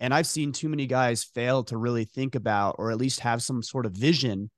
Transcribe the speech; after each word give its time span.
And 0.00 0.12
I've 0.12 0.26
seen 0.26 0.52
too 0.52 0.68
many 0.68 0.86
guys 0.86 1.24
fail 1.24 1.64
to 1.64 1.76
really 1.76 2.04
think 2.04 2.34
about 2.34 2.76
or 2.78 2.90
at 2.90 2.98
least 2.98 3.20
have 3.20 3.42
some 3.42 3.62
sort 3.62 3.86
of 3.86 3.92
vision 3.92 4.50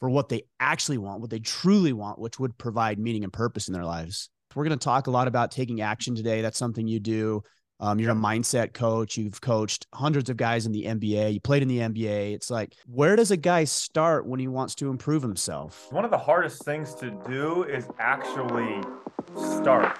for 0.00 0.10
what 0.10 0.28
they 0.28 0.42
actually 0.60 0.98
want, 0.98 1.20
what 1.20 1.30
they 1.30 1.38
truly 1.38 1.92
want, 1.92 2.18
which 2.18 2.38
would 2.38 2.58
provide 2.58 2.98
meaning 2.98 3.24
and 3.24 3.32
purpose 3.32 3.68
in 3.68 3.74
their 3.74 3.84
lives. 3.84 4.28
We're 4.54 4.64
going 4.64 4.78
to 4.78 4.84
talk 4.84 5.06
a 5.06 5.10
lot 5.10 5.26
about 5.26 5.50
taking 5.50 5.80
action 5.80 6.14
today. 6.14 6.42
That's 6.42 6.58
something 6.58 6.86
you 6.86 7.00
do. 7.00 7.42
Um, 7.80 7.98
you're 7.98 8.12
a 8.12 8.14
mindset 8.14 8.72
coach. 8.72 9.16
You've 9.16 9.40
coached 9.40 9.86
hundreds 9.92 10.30
of 10.30 10.36
guys 10.36 10.64
in 10.66 10.72
the 10.72 10.84
NBA. 10.84 11.34
You 11.34 11.40
played 11.40 11.62
in 11.62 11.68
the 11.68 11.78
NBA. 11.78 12.34
It's 12.34 12.50
like, 12.50 12.74
where 12.86 13.16
does 13.16 13.30
a 13.32 13.36
guy 13.36 13.64
start 13.64 14.26
when 14.26 14.38
he 14.38 14.46
wants 14.46 14.76
to 14.76 14.90
improve 14.90 15.22
himself? 15.22 15.88
One 15.90 16.04
of 16.04 16.10
the 16.10 16.18
hardest 16.18 16.64
things 16.64 16.94
to 16.96 17.10
do 17.26 17.64
is 17.64 17.88
actually 17.98 18.80
start. 19.36 19.98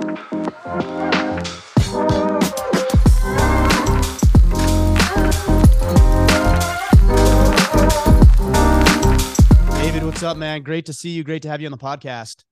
David, 10.05 10.13
what's 10.17 10.23
up, 10.23 10.37
man? 10.37 10.63
Great 10.63 10.85
to 10.85 10.93
see 10.93 11.09
you. 11.09 11.25
Great 11.25 11.41
to 11.43 11.49
have 11.49 11.63
you 11.63 11.67
on 11.67 11.73
the 11.73 11.79
podcast. 11.79 12.45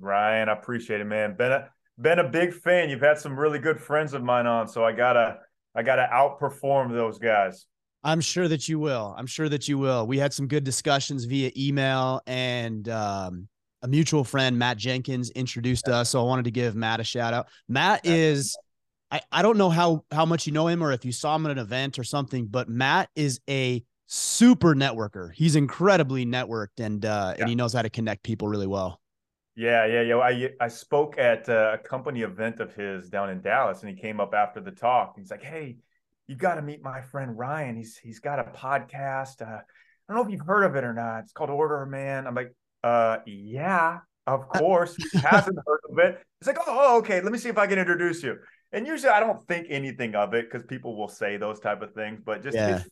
Ryan, 0.00 0.48
I 0.48 0.52
appreciate 0.54 1.00
it, 1.00 1.04
man. 1.04 1.36
Been 1.36 1.52
a 1.52 1.68
been 2.00 2.18
a 2.18 2.28
big 2.28 2.52
fan. 2.52 2.90
You've 2.90 3.00
had 3.00 3.16
some 3.16 3.38
really 3.38 3.60
good 3.60 3.80
friends 3.80 4.12
of 4.12 4.24
mine 4.24 4.48
on, 4.48 4.66
so 4.66 4.84
I 4.84 4.90
gotta 4.90 5.38
I 5.76 5.84
gotta 5.84 6.08
outperform 6.12 6.90
those 6.90 7.20
guys. 7.20 7.66
I'm 8.02 8.20
sure 8.20 8.48
that 8.48 8.68
you 8.68 8.80
will. 8.80 9.14
I'm 9.16 9.28
sure 9.28 9.48
that 9.48 9.68
you 9.68 9.78
will. 9.78 10.04
We 10.04 10.18
had 10.18 10.34
some 10.34 10.48
good 10.48 10.64
discussions 10.64 11.26
via 11.26 11.52
email, 11.56 12.22
and 12.26 12.88
um, 12.88 13.46
a 13.82 13.88
mutual 13.88 14.24
friend, 14.24 14.58
Matt 14.58 14.76
Jenkins, 14.76 15.30
introduced 15.30 15.86
us. 15.86 16.10
So 16.10 16.20
I 16.20 16.24
wanted 16.24 16.46
to 16.46 16.50
give 16.50 16.74
Matt 16.74 16.98
a 16.98 17.04
shout 17.04 17.32
out. 17.32 17.46
Matt 17.68 18.04
is, 18.04 18.58
I, 19.12 19.20
I 19.30 19.42
don't 19.42 19.58
know 19.58 19.70
how 19.70 20.04
how 20.10 20.26
much 20.26 20.48
you 20.48 20.52
know 20.52 20.66
him 20.66 20.82
or 20.82 20.90
if 20.90 21.04
you 21.04 21.12
saw 21.12 21.36
him 21.36 21.46
at 21.46 21.52
an 21.52 21.58
event 21.58 22.00
or 22.00 22.04
something, 22.04 22.46
but 22.46 22.68
Matt 22.68 23.10
is 23.14 23.40
a 23.48 23.84
super 24.06 24.74
networker. 24.74 25.32
He's 25.32 25.56
incredibly 25.56 26.24
networked, 26.24 26.78
and 26.78 27.04
uh, 27.04 27.34
yeah. 27.36 27.42
and 27.42 27.48
he 27.48 27.54
knows 27.54 27.72
how 27.72 27.82
to 27.82 27.90
connect 27.90 28.22
people 28.22 28.48
really 28.48 28.66
well. 28.66 29.00
Yeah, 29.56 29.86
yeah, 29.86 30.02
yeah. 30.02 30.16
I 30.18 30.50
I 30.60 30.68
spoke 30.68 31.18
at 31.18 31.48
a 31.48 31.80
company 31.82 32.22
event 32.22 32.60
of 32.60 32.74
his 32.74 33.08
down 33.08 33.30
in 33.30 33.40
Dallas, 33.40 33.82
and 33.82 33.90
he 33.90 34.00
came 34.00 34.20
up 34.20 34.34
after 34.34 34.60
the 34.60 34.70
talk. 34.70 35.14
He's 35.16 35.30
like, 35.30 35.42
"Hey, 35.42 35.78
you 36.26 36.36
got 36.36 36.56
to 36.56 36.62
meet 36.62 36.82
my 36.82 37.00
friend 37.00 37.36
Ryan. 37.36 37.76
He's 37.76 37.96
he's 37.96 38.20
got 38.20 38.38
a 38.38 38.44
podcast. 38.44 39.40
Uh, 39.40 39.60
I 39.60 40.12
don't 40.12 40.16
know 40.16 40.24
if 40.24 40.30
you've 40.30 40.46
heard 40.46 40.64
of 40.64 40.76
it 40.76 40.84
or 40.84 40.92
not. 40.92 41.20
It's 41.20 41.32
called 41.32 41.50
Order 41.50 41.82
of 41.82 41.88
Man." 41.88 42.26
I'm 42.26 42.34
like, 42.34 42.54
"Uh, 42.84 43.18
yeah, 43.26 44.00
of 44.26 44.46
course." 44.48 44.94
He 44.96 45.18
hasn't 45.18 45.58
heard 45.66 45.80
of 45.90 45.98
it. 45.98 46.22
He's 46.40 46.48
like, 46.48 46.58
"Oh, 46.66 46.98
okay. 46.98 47.22
Let 47.22 47.32
me 47.32 47.38
see 47.38 47.48
if 47.48 47.58
I 47.58 47.66
can 47.66 47.78
introduce 47.78 48.22
you." 48.22 48.36
And 48.72 48.86
usually, 48.86 49.10
I 49.10 49.20
don't 49.20 49.46
think 49.48 49.68
anything 49.70 50.14
of 50.14 50.34
it 50.34 50.50
because 50.50 50.66
people 50.66 50.96
will 50.96 51.08
say 51.08 51.38
those 51.38 51.60
type 51.60 51.80
of 51.80 51.94
things. 51.94 52.20
But 52.22 52.42
just 52.42 52.56
yeah. 52.56 52.82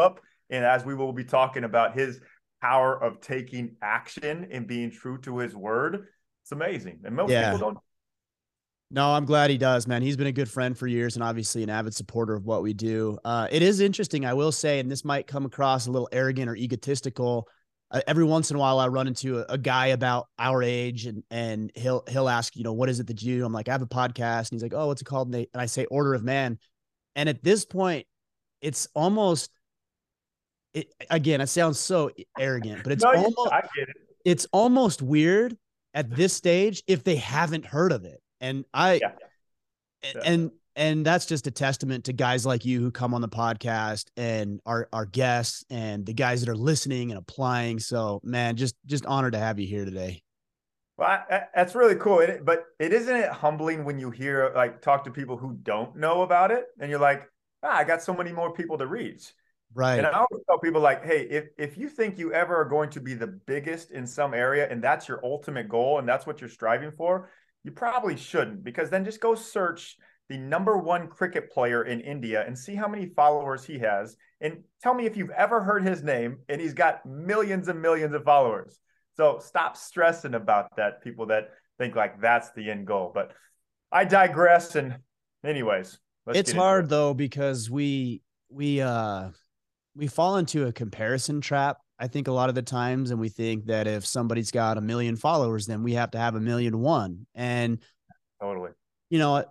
up, 0.00 0.20
and 0.50 0.64
as 0.64 0.84
we 0.84 0.94
will 0.94 1.12
be 1.12 1.24
talking 1.24 1.64
about 1.64 1.94
his 1.94 2.20
power 2.60 3.02
of 3.02 3.20
taking 3.20 3.76
action 3.82 4.48
and 4.50 4.66
being 4.66 4.90
true 4.90 5.18
to 5.18 5.38
his 5.38 5.54
word. 5.54 6.06
It's 6.42 6.52
amazing. 6.52 7.00
And 7.04 7.14
most 7.14 7.30
yeah. 7.30 7.52
people 7.52 7.70
don't. 7.70 7.78
No, 8.90 9.12
I'm 9.12 9.24
glad 9.24 9.50
he 9.50 9.58
does, 9.58 9.88
man. 9.88 10.00
He's 10.00 10.16
been 10.16 10.28
a 10.28 10.32
good 10.32 10.48
friend 10.48 10.78
for 10.78 10.86
years 10.86 11.16
and 11.16 11.24
obviously 11.24 11.64
an 11.64 11.70
avid 11.70 11.92
supporter 11.92 12.34
of 12.34 12.44
what 12.44 12.62
we 12.62 12.72
do. 12.72 13.18
Uh, 13.24 13.48
it 13.50 13.60
is 13.62 13.80
interesting, 13.80 14.24
I 14.24 14.34
will 14.34 14.52
say, 14.52 14.78
and 14.78 14.88
this 14.88 15.04
might 15.04 15.26
come 15.26 15.44
across 15.44 15.86
a 15.86 15.90
little 15.90 16.08
arrogant 16.12 16.48
or 16.48 16.54
egotistical. 16.54 17.48
Uh, 17.90 18.00
every 18.06 18.22
once 18.22 18.50
in 18.50 18.56
a 18.56 18.60
while, 18.60 18.78
I 18.78 18.86
run 18.86 19.08
into 19.08 19.40
a, 19.40 19.44
a, 19.48 19.58
guy 19.58 19.88
about 19.88 20.26
our 20.38 20.62
age, 20.62 21.06
and 21.06 21.22
and 21.30 21.70
he'll 21.74 22.02
he'll 22.08 22.28
ask, 22.28 22.56
you 22.56 22.64
know, 22.64 22.72
what 22.72 22.88
is 22.88 22.98
it 22.98 23.06
that 23.08 23.22
you 23.22 23.38
do? 23.38 23.44
I'm 23.44 23.52
like, 23.52 23.68
I 23.68 23.72
have 23.72 23.82
a 23.82 23.86
podcast, 23.86 24.38
and 24.38 24.52
he's 24.52 24.62
like, 24.62 24.74
oh, 24.74 24.88
what's 24.88 25.02
it 25.02 25.04
called? 25.04 25.28
And, 25.28 25.34
they, 25.34 25.48
and 25.52 25.60
I 25.60 25.66
say, 25.66 25.84
Order 25.86 26.14
of 26.14 26.24
Man. 26.24 26.58
And 27.14 27.28
at 27.28 27.42
this 27.42 27.64
point, 27.64 28.06
it's 28.60 28.88
almost 28.94 29.50
it 30.76 30.94
again, 31.10 31.40
it 31.40 31.48
sounds 31.48 31.80
so 31.80 32.10
arrogant, 32.38 32.82
but 32.82 32.92
it's 32.92 33.02
no, 33.02 33.10
almost 33.10 33.50
it. 33.76 33.88
it's 34.24 34.46
almost 34.52 35.00
weird 35.00 35.56
at 35.94 36.14
this 36.14 36.34
stage 36.34 36.82
if 36.86 37.02
they 37.02 37.16
haven't 37.16 37.64
heard 37.64 37.92
of 37.92 38.04
it. 38.04 38.20
And 38.40 38.64
I 38.74 39.00
yeah. 40.04 40.20
and 40.24 40.50
and 40.76 41.06
that's 41.06 41.24
just 41.24 41.46
a 41.46 41.50
testament 41.50 42.04
to 42.04 42.12
guys 42.12 42.44
like 42.44 42.66
you 42.66 42.80
who 42.80 42.90
come 42.90 43.14
on 43.14 43.22
the 43.22 43.28
podcast 43.28 44.10
and 44.18 44.60
our 44.66 44.88
our 44.92 45.06
guests 45.06 45.64
and 45.70 46.04
the 46.04 46.12
guys 46.12 46.42
that 46.42 46.50
are 46.50 46.56
listening 46.56 47.10
and 47.10 47.18
applying. 47.18 47.78
So 47.78 48.20
man, 48.22 48.56
just 48.56 48.76
just 48.84 49.06
honored 49.06 49.32
to 49.32 49.38
have 49.38 49.58
you 49.58 49.66
here 49.66 49.86
today. 49.86 50.22
Well, 50.98 51.08
I, 51.08 51.44
that's 51.54 51.74
really 51.74 51.96
cool. 51.96 52.20
It, 52.20 52.44
but 52.44 52.64
it 52.78 52.92
isn't 52.92 53.16
it 53.16 53.30
humbling 53.30 53.84
when 53.84 53.98
you 53.98 54.10
hear 54.10 54.52
like 54.54 54.82
talk 54.82 55.04
to 55.04 55.10
people 55.10 55.38
who 55.38 55.54
don't 55.62 55.96
know 55.96 56.20
about 56.20 56.50
it, 56.50 56.66
and 56.78 56.90
you're 56.90 57.00
like, 57.00 57.30
ah, 57.62 57.76
I 57.76 57.84
got 57.84 58.02
so 58.02 58.12
many 58.12 58.32
more 58.32 58.52
people 58.52 58.76
to 58.76 58.86
reach. 58.86 59.32
Right. 59.76 59.98
And 59.98 60.06
I 60.06 60.12
always 60.12 60.42
tell 60.48 60.58
people 60.58 60.80
like, 60.80 61.04
hey, 61.04 61.28
if 61.28 61.48
if 61.58 61.76
you 61.76 61.90
think 61.90 62.18
you 62.18 62.32
ever 62.32 62.56
are 62.56 62.64
going 62.64 62.88
to 62.90 63.00
be 63.00 63.12
the 63.12 63.26
biggest 63.26 63.90
in 63.90 64.06
some 64.06 64.32
area 64.32 64.66
and 64.70 64.82
that's 64.82 65.06
your 65.06 65.20
ultimate 65.22 65.68
goal 65.68 65.98
and 65.98 66.08
that's 66.08 66.26
what 66.26 66.40
you're 66.40 66.48
striving 66.48 66.90
for, 66.90 67.28
you 67.62 67.72
probably 67.72 68.16
shouldn't 68.16 68.64
because 68.64 68.88
then 68.88 69.04
just 69.04 69.20
go 69.20 69.34
search 69.34 69.98
the 70.30 70.38
number 70.38 70.78
one 70.78 71.08
cricket 71.08 71.52
player 71.52 71.84
in 71.84 72.00
India 72.00 72.42
and 72.46 72.58
see 72.58 72.74
how 72.74 72.88
many 72.88 73.10
followers 73.14 73.64
he 73.64 73.78
has 73.78 74.16
and 74.40 74.64
tell 74.82 74.94
me 74.94 75.04
if 75.04 75.14
you've 75.14 75.30
ever 75.30 75.62
heard 75.62 75.86
his 75.86 76.02
name 76.02 76.38
and 76.48 76.58
he's 76.58 76.72
got 76.72 77.04
millions 77.04 77.68
and 77.68 77.82
millions 77.82 78.14
of 78.14 78.24
followers. 78.24 78.80
So 79.14 79.40
stop 79.40 79.76
stressing 79.76 80.32
about 80.32 80.74
that 80.78 81.02
people 81.04 81.26
that 81.26 81.50
think 81.76 81.94
like 81.94 82.18
that's 82.18 82.50
the 82.52 82.70
end 82.70 82.86
goal. 82.86 83.12
But 83.14 83.32
I 83.92 84.06
digress 84.06 84.74
and 84.74 84.96
anyways, 85.44 85.98
it's 86.28 86.52
hard 86.52 86.86
it. 86.86 86.88
though 86.88 87.12
because 87.12 87.68
we 87.68 88.22
we 88.48 88.80
uh 88.80 89.28
we 89.96 90.06
fall 90.06 90.36
into 90.36 90.66
a 90.66 90.72
comparison 90.72 91.40
trap 91.40 91.78
I 91.98 92.08
think 92.08 92.28
a 92.28 92.32
lot 92.32 92.48
of 92.48 92.54
the 92.54 92.62
times, 92.62 93.10
and 93.10 93.18
we 93.18 93.28
think 93.28 93.66
that 93.66 93.86
if 93.86 94.04
somebody's 94.04 94.50
got 94.50 94.76
a 94.76 94.82
million 94.82 95.16
followers, 95.16 95.66
then 95.66 95.82
we 95.82 95.94
have 95.94 96.10
to 96.10 96.18
have 96.18 96.34
a 96.34 96.40
million 96.40 96.78
one. 96.80 97.26
And 97.34 97.78
totally, 98.40 98.72
you 99.08 99.18
know, 99.18 99.44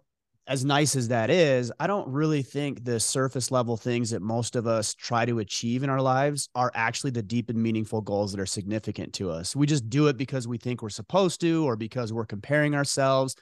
as 0.47 0.63
nice 0.63 0.95
as 0.95 1.07
that 1.07 1.31
is, 1.31 1.71
I 1.79 1.87
don't 1.87 2.07
really 2.07 2.43
think 2.43 2.83
the 2.83 2.99
surface 2.99 3.49
level 3.49 3.77
things 3.77 4.11
that 4.11 4.21
most 4.21 4.55
of 4.55 4.67
us 4.67 4.93
try 4.93 5.25
to 5.25 5.39
achieve 5.39 5.81
in 5.81 5.89
our 5.89 6.01
lives 6.01 6.49
are 6.53 6.71
actually 6.75 7.11
the 7.11 7.23
deep 7.23 7.49
and 7.49 7.61
meaningful 7.61 8.01
goals 8.01 8.31
that 8.31 8.39
are 8.39 8.45
significant 8.45 9.13
to 9.13 9.31
us. 9.31 9.55
We 9.55 9.65
just 9.65 9.89
do 9.89 10.07
it 10.07 10.17
because 10.17 10.47
we 10.47 10.59
think 10.59 10.83
we're 10.83 10.89
supposed 10.89 11.41
to, 11.41 11.65
or 11.65 11.75
because 11.75 12.13
we're 12.13 12.27
comparing 12.27 12.75
ourselves. 12.75 13.35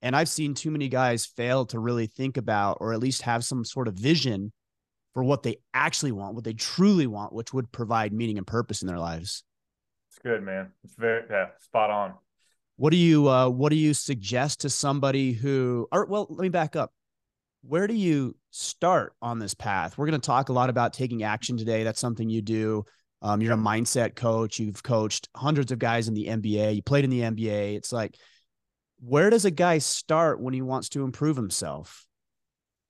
And 0.00 0.16
I've 0.16 0.30
seen 0.30 0.54
too 0.54 0.70
many 0.70 0.88
guys 0.88 1.26
fail 1.26 1.66
to 1.66 1.78
really 1.78 2.06
think 2.06 2.38
about, 2.38 2.78
or 2.80 2.94
at 2.94 3.00
least 3.00 3.22
have 3.22 3.44
some 3.44 3.62
sort 3.62 3.86
of 3.86 3.94
vision 3.94 4.50
for 5.16 5.24
what 5.24 5.42
they 5.42 5.56
actually 5.72 6.12
want, 6.12 6.34
what 6.34 6.44
they 6.44 6.52
truly 6.52 7.06
want, 7.06 7.32
which 7.32 7.50
would 7.54 7.72
provide 7.72 8.12
meaning 8.12 8.36
and 8.36 8.46
purpose 8.46 8.82
in 8.82 8.86
their 8.86 8.98
lives. 8.98 9.44
It's 10.10 10.18
good, 10.18 10.42
man. 10.42 10.72
It's 10.84 10.94
very 10.94 11.22
yeah, 11.30 11.46
spot 11.58 11.88
on. 11.88 12.12
What 12.76 12.90
do 12.90 12.98
you 12.98 13.26
uh 13.26 13.48
what 13.48 13.70
do 13.70 13.76
you 13.76 13.94
suggest 13.94 14.60
to 14.60 14.68
somebody 14.68 15.32
who 15.32 15.88
or 15.90 16.04
well, 16.04 16.26
let 16.28 16.42
me 16.42 16.50
back 16.50 16.76
up. 16.76 16.92
Where 17.62 17.86
do 17.86 17.94
you 17.94 18.36
start 18.50 19.14
on 19.22 19.38
this 19.38 19.54
path? 19.54 19.96
We're 19.96 20.04
going 20.04 20.20
to 20.20 20.26
talk 20.26 20.50
a 20.50 20.52
lot 20.52 20.68
about 20.68 20.92
taking 20.92 21.22
action 21.22 21.56
today. 21.56 21.82
That's 21.82 21.98
something 21.98 22.28
you 22.28 22.42
do. 22.42 22.84
Um, 23.22 23.40
you're 23.40 23.54
a 23.54 23.56
mindset 23.56 24.16
coach. 24.16 24.58
You've 24.58 24.82
coached 24.82 25.30
hundreds 25.34 25.72
of 25.72 25.78
guys 25.78 26.08
in 26.08 26.14
the 26.14 26.26
NBA. 26.26 26.76
You 26.76 26.82
played 26.82 27.04
in 27.04 27.10
the 27.10 27.22
NBA. 27.22 27.74
It's 27.74 27.90
like, 27.90 28.18
where 29.00 29.30
does 29.30 29.46
a 29.46 29.50
guy 29.50 29.78
start 29.78 30.42
when 30.42 30.52
he 30.52 30.60
wants 30.60 30.90
to 30.90 31.04
improve 31.04 31.36
himself? 31.36 32.05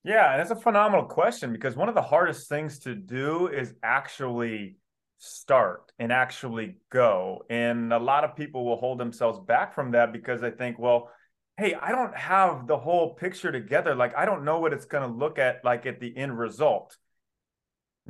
Yeah, 0.06 0.36
that's 0.36 0.52
a 0.52 0.56
phenomenal 0.56 1.04
question 1.04 1.52
because 1.52 1.74
one 1.74 1.88
of 1.88 1.96
the 1.96 2.02
hardest 2.02 2.48
things 2.48 2.78
to 2.80 2.94
do 2.94 3.48
is 3.48 3.74
actually 3.82 4.76
start 5.18 5.90
and 5.98 6.12
actually 6.12 6.76
go. 6.92 7.42
And 7.50 7.92
a 7.92 7.98
lot 7.98 8.22
of 8.22 8.36
people 8.36 8.64
will 8.64 8.76
hold 8.76 9.00
themselves 9.00 9.40
back 9.40 9.74
from 9.74 9.90
that 9.90 10.12
because 10.12 10.40
they 10.40 10.52
think, 10.52 10.78
well, 10.78 11.10
hey, 11.56 11.74
I 11.74 11.90
don't 11.90 12.16
have 12.16 12.68
the 12.68 12.78
whole 12.78 13.14
picture 13.14 13.50
together. 13.50 13.96
Like, 13.96 14.16
I 14.16 14.26
don't 14.26 14.44
know 14.44 14.60
what 14.60 14.72
it's 14.72 14.84
going 14.84 15.02
to 15.02 15.12
look 15.12 15.40
at 15.40 15.64
like 15.64 15.86
at 15.86 15.98
the 15.98 16.16
end 16.16 16.38
result. 16.38 16.96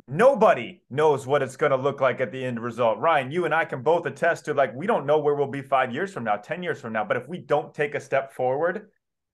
Nobody 0.07 0.83
knows 0.91 1.27
what 1.27 1.41
it's 1.41 1.57
going 1.57 1.71
to 1.73 1.79
look 1.79 2.03
like 2.03 2.21
at 2.21 2.31
the 2.31 2.45
end 2.45 2.61
result. 2.61 2.99
Ryan, 2.99 3.31
you 3.31 3.47
and 3.47 3.55
I 3.55 3.65
can 3.65 3.81
both 3.81 4.05
attest 4.05 4.45
to 4.45 4.53
like, 4.53 4.75
we 4.75 4.87
don't 4.87 5.07
know 5.07 5.19
where 5.19 5.35
we'll 5.35 5.47
be 5.47 5.63
five 5.63 5.95
years 5.95 6.13
from 6.13 6.25
now, 6.25 6.37
10 6.37 6.63
years 6.63 6.79
from 6.79 6.93
now. 6.93 7.05
But 7.05 7.17
if 7.17 7.27
we 7.27 7.39
don't 7.39 7.73
take 7.73 7.95
a 7.95 8.01
step 8.01 8.35
forward, 8.35 8.91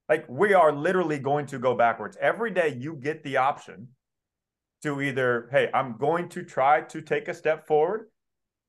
like 0.09 0.25
we 0.27 0.53
are 0.53 0.71
literally 0.71 1.19
going 1.19 1.45
to 1.47 1.59
go 1.59 1.75
backwards. 1.75 2.17
Every 2.19 2.51
day 2.51 2.75
you 2.77 2.95
get 2.95 3.23
the 3.23 3.37
option 3.37 3.89
to 4.83 5.01
either, 5.01 5.47
hey, 5.51 5.69
I'm 5.73 5.97
going 5.97 6.29
to 6.29 6.43
try 6.43 6.81
to 6.81 7.01
take 7.01 7.27
a 7.27 7.33
step 7.33 7.65
forward 7.67 8.09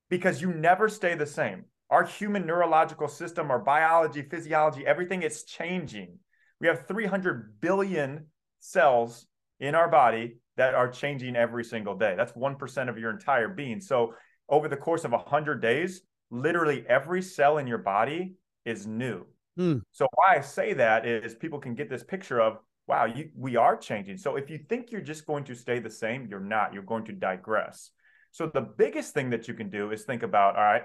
because 0.08 0.40
you 0.40 0.52
never 0.52 0.88
stay 0.88 1.14
the 1.14 1.26
same. 1.26 1.64
Our 1.90 2.04
human 2.04 2.46
neurological 2.46 3.08
system, 3.08 3.50
our 3.50 3.58
biology, 3.58 4.22
physiology, 4.22 4.86
everything 4.86 5.22
is 5.22 5.44
changing. 5.44 6.18
We 6.60 6.68
have 6.68 6.86
300 6.86 7.60
billion 7.60 8.26
cells 8.60 9.26
in 9.60 9.74
our 9.74 9.88
body 9.88 10.36
that 10.56 10.74
are 10.74 10.88
changing 10.88 11.36
every 11.36 11.64
single 11.64 11.96
day. 11.96 12.14
That's 12.16 12.32
1% 12.32 12.88
of 12.88 12.98
your 12.98 13.10
entire 13.10 13.48
being. 13.48 13.80
So, 13.80 14.14
over 14.48 14.68
the 14.68 14.76
course 14.76 15.04
of 15.04 15.12
100 15.12 15.60
days, 15.60 16.02
literally 16.30 16.84
every 16.88 17.22
cell 17.22 17.58
in 17.58 17.66
your 17.66 17.78
body 17.78 18.34
is 18.64 18.86
new. 18.86 19.26
Hmm. 19.56 19.78
So 19.92 20.08
why 20.14 20.36
I 20.36 20.40
say 20.40 20.72
that 20.74 21.06
is 21.06 21.34
people 21.34 21.58
can 21.58 21.74
get 21.74 21.88
this 21.88 22.02
picture 22.02 22.40
of 22.40 22.58
wow, 22.86 23.06
you, 23.06 23.30
we 23.36 23.56
are 23.56 23.76
changing. 23.76 24.16
So 24.18 24.36
if 24.36 24.50
you 24.50 24.58
think 24.58 24.92
you're 24.92 25.00
just 25.00 25.26
going 25.26 25.44
to 25.44 25.54
stay 25.54 25.78
the 25.78 25.90
same, 25.90 26.26
you're 26.28 26.40
not. 26.40 26.74
You're 26.74 26.82
going 26.82 27.04
to 27.06 27.12
digress. 27.12 27.90
So 28.30 28.50
the 28.52 28.60
biggest 28.60 29.14
thing 29.14 29.30
that 29.30 29.48
you 29.48 29.54
can 29.54 29.70
do 29.70 29.90
is 29.92 30.02
think 30.02 30.22
about, 30.22 30.56
all 30.56 30.62
right, 30.62 30.82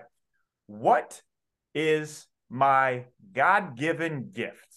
what 0.67 1.21
is 1.73 2.27
my 2.49 3.05
God-given 3.33 4.31
gift? 4.33 4.67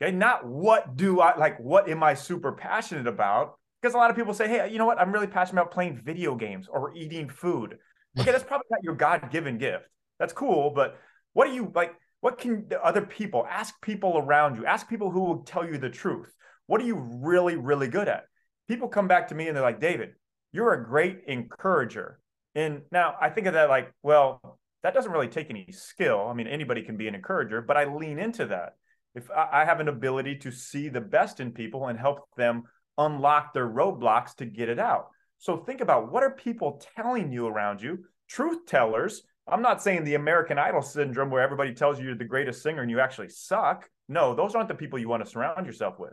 Okay, 0.00 0.12
not 0.12 0.46
what 0.46 0.96
do 0.96 1.20
I 1.20 1.36
like, 1.36 1.58
what 1.60 1.88
am 1.88 2.02
I 2.02 2.14
super 2.14 2.52
passionate 2.52 3.06
about? 3.06 3.58
Because 3.80 3.94
a 3.94 3.98
lot 3.98 4.10
of 4.10 4.16
people 4.16 4.34
say, 4.34 4.48
hey, 4.48 4.70
you 4.70 4.78
know 4.78 4.86
what? 4.86 5.00
I'm 5.00 5.12
really 5.12 5.26
passionate 5.26 5.60
about 5.60 5.72
playing 5.72 6.00
video 6.04 6.34
games 6.34 6.68
or 6.70 6.94
eating 6.94 7.28
food. 7.28 7.78
Okay, 8.18 8.30
that's 8.32 8.44
probably 8.44 8.66
not 8.70 8.82
your 8.82 8.94
God-given 8.94 9.58
gift. 9.58 9.84
That's 10.18 10.32
cool, 10.32 10.70
but 10.70 10.98
what 11.32 11.46
do 11.46 11.54
you 11.54 11.70
like? 11.74 11.94
What 12.22 12.38
can 12.38 12.68
other 12.80 13.02
people 13.02 13.44
ask 13.50 13.74
people 13.82 14.16
around 14.16 14.54
you? 14.54 14.64
Ask 14.64 14.88
people 14.88 15.10
who 15.10 15.24
will 15.24 15.42
tell 15.42 15.66
you 15.66 15.76
the 15.76 15.90
truth. 15.90 16.32
What 16.66 16.80
are 16.80 16.84
you 16.84 16.94
really, 16.96 17.56
really 17.56 17.88
good 17.88 18.06
at? 18.06 18.26
People 18.68 18.86
come 18.86 19.08
back 19.08 19.26
to 19.28 19.34
me 19.34 19.48
and 19.48 19.56
they're 19.56 19.64
like, 19.64 19.80
David, 19.80 20.10
you're 20.52 20.72
a 20.72 20.86
great 20.86 21.24
encourager. 21.26 22.20
And 22.54 22.82
now 22.92 23.16
I 23.20 23.28
think 23.28 23.48
of 23.48 23.54
that 23.54 23.68
like, 23.68 23.92
well, 24.04 24.60
that 24.84 24.94
doesn't 24.94 25.10
really 25.10 25.26
take 25.26 25.50
any 25.50 25.66
skill. 25.72 26.28
I 26.28 26.34
mean, 26.34 26.46
anybody 26.46 26.82
can 26.82 26.96
be 26.96 27.08
an 27.08 27.16
encourager, 27.16 27.60
but 27.60 27.76
I 27.76 27.92
lean 27.92 28.20
into 28.20 28.46
that. 28.46 28.76
If 29.16 29.28
I 29.28 29.64
have 29.64 29.80
an 29.80 29.88
ability 29.88 30.36
to 30.36 30.52
see 30.52 30.88
the 30.88 31.00
best 31.00 31.40
in 31.40 31.50
people 31.50 31.88
and 31.88 31.98
help 31.98 32.20
them 32.36 32.62
unlock 32.98 33.52
their 33.52 33.68
roadblocks 33.68 34.36
to 34.36 34.46
get 34.46 34.68
it 34.68 34.78
out. 34.78 35.08
So 35.38 35.56
think 35.56 35.80
about 35.80 36.12
what 36.12 36.22
are 36.22 36.30
people 36.30 36.80
telling 36.94 37.32
you 37.32 37.48
around 37.48 37.82
you? 37.82 38.04
Truth 38.28 38.66
tellers 38.66 39.22
I'm 39.48 39.62
not 39.62 39.82
saying 39.82 40.04
the 40.04 40.14
American 40.14 40.58
Idol 40.58 40.82
syndrome 40.82 41.30
where 41.30 41.42
everybody 41.42 41.74
tells 41.74 41.98
you 41.98 42.06
you're 42.06 42.14
the 42.14 42.24
greatest 42.24 42.62
singer 42.62 42.82
and 42.82 42.90
you 42.90 43.00
actually 43.00 43.28
suck. 43.28 43.88
No, 44.08 44.34
those 44.34 44.54
aren't 44.54 44.68
the 44.68 44.74
people 44.74 44.98
you 44.98 45.08
want 45.08 45.24
to 45.24 45.30
surround 45.30 45.66
yourself 45.66 45.98
with. 45.98 46.12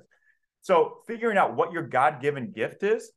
So 0.61 0.97
figuring 1.07 1.37
out 1.37 1.55
what 1.55 1.71
your 1.71 1.83
God-given 1.83 2.51
gift 2.51 2.83
is, 2.83 3.11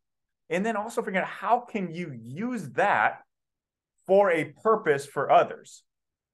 and 0.51 0.65
then 0.65 0.77
also 0.77 1.01
figuring 1.01 1.25
out 1.25 1.29
how 1.29 1.61
can 1.61 1.93
you 1.93 2.13
use 2.23 2.71
that 2.73 3.21
for 4.07 4.31
a 4.31 4.53
purpose 4.63 5.07
for 5.07 5.31
others. 5.31 5.83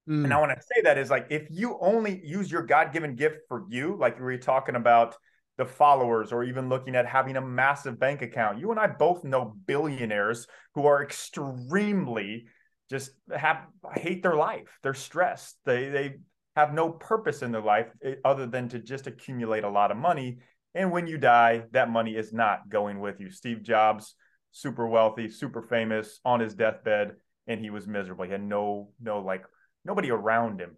Mm. 0.09 0.25
And 0.25 0.33
I 0.33 0.39
want 0.39 0.51
to 0.51 0.61
say 0.61 0.81
that 0.83 0.97
is 0.97 1.09
like 1.09 1.27
if 1.29 1.47
you 1.49 1.77
only 1.81 2.21
use 2.23 2.51
your 2.51 2.63
God-given 2.63 3.15
gift 3.15 3.37
for 3.47 3.63
you, 3.69 3.95
like 3.99 4.17
we 4.17 4.25
were 4.25 4.37
talking 4.37 4.75
about 4.75 5.15
the 5.57 5.65
followers 5.65 6.31
or 6.31 6.43
even 6.43 6.69
looking 6.69 6.95
at 6.95 7.05
having 7.05 7.37
a 7.37 7.41
massive 7.41 7.99
bank 7.99 8.21
account. 8.21 8.59
You 8.59 8.71
and 8.71 8.79
I 8.79 8.87
both 8.87 9.23
know 9.23 9.55
billionaires 9.67 10.47
who 10.73 10.85
are 10.85 11.03
extremely 11.03 12.45
just 12.89 13.11
have 13.35 13.65
hate 13.95 14.23
their 14.23 14.35
life. 14.35 14.79
They're 14.83 14.93
stressed. 14.93 15.57
They 15.65 15.89
they 15.89 16.15
have 16.55 16.73
no 16.73 16.89
purpose 16.89 17.41
in 17.41 17.51
their 17.51 17.61
life 17.61 17.87
eh, 18.03 18.15
other 18.25 18.45
than 18.45 18.69
to 18.69 18.79
just 18.79 19.07
accumulate 19.07 19.63
a 19.63 19.69
lot 19.69 19.91
of 19.91 19.97
money. 19.97 20.39
And 20.75 20.91
when 20.91 21.07
you 21.07 21.17
die, 21.17 21.63
that 21.71 21.89
money 21.89 22.15
is 22.15 22.33
not 22.33 22.69
going 22.69 22.99
with 22.99 23.19
you. 23.19 23.31
Steve 23.31 23.63
Jobs, 23.63 24.15
super 24.51 24.87
wealthy, 24.87 25.29
super 25.29 25.61
famous, 25.61 26.19
on 26.25 26.39
his 26.39 26.53
deathbed, 26.53 27.13
and 27.47 27.59
he 27.59 27.69
was 27.69 27.87
miserable. 27.87 28.25
He 28.25 28.31
had 28.31 28.43
no 28.43 28.89
no 29.01 29.19
like 29.19 29.45
nobody 29.85 30.11
around 30.11 30.59
him. 30.59 30.75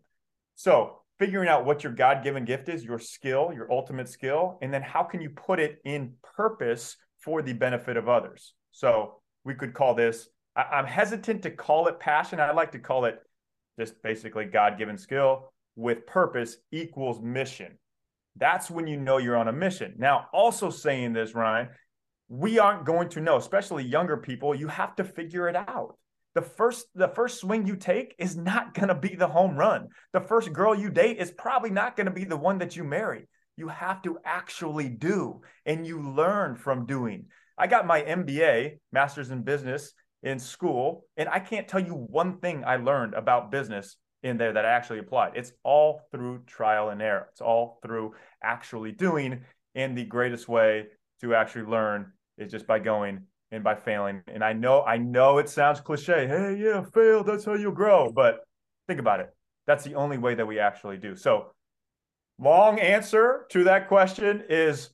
So 0.55 1.01
figuring 1.19 1.49
out 1.49 1.65
what 1.65 1.83
your 1.83 1.93
God-given 1.93 2.45
gift 2.45 2.67
is, 2.67 2.83
your 2.83 2.99
skill, 2.99 3.51
your 3.53 3.71
ultimate 3.71 4.09
skill, 4.09 4.57
and 4.61 4.73
then 4.73 4.81
how 4.81 5.03
can 5.03 5.21
you 5.21 5.29
put 5.29 5.59
it 5.59 5.79
in 5.85 6.13
purpose 6.35 6.97
for 7.21 7.41
the 7.41 7.53
benefit 7.53 7.97
of 7.97 8.09
others. 8.09 8.53
So 8.71 9.21
we 9.43 9.53
could 9.53 9.73
call 9.73 9.93
this 9.93 10.27
I, 10.55 10.79
am 10.79 10.85
hesitant 10.85 11.43
to 11.43 11.51
call 11.51 11.87
it 11.87 11.99
passion. 11.99 12.39
I 12.39 12.51
like 12.51 12.71
to 12.73 12.79
call 12.79 13.05
it 13.05 13.19
just 13.79 14.01
basically 14.03 14.45
God 14.45 14.77
given 14.77 14.97
skill 14.97 15.51
with 15.75 16.05
purpose 16.05 16.57
equals 16.71 17.21
mission. 17.21 17.77
That's 18.35 18.69
when 18.69 18.87
you 18.87 18.97
know 18.97 19.17
you're 19.17 19.37
on 19.37 19.47
a 19.47 19.53
mission. 19.53 19.95
Now, 19.97 20.27
also 20.33 20.69
saying 20.69 21.13
this, 21.13 21.35
Ryan, 21.35 21.69
we 22.29 22.59
aren't 22.59 22.85
going 22.85 23.09
to 23.09 23.21
know, 23.21 23.37
especially 23.37 23.83
younger 23.83 24.17
people, 24.17 24.55
you 24.55 24.67
have 24.67 24.95
to 24.97 25.03
figure 25.03 25.49
it 25.49 25.55
out. 25.55 25.97
The 26.33 26.41
first 26.41 26.85
the 26.95 27.09
first 27.09 27.41
swing 27.41 27.67
you 27.67 27.75
take 27.75 28.15
is 28.17 28.37
not 28.37 28.73
going 28.75 28.87
to 28.87 28.95
be 28.95 29.15
the 29.15 29.27
home 29.27 29.55
run. 29.57 29.89
The 30.13 30.21
first 30.21 30.53
girl 30.53 30.73
you 30.73 30.89
date 30.89 31.17
is 31.17 31.31
probably 31.31 31.71
not 31.71 31.95
going 31.95 32.05
to 32.05 32.11
be 32.11 32.23
the 32.23 32.37
one 32.37 32.59
that 32.59 32.75
you 32.75 32.83
marry. 32.83 33.27
You 33.57 33.67
have 33.67 34.01
to 34.03 34.17
actually 34.23 34.89
do 34.89 35.41
and 35.65 35.85
you 35.85 36.01
learn 36.01 36.55
from 36.55 36.85
doing. 36.85 37.25
I 37.57 37.67
got 37.67 37.85
my 37.85 38.01
MBA, 38.01 38.79
master's 38.91 39.29
in 39.29 39.43
business, 39.43 39.93
in 40.23 40.39
school, 40.39 41.05
and 41.17 41.27
I 41.29 41.39
can't 41.39 41.67
tell 41.67 41.79
you 41.79 41.93
one 41.93 42.37
thing 42.39 42.63
I 42.65 42.75
learned 42.75 43.13
about 43.13 43.51
business 43.51 43.97
in 44.23 44.37
there 44.37 44.53
that 44.53 44.65
I 44.65 44.69
actually 44.69 44.99
applied. 44.99 45.33
It's 45.35 45.51
all 45.63 46.01
through 46.11 46.43
trial 46.45 46.89
and 46.89 47.01
error. 47.01 47.27
It's 47.31 47.41
all 47.41 47.79
through 47.83 48.13
actually 48.43 48.91
doing. 48.91 49.43
And 49.73 49.97
the 49.97 50.05
greatest 50.05 50.47
way 50.47 50.87
to 51.21 51.33
actually 51.33 51.65
learn 51.65 52.11
is 52.37 52.51
just 52.51 52.67
by 52.67 52.79
going 52.79 53.21
and 53.51 53.63
by 53.63 53.75
failing. 53.75 54.21
And 54.27 54.43
I 54.43 54.53
know, 54.53 54.83
I 54.83 54.97
know 54.97 55.37
it 55.39 55.49
sounds 55.49 55.79
cliche. 55.81 56.27
Hey, 56.27 56.57
yeah, 56.59 56.83
fail. 56.83 57.23
That's 57.23 57.45
how 57.45 57.53
you 57.53 57.71
grow. 57.71 58.11
But 58.11 58.41
think 58.87 58.99
about 58.99 59.19
it. 59.19 59.29
That's 59.67 59.83
the 59.83 59.95
only 59.95 60.17
way 60.17 60.35
that 60.35 60.45
we 60.45 60.59
actually 60.59 60.97
do. 60.97 61.15
So, 61.15 61.51
long 62.39 62.79
answer 62.79 63.45
to 63.51 63.63
that 63.65 63.87
question 63.87 64.43
is 64.49 64.89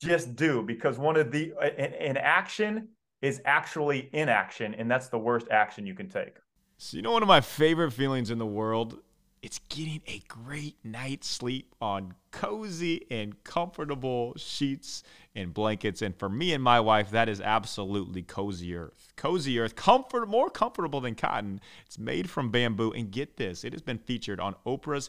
just 0.00 0.36
do 0.36 0.62
because 0.62 0.98
one 0.98 1.16
of 1.16 1.30
the 1.32 1.52
uh, 1.60 1.66
in, 1.66 1.92
in 1.94 2.16
action 2.16 2.88
is 3.24 3.40
actually 3.46 4.10
inaction, 4.12 4.74
and 4.74 4.90
that's 4.90 5.08
the 5.08 5.18
worst 5.18 5.48
action 5.50 5.86
you 5.86 5.94
can 5.94 6.10
take. 6.10 6.36
So, 6.76 6.98
you 6.98 7.02
know, 7.02 7.12
one 7.12 7.22
of 7.22 7.28
my 7.28 7.40
favorite 7.40 7.92
feelings 7.92 8.30
in 8.30 8.36
the 8.36 8.46
world? 8.46 8.98
It's 9.42 9.60
getting 9.70 10.02
a 10.06 10.20
great 10.28 10.76
night's 10.84 11.26
sleep 11.26 11.74
on 11.80 12.14
cozy 12.32 13.06
and 13.10 13.42
comfortable 13.42 14.34
sheets 14.36 15.02
and 15.34 15.54
blankets. 15.54 16.02
And 16.02 16.14
for 16.14 16.28
me 16.28 16.52
and 16.52 16.62
my 16.62 16.80
wife, 16.80 17.10
that 17.12 17.30
is 17.30 17.40
absolutely 17.40 18.22
Cozy 18.22 18.74
Earth. 18.74 19.12
Cozy 19.16 19.58
Earth, 19.58 19.74
comfort, 19.74 20.28
more 20.28 20.50
comfortable 20.50 21.00
than 21.00 21.14
cotton. 21.14 21.60
It's 21.86 21.98
made 21.98 22.28
from 22.28 22.50
bamboo. 22.50 22.92
And 22.92 23.10
get 23.10 23.36
this, 23.36 23.64
it 23.64 23.72
has 23.72 23.82
been 23.82 23.98
featured 23.98 24.40
on 24.40 24.54
Oprah's 24.66 25.08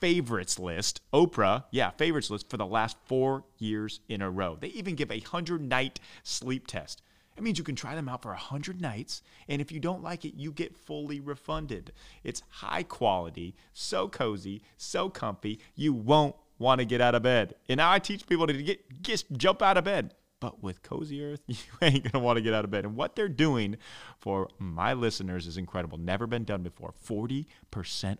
favorites 0.00 0.58
list, 0.58 1.00
Oprah, 1.14 1.64
yeah, 1.70 1.90
favorites 1.90 2.28
list 2.28 2.50
for 2.50 2.58
the 2.58 2.66
last 2.66 2.96
four 3.06 3.44
years 3.58 4.00
in 4.08 4.20
a 4.20 4.30
row. 4.30 4.56
They 4.60 4.68
even 4.68 4.94
give 4.94 5.10
a 5.10 5.20
100 5.20 5.62
night 5.62 6.00
sleep 6.22 6.66
test. 6.66 7.00
It 7.36 7.42
means 7.42 7.58
you 7.58 7.64
can 7.64 7.74
try 7.74 7.94
them 7.94 8.08
out 8.08 8.22
for 8.22 8.28
100 8.28 8.80
nights, 8.80 9.22
and 9.48 9.60
if 9.60 9.72
you 9.72 9.80
don't 9.80 10.02
like 10.02 10.24
it, 10.24 10.34
you 10.36 10.52
get 10.52 10.76
fully 10.76 11.20
refunded. 11.20 11.92
It's 12.22 12.42
high 12.48 12.84
quality, 12.84 13.56
so 13.72 14.08
cozy, 14.08 14.62
so 14.76 15.08
comfy, 15.08 15.58
you 15.74 15.92
won't 15.92 16.36
want 16.58 16.78
to 16.78 16.84
get 16.84 17.00
out 17.00 17.14
of 17.14 17.22
bed. 17.22 17.54
And 17.68 17.78
now 17.78 17.90
I 17.90 17.98
teach 17.98 18.26
people 18.26 18.46
to 18.46 18.52
get 18.52 19.02
just 19.02 19.30
jump 19.32 19.62
out 19.62 19.76
of 19.76 19.84
bed. 19.84 20.14
But 20.40 20.62
with 20.62 20.82
Cozy 20.82 21.24
Earth, 21.24 21.40
you 21.46 21.56
ain't 21.80 22.10
gonna 22.10 22.22
want 22.22 22.36
to 22.36 22.42
get 22.42 22.54
out 22.54 22.64
of 22.64 22.70
bed. 22.70 22.84
And 22.84 22.96
what 22.96 23.16
they're 23.16 23.28
doing 23.28 23.76
for 24.18 24.48
my 24.58 24.92
listeners 24.92 25.46
is 25.46 25.56
incredible. 25.56 25.98
Never 25.98 26.26
been 26.26 26.44
done 26.44 26.62
before. 26.62 26.92
40% 27.06 27.46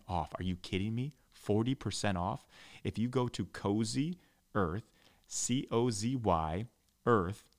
off. 0.08 0.32
Are 0.38 0.42
you 0.42 0.56
kidding 0.56 0.94
me? 0.94 1.12
40% 1.46 2.16
off. 2.16 2.46
If 2.82 2.98
you 2.98 3.08
go 3.08 3.28
to 3.28 3.44
Cozy 3.46 4.18
Earth, 4.54 4.84
C 5.26 5.66
O 5.70 5.90
Z 5.90 6.16
Y 6.16 6.66
Earth 7.06 7.53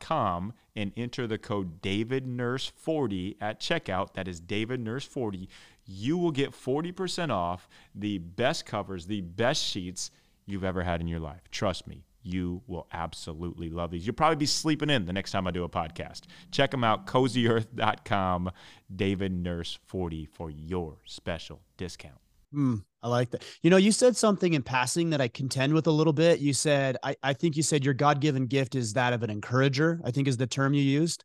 com 0.00 0.52
and 0.76 0.92
enter 0.96 1.26
the 1.26 1.38
code 1.38 1.80
David 1.82 2.26
Nurse 2.26 2.66
40 2.66 3.36
at 3.40 3.60
checkout. 3.60 4.14
That 4.14 4.28
is 4.28 4.40
David 4.40 4.80
Nurse 4.80 5.04
40. 5.04 5.48
You 5.84 6.18
will 6.18 6.30
get 6.30 6.52
40% 6.52 7.30
off 7.30 7.68
the 7.94 8.18
best 8.18 8.66
covers, 8.66 9.06
the 9.06 9.22
best 9.22 9.64
sheets 9.64 10.10
you've 10.46 10.64
ever 10.64 10.82
had 10.82 11.00
in 11.00 11.08
your 11.08 11.20
life. 11.20 11.42
Trust 11.50 11.86
me, 11.86 12.04
you 12.22 12.62
will 12.66 12.86
absolutely 12.92 13.70
love 13.70 13.90
these. 13.90 14.06
You'll 14.06 14.14
probably 14.14 14.36
be 14.36 14.46
sleeping 14.46 14.90
in 14.90 15.06
the 15.06 15.12
next 15.12 15.32
time 15.32 15.46
I 15.46 15.50
do 15.50 15.64
a 15.64 15.68
podcast. 15.68 16.22
Check 16.50 16.70
them 16.70 16.84
out, 16.84 17.06
cozyearth.com, 17.06 18.50
David 18.94 19.32
Nurse 19.32 19.78
40 19.86 20.26
for 20.26 20.50
your 20.50 20.98
special 21.04 21.60
discount. 21.76 22.18
Mm, 22.54 22.84
I 23.02 23.08
like 23.08 23.30
that. 23.30 23.44
You 23.62 23.70
know, 23.70 23.76
you 23.76 23.92
said 23.92 24.16
something 24.16 24.54
in 24.54 24.62
passing 24.62 25.10
that 25.10 25.20
I 25.20 25.28
contend 25.28 25.72
with 25.72 25.86
a 25.86 25.92
little 25.92 26.12
bit. 26.12 26.40
You 26.40 26.52
said, 26.52 26.96
I, 27.02 27.14
I 27.22 27.32
think 27.32 27.56
you 27.56 27.62
said 27.62 27.84
your 27.84 27.94
God 27.94 28.20
given 28.20 28.46
gift 28.46 28.74
is 28.74 28.94
that 28.94 29.12
of 29.12 29.22
an 29.22 29.30
encourager, 29.30 30.00
I 30.04 30.10
think 30.10 30.26
is 30.26 30.36
the 30.36 30.46
term 30.46 30.74
you 30.74 30.82
used. 30.82 31.24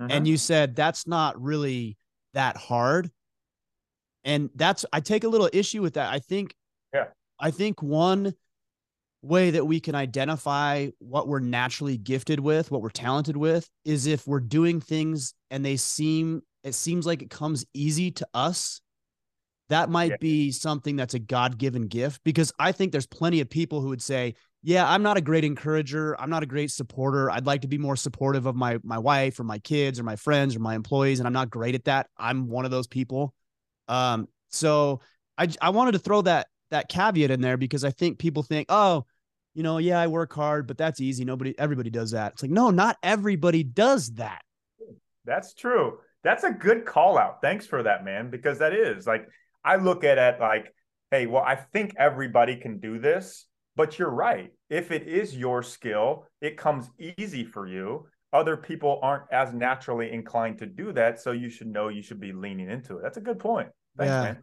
And 0.00 0.10
mm-hmm. 0.10 0.24
you 0.26 0.36
said 0.36 0.74
that's 0.74 1.06
not 1.06 1.40
really 1.40 1.96
that 2.32 2.56
hard. 2.56 3.10
And 4.24 4.50
that's, 4.56 4.84
I 4.92 4.98
take 5.00 5.22
a 5.22 5.28
little 5.28 5.48
issue 5.52 5.82
with 5.82 5.94
that. 5.94 6.12
I 6.12 6.18
think, 6.18 6.54
yeah, 6.92 7.06
I 7.38 7.52
think 7.52 7.80
one 7.80 8.34
way 9.22 9.52
that 9.52 9.64
we 9.64 9.78
can 9.78 9.94
identify 9.94 10.88
what 10.98 11.28
we're 11.28 11.38
naturally 11.38 11.96
gifted 11.96 12.40
with, 12.40 12.70
what 12.70 12.82
we're 12.82 12.90
talented 12.90 13.36
with, 13.36 13.68
is 13.84 14.06
if 14.06 14.26
we're 14.26 14.40
doing 14.40 14.80
things 14.80 15.32
and 15.50 15.64
they 15.64 15.76
seem, 15.76 16.42
it 16.64 16.74
seems 16.74 17.06
like 17.06 17.22
it 17.22 17.30
comes 17.30 17.64
easy 17.72 18.10
to 18.10 18.26
us 18.34 18.80
that 19.74 19.90
might 19.90 20.12
yeah. 20.12 20.16
be 20.20 20.52
something 20.52 20.94
that's 20.94 21.14
a 21.14 21.18
God 21.18 21.58
given 21.58 21.88
gift 21.88 22.22
because 22.22 22.52
I 22.60 22.70
think 22.70 22.92
there's 22.92 23.08
plenty 23.08 23.40
of 23.40 23.50
people 23.50 23.80
who 23.80 23.88
would 23.88 24.00
say, 24.00 24.36
yeah, 24.62 24.88
I'm 24.88 25.02
not 25.02 25.16
a 25.16 25.20
great 25.20 25.42
encourager. 25.42 26.18
I'm 26.20 26.30
not 26.30 26.44
a 26.44 26.46
great 26.46 26.70
supporter. 26.70 27.28
I'd 27.28 27.44
like 27.44 27.62
to 27.62 27.68
be 27.68 27.76
more 27.76 27.96
supportive 27.96 28.46
of 28.46 28.54
my 28.54 28.78
my 28.84 28.98
wife 28.98 29.40
or 29.40 29.44
my 29.44 29.58
kids 29.58 29.98
or 29.98 30.04
my 30.04 30.14
friends 30.14 30.54
or 30.54 30.60
my 30.60 30.76
employees, 30.76 31.18
and 31.18 31.26
I'm 31.26 31.32
not 31.32 31.50
great 31.50 31.74
at 31.74 31.86
that. 31.86 32.06
I'm 32.16 32.46
one 32.48 32.64
of 32.64 32.70
those 32.70 32.86
people. 32.86 33.34
Um, 33.88 34.28
so 34.48 35.00
I 35.36 35.48
I 35.60 35.70
wanted 35.70 35.92
to 35.92 35.98
throw 35.98 36.22
that 36.22 36.46
that 36.70 36.88
caveat 36.88 37.32
in 37.32 37.40
there 37.40 37.56
because 37.56 37.82
I 37.82 37.90
think 37.90 38.20
people 38.20 38.44
think, 38.44 38.66
oh, 38.68 39.04
you 39.54 39.64
know, 39.64 39.78
yeah, 39.78 40.00
I 40.00 40.06
work 40.06 40.32
hard, 40.32 40.68
but 40.68 40.78
that's 40.78 41.00
easy. 41.00 41.24
Nobody, 41.24 41.58
everybody 41.58 41.90
does 41.90 42.12
that. 42.12 42.32
It's 42.32 42.42
like, 42.42 42.50
no, 42.50 42.70
not 42.70 42.96
everybody 43.02 43.64
does 43.64 44.12
that. 44.14 44.42
That's 45.24 45.52
true. 45.52 45.98
That's 46.22 46.44
a 46.44 46.50
good 46.50 46.84
call 46.84 47.18
out. 47.18 47.40
Thanks 47.42 47.66
for 47.66 47.82
that, 47.82 48.04
man, 48.04 48.30
because 48.30 48.58
that 48.60 48.72
is 48.72 49.06
like, 49.06 49.28
I 49.64 49.76
look 49.76 50.04
at 50.04 50.18
it 50.18 50.40
like, 50.40 50.74
hey, 51.10 51.26
well, 51.26 51.42
I 51.42 51.54
think 51.56 51.94
everybody 51.98 52.56
can 52.56 52.78
do 52.78 52.98
this, 52.98 53.46
but 53.76 53.98
you're 53.98 54.10
right. 54.10 54.52
If 54.68 54.90
it 54.90 55.08
is 55.08 55.36
your 55.36 55.62
skill, 55.62 56.26
it 56.40 56.56
comes 56.56 56.90
easy 57.18 57.44
for 57.44 57.66
you. 57.66 58.06
Other 58.32 58.56
people 58.56 58.98
aren't 59.02 59.24
as 59.32 59.54
naturally 59.54 60.12
inclined 60.12 60.58
to 60.58 60.66
do 60.66 60.92
that. 60.92 61.20
So 61.20 61.32
you 61.32 61.48
should 61.48 61.68
know 61.68 61.88
you 61.88 62.02
should 62.02 62.20
be 62.20 62.32
leaning 62.32 62.68
into 62.68 62.98
it. 62.98 63.02
That's 63.02 63.16
a 63.16 63.20
good 63.20 63.38
point. 63.38 63.68
Thanks, 63.96 64.10
yeah. 64.10 64.22
man. 64.22 64.38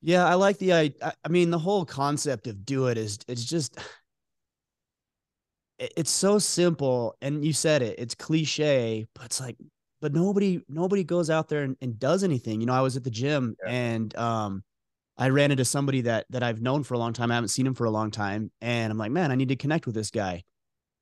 Yeah, 0.00 0.26
I 0.26 0.34
like 0.34 0.58
the 0.58 0.74
I 0.74 0.92
I 1.02 1.28
mean 1.28 1.50
the 1.50 1.58
whole 1.58 1.84
concept 1.84 2.46
of 2.46 2.64
do 2.64 2.86
it 2.86 2.98
is 2.98 3.18
it's 3.26 3.44
just 3.44 3.78
it's 5.78 6.10
so 6.10 6.38
simple 6.38 7.16
and 7.20 7.44
you 7.44 7.52
said 7.52 7.82
it 7.82 7.98
it's 7.98 8.14
cliche 8.14 9.06
but 9.14 9.26
it's 9.26 9.40
like 9.40 9.56
but 10.00 10.12
nobody 10.12 10.60
nobody 10.68 11.04
goes 11.04 11.30
out 11.30 11.48
there 11.48 11.62
and, 11.62 11.76
and 11.80 11.98
does 11.98 12.24
anything 12.24 12.60
you 12.60 12.66
know 12.66 12.72
i 12.72 12.80
was 12.80 12.96
at 12.96 13.04
the 13.04 13.10
gym 13.10 13.56
yeah. 13.64 13.70
and 13.70 14.16
um 14.16 14.62
i 15.16 15.28
ran 15.28 15.50
into 15.50 15.64
somebody 15.64 16.02
that 16.02 16.26
that 16.30 16.42
i've 16.42 16.60
known 16.60 16.82
for 16.82 16.94
a 16.94 16.98
long 16.98 17.12
time 17.12 17.30
i 17.30 17.34
haven't 17.34 17.48
seen 17.48 17.66
him 17.66 17.74
for 17.74 17.84
a 17.84 17.90
long 17.90 18.10
time 18.10 18.50
and 18.60 18.90
i'm 18.90 18.98
like 18.98 19.10
man 19.10 19.30
i 19.30 19.34
need 19.34 19.48
to 19.48 19.56
connect 19.56 19.86
with 19.86 19.94
this 19.94 20.10
guy 20.10 20.42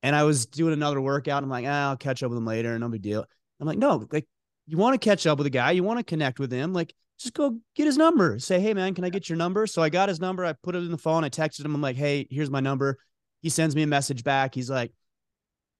and 0.03 0.15
i 0.15 0.23
was 0.23 0.47
doing 0.47 0.73
another 0.73 1.01
workout 1.01 1.43
i'm 1.43 1.51
like 1.51 1.67
ah, 1.67 1.91
i'll 1.91 1.97
catch 1.97 2.23
up 2.23 2.31
with 2.31 2.39
him 2.39 2.47
later 2.47 2.79
no 2.79 2.89
big 2.89 3.03
deal 3.03 3.25
i'm 3.61 3.67
like 3.67 3.79
no 3.79 4.07
like 4.11 4.27
you 4.67 4.77
want 4.77 5.01
to 5.01 5.05
catch 5.05 5.27
up 5.27 5.39
with 5.39 5.47
a 5.47 5.51
guy 5.51 5.71
you 5.71 5.83
want 5.83 5.99
to 5.99 6.05
connect 6.05 6.39
with 6.39 6.53
him 6.53 6.73
like 6.73 6.95
just 7.19 7.35
go 7.35 7.59
get 7.75 7.87
his 7.87 7.97
number. 7.97 8.39
Say, 8.39 8.61
hey 8.61 8.75
man, 8.75 8.95
can 8.95 9.05
I 9.05 9.09
get 9.09 9.29
your 9.29 9.39
number? 9.39 9.67
So 9.67 9.83
I 9.83 9.89
got 9.89 10.09
his 10.09 10.21
number. 10.21 10.45
I 10.45 10.53
put 10.53 10.75
it 10.75 10.83
in 10.83 10.91
the 10.91 10.99
phone. 10.99 11.25
I 11.25 11.29
texted 11.29 11.65
him. 11.65 11.75
I'm 11.75 11.81
like, 11.81 11.97
hey, 11.97 12.27
here's 12.31 12.51
my 12.51 12.61
number. 12.61 12.99
He 13.43 13.49
sends 13.49 13.75
me 13.75 13.83
a 13.83 13.87
message 13.87 14.25
back. 14.25 14.55
He's 14.55 14.71
like, 14.71 14.93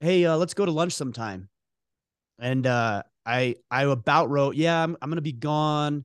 hey, 0.01 0.25
uh, 0.25 0.37
let's 0.37 0.55
go 0.55 0.65
to 0.65 0.73
lunch 0.73 0.93
sometime. 0.93 1.49
And 2.39 2.67
uh, 2.67 3.03
I 3.25 3.57
I 3.71 3.85
about 3.85 4.31
wrote, 4.31 4.57
yeah, 4.57 4.83
I'm 4.83 4.97
I'm 5.01 5.11
gonna 5.11 5.21
be 5.21 5.33
gone. 5.33 6.05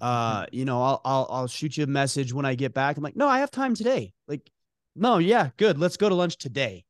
Uh, 0.00 0.46
you 0.50 0.64
know, 0.64 0.82
I'll 0.82 1.00
I'll 1.04 1.26
I'll 1.30 1.46
shoot 1.46 1.76
you 1.76 1.84
a 1.84 1.86
message 1.86 2.32
when 2.32 2.44
I 2.44 2.54
get 2.54 2.74
back. 2.74 2.96
I'm 2.96 3.02
like, 3.02 3.16
no, 3.16 3.28
I 3.28 3.40
have 3.40 3.50
time 3.50 3.74
today. 3.74 4.12
Like, 4.26 4.50
no, 4.96 5.18
yeah, 5.18 5.50
good. 5.56 5.78
Let's 5.78 5.96
go 5.96 6.08
to 6.08 6.14
lunch 6.14 6.36
today. 6.36 6.84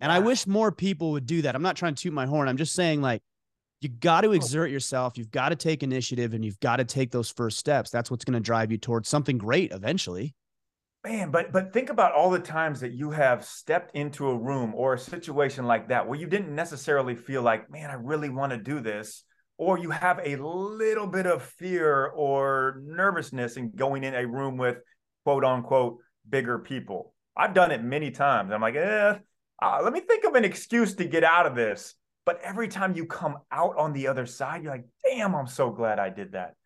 And 0.00 0.10
I 0.10 0.18
wish 0.18 0.46
more 0.46 0.72
people 0.72 1.12
would 1.12 1.26
do 1.26 1.42
that. 1.42 1.54
I'm 1.54 1.62
not 1.62 1.76
trying 1.76 1.94
to 1.94 2.02
toot 2.02 2.12
my 2.12 2.24
horn. 2.24 2.48
I'm 2.48 2.56
just 2.56 2.74
saying, 2.74 3.02
like, 3.02 3.22
you 3.82 3.90
got 3.90 4.22
to 4.22 4.32
exert 4.32 4.70
yourself. 4.70 5.18
You've 5.18 5.30
got 5.30 5.50
to 5.50 5.56
take 5.56 5.82
initiative 5.82 6.32
and 6.32 6.42
you've 6.42 6.58
got 6.60 6.76
to 6.76 6.84
take 6.84 7.10
those 7.10 7.30
first 7.30 7.58
steps. 7.58 7.90
That's 7.90 8.10
what's 8.10 8.24
going 8.24 8.34
to 8.34 8.40
drive 8.40 8.72
you 8.72 8.78
towards 8.78 9.08
something 9.08 9.36
great 9.36 9.72
eventually. 9.72 10.34
Man, 11.02 11.30
but 11.30 11.50
but 11.50 11.72
think 11.72 11.88
about 11.88 12.12
all 12.12 12.30
the 12.30 12.38
times 12.38 12.80
that 12.80 12.92
you 12.92 13.10
have 13.10 13.42
stepped 13.42 13.96
into 13.96 14.28
a 14.28 14.36
room 14.36 14.74
or 14.74 14.92
a 14.92 14.98
situation 14.98 15.64
like 15.64 15.88
that 15.88 16.06
where 16.06 16.18
you 16.18 16.26
didn't 16.26 16.54
necessarily 16.54 17.14
feel 17.14 17.40
like, 17.40 17.70
man, 17.70 17.88
I 17.88 17.94
really 17.94 18.28
want 18.28 18.52
to 18.52 18.58
do 18.58 18.80
this, 18.80 19.24
or 19.56 19.78
you 19.78 19.90
have 19.90 20.20
a 20.22 20.36
little 20.36 21.06
bit 21.06 21.24
of 21.24 21.42
fear 21.42 22.06
or 22.06 22.82
nervousness 22.84 23.56
in 23.56 23.70
going 23.70 24.04
in 24.04 24.14
a 24.14 24.26
room 24.26 24.58
with 24.58 24.76
quote 25.24 25.42
unquote 25.42 25.98
bigger 26.28 26.58
people. 26.58 27.14
I've 27.34 27.54
done 27.54 27.70
it 27.70 27.82
many 27.82 28.10
times. 28.10 28.52
I'm 28.52 28.60
like, 28.60 28.76
eh, 28.76 29.14
uh, 29.62 29.80
let 29.82 29.94
me 29.94 30.00
think 30.00 30.24
of 30.24 30.34
an 30.34 30.44
excuse 30.44 30.94
to 30.96 31.06
get 31.06 31.24
out 31.24 31.46
of 31.46 31.54
this. 31.54 31.94
But 32.26 32.40
every 32.42 32.68
time 32.68 32.94
you 32.94 33.06
come 33.06 33.38
out 33.50 33.78
on 33.78 33.94
the 33.94 34.08
other 34.08 34.26
side, 34.26 34.62
you're 34.62 34.72
like, 34.72 34.86
damn, 35.02 35.34
I'm 35.34 35.46
so 35.46 35.70
glad 35.70 35.98
I 35.98 36.10
did 36.10 36.32
that. 36.32 36.56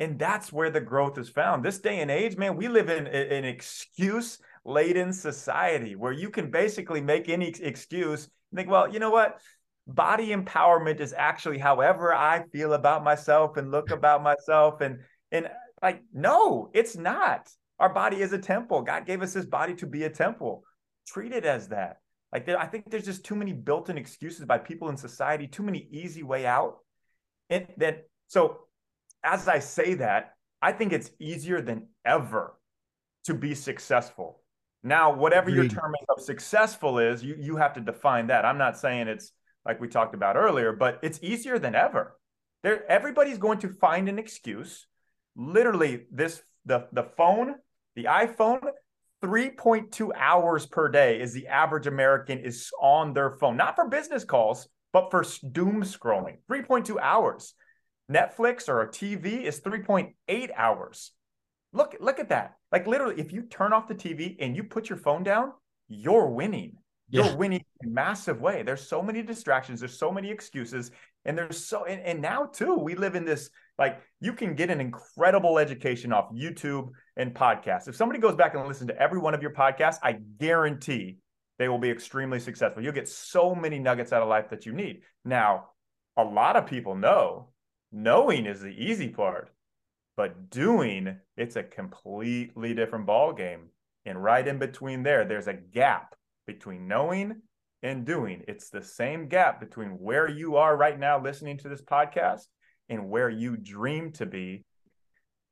And 0.00 0.18
that's 0.18 0.52
where 0.52 0.70
the 0.70 0.80
growth 0.80 1.18
is 1.18 1.28
found. 1.28 1.64
This 1.64 1.78
day 1.78 2.00
and 2.00 2.10
age, 2.10 2.36
man, 2.36 2.56
we 2.56 2.68
live 2.68 2.88
in 2.88 3.06
an 3.06 3.44
excuse 3.44 4.38
laden 4.64 5.12
society 5.12 5.96
where 5.96 6.12
you 6.12 6.30
can 6.30 6.50
basically 6.50 7.00
make 7.00 7.28
any 7.28 7.48
excuse 7.60 8.24
and 8.24 8.56
think, 8.56 8.70
well, 8.70 8.92
you 8.92 9.00
know 9.00 9.10
what? 9.10 9.40
Body 9.86 10.28
empowerment 10.28 11.00
is 11.00 11.14
actually 11.16 11.58
however 11.58 12.14
I 12.14 12.44
feel 12.52 12.74
about 12.74 13.02
myself 13.02 13.56
and 13.56 13.70
look 13.70 13.90
about 13.90 14.22
myself. 14.22 14.80
And 14.80 15.00
and 15.32 15.48
like, 15.82 16.02
no, 16.12 16.70
it's 16.74 16.96
not. 16.96 17.48
Our 17.78 17.92
body 17.92 18.20
is 18.20 18.32
a 18.32 18.38
temple. 18.38 18.82
God 18.82 19.06
gave 19.06 19.22
us 19.22 19.32
this 19.32 19.46
body 19.46 19.74
to 19.76 19.86
be 19.86 20.04
a 20.04 20.10
temple. 20.10 20.64
Treat 21.06 21.32
it 21.32 21.44
as 21.44 21.68
that. 21.68 21.98
Like 22.32 22.44
there, 22.44 22.58
I 22.58 22.66
think 22.66 22.90
there's 22.90 23.04
just 23.04 23.24
too 23.24 23.34
many 23.34 23.52
built-in 23.52 23.96
excuses 23.96 24.44
by 24.44 24.58
people 24.58 24.90
in 24.90 24.96
society, 24.96 25.46
too 25.46 25.62
many 25.62 25.88
easy 25.90 26.22
way 26.22 26.44
out. 26.44 26.78
And 27.48 27.66
that 27.78 28.08
so 28.26 28.67
as 29.24 29.48
I 29.48 29.58
say 29.58 29.94
that, 29.94 30.34
I 30.60 30.72
think 30.72 30.92
it's 30.92 31.10
easier 31.18 31.60
than 31.60 31.88
ever 32.04 32.54
to 33.24 33.34
be 33.34 33.54
successful. 33.54 34.42
Now, 34.82 35.12
whatever 35.14 35.50
Agreed. 35.50 35.72
your 35.72 35.80
term 35.80 35.94
of 36.08 36.22
successful 36.22 36.98
is, 36.98 37.22
you 37.22 37.36
you 37.38 37.56
have 37.56 37.74
to 37.74 37.80
define 37.80 38.28
that. 38.28 38.44
I'm 38.44 38.58
not 38.58 38.78
saying 38.78 39.08
it's 39.08 39.32
like 39.64 39.80
we 39.80 39.88
talked 39.88 40.14
about 40.14 40.36
earlier, 40.36 40.72
but 40.72 40.98
it's 41.02 41.18
easier 41.22 41.58
than 41.58 41.74
ever. 41.74 42.16
There, 42.62 42.90
everybody's 42.90 43.38
going 43.38 43.58
to 43.60 43.68
find 43.68 44.08
an 44.08 44.18
excuse. 44.18 44.86
Literally, 45.36 46.06
this 46.12 46.42
the 46.64 46.86
the 46.92 47.04
phone, 47.16 47.56
the 47.96 48.04
iPhone 48.04 48.60
3.2 49.22 50.10
hours 50.16 50.66
per 50.66 50.88
day 50.88 51.20
is 51.20 51.32
the 51.32 51.48
average 51.48 51.86
American 51.86 52.38
is 52.38 52.70
on 52.80 53.12
their 53.12 53.30
phone, 53.30 53.56
not 53.56 53.74
for 53.74 53.88
business 53.88 54.24
calls, 54.24 54.68
but 54.92 55.10
for 55.10 55.24
doom 55.50 55.82
scrolling. 55.82 56.36
3.2 56.50 56.96
hours. 57.00 57.54
Netflix 58.10 58.68
or 58.68 58.82
a 58.82 58.88
TV 58.88 59.42
is 59.42 59.60
3.8 59.60 60.50
hours. 60.56 61.12
Look, 61.72 61.96
look 62.00 62.18
at 62.18 62.30
that. 62.30 62.54
Like 62.72 62.86
literally, 62.86 63.20
if 63.20 63.32
you 63.32 63.42
turn 63.42 63.72
off 63.72 63.88
the 63.88 63.94
TV 63.94 64.36
and 64.40 64.56
you 64.56 64.64
put 64.64 64.88
your 64.88 64.98
phone 64.98 65.22
down, 65.22 65.52
you're 65.88 66.28
winning. 66.28 66.76
You're 67.10 67.36
winning 67.36 67.64
in 67.82 67.94
massive 67.94 68.40
way. 68.40 68.62
There's 68.62 68.86
so 68.86 69.02
many 69.02 69.22
distractions, 69.22 69.80
there's 69.80 69.98
so 69.98 70.12
many 70.12 70.30
excuses, 70.30 70.90
and 71.24 71.36
there's 71.36 71.64
so 71.64 71.84
and, 71.84 72.02
and 72.02 72.20
now 72.20 72.46
too, 72.46 72.74
we 72.74 72.94
live 72.94 73.14
in 73.14 73.24
this 73.24 73.50
like 73.78 74.00
you 74.20 74.32
can 74.32 74.54
get 74.54 74.70
an 74.70 74.80
incredible 74.80 75.58
education 75.58 76.12
off 76.12 76.30
YouTube 76.34 76.90
and 77.16 77.34
podcasts. 77.34 77.88
If 77.88 77.96
somebody 77.96 78.20
goes 78.20 78.34
back 78.34 78.54
and 78.54 78.66
listens 78.66 78.88
to 78.88 79.00
every 79.00 79.18
one 79.18 79.34
of 79.34 79.40
your 79.40 79.52
podcasts, 79.52 79.98
I 80.02 80.18
guarantee 80.38 81.18
they 81.58 81.68
will 81.68 81.78
be 81.78 81.90
extremely 81.90 82.40
successful. 82.40 82.82
You'll 82.82 82.92
get 82.92 83.08
so 83.08 83.54
many 83.54 83.78
nuggets 83.78 84.12
out 84.12 84.22
of 84.22 84.28
life 84.28 84.50
that 84.50 84.66
you 84.66 84.72
need. 84.72 85.02
Now, 85.24 85.70
a 86.16 86.24
lot 86.24 86.56
of 86.56 86.66
people 86.66 86.94
know 86.94 87.48
knowing 87.92 88.46
is 88.46 88.60
the 88.60 88.68
easy 88.68 89.08
part, 89.08 89.50
but 90.16 90.50
doing 90.50 91.16
it's 91.36 91.56
a 91.56 91.62
completely 91.62 92.74
different 92.74 93.06
ball 93.06 93.32
game. 93.32 93.68
And 94.06 94.22
right 94.22 94.46
in 94.46 94.58
between 94.58 95.02
there, 95.02 95.24
there's 95.24 95.48
a 95.48 95.54
gap 95.54 96.14
between 96.46 96.88
knowing 96.88 97.42
and 97.82 98.04
doing. 98.04 98.42
It's 98.48 98.70
the 98.70 98.82
same 98.82 99.28
gap 99.28 99.60
between 99.60 99.90
where 99.90 100.28
you 100.28 100.56
are 100.56 100.76
right 100.76 100.98
now 100.98 101.22
listening 101.22 101.58
to 101.58 101.68
this 101.68 101.82
podcast 101.82 102.46
and 102.88 103.08
where 103.08 103.30
you 103.30 103.56
dream 103.56 104.12
to 104.12 104.26
be. 104.26 104.64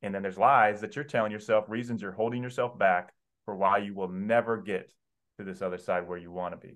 And 0.03 0.15
then 0.15 0.23
there's 0.23 0.39
lies 0.39 0.81
that 0.81 0.97
you're 0.97 1.05
telling 1.05 1.33
yourself, 1.33 1.67
reasons 1.69 2.03
you're 2.03 2.13
holding 2.13 2.43
yourself 2.43 2.79
back 2.79 3.13
for 3.45 3.55
why 3.55 3.79
you 3.79 3.95
will 3.95 4.09
never 4.09 4.57
get 4.57 4.93
to 5.39 5.45
this 5.45 5.63
other 5.63 5.79
side 5.79 6.09
where 6.09 6.19
you 6.19 6.31
want 6.31 6.61
to 6.61 6.67
be. 6.67 6.75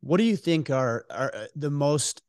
What 0.00 0.18
do 0.18 0.24
you 0.24 0.36
think 0.36 0.70
are 0.70 1.04
are 1.10 1.34
uh, 1.34 1.46
the 1.56 1.70
most 1.70 2.22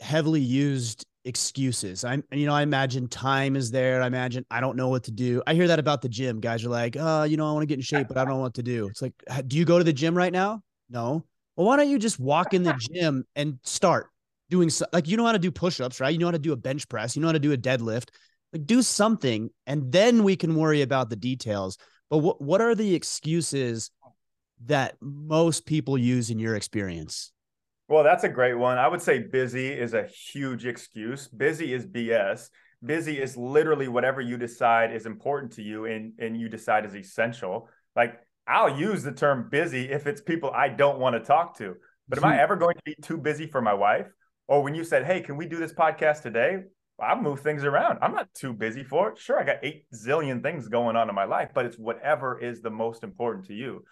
heavily 0.00 0.40
used 0.40 1.06
excuses? 1.24 2.04
I'm 2.04 2.24
you 2.32 2.46
know, 2.46 2.54
I 2.54 2.62
imagine 2.62 3.08
time 3.08 3.56
is 3.56 3.70
there. 3.70 4.02
I 4.02 4.06
imagine 4.06 4.44
I 4.50 4.60
don't 4.60 4.76
know 4.76 4.88
what 4.88 5.04
to 5.04 5.10
do. 5.10 5.42
I 5.46 5.54
hear 5.54 5.68
that 5.68 5.78
about 5.78 6.02
the 6.02 6.08
gym. 6.08 6.40
Guys 6.40 6.64
are 6.64 6.70
like, 6.70 6.96
"Oh, 6.98 7.24
you 7.24 7.36
know, 7.36 7.48
I 7.48 7.52
want 7.52 7.62
to 7.62 7.66
get 7.66 7.78
in 7.78 7.82
shape, 7.82 8.08
but 8.08 8.16
I 8.16 8.24
don't 8.24 8.34
know 8.34 8.40
what 8.40 8.54
to 8.54 8.62
do." 8.62 8.86
It's 8.88 9.02
like, 9.02 9.14
"Do 9.46 9.56
you 9.56 9.64
go 9.64 9.78
to 9.78 9.84
the 9.84 9.92
gym 9.92 10.16
right 10.16 10.32
now?" 10.32 10.62
No. 10.90 11.24
Well, 11.56 11.66
why 11.66 11.76
don't 11.76 11.88
you 11.88 11.98
just 11.98 12.18
walk 12.18 12.52
in 12.54 12.62
the 12.62 12.74
gym 12.92 13.24
and 13.36 13.58
start? 13.62 14.08
doing 14.50 14.70
so, 14.70 14.86
like 14.92 15.08
you 15.08 15.16
know 15.16 15.24
how 15.24 15.32
to 15.32 15.38
do 15.38 15.50
push-ups, 15.50 16.00
right? 16.00 16.12
You 16.12 16.18
know 16.18 16.26
how 16.26 16.32
to 16.32 16.38
do 16.38 16.52
a 16.52 16.56
bench 16.56 16.88
press, 16.88 17.16
you 17.16 17.22
know 17.22 17.28
how 17.28 17.32
to 17.32 17.38
do 17.38 17.52
a 17.52 17.56
deadlift. 17.56 18.10
Like 18.52 18.66
do 18.66 18.82
something 18.82 19.50
and 19.66 19.90
then 19.90 20.22
we 20.22 20.36
can 20.36 20.54
worry 20.54 20.82
about 20.82 21.10
the 21.10 21.16
details. 21.16 21.76
But 22.08 22.18
what 22.18 22.40
what 22.40 22.60
are 22.60 22.74
the 22.74 22.94
excuses 22.94 23.90
that 24.66 24.96
most 25.00 25.66
people 25.66 25.98
use 25.98 26.30
in 26.30 26.38
your 26.38 26.54
experience? 26.54 27.32
Well, 27.88 28.04
that's 28.04 28.24
a 28.24 28.28
great 28.28 28.54
one. 28.54 28.78
I 28.78 28.88
would 28.88 29.02
say 29.02 29.18
busy 29.18 29.68
is 29.68 29.94
a 29.94 30.06
huge 30.06 30.66
excuse. 30.66 31.28
Busy 31.28 31.72
is 31.74 31.86
BS. 31.86 32.48
Busy 32.84 33.20
is 33.20 33.36
literally 33.36 33.88
whatever 33.88 34.20
you 34.20 34.36
decide 34.36 34.92
is 34.92 35.06
important 35.06 35.52
to 35.52 35.62
you 35.62 35.84
and 35.86 36.12
and 36.18 36.38
you 36.38 36.48
decide 36.48 36.84
is 36.84 36.94
essential. 36.94 37.68
Like 37.94 38.20
I'll 38.46 38.78
use 38.78 39.02
the 39.02 39.12
term 39.12 39.48
busy 39.50 39.90
if 39.90 40.06
it's 40.06 40.20
people 40.20 40.50
I 40.50 40.68
don't 40.68 40.98
want 40.98 41.14
to 41.14 41.20
talk 41.20 41.58
to. 41.58 41.74
But 42.08 42.18
am 42.18 42.24
I 42.24 42.34
hmm. 42.34 42.40
ever 42.40 42.56
going 42.56 42.74
to 42.74 42.82
be 42.84 42.94
too 43.00 43.16
busy 43.16 43.46
for 43.46 43.62
my 43.62 43.74
wife? 43.74 44.08
or 44.46 44.62
when 44.62 44.74
you 44.74 44.84
said, 44.84 45.04
"Hey, 45.04 45.20
can 45.20 45.36
we 45.36 45.46
do 45.46 45.56
this 45.56 45.72
podcast 45.72 46.22
today?" 46.22 46.64
I 47.00 47.20
move 47.20 47.40
things 47.40 47.64
around. 47.64 47.98
I'm 48.02 48.14
not 48.14 48.32
too 48.34 48.52
busy 48.52 48.84
for 48.84 49.10
it. 49.10 49.18
Sure, 49.18 49.40
I 49.40 49.44
got 49.44 49.56
eight 49.64 49.86
zillion 49.92 50.42
things 50.42 50.68
going 50.68 50.94
on 50.94 51.08
in 51.08 51.14
my 51.14 51.24
life, 51.24 51.50
but 51.52 51.66
it's 51.66 51.78
whatever 51.78 52.38
is 52.38 52.60
the 52.60 52.70
most 52.70 53.02
important 53.02 53.46
to 53.46 53.54
you. 53.54 53.82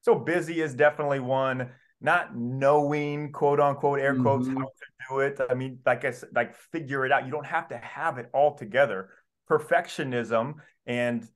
So 0.00 0.16
busy 0.16 0.60
is 0.60 0.74
definitely 0.74 1.20
one. 1.20 1.70
Not 2.00 2.36
knowing, 2.36 3.32
quote 3.32 3.60
unquote, 3.60 3.98
air 3.98 4.14
quotes, 4.14 4.46
mm-hmm. 4.46 4.58
how 4.58 4.64
to 4.64 5.08
do 5.10 5.20
it. 5.20 5.40
I 5.50 5.54
mean, 5.54 5.78
like 5.84 6.04
I 6.04 6.12
said, 6.12 6.30
like 6.34 6.54
figure 6.54 7.04
it 7.04 7.12
out. 7.12 7.24
You 7.24 7.32
don't 7.32 7.46
have 7.46 7.68
to 7.68 7.78
have 7.78 8.18
it 8.18 8.28
all 8.32 8.54
together. 8.54 9.10
Perfectionism 9.50 10.54
and 10.86 11.26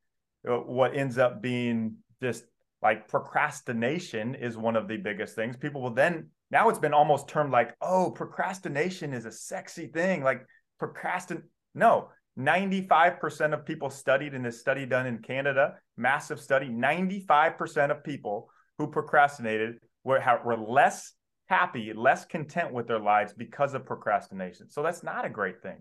uh, 0.48 0.56
what 0.56 0.94
ends 0.94 1.18
up 1.18 1.42
being 1.42 1.96
just 2.22 2.44
like 2.80 3.08
procrastination 3.08 4.34
is 4.34 4.56
one 4.56 4.76
of 4.76 4.88
the 4.88 4.96
biggest 4.96 5.34
things. 5.34 5.56
People 5.56 5.82
will 5.82 5.94
then 5.94 6.28
now 6.50 6.68
it's 6.68 6.78
been 6.78 6.94
almost 6.94 7.28
termed 7.28 7.50
like, 7.50 7.74
oh, 7.80 8.10
procrastination 8.10 9.12
is 9.12 9.24
a 9.24 9.32
sexy 9.32 9.86
thing. 9.86 10.22
Like 10.22 10.46
procrastinate. 10.78 11.44
No, 11.74 12.08
95% 12.38 13.54
of 13.54 13.64
people 13.64 13.90
studied 13.90 14.34
in 14.34 14.42
this 14.42 14.60
study 14.60 14.86
done 14.86 15.06
in 15.06 15.18
Canada, 15.18 15.74
massive 15.96 16.40
study, 16.40 16.68
95% 16.68 17.90
of 17.90 18.04
people 18.04 18.50
who 18.78 18.86
procrastinated 18.86 19.76
were, 20.04 20.22
were 20.44 20.56
less 20.56 21.12
happy, 21.46 21.92
less 21.94 22.24
content 22.24 22.72
with 22.72 22.86
their 22.86 22.98
lives 22.98 23.32
because 23.32 23.74
of 23.74 23.84
procrastination. 23.84 24.68
So 24.70 24.82
that's 24.82 25.02
not 25.02 25.24
a 25.24 25.30
great 25.30 25.62
thing. 25.62 25.78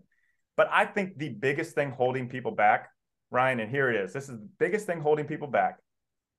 But 0.57 0.69
I 0.71 0.85
think 0.85 1.17
the 1.17 1.29
biggest 1.29 1.75
thing 1.75 1.91
holding 1.91 2.27
people 2.27 2.51
back, 2.51 2.89
Ryan, 3.29 3.61
and 3.61 3.71
here 3.71 3.89
it 3.89 3.95
is 4.03 4.13
this 4.13 4.23
is 4.23 4.37
the 4.37 4.49
biggest 4.59 4.85
thing 4.85 4.99
holding 4.99 5.25
people 5.25 5.47
back. 5.47 5.77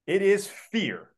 It 0.06 0.22
is 0.22 0.46
fear. 0.46 1.08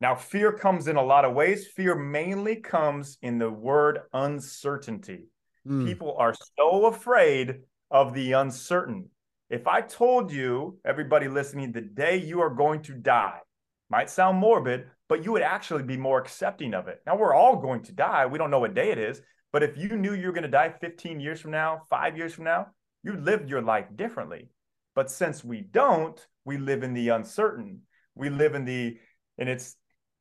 Now, 0.00 0.14
fear 0.14 0.52
comes 0.52 0.88
in 0.88 0.96
a 0.96 1.04
lot 1.04 1.26
of 1.26 1.34
ways. 1.34 1.66
Fear 1.66 1.96
mainly 1.96 2.56
comes 2.56 3.18
in 3.20 3.38
the 3.38 3.50
word 3.50 4.00
uncertainty. 4.14 5.26
Mm. 5.68 5.86
People 5.86 6.16
are 6.18 6.34
so 6.56 6.86
afraid 6.86 7.56
of 7.90 8.14
the 8.14 8.32
uncertain. 8.32 9.10
If 9.50 9.66
I 9.66 9.82
told 9.82 10.32
you, 10.32 10.78
everybody 10.86 11.28
listening, 11.28 11.72
the 11.72 11.82
day 11.82 12.16
you 12.16 12.40
are 12.40 12.54
going 12.54 12.82
to 12.82 12.94
die, 12.94 13.40
might 13.90 14.08
sound 14.08 14.38
morbid, 14.38 14.86
but 15.10 15.24
you 15.24 15.32
would 15.32 15.42
actually 15.42 15.82
be 15.82 15.96
more 15.96 16.20
accepting 16.20 16.72
of 16.72 16.86
it. 16.86 17.02
Now, 17.04 17.16
we're 17.16 17.34
all 17.34 17.56
going 17.56 17.82
to 17.82 17.92
die. 17.92 18.26
We 18.26 18.38
don't 18.38 18.50
know 18.50 18.60
what 18.60 18.74
day 18.74 18.92
it 18.92 18.98
is, 18.98 19.20
but 19.52 19.64
if 19.64 19.76
you 19.76 19.96
knew 19.96 20.14
you 20.14 20.28
were 20.28 20.32
going 20.32 20.44
to 20.44 20.48
die 20.48 20.72
15 20.80 21.18
years 21.18 21.40
from 21.40 21.50
now, 21.50 21.82
five 21.90 22.16
years 22.16 22.32
from 22.32 22.44
now, 22.44 22.68
you 23.02 23.14
lived 23.14 23.50
your 23.50 23.60
life 23.60 23.86
differently. 23.96 24.50
But 24.94 25.10
since 25.10 25.42
we 25.42 25.62
don't, 25.62 26.24
we 26.44 26.58
live 26.58 26.84
in 26.84 26.94
the 26.94 27.08
uncertain. 27.08 27.80
We 28.14 28.30
live 28.30 28.54
in 28.54 28.64
the, 28.64 28.98
and 29.36 29.48
it's, 29.48 29.74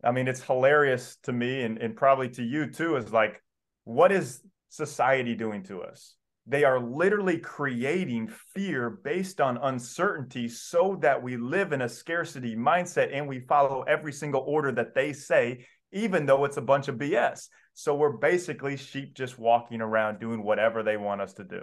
I 0.04 0.12
mean, 0.12 0.28
it's 0.28 0.42
hilarious 0.42 1.18
to 1.24 1.34
me 1.34 1.62
and, 1.62 1.78
and 1.78 1.96
probably 1.96 2.30
to 2.30 2.44
you 2.44 2.72
too, 2.72 2.96
is 2.96 3.14
like, 3.14 3.44
what 3.84 4.12
is 4.12 4.42
society 4.70 5.36
doing 5.36 5.62
to 5.66 5.84
us? 5.84 6.16
They 6.50 6.64
are 6.64 6.80
literally 6.80 7.38
creating 7.38 8.28
fear 8.28 8.90
based 8.90 9.40
on 9.40 9.58
uncertainty 9.58 10.50
so 10.50 10.98
that 11.00 11.22
we 11.22 11.38
live 11.38 11.74
in 11.74 11.84
a 11.84 11.90
scarcity 11.90 12.56
mindset 12.56 13.16
and 13.16 13.28
we 13.28 13.42
follow 13.42 13.84
every 13.84 14.12
single 14.12 14.42
order 14.48 14.72
that 14.72 14.96
they 14.96 15.14
say, 15.14 15.68
even 15.92 16.26
though 16.26 16.46
it's 16.46 16.58
a 16.58 16.62
bunch 16.62 16.88
of 16.88 16.96
BS. 16.96 17.50
So 17.76 17.94
we're 17.94 18.18
basically 18.18 18.78
sheep 18.78 19.14
just 19.14 19.38
walking 19.38 19.80
around 19.80 20.20
doing 20.20 20.44
whatever 20.44 20.82
they 20.82 20.98
want 20.98 21.22
us 21.22 21.34
to 21.34 21.44
do 21.44 21.62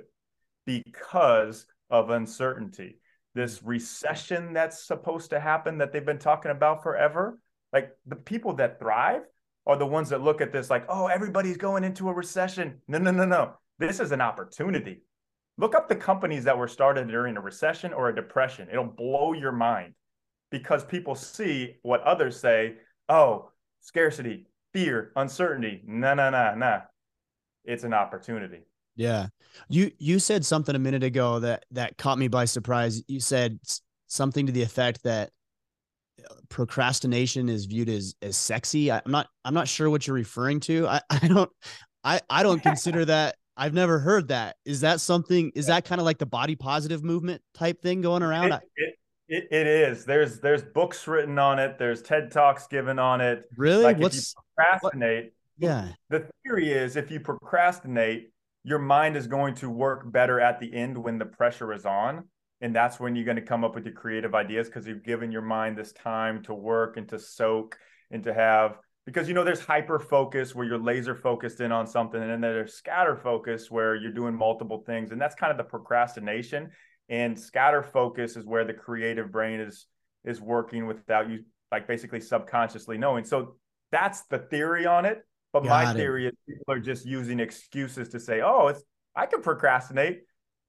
because 0.67 1.67
of 1.91 2.11
uncertainty. 2.11 3.01
This 3.35 3.65
recession 3.65 4.53
that's 4.53 4.87
supposed 4.87 5.31
to 5.31 5.41
happen 5.41 5.79
that 5.79 5.93
they've 5.93 6.07
been 6.07 6.21
talking 6.21 6.53
about 6.53 6.85
forever, 6.85 7.41
like 7.73 7.91
the 8.07 8.15
people 8.15 8.53
that 8.55 8.79
thrive 8.79 9.23
are 9.67 9.77
the 9.77 9.85
ones 9.85 10.11
that 10.11 10.23
look 10.23 10.41
at 10.41 10.53
this 10.53 10.71
like, 10.71 10.87
oh, 10.89 11.09
everybody's 11.09 11.57
going 11.57 11.83
into 11.83 12.09
a 12.09 12.15
recession. 12.15 12.81
No, 12.87 12.99
no, 12.99 13.11
no, 13.11 13.25
no 13.25 13.55
this 13.79 14.01
is 14.01 14.13
an 14.13 14.21
opportunity. 14.21 15.03
Look 15.59 15.75
up 15.75 15.89
the 15.89 15.97
companies 15.97 16.45
that 16.45 16.59
were 16.59 16.69
started 16.69 17.09
during 17.09 17.37
a 17.37 17.41
recession 17.41 17.93
or 17.93 18.09
a 18.09 18.15
depression. 18.15 18.69
It'll 18.71 18.85
blow 18.85 19.33
your 19.33 19.53
mind 19.53 19.95
because 20.51 20.85
people 20.85 21.15
see 21.15 21.77
what 21.83 22.03
others 22.03 22.39
say 22.39 22.77
oh, 23.09 23.51
scarcity, 23.81 24.47
fear, 24.73 25.13
uncertainty. 25.17 25.83
No, 25.87 26.15
no, 26.15 26.31
no, 26.31 26.55
no. 26.55 26.81
It's 27.65 27.85
an 27.85 27.95
opportunity. 27.95 28.67
Yeah. 28.97 29.29
You 29.69 29.91
you 29.99 30.19
said 30.19 30.45
something 30.45 30.75
a 30.75 30.79
minute 30.79 31.03
ago 31.03 31.41
that 31.41 31.65
that 31.73 31.99
caught 31.99 32.19
me 32.19 32.29
by 32.29 32.47
surprise. 32.47 33.03
You 33.09 33.21
said 33.21 33.59
something 34.07 34.47
to 34.47 34.53
the 34.53 34.63
effect 34.63 35.03
that 35.05 35.31
uh, 36.19 36.35
procrastination 36.49 37.49
is 37.49 37.67
viewed 37.67 37.89
as 37.89 38.15
as 38.23 38.37
sexy. 38.37 38.91
I, 38.91 39.03
am 39.05 39.13
not 39.13 39.29
I'm 39.45 39.55
not 39.55 39.69
sure 39.69 39.91
what 39.91 40.07
you're 40.07 40.15
referring 40.15 40.61
to. 40.61 40.87
I, 40.87 41.01
I 41.11 41.29
don't 41.29 41.51
I 42.05 42.21
I 42.31 42.43
don't 42.43 42.63
consider 42.63 43.05
that 43.05 43.37
I've 43.57 43.75
never 43.75 43.99
heard 43.99 44.29
that. 44.29 44.57
Is 44.65 44.83
that 44.83 45.01
something? 45.01 45.53
Is 45.55 45.67
that 45.67 45.85
kind 45.85 46.01
of 46.01 46.05
like 46.05 46.19
the 46.19 46.27
body 46.27 46.57
positive 46.57 47.03
movement 47.03 47.43
type 47.55 47.81
thing 47.81 48.03
going 48.03 48.23
around? 48.23 48.53
It, 48.53 48.63
it, 48.77 48.95
it, 49.29 49.49
it 49.51 49.67
is. 49.67 50.05
There's 50.05 50.41
there's 50.41 50.63
books 50.63 51.07
written 51.07 51.39
on 51.39 51.59
it. 51.59 51.79
There's 51.79 52.03
TED 52.03 52.31
talks 52.31 52.67
given 52.67 52.99
on 52.99 53.21
it. 53.21 53.45
Really? 53.57 53.85
Like 53.85 53.99
What's 53.99 54.17
if 54.19 54.35
you 54.37 54.43
procrastinate? 54.57 55.25
What? 55.25 55.33
Yeah. 55.59 55.89
The 56.11 56.29
theory 56.45 56.73
is 56.73 56.97
if 56.97 57.11
you 57.11 57.21
procrastinate, 57.21 58.31
your 58.63 58.79
mind 58.79 59.17
is 59.17 59.27
going 59.27 59.55
to 59.57 59.71
work 59.71 60.11
better 60.13 60.41
at 60.41 60.61
the 60.61 60.73
end 60.73 60.99
when 60.99 61.19
the 61.19 61.25
pressure 61.25 61.73
is 61.73 61.87
on. 61.87 62.25
And 62.61 62.75
that's 62.75 62.99
when 62.99 63.15
you're 63.15 63.25
going 63.25 63.37
to 63.37 63.43
come 63.43 63.65
up 63.65 63.75
with 63.75 63.85
your 63.85 63.95
creative 63.95 64.35
ideas 64.35 64.67
because 64.69 64.87
you've 64.87 65.05
given 65.05 65.31
your 65.31 65.43
mind 65.43 65.77
this 65.77 65.93
time 65.93 66.43
to 66.45 66.55
work 66.55 66.97
and 66.97 67.09
to 67.09 67.19
soak 67.19 67.79
and 68.11 68.23
to 68.25 68.33
have 68.33 68.79
because 69.07 69.29
you 69.29 69.35
know 69.35 69.45
there's 69.45 69.61
hyper 69.61 69.99
focus 69.99 70.55
where 70.55 70.67
you're 70.67 70.79
laser 70.79 71.15
focused 71.15 71.61
in 71.61 71.73
on 71.73 71.87
something 71.87 72.21
and 72.21 72.31
then 72.31 72.41
there's 72.41 72.75
scatter 72.75 73.17
focus 73.17 73.71
where 73.71 73.95
you're 73.95 74.13
doing 74.13 74.35
multiple 74.35 74.83
things 74.85 75.13
and 75.13 75.21
that's 75.21 75.35
kind 75.35 75.51
of 75.51 75.57
the 75.57 75.65
procrastination. 75.65 76.71
And 77.09 77.39
scatter 77.39 77.85
focus 77.85 78.37
is 78.37 78.45
where 78.45 78.65
the 78.65 78.75
creative 78.75 79.31
brain 79.31 79.61
is 79.61 79.87
is 80.25 80.41
working 80.41 80.87
without 80.87 81.31
you 81.31 81.45
like 81.71 81.87
basically 81.87 82.21
subconsciously 82.21 82.99
knowing. 82.99 83.25
So 83.25 83.57
that's 83.93 84.25
the 84.27 84.39
theory 84.39 84.87
on 84.87 85.05
it 85.05 85.23
but 85.53 85.63
Got 85.63 85.85
my 85.85 85.91
it. 85.93 85.95
theory 85.95 86.27
is 86.27 86.33
people 86.47 86.75
are 86.75 86.81
just 86.81 87.07
using 87.07 87.41
excuses 87.41 88.09
to 88.11 88.21
say 88.21 88.43
oh 88.43 88.67
it's 88.69 88.83
i 89.15 89.25
can 89.27 89.41
procrastinate. 89.41 90.23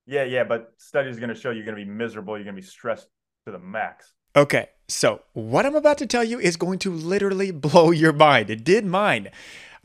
Yeah 0.05 0.23
yeah 0.23 0.43
but 0.43 0.71
studies 0.77 1.17
are 1.17 1.19
going 1.19 1.33
to 1.33 1.35
show 1.35 1.49
you're 1.49 1.65
going 1.65 1.75
to 1.77 1.83
be 1.83 1.89
miserable 1.89 2.37
you're 2.37 2.45
going 2.45 2.55
to 2.55 2.61
be 2.61 2.67
stressed 2.67 3.07
to 3.47 3.51
the 3.51 3.59
max. 3.59 4.13
Okay, 4.35 4.67
so 4.87 5.21
what 5.33 5.65
I'm 5.65 5.75
about 5.75 5.97
to 5.99 6.07
tell 6.07 6.23
you 6.23 6.39
is 6.39 6.55
going 6.55 6.79
to 6.79 6.91
literally 6.91 7.51
blow 7.51 7.91
your 7.91 8.13
mind. 8.13 8.49
It 8.49 8.63
did 8.63 8.85
mine. 8.85 9.29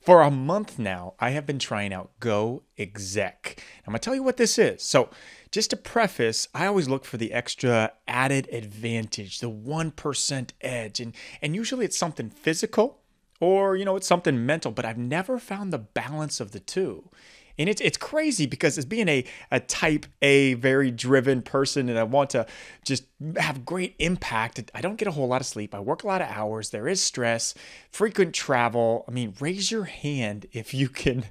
For 0.01 0.23
a 0.23 0.33
month 0.33 0.81
now, 0.81 1.15
I 1.21 1.31
have 1.31 1.47
been 1.47 1.61
trying 1.61 1.93
out 1.93 2.11
Go 2.19 2.65
Exec. 2.77 3.63
I'm 3.87 3.93
gonna 3.93 4.01
tell 4.01 4.17
you 4.17 4.25
what 4.25 4.37
this 4.37 4.59
is. 4.59 4.83
So, 4.83 5.11
just 5.53 5.71
to 5.71 5.77
preface, 5.77 6.49
I 6.55 6.67
always 6.67 6.89
look 6.89 7.05
for 7.05 7.19
the 7.19 7.33
extra 7.33 7.93
added 8.09 8.49
advantage, 8.51 9.39
the 9.39 9.51
1% 9.51 10.51
edge. 10.63 10.99
And, 10.99 11.15
and 11.41 11.55
usually 11.55 11.85
it's 11.85 11.97
something 11.97 12.31
physical 12.31 12.99
or, 13.39 13.77
you 13.77 13.85
know, 13.85 13.95
it's 13.97 14.07
something 14.07 14.47
mental, 14.47 14.73
but 14.73 14.85
I've 14.85 14.99
never 14.99 15.39
found 15.39 15.73
the 15.73 15.79
balance 15.79 16.41
of 16.41 16.53
the 16.53 16.59
two. 16.59 17.11
And 17.59 17.69
it's 17.69 17.81
it's 17.81 17.97
crazy 17.99 18.47
because 18.47 18.79
as 18.79 18.85
being 18.85 19.09
a, 19.09 19.25
a 19.51 19.61
type 19.61 20.07
A, 20.23 20.55
very 20.55 20.91
driven 20.91 21.43
person, 21.43 21.89
and 21.89 21.99
I 21.99 22.03
want 22.05 22.31
to 22.31 22.47
just 22.85 23.05
have 23.37 23.65
great 23.65 23.95
impact, 23.99 24.71
I 24.75 24.81
don't 24.81 24.97
get 24.97 25.09
a 25.09 25.13
whole 25.13 25.29
lot 25.29 25.41
of 25.41 25.47
sleep. 25.47 25.75
I 25.75 25.81
work 25.81 26.03
a 26.03 26.07
lot 26.07 26.23
of 26.23 26.29
hours. 26.29 26.71
There 26.71 26.89
is 26.89 27.01
stress, 27.01 27.55
frequent 27.91 28.35
travel. 28.35 29.05
I 29.09 29.11
mean, 29.11 29.35
raise 29.41 29.71
your 29.71 29.85
hand 29.85 30.47
if 30.53 30.75
you 30.75 30.89
can, 30.89 31.25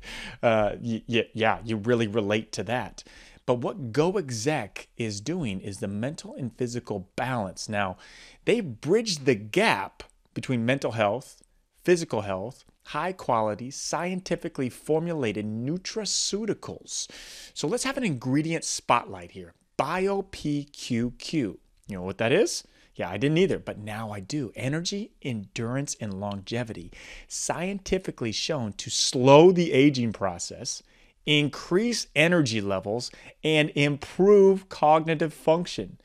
uh, 0.43 0.75
y- 0.81 1.03
y- 1.07 1.29
yeah, 1.33 1.59
you 1.63 1.77
really 1.77 2.07
relate 2.07 2.51
to 2.53 2.63
that. 2.63 3.03
But 3.45 3.55
what 3.55 3.91
GoExec 3.91 4.85
is 4.97 5.19
doing 5.19 5.61
is 5.61 5.79
the 5.79 5.87
mental 5.87 6.35
and 6.35 6.55
physical 6.55 7.09
balance. 7.15 7.67
Now, 7.67 7.97
they 8.45 8.61
bridge 8.61 9.25
the 9.25 9.35
gap 9.35 10.03
between 10.33 10.65
mental 10.65 10.91
health, 10.91 11.41
physical 11.83 12.21
health, 12.21 12.63
high 12.91 13.13
quality, 13.13 13.71
scientifically 13.71 14.69
formulated 14.69 15.45
nutraceuticals. 15.45 17.09
So 17.53 17.67
let's 17.67 17.85
have 17.85 17.95
an 17.95 18.03
ingredient 18.03 18.65
spotlight 18.65 19.31
here 19.31 19.53
BioPQQ. 19.79 21.31
You 21.31 21.57
know 21.87 22.01
what 22.01 22.17
that 22.17 22.33
is? 22.33 22.63
Yeah, 22.95 23.09
I 23.09 23.15
didn't 23.17 23.37
either, 23.37 23.59
but 23.59 23.79
now 23.79 24.11
I 24.11 24.19
do. 24.19 24.51
Energy, 24.55 25.11
endurance, 25.21 25.95
and 26.01 26.19
longevity. 26.19 26.91
Scientifically 27.29 28.33
shown 28.33 28.73
to 28.73 28.89
slow 28.89 29.53
the 29.53 29.71
aging 29.71 30.11
process, 30.11 30.83
increase 31.25 32.07
energy 32.13 32.59
levels, 32.59 33.09
and 33.41 33.71
improve 33.75 34.67
cognitive 34.67 35.33
function. 35.33 35.97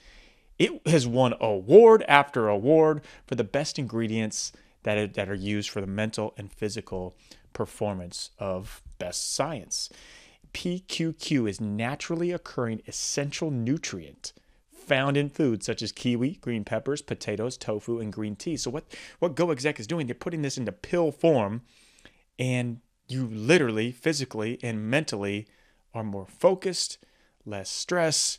It 0.58 0.86
has 0.86 1.06
won 1.06 1.34
award 1.40 2.04
after 2.06 2.48
award 2.48 3.02
for 3.26 3.34
the 3.34 3.44
best 3.44 3.78
ingredients 3.78 4.52
that 4.86 4.96
are, 4.96 5.06
that 5.08 5.28
are 5.28 5.34
used 5.34 5.68
for 5.68 5.80
the 5.80 5.86
mental 5.86 6.32
and 6.38 6.52
physical 6.52 7.16
performance 7.52 8.30
of 8.38 8.82
best 9.00 9.34
science. 9.34 9.90
PQQ 10.54 11.50
is 11.50 11.60
naturally 11.60 12.30
occurring 12.30 12.82
essential 12.86 13.50
nutrient 13.50 14.32
found 14.70 15.16
in 15.16 15.28
foods 15.28 15.66
such 15.66 15.82
as 15.82 15.90
kiwi, 15.90 16.36
green 16.40 16.62
peppers, 16.62 17.02
potatoes, 17.02 17.56
tofu, 17.56 17.98
and 17.98 18.12
green 18.12 18.36
tea. 18.36 18.56
So 18.56 18.70
what 18.70 18.84
what 19.18 19.34
GoExec 19.34 19.80
is 19.80 19.88
doing, 19.88 20.06
they're 20.06 20.14
putting 20.14 20.42
this 20.42 20.56
into 20.56 20.70
pill 20.70 21.10
form, 21.10 21.62
and 22.38 22.78
you 23.08 23.26
literally, 23.26 23.90
physically, 23.90 24.60
and 24.62 24.88
mentally 24.88 25.48
are 25.92 26.04
more 26.04 26.26
focused, 26.26 26.98
less 27.44 27.68
stress, 27.68 28.38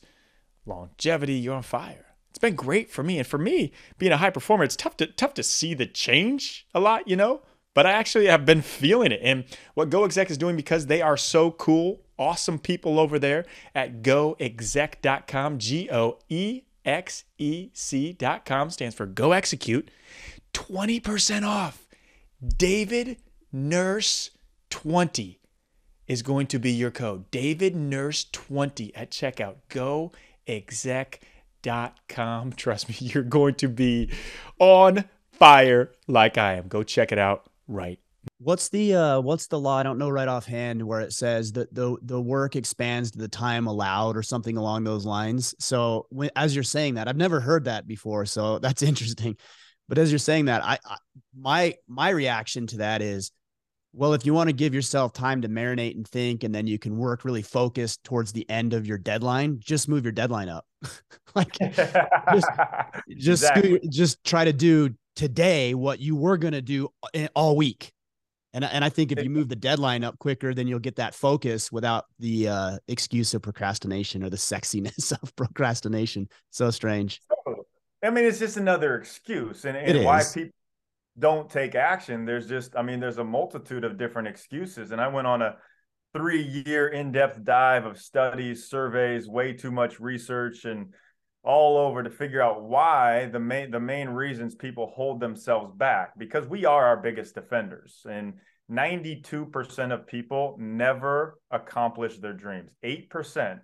longevity. 0.66 1.34
You're 1.34 1.56
on 1.56 1.64
fire 1.64 2.07
it's 2.30 2.40
been 2.40 2.56
great 2.56 2.90
for 2.90 3.04
me. 3.04 3.18
And 3.18 3.28
for 3.28 3.38
me, 3.38 3.72
being 3.98 4.12
a 4.12 4.18
high 4.18 4.30
performer, 4.30 4.64
it's 4.64 4.76
tough 4.76 4.98
to 4.98 5.08
tough 5.08 5.34
to 5.36 5.44
see 5.44 5.74
the 5.74 5.86
change 5.86 6.68
a 6.74 6.80
lot, 6.80 7.08
you 7.08 7.16
know. 7.16 7.42
But 7.74 7.86
I 7.86 7.92
actually 7.92 8.28
have 8.28 8.46
been 8.46 8.62
feeling 8.62 9.12
it. 9.12 9.20
And 9.24 9.46
what 9.76 9.90
GoExec 9.90 10.32
is 10.32 10.38
doing 10.38 10.56
because 10.56 10.88
they 10.88 11.02
are 11.02 11.18
so 11.18 11.52
cool, 11.52 12.02
awesome 12.18 12.58
people 12.60 13.00
over 13.00 13.20
there 13.20 13.46
at 13.76 14.02
goexec.com, 14.02 15.60
G 15.60 15.90
O 15.92 16.18
E 16.30 16.64
X 16.86 17.26
E 17.38 17.70
C.com 17.74 18.70
stands 18.72 18.96
for 18.96 19.06
Go 19.06 19.32
Execute. 19.32 19.92
20% 20.54 21.46
off. 21.46 21.88
David 22.46 23.18
Nurse 23.52 24.32
20 24.70 25.40
is 26.08 26.22
going 26.22 26.48
to 26.48 26.60
be 26.60 26.72
your 26.72 26.92
code. 26.92 27.30
David 27.32 27.76
Nurse 27.76 28.26
20 28.32 28.96
at 28.96 29.12
checkout. 29.12 29.56
Go 29.70 30.12
exec.com. 30.48 31.37
Trust 32.56 32.90
me, 32.90 32.96
you're 33.00 33.24
going 33.24 33.56
to 33.56 33.68
be 33.68 34.12
on 34.60 35.06
fire 35.32 35.92
like 36.08 36.38
I 36.38 36.54
am. 36.54 36.68
Go 36.68 36.84
check 36.84 37.12
it 37.12 37.20
out 37.20 37.50
right 37.68 38.00
What's 38.40 38.70
the 38.70 38.94
uh 38.94 39.20
what's 39.20 39.48
the 39.48 39.60
law? 39.60 39.78
I 39.78 39.84
don't 39.84 39.98
know 39.98 40.10
right 40.10 40.28
offhand 40.28 40.86
where 40.86 41.02
it 41.02 41.14
says 41.14 41.54
that 41.54 41.74
the 41.74 41.98
the 42.02 42.22
work 42.22 42.56
expands 42.56 43.12
to 43.12 43.18
the 43.18 43.28
time 43.28 43.68
allowed 43.68 44.16
or 44.16 44.24
something 44.24 44.58
along 44.58 44.84
those 44.84 45.06
lines. 45.06 45.56
So 45.60 46.08
when 46.10 46.30
as 46.36 46.54
you're 46.54 46.64
saying 46.64 46.96
that, 46.96 47.08
I've 47.08 47.18
never 47.18 47.40
heard 47.40 47.66
that 47.66 47.88
before, 47.88 48.26
so 48.26 48.60
that's 48.60 48.84
interesting. 48.84 49.38
But 49.90 49.98
as 49.98 50.12
you're 50.12 50.20
saying 50.20 50.46
that, 50.46 50.64
I, 50.64 50.78
I 50.86 50.98
my 51.36 51.76
my 51.88 52.10
reaction 52.10 52.68
to 52.68 52.78
that 52.78 53.02
is 53.02 53.32
well, 53.98 54.14
if 54.14 54.26
you 54.26 54.34
want 54.34 54.50
to 54.50 54.54
give 54.54 54.74
yourself 54.74 55.14
time 55.14 55.42
to 55.42 55.50
marinate 55.50 55.96
and 55.96 56.08
think, 56.08 56.44
and 56.44 56.54
then 56.54 56.68
you 56.68 56.80
can 56.80 56.98
work 56.98 57.26
really 57.26 57.42
focused 57.42 58.04
towards 58.04 58.32
the 58.32 58.50
end 58.50 58.74
of 58.74 58.88
your 58.88 58.98
deadline, 58.98 59.60
just 59.60 59.90
move 59.90 60.04
your 60.06 60.12
deadline 60.12 60.50
up. 60.50 60.66
like 61.36 61.52
just 61.58 61.78
just, 63.18 63.44
exactly. 63.44 63.80
just 63.90 64.24
try 64.24 64.46
to 64.46 64.54
do 64.54 64.92
today 65.16 65.74
what 65.74 66.00
you 66.00 66.16
were 66.16 66.38
going 66.38 66.54
to 66.54 66.62
do 66.62 66.90
all 67.36 67.56
week 67.56 67.92
and, 68.58 68.66
and 68.66 68.84
I 68.84 68.90
think 68.90 69.12
if 69.12 69.24
you 69.24 69.30
move 69.30 69.50
the 69.50 69.56
deadline 69.56 70.04
up 70.04 70.18
quicker, 70.18 70.52
then 70.52 70.68
you'll 70.68 70.80
get 70.80 70.96
that 70.96 71.14
focus 71.14 71.72
without 71.72 72.06
the 72.18 72.48
uh, 72.48 72.78
excuse 72.88 73.36
of 73.36 73.44
procrastination 73.44 74.24
or 74.24 74.32
the 74.32 74.38
sexiness 74.38 75.12
of 75.22 75.36
procrastination. 75.36 76.28
So 76.50 76.72
strange. 76.72 77.22
I 78.04 78.10
mean, 78.10 78.26
it's 78.26 78.40
just 78.40 78.58
another 78.58 78.96
excuse. 78.96 79.64
And, 79.66 79.78
and 79.78 80.04
why 80.04 80.24
people 80.34 80.50
don't 81.20 81.50
take 81.50 81.76
action, 81.76 82.26
there's 82.26 82.48
just, 82.48 82.76
I 82.76 82.82
mean, 82.82 83.00
there's 83.00 83.18
a 83.18 83.24
multitude 83.24 83.84
of 83.84 83.98
different 83.98 84.28
excuses. 84.28 84.92
And 84.92 85.02
I 85.02 85.08
went 85.08 85.28
on 85.28 85.42
a 85.42 85.58
three 86.14 86.42
year 86.42 86.88
in 86.90 87.12
depth 87.12 87.44
dive 87.44 87.86
of 87.86 88.00
studies, 88.00 88.70
surveys, 88.70 89.28
way 89.28 89.54
too 89.54 89.72
much 89.72 90.00
research, 90.00 90.66
and 90.66 90.94
all 91.44 91.78
over 91.78 92.04
to 92.04 92.10
figure 92.10 92.42
out 92.42 92.64
why 92.64 93.26
the 93.32 93.40
main 93.40 93.72
the 93.72 93.80
main 93.80 94.10
reasons 94.10 94.54
people 94.54 94.92
hold 94.96 95.20
themselves 95.20 95.72
back 95.76 96.18
because 96.18 96.46
we 96.48 96.66
are 96.66 96.86
our 96.86 96.98
biggest 96.98 97.36
defenders. 97.36 98.06
And 98.10 98.34
92% 98.70 99.94
of 99.94 100.08
people 100.08 100.58
never 100.60 101.40
accomplish 101.52 102.18
their 102.18 102.34
dreams. 102.34 102.72
8% 102.84 103.60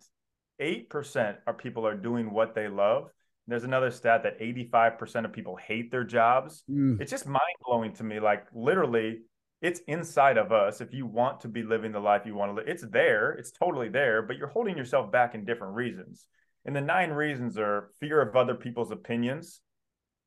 8% 0.61 1.35
are 1.45 1.53
people 1.53 1.85
are 1.85 1.95
doing 1.95 2.31
what 2.31 2.55
they 2.55 2.67
love 2.67 3.09
there's 3.47 3.63
another 3.63 3.91
stat 3.91 4.23
that 4.23 4.39
85% 4.39 5.25
of 5.25 5.33
people 5.33 5.55
hate 5.55 5.91
their 5.91 6.03
jobs 6.03 6.63
mm. 6.69 6.99
it's 7.01 7.11
just 7.11 7.27
mind-blowing 7.27 7.93
to 7.93 8.03
me 8.03 8.19
like 8.19 8.45
literally 8.53 9.19
it's 9.61 9.81
inside 9.87 10.37
of 10.37 10.51
us 10.51 10.81
if 10.81 10.93
you 10.93 11.05
want 11.05 11.41
to 11.41 11.47
be 11.47 11.63
living 11.63 11.91
the 11.91 11.99
life 11.99 12.23
you 12.25 12.35
want 12.35 12.51
to 12.51 12.55
live 12.55 12.67
it's 12.67 12.85
there 12.89 13.31
it's 13.31 13.51
totally 13.51 13.89
there 13.89 14.21
but 14.21 14.37
you're 14.37 14.47
holding 14.47 14.77
yourself 14.77 15.11
back 15.11 15.35
in 15.35 15.45
different 15.45 15.75
reasons 15.75 16.25
and 16.65 16.75
the 16.75 16.81
nine 16.81 17.11
reasons 17.11 17.57
are 17.57 17.89
fear 17.99 18.21
of 18.21 18.35
other 18.35 18.55
people's 18.55 18.91
opinions, 18.91 19.59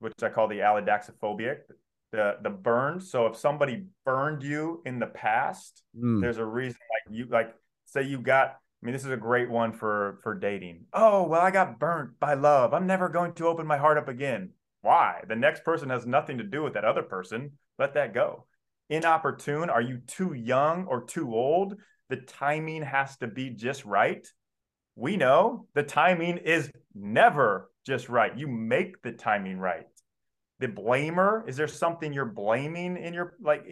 which 0.01 0.13
I 0.23 0.29
call 0.29 0.49
the 0.49 0.59
allodoxaphobic, 0.59 1.61
the 2.13 2.37
the 2.43 2.51
burn. 2.51 3.01
So 3.01 3.27
if 3.27 3.37
somebody 3.37 3.87
burned 4.05 4.43
you 4.43 4.83
in 4.85 4.99
the 4.99 5.07
past, 5.07 5.83
mm. 5.99 6.21
there's 6.21 6.37
a 6.39 6.45
reason 6.45 6.79
like 6.91 7.17
you 7.17 7.27
like 7.31 7.55
say 7.87 8.03
you 8.03 8.21
got 8.21 8.57
I 8.83 8.87
mean, 8.87 8.93
this 8.93 9.05
is 9.05 9.11
a 9.11 9.17
great 9.17 9.51
one 9.51 9.73
for 9.73 10.19
for 10.23 10.35
dating. 10.35 10.87
Oh, 10.93 11.27
well, 11.27 11.41
I 11.41 11.51
got 11.51 11.79
burnt 11.79 12.21
by 12.21 12.35
love. 12.35 12.75
I'm 12.75 12.87
never 12.87 13.09
going 13.09 13.33
to 13.35 13.47
open 13.47 13.67
my 13.67 13.79
heart 13.79 13.99
up 13.99 14.09
again. 14.09 14.51
Why? 14.83 15.23
The 15.29 15.37
next 15.37 15.65
person 15.65 15.91
has 15.91 16.07
nothing 16.07 16.39
to 16.39 16.45
do 16.45 16.63
with 16.63 16.75
that 16.75 16.85
other 16.85 17.03
person. 17.03 17.53
Let 17.79 17.95
that 17.95 18.15
go. 18.15 18.47
Inopportune. 18.89 19.71
Are 19.71 19.81
you 19.81 19.99
too 20.07 20.35
young 20.35 20.87
or 20.87 21.05
too 21.05 21.35
old? 21.35 21.75
The 22.09 22.17
timing 22.17 22.83
has 22.83 23.17
to 23.19 23.27
be 23.27 23.51
just 23.51 23.85
right 23.85 24.27
we 24.97 25.17
know 25.17 25.67
the 25.75 25.83
timing 25.83 26.39
is 26.39 26.71
never 26.95 27.71
just 27.85 28.09
right. 28.09 28.37
You 28.37 28.49
make 28.49 29.03
the 29.03 29.13
timing 29.13 29.59
right. 29.59 29.87
The 30.59 30.69
blamer, 30.69 31.47
is 31.47 31.57
there 31.59 31.69
something 31.69 32.15
you're 32.15 32.25
blaming 32.25 32.97
in 32.97 33.13
your 33.13 33.37
like 33.41 33.65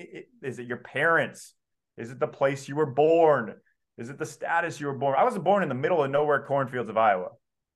is 0.42 0.58
it 0.58 0.66
your 0.66 0.76
parents? 0.76 1.54
Is 1.96 2.10
it 2.10 2.20
the 2.20 2.28
place 2.28 2.68
you 2.68 2.76
were 2.76 2.86
born? 2.86 3.54
Is 3.96 4.10
it 4.10 4.18
the 4.18 4.26
status 4.26 4.80
you 4.80 4.88
were 4.88 4.98
born? 4.98 5.16
I 5.18 5.24
was 5.24 5.38
born 5.38 5.62
in 5.62 5.68
the 5.68 5.74
middle 5.74 6.02
of 6.02 6.10
nowhere 6.10 6.44
cornfields 6.46 6.90
of 6.90 6.96
Iowa. 6.96 7.28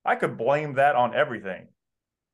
I 0.05 0.17
could 0.17 0.37
blame 0.37 0.75
that 0.75 0.97
on 0.97 1.15
everything. 1.15 1.69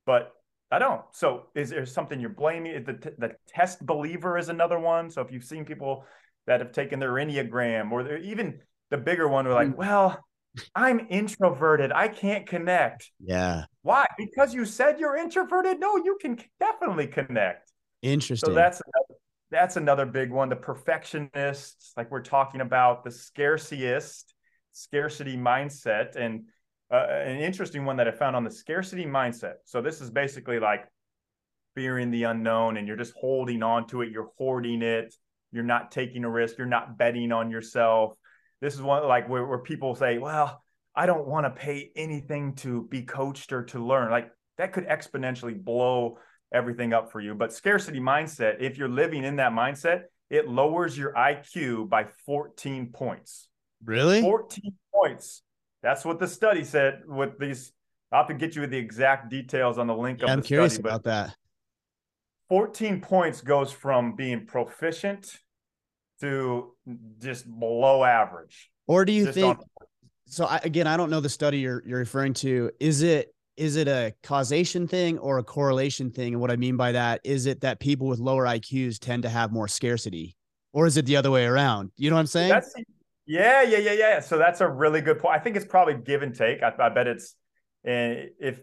But 0.05 0.31
I 0.71 0.79
don't. 0.79 1.01
So 1.11 1.47
is 1.55 1.69
there 1.69 1.85
something 1.85 2.19
you're 2.19 2.29
blaming? 2.29 2.83
The, 2.83 3.13
the 3.17 3.35
test 3.47 3.85
believer 3.85 4.37
is 4.37 4.49
another 4.49 4.79
one. 4.79 5.09
So 5.09 5.21
if 5.21 5.31
you've 5.31 5.43
seen 5.43 5.65
people 5.65 6.05
that 6.47 6.59
have 6.59 6.71
taken 6.71 6.99
their 6.99 7.13
Enneagram 7.13 7.91
or 7.91 8.17
even 8.17 8.59
the 8.89 8.97
bigger 8.97 9.27
one, 9.27 9.45
we're 9.45 9.53
like, 9.53 9.69
mm. 9.69 9.75
well, 9.75 10.19
I'm 10.73 11.07
introverted. 11.09 11.91
I 11.91 12.07
can't 12.07 12.47
connect. 12.47 13.11
Yeah. 13.19 13.65
Why? 13.81 14.05
Because 14.17 14.53
you 14.53 14.65
said 14.65 14.99
you're 14.99 15.17
introverted? 15.17 15.79
No, 15.79 15.97
you 15.97 16.17
can 16.21 16.39
definitely 16.59 17.07
connect. 17.07 17.71
Interesting. 18.01 18.49
So 18.49 18.53
that's 18.53 18.81
another, 18.81 19.19
that's 19.51 19.77
another 19.77 20.05
big 20.05 20.31
one. 20.31 20.49
The 20.49 20.55
perfectionists, 20.55 21.93
like 21.95 22.11
we're 22.11 22.21
talking 22.21 22.61
about, 22.61 23.03
the 23.03 23.11
scarciest, 23.11 24.33
scarcity 24.71 25.37
mindset, 25.37 26.15
and 26.15 26.45
uh, 26.91 27.07
an 27.09 27.39
interesting 27.39 27.85
one 27.85 27.97
that 27.97 28.07
I 28.07 28.11
found 28.11 28.35
on 28.35 28.43
the 28.43 28.51
scarcity 28.51 29.05
mindset. 29.05 29.55
So 29.65 29.81
this 29.81 30.01
is 30.01 30.09
basically 30.09 30.59
like 30.59 30.85
fearing 31.75 32.11
the 32.11 32.23
unknown, 32.23 32.77
and 32.77 32.87
you're 32.87 32.97
just 32.97 33.13
holding 33.19 33.63
on 33.63 33.87
to 33.87 34.01
it. 34.01 34.11
You're 34.11 34.31
hoarding 34.37 34.81
it. 34.81 35.13
You're 35.51 35.63
not 35.63 35.91
taking 35.91 36.23
a 36.23 36.29
risk. 36.29 36.57
You're 36.57 36.67
not 36.67 36.97
betting 36.97 37.31
on 37.31 37.49
yourself 37.49 38.17
this 38.61 38.73
is 38.73 38.81
one 38.81 39.07
like 39.07 39.29
where, 39.29 39.45
where 39.45 39.59
people 39.59 39.95
say, 39.95 40.17
well, 40.17 40.63
I 40.95 41.05
don't 41.05 41.27
want 41.27 41.45
to 41.45 41.49
pay 41.49 41.91
anything 41.95 42.55
to 42.55 42.87
be 42.87 43.03
coached 43.03 43.51
or 43.51 43.63
to 43.65 43.85
learn. 43.85 44.09
Like 44.09 44.31
that 44.57 44.73
could 44.73 44.87
exponentially 44.87 45.61
blow 45.61 46.17
everything 46.55 46.93
up 46.93 47.11
for 47.11 47.19
you. 47.19 47.35
But 47.35 47.53
scarcity 47.53 47.99
mindset, 47.99 48.61
if 48.61 48.77
you're 48.77 48.89
living 48.89 49.23
in 49.23 49.35
that 49.35 49.51
mindset, 49.51 50.03
it 50.29 50.47
lowers 50.47 50.97
your 50.97 51.13
IQ 51.13 51.89
by 51.89 52.05
14 52.25 52.91
points. 52.91 53.49
Really? 53.83 54.21
14 54.21 54.73
points. 54.93 55.43
That's 55.83 56.03
what 56.03 56.19
the 56.19 56.27
study 56.27 56.63
said 56.63 57.01
with 57.05 57.37
these. 57.37 57.73
I'll 58.11 58.21
have 58.21 58.27
to 58.27 58.33
get 58.33 58.55
you 58.55 58.65
the 58.65 58.77
exact 58.77 59.29
details 59.29 59.77
on 59.77 59.87
the 59.87 59.95
link 59.95 60.19
yeah, 60.19 60.25
of 60.25 60.31
I'm 60.31 60.41
the 60.41 60.47
curious 60.47 60.75
study, 60.75 60.87
about 60.87 61.03
that. 61.03 61.35
14 62.49 63.01
points 63.01 63.41
goes 63.41 63.71
from 63.71 64.15
being 64.15 64.45
proficient 64.45 65.37
to 66.21 66.73
just 67.19 67.45
below 67.59 68.03
average. 68.03 68.71
Or 68.87 69.03
do 69.03 69.11
you 69.11 69.31
think? 69.31 69.59
On- 69.59 69.65
so 70.27 70.45
I, 70.45 70.59
again, 70.63 70.87
I 70.87 70.97
don't 70.97 71.09
know 71.09 71.19
the 71.19 71.29
study 71.29 71.59
you're 71.59 71.83
you're 71.85 71.99
referring 71.99 72.33
to. 72.35 72.71
Is 72.79 73.03
it 73.03 73.34
is 73.57 73.75
it 73.75 73.87
a 73.87 74.13
causation 74.23 74.87
thing 74.87 75.17
or 75.19 75.37
a 75.37 75.43
correlation 75.43 76.11
thing? 76.11 76.33
And 76.33 76.41
what 76.41 76.51
I 76.51 76.55
mean 76.55 76.77
by 76.77 76.91
that 76.91 77.21
is 77.23 77.45
it 77.45 77.61
that 77.61 77.79
people 77.79 78.07
with 78.07 78.19
lower 78.19 78.45
IQs 78.45 78.99
tend 78.99 79.23
to 79.23 79.29
have 79.29 79.51
more 79.51 79.67
scarcity, 79.67 80.35
or 80.73 80.85
is 80.85 80.97
it 80.97 81.05
the 81.05 81.15
other 81.15 81.31
way 81.31 81.45
around? 81.45 81.91
You 81.97 82.09
know 82.09 82.15
what 82.15 82.21
I'm 82.21 82.27
saying? 82.27 82.49
That's, 82.49 82.73
yeah, 83.25 83.61
yeah, 83.61 83.77
yeah, 83.77 83.93
yeah. 83.93 84.19
So 84.19 84.37
that's 84.37 84.61
a 84.61 84.67
really 84.67 85.01
good 85.01 85.19
point. 85.19 85.35
I 85.35 85.39
think 85.39 85.55
it's 85.55 85.65
probably 85.65 85.95
give 85.95 86.21
and 86.21 86.35
take. 86.35 86.61
I, 86.61 86.73
I 86.77 86.89
bet 86.89 87.07
it's 87.07 87.35
uh, 87.87 88.29
if 88.39 88.61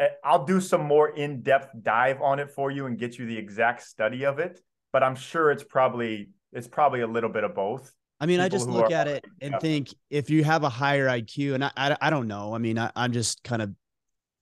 uh, 0.00 0.06
I'll 0.24 0.44
do 0.44 0.60
some 0.60 0.84
more 0.84 1.10
in 1.10 1.42
depth 1.42 1.70
dive 1.82 2.20
on 2.22 2.38
it 2.38 2.50
for 2.50 2.70
you 2.70 2.86
and 2.86 2.98
get 2.98 3.18
you 3.18 3.26
the 3.26 3.36
exact 3.36 3.82
study 3.82 4.24
of 4.24 4.38
it. 4.38 4.60
But 4.92 5.02
I'm 5.02 5.14
sure 5.14 5.50
it's 5.50 5.64
probably 5.64 6.30
it's 6.52 6.66
probably 6.66 7.02
a 7.02 7.06
little 7.06 7.30
bit 7.30 7.44
of 7.44 7.54
both. 7.54 7.92
I 8.22 8.26
mean, 8.26 8.38
People 8.38 8.44
I 8.44 8.48
just 8.48 8.68
look 8.68 8.90
at 8.90 9.08
it 9.08 9.24
and 9.40 9.54
think 9.60 9.94
if 10.10 10.28
you 10.28 10.44
have 10.44 10.62
a 10.62 10.68
higher 10.68 11.06
IQ, 11.06 11.54
and 11.54 11.64
I, 11.64 11.70
I, 11.76 11.96
I 12.02 12.10
don't 12.10 12.28
know. 12.28 12.54
I 12.54 12.58
mean, 12.58 12.78
I, 12.78 12.90
I'm 12.94 13.12
just 13.12 13.42
kind 13.44 13.62
of 13.62 13.70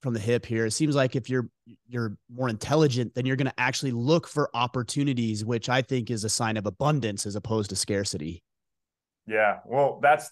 from 0.01 0.15
the 0.15 0.21
hip 0.21 0.47
here. 0.47 0.67
It 0.67 0.73
seems 0.73 0.95
like 0.95 1.17
if 1.17 1.29
you're 1.29 1.49
you're 1.89 2.17
more 2.33 2.49
intelligent, 2.49 3.15
then 3.15 3.27
you're 3.27 3.37
going 3.37 3.51
to 3.51 3.61
actually 3.61 3.91
look 3.93 4.27
for 4.27 4.51
opportunities, 4.55 5.45
which 5.45 5.69
I 5.69 5.83
think 5.83 6.11
is 6.11 6.25
a 6.25 6.29
sign 6.29 6.57
of 6.57 6.67
abundance 6.67 7.27
as 7.27 7.37
opposed 7.37 7.71
to 7.71 7.77
scarcity. 7.77 8.43
Yeah, 9.27 9.59
well, 9.67 9.99
that's 10.03 10.31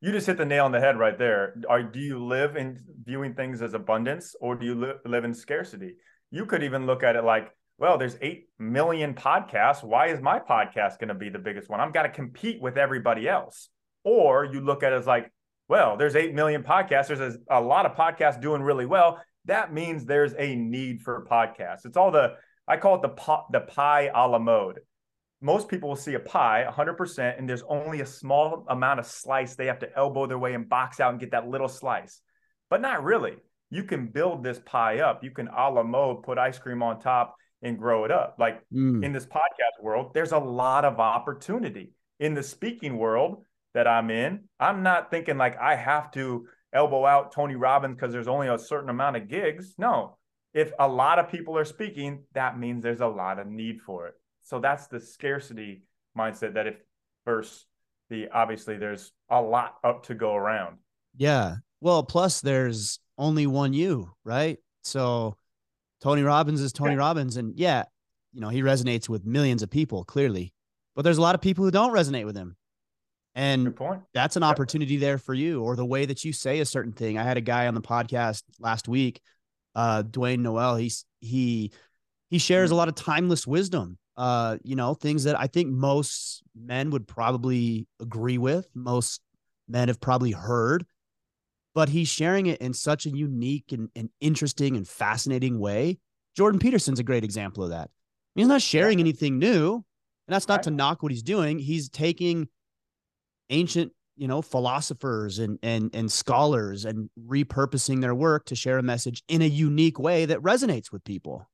you 0.00 0.12
just 0.12 0.26
hit 0.26 0.36
the 0.36 0.44
nail 0.44 0.64
on 0.64 0.72
the 0.72 0.80
head 0.80 0.98
right 0.98 1.18
there. 1.18 1.54
Are 1.68 1.82
do 1.82 1.98
you 1.98 2.24
live 2.24 2.56
in 2.56 2.78
viewing 3.04 3.34
things 3.34 3.62
as 3.62 3.74
abundance, 3.74 4.34
or 4.40 4.54
do 4.54 4.66
you 4.66 4.74
li- 4.74 4.92
live 5.04 5.24
in 5.24 5.34
scarcity? 5.34 5.96
You 6.30 6.46
could 6.46 6.62
even 6.62 6.86
look 6.86 7.02
at 7.02 7.16
it 7.16 7.24
like 7.24 7.50
well, 7.78 7.96
there's 7.96 8.16
8 8.20 8.48
million 8.58 9.14
podcasts. 9.14 9.84
Why 9.84 10.08
is 10.08 10.20
my 10.20 10.40
podcast 10.40 10.98
going 10.98 11.08
to 11.08 11.14
be 11.14 11.28
the 11.28 11.38
biggest 11.38 11.70
one? 11.70 11.80
I'm 11.80 11.92
got 11.92 12.02
to 12.02 12.08
compete 12.08 12.60
with 12.60 12.76
everybody 12.76 13.28
else. 13.28 13.68
Or 14.02 14.44
you 14.44 14.60
look 14.60 14.82
at 14.82 14.92
it 14.92 14.96
as 14.96 15.06
like, 15.06 15.30
well, 15.68 15.96
there's 15.96 16.16
8 16.16 16.34
million 16.34 16.62
podcasts. 16.62 17.08
There's 17.08 17.20
a, 17.20 17.38
a 17.50 17.60
lot 17.60 17.86
of 17.86 17.94
podcasts 17.94 18.40
doing 18.40 18.62
really 18.62 18.86
well. 18.86 19.22
That 19.44 19.72
means 19.72 20.04
there's 20.04 20.34
a 20.38 20.56
need 20.56 21.02
for 21.02 21.26
podcasts. 21.30 21.84
It's 21.84 21.96
all 21.96 22.10
the, 22.10 22.34
I 22.66 22.78
call 22.78 22.96
it 22.96 23.02
the, 23.02 23.42
the 23.52 23.60
pie 23.60 24.10
a 24.14 24.26
la 24.26 24.38
mode. 24.38 24.80
Most 25.40 25.68
people 25.68 25.90
will 25.90 25.96
see 25.96 26.14
a 26.14 26.20
pie 26.20 26.66
100%, 26.68 27.38
and 27.38 27.48
there's 27.48 27.62
only 27.68 28.00
a 28.00 28.06
small 28.06 28.64
amount 28.68 28.98
of 28.98 29.06
slice 29.06 29.54
they 29.54 29.66
have 29.66 29.78
to 29.80 29.96
elbow 29.96 30.26
their 30.26 30.38
way 30.38 30.54
and 30.54 30.68
box 30.68 30.98
out 31.00 31.12
and 31.12 31.20
get 31.20 31.30
that 31.30 31.48
little 31.48 31.68
slice. 31.68 32.20
But 32.70 32.80
not 32.80 33.04
really. 33.04 33.36
You 33.70 33.84
can 33.84 34.08
build 34.08 34.42
this 34.42 34.60
pie 34.64 35.00
up. 35.00 35.22
You 35.22 35.30
can 35.30 35.48
a 35.48 35.70
la 35.70 35.82
mode, 35.82 36.22
put 36.22 36.38
ice 36.38 36.58
cream 36.58 36.82
on 36.82 36.98
top 36.98 37.36
and 37.62 37.78
grow 37.78 38.04
it 38.04 38.10
up. 38.10 38.36
Like 38.38 38.62
mm. 38.72 39.04
in 39.04 39.12
this 39.12 39.26
podcast 39.26 39.82
world, 39.82 40.12
there's 40.14 40.32
a 40.32 40.38
lot 40.38 40.84
of 40.84 40.98
opportunity. 40.98 41.92
In 42.20 42.34
the 42.34 42.42
speaking 42.42 42.96
world 42.96 43.44
that 43.78 43.86
I'm 43.86 44.10
in, 44.10 44.40
I'm 44.58 44.82
not 44.82 45.08
thinking 45.08 45.38
like 45.38 45.56
I 45.56 45.76
have 45.76 46.10
to 46.10 46.48
elbow 46.72 47.06
out 47.06 47.30
Tony 47.30 47.54
Robbins 47.54 47.94
because 47.94 48.12
there's 48.12 48.26
only 48.26 48.48
a 48.48 48.58
certain 48.58 48.90
amount 48.90 49.14
of 49.14 49.28
gigs. 49.28 49.76
No, 49.78 50.18
if 50.52 50.72
a 50.80 50.88
lot 50.88 51.20
of 51.20 51.30
people 51.30 51.56
are 51.56 51.64
speaking, 51.64 52.24
that 52.34 52.58
means 52.58 52.82
there's 52.82 53.02
a 53.02 53.06
lot 53.06 53.38
of 53.38 53.46
need 53.46 53.80
for 53.80 54.08
it. 54.08 54.14
So 54.42 54.58
that's 54.58 54.88
the 54.88 54.98
scarcity 54.98 55.82
mindset 56.18 56.54
that 56.54 56.66
if 56.66 56.74
versus 57.24 57.66
the 58.10 58.26
obviously 58.30 58.78
there's 58.78 59.12
a 59.30 59.40
lot 59.40 59.76
up 59.84 60.06
to 60.06 60.16
go 60.16 60.34
around. 60.34 60.78
Yeah. 61.16 61.58
Well, 61.80 62.02
plus 62.02 62.40
there's 62.40 62.98
only 63.16 63.46
one 63.46 63.74
you, 63.74 64.10
right? 64.24 64.58
So 64.82 65.36
Tony 66.00 66.22
Robbins 66.22 66.60
is 66.60 66.72
Tony 66.72 66.94
yeah. 66.94 66.98
Robbins. 66.98 67.36
And 67.36 67.56
yeah, 67.56 67.84
you 68.32 68.40
know, 68.40 68.48
he 68.48 68.62
resonates 68.62 69.08
with 69.08 69.24
millions 69.24 69.62
of 69.62 69.70
people 69.70 70.02
clearly, 70.02 70.52
but 70.96 71.02
there's 71.02 71.18
a 71.18 71.22
lot 71.22 71.36
of 71.36 71.40
people 71.40 71.64
who 71.64 71.70
don't 71.70 71.94
resonate 71.94 72.26
with 72.26 72.36
him. 72.36 72.56
And 73.38 73.78
that's 74.12 74.34
an 74.34 74.42
opportunity 74.42 74.96
there 74.96 75.16
for 75.16 75.32
you 75.32 75.62
or 75.62 75.76
the 75.76 75.86
way 75.86 76.06
that 76.06 76.24
you 76.24 76.32
say 76.32 76.58
a 76.58 76.64
certain 76.64 76.92
thing. 76.92 77.18
I 77.18 77.22
had 77.22 77.36
a 77.36 77.40
guy 77.40 77.68
on 77.68 77.74
the 77.74 77.80
podcast 77.80 78.42
last 78.58 78.88
week, 78.88 79.20
uh, 79.76 80.02
Dwayne 80.02 80.40
Noel. 80.40 80.76
He's, 80.76 81.04
he, 81.20 81.70
he 82.30 82.38
shares 82.38 82.70
a 82.70 82.72
mm-hmm. 82.72 82.78
lot 82.78 82.88
of 82.88 82.96
timeless 82.96 83.46
wisdom, 83.46 83.96
uh, 84.16 84.58
you 84.64 84.74
know, 84.74 84.94
things 84.94 85.24
that 85.24 85.38
I 85.38 85.46
think 85.46 85.68
most 85.68 86.42
men 86.54 86.90
would 86.90 87.06
probably 87.06 87.86
agree 88.00 88.38
with. 88.38 88.68
Most 88.74 89.20
men 89.68 89.86
have 89.86 90.00
probably 90.00 90.32
heard 90.32 90.84
but 91.78 91.88
he's 91.88 92.08
sharing 92.08 92.46
it 92.46 92.60
in 92.60 92.74
such 92.74 93.06
a 93.06 93.10
unique 93.10 93.70
and, 93.70 93.88
and 93.94 94.10
interesting 94.20 94.76
and 94.76 94.88
fascinating 94.88 95.60
way. 95.60 95.96
Jordan 96.36 96.58
Peterson's 96.58 96.98
a 96.98 97.04
great 97.04 97.22
example 97.22 97.62
of 97.62 97.70
that. 97.70 97.88
He's 98.34 98.48
not 98.48 98.62
sharing 98.62 98.98
anything 98.98 99.38
new, 99.38 99.74
and 99.74 100.34
that's 100.34 100.48
not 100.48 100.64
to 100.64 100.72
knock 100.72 101.04
what 101.04 101.12
he's 101.12 101.22
doing. 101.22 101.60
He's 101.60 101.88
taking 101.88 102.48
ancient, 103.50 103.92
you 104.16 104.28
know, 104.28 104.42
philosophers 104.42 105.38
and 105.38 105.58
and 105.62 105.90
and 105.94 106.10
scholars 106.10 106.84
and 106.84 107.10
repurposing 107.28 108.00
their 108.00 108.14
work 108.14 108.46
to 108.46 108.56
share 108.56 108.78
a 108.78 108.82
message 108.82 109.22
in 109.28 109.42
a 109.42 109.46
unique 109.46 109.98
way 109.98 110.24
that 110.24 110.40
resonates 110.40 110.92
with 110.92 111.04
people. 111.04 111.48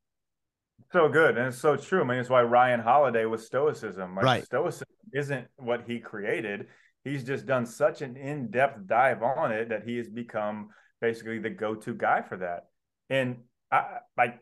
So 0.93 1.09
good, 1.09 1.37
and 1.37 1.49
it's 1.49 1.59
so 1.59 1.77
true. 1.77 2.03
I 2.03 2.05
mean, 2.05 2.19
it's 2.19 2.31
why 2.31 2.43
Ryan 2.43 2.81
Holiday 2.81 3.25
was 3.25 3.45
Stoicism. 3.45 4.15
Like, 4.15 4.25
right. 4.25 4.45
Stoicism 4.45 4.87
isn't 5.13 5.49
what 5.57 5.83
he 5.87 5.99
created 5.99 6.67
he's 7.05 7.23
just 7.23 7.47
done 7.47 7.67
such 7.67 8.03
an 8.03 8.17
in-depth 8.17 8.87
dive 8.87 9.23
on 9.23 9.53
it 9.53 9.69
that 9.69 9.85
he 9.85 9.99
has 9.99 10.09
become 10.09 10.71
basically 11.01 11.39
the 11.39 11.51
go-to 11.51 11.95
guy 11.95 12.23
for 12.23 12.39
that. 12.39 12.67
And 13.11 13.37
I 13.71 13.99
like 14.17 14.41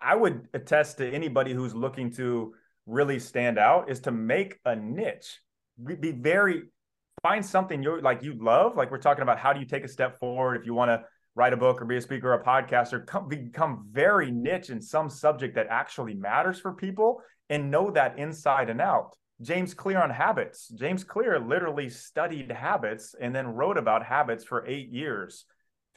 I 0.00 0.14
would 0.14 0.48
attest 0.54 0.98
to 0.98 1.10
anybody 1.10 1.52
who's 1.52 1.74
looking 1.74 2.10
to 2.12 2.54
really 2.86 3.18
stand 3.18 3.58
out 3.58 3.90
is 3.90 4.00
to 4.00 4.10
make 4.10 4.58
a 4.64 4.74
niche. 4.74 5.40
Be 6.00 6.12
very 6.12 6.64
find 7.24 7.44
something 7.44 7.82
you 7.82 8.00
like 8.02 8.22
you 8.22 8.34
love. 8.38 8.76
Like 8.76 8.90
we're 8.90 8.98
talking 8.98 9.22
about 9.22 9.38
how 9.38 9.54
do 9.54 9.58
you 9.58 9.66
take 9.66 9.82
a 9.82 9.88
step 9.88 10.20
forward 10.20 10.60
if 10.60 10.66
you 10.66 10.74
want 10.74 10.90
to 10.90 11.02
write 11.34 11.54
a 11.54 11.56
book 11.56 11.80
or 11.80 11.86
be 11.86 11.96
a 11.96 12.00
speaker 12.00 12.32
or 12.32 12.34
a 12.34 12.44
podcaster, 12.44 13.04
come, 13.04 13.28
become 13.28 13.88
very 13.90 14.30
niche 14.30 14.68
in 14.68 14.80
some 14.80 15.08
subject 15.08 15.54
that 15.54 15.66
actually 15.70 16.14
matters 16.14 16.60
for 16.60 16.74
people 16.74 17.22
and 17.48 17.70
know 17.70 17.90
that 17.90 18.18
inside 18.18 18.68
and 18.68 18.80
out. 18.80 19.16
James 19.40 19.72
Clear 19.72 20.00
on 20.00 20.10
habits. 20.10 20.68
James 20.68 21.02
Clear 21.02 21.40
literally 21.40 21.88
studied 21.88 22.52
habits 22.52 23.14
and 23.18 23.34
then 23.34 23.48
wrote 23.48 23.78
about 23.78 24.04
habits 24.04 24.44
for 24.44 24.66
eight 24.66 24.90
years 24.90 25.46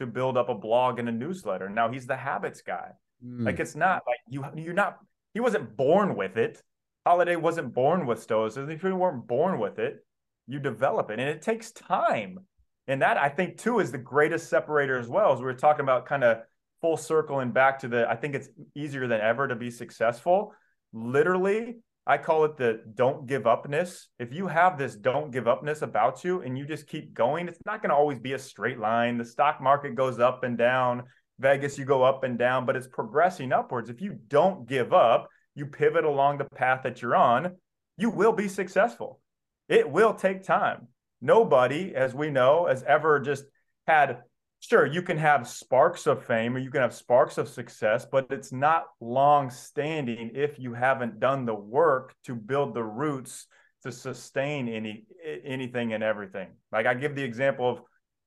to 0.00 0.06
build 0.06 0.38
up 0.38 0.48
a 0.48 0.54
blog 0.54 0.98
and 0.98 1.10
a 1.10 1.12
newsletter. 1.12 1.68
Now 1.68 1.92
he's 1.92 2.06
the 2.06 2.16
habits 2.16 2.62
guy. 2.62 2.92
Mm. 3.24 3.44
Like 3.44 3.60
it's 3.60 3.76
not 3.76 4.02
like 4.06 4.18
you 4.28 4.44
you're 4.56 4.74
not 4.74 4.98
he 5.34 5.40
wasn't 5.40 5.76
born 5.76 6.16
with 6.16 6.36
it. 6.36 6.62
Holiday 7.06 7.36
wasn't 7.36 7.74
born 7.74 8.06
with 8.06 8.22
stoicism. 8.22 8.70
If 8.70 8.82
you 8.82 8.96
weren't 8.96 9.26
born 9.26 9.60
with 9.60 9.78
it, 9.78 10.04
you 10.48 10.58
develop 10.58 11.10
it. 11.10 11.20
And 11.20 11.28
it 11.28 11.42
takes 11.42 11.70
time. 11.70 12.40
And 12.88 13.02
that 13.02 13.18
I 13.18 13.28
think 13.28 13.58
too 13.58 13.80
is 13.80 13.92
the 13.92 13.98
greatest 13.98 14.48
separator 14.48 14.98
as 14.98 15.08
well. 15.08 15.32
As 15.32 15.40
we're 15.40 15.52
talking 15.52 15.82
about 15.82 16.06
kind 16.06 16.24
of 16.24 16.38
full 16.80 16.96
circle 16.96 17.40
and 17.40 17.52
back 17.52 17.78
to 17.80 17.88
the 17.88 18.08
I 18.08 18.16
think 18.16 18.34
it's 18.34 18.48
easier 18.74 19.06
than 19.06 19.20
ever 19.20 19.46
to 19.46 19.54
be 19.54 19.70
successful. 19.70 20.54
Literally, 20.92 21.76
I 22.06 22.16
call 22.16 22.46
it 22.46 22.56
the 22.56 22.80
don't 22.94 23.26
give 23.26 23.46
upness. 23.46 24.08
If 24.18 24.32
you 24.32 24.46
have 24.46 24.78
this 24.78 24.96
don't 24.96 25.30
give 25.30 25.46
upness 25.46 25.82
about 25.82 26.24
you 26.24 26.40
and 26.40 26.56
you 26.56 26.64
just 26.64 26.86
keep 26.86 27.12
going, 27.12 27.46
it's 27.46 27.60
not 27.66 27.82
going 27.82 27.90
to 27.90 27.96
always 27.96 28.18
be 28.18 28.32
a 28.32 28.38
straight 28.38 28.78
line. 28.78 29.18
The 29.18 29.26
stock 29.26 29.60
market 29.60 29.94
goes 29.94 30.18
up 30.18 30.42
and 30.42 30.56
down. 30.56 31.02
Vegas, 31.38 31.76
you 31.76 31.84
go 31.84 32.02
up 32.02 32.24
and 32.24 32.38
down, 32.38 32.64
but 32.64 32.74
it's 32.76 32.88
progressing 32.88 33.52
upwards. 33.52 33.90
If 33.90 34.00
you 34.00 34.18
don't 34.28 34.66
give 34.66 34.94
up, 34.94 35.28
you 35.54 35.66
pivot 35.66 36.04
along 36.04 36.38
the 36.38 36.44
path 36.44 36.80
that 36.84 37.02
you're 37.02 37.14
on, 37.14 37.56
you 37.98 38.08
will 38.08 38.32
be 38.32 38.48
successful. 38.48 39.20
It 39.68 39.90
will 39.90 40.14
take 40.14 40.42
time. 40.42 40.88
Nobody, 41.20 41.94
as 41.94 42.14
we 42.14 42.30
know, 42.30 42.66
has 42.66 42.82
ever 42.84 43.20
just 43.20 43.44
had 43.86 44.22
sure 44.60 44.86
you 44.86 45.02
can 45.02 45.18
have 45.18 45.48
sparks 45.48 46.06
of 46.06 46.24
fame 46.24 46.56
or 46.56 46.58
you 46.58 46.70
can 46.70 46.80
have 46.80 46.94
sparks 46.94 47.38
of 47.38 47.48
success 47.48 48.04
but 48.10 48.26
it's 48.30 48.52
not 48.52 48.86
long 49.00 49.50
standing 49.50 50.32
if 50.34 50.58
you 50.58 50.74
haven't 50.74 51.20
done 51.20 51.46
the 51.46 51.54
work 51.54 52.14
to 52.24 52.34
build 52.34 52.74
the 52.74 52.82
roots 52.82 53.46
to 53.84 53.92
sustain 53.92 54.68
any 54.68 55.04
anything 55.44 55.92
and 55.92 56.02
everything. 56.02 56.48
Like 56.72 56.86
i 56.86 56.94
give 56.94 57.14
the 57.14 57.22
example 57.22 57.70
of 57.70 57.80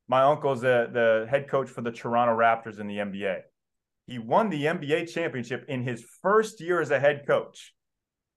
my 0.07 0.23
uncle's 0.23 0.61
the, 0.61 0.89
the 0.91 1.27
head 1.29 1.49
coach 1.49 1.69
for 1.69 1.81
the 1.81 1.91
toronto 1.91 2.35
raptors 2.35 2.79
in 2.79 2.87
the 2.87 2.97
nba 2.97 3.41
he 4.07 4.19
won 4.19 4.49
the 4.49 4.63
nba 4.63 5.11
championship 5.11 5.65
in 5.67 5.83
his 5.83 6.05
first 6.21 6.61
year 6.61 6.81
as 6.81 6.91
a 6.91 6.99
head 6.99 7.23
coach 7.27 7.73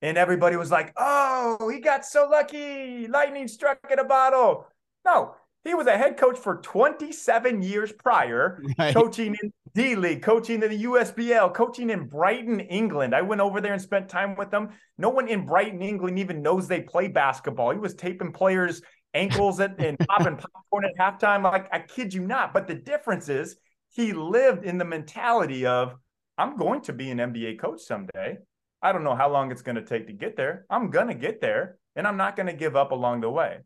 and 0.05 0.17
everybody 0.17 0.57
was 0.57 0.71
like 0.71 0.93
oh 0.97 1.69
he 1.73 1.81
got 1.81 2.05
so 2.05 2.29
lucky 2.31 3.09
lightning 3.09 3.49
struck 3.49 3.79
in 3.91 3.99
a 3.99 4.05
bottle 4.05 4.67
no 5.05 5.35
he 5.65 5.73
was 5.73 5.87
a 5.87 5.97
head 5.97 6.19
coach 6.19 6.39
for 6.39 6.57
27 6.61 7.63
years 7.63 7.91
prior, 7.91 8.63
right. 8.79 8.95
coaching 8.95 9.35
in 9.43 9.53
D 9.75 9.97
League, 9.97 10.23
coaching 10.23 10.63
in 10.63 10.71
the 10.71 10.85
USBL, 10.85 11.55
coaching 11.55 11.89
in 11.91 12.07
Brighton, 12.07 12.61
England. 12.61 13.15
I 13.15 13.23
went 13.23 13.41
over 13.41 13.61
there 13.61 13.73
and 13.73 13.81
spent 13.81 14.09
time 14.09 14.37
with 14.37 14.51
them. 14.51 14.69
No 14.99 15.09
one 15.09 15.27
in 15.27 15.47
Brighton, 15.47 15.81
England 15.81 16.19
even 16.19 16.43
knows 16.43 16.69
they 16.69 16.83
play 16.83 17.09
basketball. 17.09 17.71
He 17.71 17.79
was 17.79 17.95
taping 17.95 18.33
players' 18.33 18.83
ankles 19.15 19.59
at, 19.59 19.81
and 19.81 19.99
popping 20.09 20.37
popcorn 20.37 20.85
at 20.85 20.97
halftime. 20.99 21.43
Like, 21.43 21.69
I 21.73 21.79
kid 21.79 22.13
you 22.13 22.27
not. 22.27 22.53
But 22.53 22.67
the 22.67 22.75
difference 22.75 23.31
is 23.31 23.57
he 23.95 24.13
lived 24.13 24.65
in 24.65 24.77
the 24.77 24.85
mentality 24.85 25.65
of, 25.65 25.95
I'm 26.37 26.57
going 26.59 26.83
to 26.83 26.93
be 26.93 27.11
an 27.11 27.19
NBA 27.19 27.59
coach 27.59 27.81
someday. 27.81 28.37
I 28.85 28.93
don't 28.93 29.03
know 29.03 29.15
how 29.15 29.31
long 29.31 29.51
it's 29.51 29.63
going 29.63 29.77
to 29.77 29.83
take 29.83 30.07
to 30.09 30.13
get 30.13 30.37
there. 30.37 30.67
I'm 30.69 30.91
going 30.91 31.09
to 31.09 31.15
get 31.15 31.41
there, 31.41 31.79
and 31.97 32.07
I'm 32.07 32.19
not 32.19 32.37
going 32.37 32.49
to 32.49 32.53
give 32.53 32.77
up 32.77 32.93
along 32.93 33.23
the 33.23 33.31
way. 33.31 33.61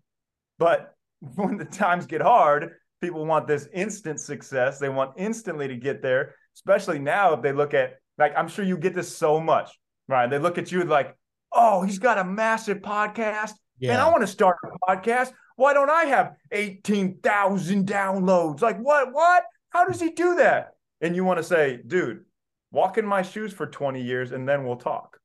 But 0.59 0.95
when 1.35 1.57
the 1.57 1.65
times 1.65 2.07
get 2.07 2.23
hard, 2.23 2.75
people 3.01 3.27
want 3.27 3.49
this 3.49 3.69
instant 3.75 4.21
success. 4.21 4.79
They 4.79 4.89
want 4.89 5.15
instantly 5.17 5.67
to 5.67 5.77
get 5.77 6.03
there, 6.03 6.37
especially 6.55 7.01
now 7.01 7.35
if 7.35 7.43
they 7.43 7.53
look 7.53 7.75
at, 7.75 7.95
like, 8.17 8.33
I'm 8.37 8.47
sure 8.47 8.65
you 8.65 8.79
get 8.79 8.95
this 8.95 9.15
so 9.15 9.41
much, 9.41 9.71
right? 10.07 10.31
They 10.31 10.39
look 10.39 10.57
at 10.57 10.71
you 10.71 10.85
like, 10.85 11.17
oh, 11.53 11.83
he's 11.83 11.99
got 11.99 12.19
a 12.19 12.25
massive 12.25 12.79
podcast. 12.79 13.55
Yeah. 13.81 13.93
And 13.93 14.01
I 14.01 14.09
want 14.11 14.21
to 14.21 14.29
start 14.29 14.57
a 14.65 14.91
podcast. 14.91 15.33
Why 15.57 15.73
don't 15.73 15.91
I 15.91 16.05
have 16.05 16.35
18,000 16.53 17.87
downloads? 17.87 18.61
Like, 18.61 18.79
what? 18.79 19.13
What? 19.13 19.43
How 19.71 19.85
does 19.85 20.01
he 20.01 20.11
do 20.11 20.37
that? 20.37 20.75
And 21.01 21.17
you 21.17 21.25
want 21.25 21.39
to 21.39 21.45
say, 21.45 21.81
dude, 21.85 22.25
walk 22.71 22.99
in 22.99 23.07
my 23.07 23.23
shoes 23.23 23.53
for 23.53 23.67
20 23.67 24.03
years 24.03 24.33
and 24.33 24.49
then 24.49 24.65
we'll 24.65 24.77
talk. 24.77 25.19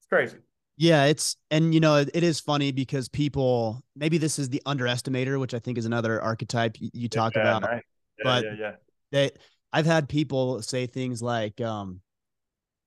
It's 0.00 0.06
crazy. 0.06 0.38
Yeah, 0.76 1.06
it's 1.06 1.36
and 1.50 1.74
you 1.74 1.80
know 1.80 1.96
it, 1.96 2.10
it 2.14 2.22
is 2.22 2.38
funny 2.38 2.70
because 2.70 3.08
people 3.08 3.82
maybe 3.96 4.16
this 4.16 4.38
is 4.38 4.48
the 4.48 4.62
underestimator, 4.64 5.40
which 5.40 5.52
I 5.52 5.58
think 5.58 5.76
is 5.76 5.86
another 5.86 6.22
archetype 6.22 6.80
you, 6.80 6.88
you 6.92 7.08
talk 7.08 7.34
yeah, 7.34 7.42
about. 7.42 7.62
Right. 7.62 7.82
Yeah, 8.18 8.24
but 8.24 8.44
yeah, 8.44 8.54
yeah. 8.58 8.72
They, 9.10 9.30
I've 9.72 9.86
had 9.86 10.08
people 10.08 10.62
say 10.62 10.86
things 10.86 11.20
like, 11.20 11.60
um, 11.60 12.00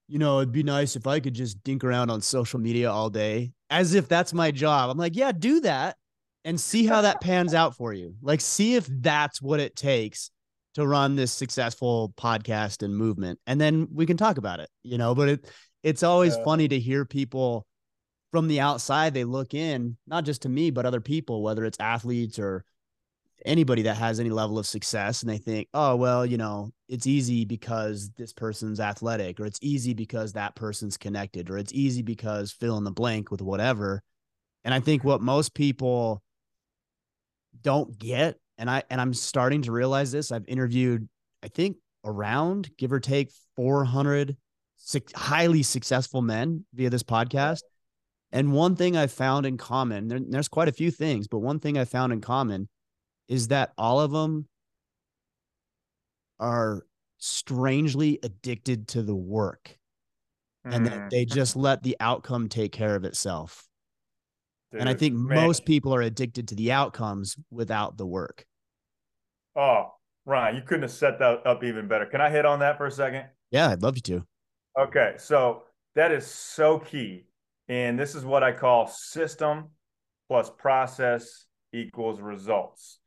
you 0.08 0.20
know, 0.20 0.40
it'd 0.40 0.54
be 0.54 0.64
nice 0.64 0.96
if 0.96 1.06
I 1.06 1.20
could 1.20 1.34
just 1.34 1.62
dink 1.64 1.84
around 1.84 2.10
on 2.10 2.22
social 2.22 2.60
media 2.60 2.90
all 2.90 3.10
day, 3.10 3.52
as 3.70 3.94
if 3.94 4.08
that's 4.08 4.34
my 4.34 4.52
job. 4.52 4.90
I'm 4.90 4.98
like, 4.98 5.16
yeah, 5.16 5.34
do 5.34 5.60
that 5.62 5.98
and 6.46 6.60
see 6.60 6.86
how 6.86 7.02
that 7.02 7.22
pans 7.22 7.54
out 7.54 7.76
for 7.76 7.94
you. 7.94 8.16
Like, 8.22 8.42
see 8.42 8.76
if 8.76 8.88
that's 8.90 9.42
what 9.42 9.60
it 9.60 9.76
takes 9.76 10.32
to 10.76 10.88
run 10.88 11.16
this 11.16 11.32
successful 11.32 12.14
podcast 12.18 12.84
and 12.84 12.96
movement, 12.96 13.40
and 13.48 13.60
then 13.60 13.88
we 13.94 14.06
can 14.06 14.18
talk 14.18 14.38
about 14.38 14.60
it. 14.60 14.70
You 14.84 14.98
know, 14.98 15.16
but 15.16 15.30
it 15.30 15.52
it's 15.84 16.04
always 16.04 16.36
yeah. 16.38 16.44
funny 16.44 16.68
to 16.68 16.80
hear 16.80 17.06
people 17.06 17.66
from 18.32 18.48
the 18.48 18.60
outside 18.60 19.14
they 19.14 19.24
look 19.24 19.54
in 19.54 19.98
not 20.08 20.24
just 20.24 20.44
to 20.44 20.50
me 20.50 20.72
but 20.72 20.86
other 20.86 21.02
people 21.02 21.44
whether 21.44 21.66
it's 21.66 21.80
athletes 21.80 22.40
or 22.40 22.64
anybody 23.46 23.82
that 23.82 23.98
has 23.98 24.20
any 24.20 24.30
level 24.30 24.60
of 24.60 24.66
success 24.66 25.22
and 25.22 25.32
they 25.32 25.38
think 25.38 25.68
oh 25.74 25.96
well 25.96 26.26
you 26.26 26.38
know 26.38 26.72
it's 26.88 27.08
easy 27.08 27.44
because 27.44 28.12
this 28.12 28.32
person's 28.32 28.80
athletic 28.80 29.40
or 29.40 29.46
it's 29.46 29.60
easy 29.62 29.94
because 29.94 30.34
that 30.34 30.56
person's 30.56 30.98
connected 30.98 31.50
or 31.50 31.58
it's 31.58 31.74
easy 31.74 32.02
because 32.02 32.52
fill 32.52 32.78
in 32.78 32.84
the 32.84 32.92
blank 32.92 33.32
with 33.32 33.42
whatever 33.42 34.02
and 34.64 34.74
i 34.74 34.80
think 34.80 35.04
what 35.04 35.22
most 35.22 35.54
people 35.54 36.22
don't 37.62 37.98
get 37.98 38.38
and 38.62 38.70
i 38.70 38.82
and 38.90 39.02
i'm 39.02 39.14
starting 39.14 39.62
to 39.64 39.72
realize 39.74 40.12
this 40.14 40.32
i've 40.32 40.48
interviewed 40.48 41.10
i 41.44 41.50
think 41.50 41.76
around 42.06 42.70
give 42.78 42.94
or 42.94 43.00
take 43.02 43.30
400 43.58 44.38
highly 45.14 45.62
successful 45.62 46.22
men 46.24 46.66
via 46.74 46.90
this 46.90 47.04
podcast. 47.04 47.62
And 48.32 48.52
one 48.54 48.76
thing 48.76 48.98
I 48.98 49.06
found 49.06 49.46
in 49.46 49.58
common, 49.58 50.08
there, 50.08 50.20
there's 50.28 50.48
quite 50.48 50.68
a 50.70 50.72
few 50.72 50.90
things, 50.90 51.28
but 51.28 51.38
one 51.40 51.60
thing 51.60 51.78
I 51.78 51.86
found 51.86 52.14
in 52.14 52.22
common 52.22 52.68
is 53.28 53.50
that 53.50 53.74
all 53.78 54.00
of 54.00 54.10
them 54.12 54.48
are 56.40 56.84
strangely 57.20 58.18
addicted 58.24 58.88
to 58.90 59.04
the 59.04 59.16
work 59.16 59.78
and 60.64 60.86
that 60.88 61.12
they 61.12 61.26
Mm. 61.26 61.32
just 61.34 61.56
let 61.56 61.84
the 61.84 61.96
outcome 62.00 62.50
take 62.50 62.72
care 62.72 62.96
of 62.96 63.06
itself. 63.06 63.68
and 64.74 64.88
I 64.88 64.94
think 64.94 65.14
man. 65.16 65.36
most 65.36 65.66
people 65.66 65.94
are 65.94 66.02
addicted 66.02 66.48
to 66.48 66.56
the 66.56 66.72
outcomes 66.72 67.36
without 67.52 67.98
the 67.98 68.06
work. 68.06 68.46
Oh, 69.56 69.94
Ryan, 70.26 70.56
you 70.56 70.62
couldn't 70.62 70.84
have 70.84 70.92
set 70.92 71.20
that 71.20 71.46
up 71.46 71.64
even 71.64 71.88
better. 71.88 72.06
Can 72.06 72.22
I 72.22 72.30
hit 72.30 72.46
on 72.46 72.60
that 72.60 72.78
for 72.78 72.86
a 72.86 72.92
second? 72.92 73.26
Yeah, 73.50 73.70
I'd 73.70 73.82
love 73.82 73.96
you 73.96 74.02
to. 74.04 74.26
Okay, 74.80 75.16
so 75.18 75.64
that 75.96 76.12
is 76.12 76.26
so 76.26 76.80
key. 76.80 77.26
And 77.68 78.00
this 78.00 78.16
is 78.16 78.24
what 78.24 78.44
I 78.44 78.52
call 78.52 78.88
system 78.88 79.70
plus 80.30 80.50
process 80.58 81.46
equals 81.74 82.22
results. 82.22 83.00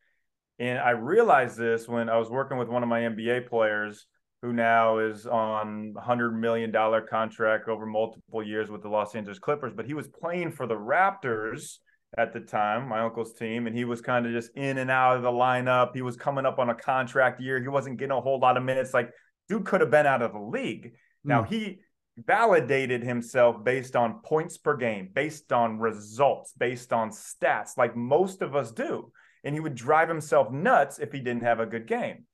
And 0.59 0.79
I 0.79 0.91
realized 0.91 1.57
this 1.57 1.89
when 1.89 2.09
I 2.09 2.19
was 2.19 2.31
working 2.31 2.59
with 2.59 2.69
one 2.69 2.83
of 2.83 2.89
my 2.89 3.01
NBA 3.01 3.49
players 3.49 4.07
who 4.43 4.53
now 4.53 4.99
is 4.99 5.27
on 5.27 5.95
a 5.97 6.01
$100 6.01 6.39
million 6.39 6.73
contract 7.09 7.69
over 7.69 7.87
multiple 7.87 8.43
years 8.43 8.71
with 8.71 8.83
the 8.83 8.89
Los 8.89 9.15
Angeles 9.15 9.39
Clippers, 9.39 9.73
but 9.75 9.87
he 9.87 9.95
was 9.95 10.07
playing 10.07 10.53
for 10.53 10.67
the 10.67 10.77
Raptors 10.77 11.79
at 12.17 12.33
the 12.33 12.41
time, 12.41 12.89
my 12.89 13.01
uncle's 13.01 13.35
team, 13.35 13.67
and 13.67 13.77
he 13.77 13.85
was 13.85 14.01
kind 14.01 14.27
of 14.27 14.33
just 14.33 14.51
in 14.57 14.79
and 14.79 14.91
out 14.91 15.17
of 15.17 15.23
the 15.23 15.31
lineup. 15.31 15.95
He 15.95 16.03
was 16.03 16.17
coming 16.17 16.47
up 16.47 16.59
on 16.59 16.71
a 16.71 16.75
contract 16.75 17.41
year. 17.41 17.61
He 17.61 17.69
wasn't 17.69 17.99
getting 17.99 18.17
a 18.17 18.21
whole 18.21 18.39
lot 18.39 18.57
of 18.57 18.63
minutes. 18.63 18.95
Like, 18.95 19.11
dude 19.49 19.65
could 19.65 19.81
have 19.81 19.91
been 19.91 20.07
out 20.07 20.23
of 20.23 20.33
the 20.33 20.39
league. 20.39 20.93
Now 21.25 21.43
Mm. 21.43 21.49
he 21.49 21.81
validated 22.17 23.03
himself 23.03 23.65
based 23.65 23.97
on 23.97 24.21
points 24.21 24.57
per 24.57 24.77
game, 24.77 25.11
based 25.13 25.53
on 25.53 25.79
results, 25.79 26.53
based 26.53 26.93
on 26.93 27.11
stats, 27.11 27.77
like 27.77 27.97
most 27.97 28.41
of 28.43 28.55
us 28.55 28.71
do. 28.71 29.11
And 29.43 29.55
he 29.55 29.61
would 29.61 29.75
drive 29.75 30.09
himself 30.09 30.51
nuts 30.53 30.99
if 30.99 31.13
he 31.13 31.21
didn't 31.21 31.43
have 31.43 31.61
a 31.61 31.67
good 31.67 31.87
game. 31.87 32.27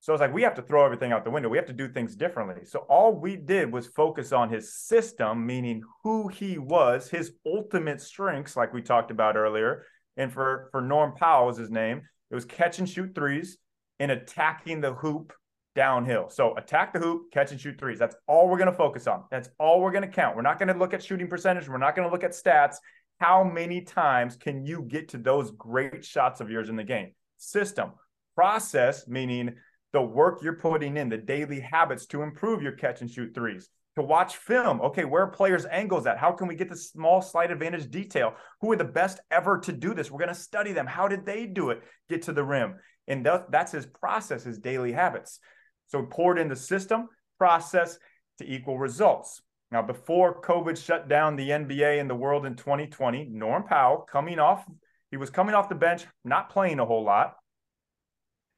So 0.00 0.12
I 0.12 0.14
was 0.14 0.20
like, 0.20 0.34
we 0.34 0.42
have 0.42 0.54
to 0.54 0.62
throw 0.62 0.84
everything 0.84 1.12
out 1.12 1.24
the 1.24 1.30
window. 1.30 1.48
We 1.48 1.58
have 1.58 1.66
to 1.66 1.72
do 1.72 1.88
things 1.88 2.14
differently. 2.14 2.64
So 2.64 2.80
all 2.88 3.12
we 3.12 3.36
did 3.36 3.72
was 3.72 3.88
focus 3.88 4.32
on 4.32 4.50
his 4.50 4.74
system, 4.74 5.44
meaning 5.44 5.82
who 6.04 6.28
he 6.28 6.58
was, 6.58 7.08
his 7.08 7.32
ultimate 7.44 8.00
strengths, 8.00 8.56
like 8.56 8.72
we 8.72 8.82
talked 8.82 9.10
about 9.10 9.36
earlier. 9.36 9.84
And 10.16 10.32
for 10.32 10.68
for 10.70 10.80
Norm 10.80 11.14
Powell 11.14 11.46
was 11.46 11.56
his 11.56 11.70
name. 11.70 12.02
It 12.30 12.34
was 12.34 12.44
catch 12.44 12.78
and 12.78 12.88
shoot 12.88 13.14
threes 13.14 13.58
and 13.98 14.10
attacking 14.10 14.80
the 14.80 14.94
hoop 14.94 15.32
downhill. 15.74 16.28
So 16.28 16.56
attack 16.56 16.92
the 16.92 16.98
hoop, 16.98 17.30
catch 17.32 17.52
and 17.52 17.60
shoot 17.60 17.78
threes. 17.78 17.98
That's 17.98 18.16
all 18.26 18.48
we're 18.48 18.58
going 18.58 18.70
to 18.70 18.76
focus 18.76 19.06
on. 19.06 19.24
That's 19.30 19.48
all 19.58 19.80
we're 19.80 19.92
going 19.92 20.02
to 20.02 20.08
count. 20.08 20.34
We're 20.34 20.42
not 20.42 20.58
going 20.58 20.72
to 20.72 20.78
look 20.78 20.94
at 20.94 21.04
shooting 21.04 21.28
percentage. 21.28 21.68
We're 21.68 21.78
not 21.78 21.94
going 21.94 22.08
to 22.08 22.12
look 22.12 22.24
at 22.24 22.32
stats. 22.32 22.76
How 23.20 23.44
many 23.44 23.82
times 23.82 24.36
can 24.36 24.64
you 24.64 24.82
get 24.82 25.08
to 25.10 25.18
those 25.18 25.50
great 25.52 26.04
shots 26.04 26.40
of 26.40 26.50
yours 26.50 26.68
in 26.68 26.76
the 26.76 26.84
game? 26.84 27.12
System, 27.36 27.92
process, 28.34 29.06
meaning 29.06 29.54
the 29.96 30.02
work 30.02 30.42
you're 30.42 30.52
putting 30.52 30.98
in, 30.98 31.08
the 31.08 31.16
daily 31.16 31.58
habits 31.58 32.04
to 32.04 32.20
improve 32.20 32.60
your 32.60 32.72
catch 32.72 33.00
and 33.00 33.10
shoot 33.10 33.34
threes. 33.34 33.70
To 33.94 34.02
watch 34.02 34.36
film, 34.36 34.78
okay, 34.82 35.06
where 35.06 35.22
are 35.22 35.30
players' 35.30 35.64
angles 35.64 36.06
at? 36.06 36.18
How 36.18 36.32
can 36.32 36.48
we 36.48 36.54
get 36.54 36.68
the 36.68 36.76
small 36.76 37.22
slight 37.22 37.50
advantage 37.50 37.90
detail? 37.90 38.34
Who 38.60 38.70
are 38.72 38.76
the 38.76 38.84
best 38.84 39.20
ever 39.30 39.58
to 39.60 39.72
do 39.72 39.94
this? 39.94 40.10
We're 40.10 40.18
going 40.18 40.28
to 40.28 40.34
study 40.34 40.74
them. 40.74 40.86
How 40.86 41.08
did 41.08 41.24
they 41.24 41.46
do 41.46 41.70
it? 41.70 41.80
Get 42.10 42.20
to 42.24 42.34
the 42.34 42.44
rim, 42.44 42.74
and 43.08 43.24
that, 43.24 43.50
that's 43.50 43.72
his 43.72 43.86
process, 43.86 44.44
his 44.44 44.58
daily 44.58 44.92
habits. 44.92 45.40
So 45.86 46.02
poured 46.02 46.38
in 46.38 46.48
the 46.48 46.56
system, 46.56 47.08
process 47.38 47.98
to 48.36 48.44
equal 48.44 48.78
results. 48.78 49.40
Now, 49.72 49.80
before 49.80 50.42
COVID 50.42 50.76
shut 50.76 51.08
down 51.08 51.36
the 51.36 51.48
NBA 51.48 51.98
and 51.98 52.10
the 52.10 52.14
world 52.14 52.44
in 52.44 52.54
2020, 52.54 53.30
Norm 53.32 53.62
Powell 53.62 54.06
coming 54.12 54.38
off, 54.38 54.62
he 55.10 55.16
was 55.16 55.30
coming 55.30 55.54
off 55.54 55.70
the 55.70 55.74
bench, 55.74 56.04
not 56.22 56.50
playing 56.50 56.80
a 56.80 56.84
whole 56.84 57.02
lot. 57.02 57.36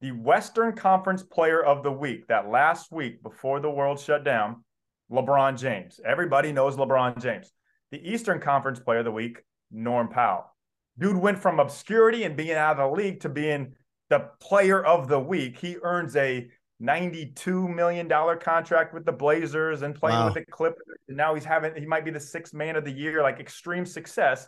The 0.00 0.12
Western 0.12 0.74
Conference 0.76 1.22
Player 1.22 1.62
of 1.64 1.82
the 1.82 1.90
Week, 1.90 2.26
that 2.28 2.48
last 2.48 2.92
week 2.92 3.22
before 3.22 3.58
the 3.60 3.70
world 3.70 3.98
shut 3.98 4.24
down, 4.24 4.64
LeBron 5.10 5.58
James. 5.58 6.00
Everybody 6.04 6.52
knows 6.52 6.76
LeBron 6.76 7.20
James. 7.20 7.52
The 7.90 8.08
Eastern 8.08 8.40
Conference 8.40 8.78
Player 8.78 8.98
of 9.00 9.06
the 9.06 9.12
Week, 9.12 9.42
Norm 9.72 10.08
Powell. 10.08 10.54
Dude 10.98 11.16
went 11.16 11.38
from 11.38 11.58
obscurity 11.58 12.24
and 12.24 12.36
being 12.36 12.52
out 12.52 12.78
of 12.78 12.90
the 12.90 12.96
league 13.02 13.20
to 13.20 13.28
being 13.28 13.74
the 14.08 14.30
player 14.40 14.84
of 14.84 15.08
the 15.08 15.18
week. 15.18 15.58
He 15.58 15.76
earns 15.82 16.14
a 16.16 16.48
$92 16.82 17.74
million 17.74 18.08
contract 18.40 18.94
with 18.94 19.04
the 19.04 19.12
Blazers 19.12 19.82
and 19.82 19.94
playing 19.94 20.18
Wow. 20.18 20.24
with 20.26 20.34
the 20.34 20.44
Clippers. 20.50 20.82
And 21.08 21.16
now 21.16 21.34
he's 21.34 21.44
having, 21.44 21.74
he 21.74 21.86
might 21.86 22.04
be 22.04 22.10
the 22.10 22.20
sixth 22.20 22.54
man 22.54 22.76
of 22.76 22.84
the 22.84 22.92
year, 22.92 23.22
like 23.22 23.40
extreme 23.40 23.84
success 23.84 24.46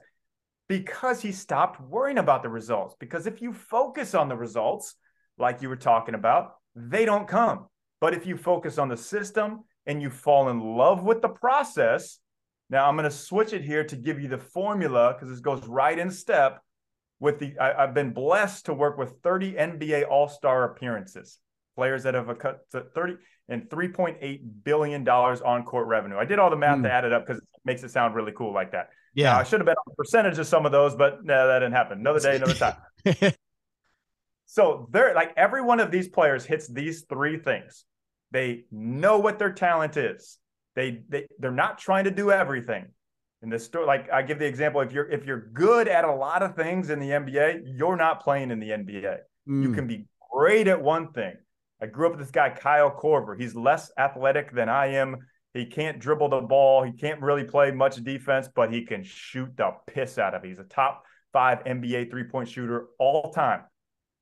because 0.69 1.21
he 1.21 1.33
stopped 1.33 1.81
worrying 1.81 2.19
about 2.19 2.43
the 2.45 2.49
results. 2.49 2.95
Because 3.01 3.27
if 3.27 3.43
you 3.43 3.53
focus 3.53 4.15
on 4.15 4.29
the 4.29 4.37
results, 4.37 4.95
like 5.41 5.63
you 5.63 5.69
were 5.69 5.77
talking 5.77 6.15
about, 6.15 6.55
they 6.75 7.05
don't 7.05 7.27
come. 7.27 7.67
But 8.01 8.15
if 8.15 8.27
you 8.27 8.37
focus 8.37 8.79
on 8.79 8.89
the 8.89 8.97
system 8.97 9.65
and 9.87 10.01
you 10.01 10.11
fall 10.11 10.49
in 10.49 10.61
love 10.61 11.03
with 11.03 11.21
the 11.23 11.29
process, 11.29 12.19
now 12.69 12.89
I'm 12.89 12.97
going 12.97 13.05
to 13.11 13.15
switch 13.15 13.53
it 13.53 13.63
here 13.63 13.85
to 13.85 13.97
give 13.97 14.21
you 14.21 14.29
the 14.29 14.39
formula 14.39 15.13
because 15.15 15.29
this 15.29 15.41
goes 15.41 15.67
right 15.67 15.99
in 15.99 16.11
step 16.11 16.63
with 17.19 17.39
the. 17.39 17.59
I, 17.59 17.83
I've 17.83 17.95
been 17.95 18.13
blessed 18.13 18.67
to 18.67 18.75
work 18.75 18.97
with 18.97 19.15
30 19.23 19.55
NBA 19.55 20.09
All 20.09 20.29
Star 20.29 20.65
appearances, 20.65 21.39
players 21.77 22.05
that 22.05 22.15
have 22.15 22.29
a 22.29 22.35
cut 22.35 22.61
to 22.71 22.83
30 22.95 23.17
and 23.49 23.69
3.8 23.69 24.41
billion 24.65 25.03
dollars 25.03 25.41
on 25.41 25.65
court 25.65 25.89
revenue. 25.89 26.17
I 26.17 26.25
did 26.25 26.39
all 26.39 26.51
the 26.51 26.57
math 26.57 26.77
Hmm. 26.77 26.85
to 26.85 26.93
add 26.93 27.05
it 27.05 27.13
up 27.13 27.27
because 27.27 27.43
it 27.43 27.49
makes 27.65 27.83
it 27.83 27.91
sound 27.91 28.15
really 28.15 28.33
cool 28.33 28.55
like 28.55 28.71
that. 28.73 28.91
Now, 29.17 29.23
Yeah. 29.23 29.37
I 29.39 29.43
should 29.43 29.59
have 29.61 29.67
been 29.67 29.75
on 29.77 29.85
the 29.89 29.95
percentage 29.97 30.39
of 30.39 30.47
some 30.47 30.65
of 30.65 30.71
those, 30.73 30.95
but 30.95 31.25
no, 31.25 31.49
that 31.49 31.59
didn't 31.59 31.75
happen. 31.75 31.99
Another 31.99 32.21
day, 32.21 32.37
another 32.37 32.55
time. 32.55 32.77
So 34.51 34.89
they're 34.91 35.15
like 35.15 35.33
every 35.37 35.63
one 35.63 35.79
of 35.79 35.93
these 35.93 36.09
players 36.09 36.45
hits 36.45 36.67
these 36.67 37.03
three 37.09 37.39
things. 37.39 37.85
They 38.33 38.65
know 38.73 39.21
what 39.21 39.39
their 39.39 39.53
talent 39.53 39.97
is. 39.97 40.39
They 40.75 41.05
they 41.09 41.29
they're 41.39 41.53
not 41.53 41.79
trying 41.79 42.03
to 42.05 42.11
do 42.11 42.33
everything. 42.33 42.87
In 43.43 43.49
this 43.49 43.65
story, 43.65 43.87
like 43.87 44.11
I 44.11 44.23
give 44.23 44.41
the 44.41 44.47
example, 44.47 44.81
if 44.81 44.91
you're 44.91 45.09
if 45.09 45.25
you're 45.25 45.51
good 45.53 45.87
at 45.87 46.05
a 46.05 46.13
lot 46.13 46.43
of 46.43 46.57
things 46.57 46.91
in 46.91 46.99
the 46.99 47.11
NBA, 47.11 47.61
you're 47.65 47.97
not 47.97 48.25
playing 48.25 48.51
in 48.51 48.59
the 48.59 48.71
NBA. 48.73 49.19
You 49.47 49.69
Mm. 49.69 49.75
can 49.77 49.87
be 49.87 50.07
great 50.33 50.67
at 50.67 50.83
one 50.83 51.13
thing. 51.13 51.37
I 51.81 51.87
grew 51.87 52.07
up 52.07 52.13
with 52.17 52.21
this 52.21 52.33
guy, 52.33 52.51
Kyle 52.51 52.91
Korver. 52.91 53.41
He's 53.41 53.55
less 53.55 53.93
athletic 53.97 54.53
than 54.53 54.69
I 54.69 54.87
am. 54.95 55.17
He 55.55 55.65
can't 55.65 56.01
dribble 56.01 56.29
the 56.29 56.41
ball. 56.41 56.83
He 56.83 56.91
can't 56.91 57.21
really 57.23 57.45
play 57.45 57.71
much 57.71 58.03
defense, 58.03 58.49
but 58.53 58.73
he 58.73 58.85
can 58.85 59.05
shoot 59.05 59.57
the 59.57 59.71
piss 59.87 60.19
out 60.19 60.35
of 60.35 60.43
it. 60.45 60.49
He's 60.49 60.59
a 60.59 60.65
top 60.65 61.05
five 61.33 61.63
NBA 61.65 62.11
three 62.11 62.25
point 62.25 62.49
shooter 62.49 62.89
all 62.99 63.31
time. 63.33 63.63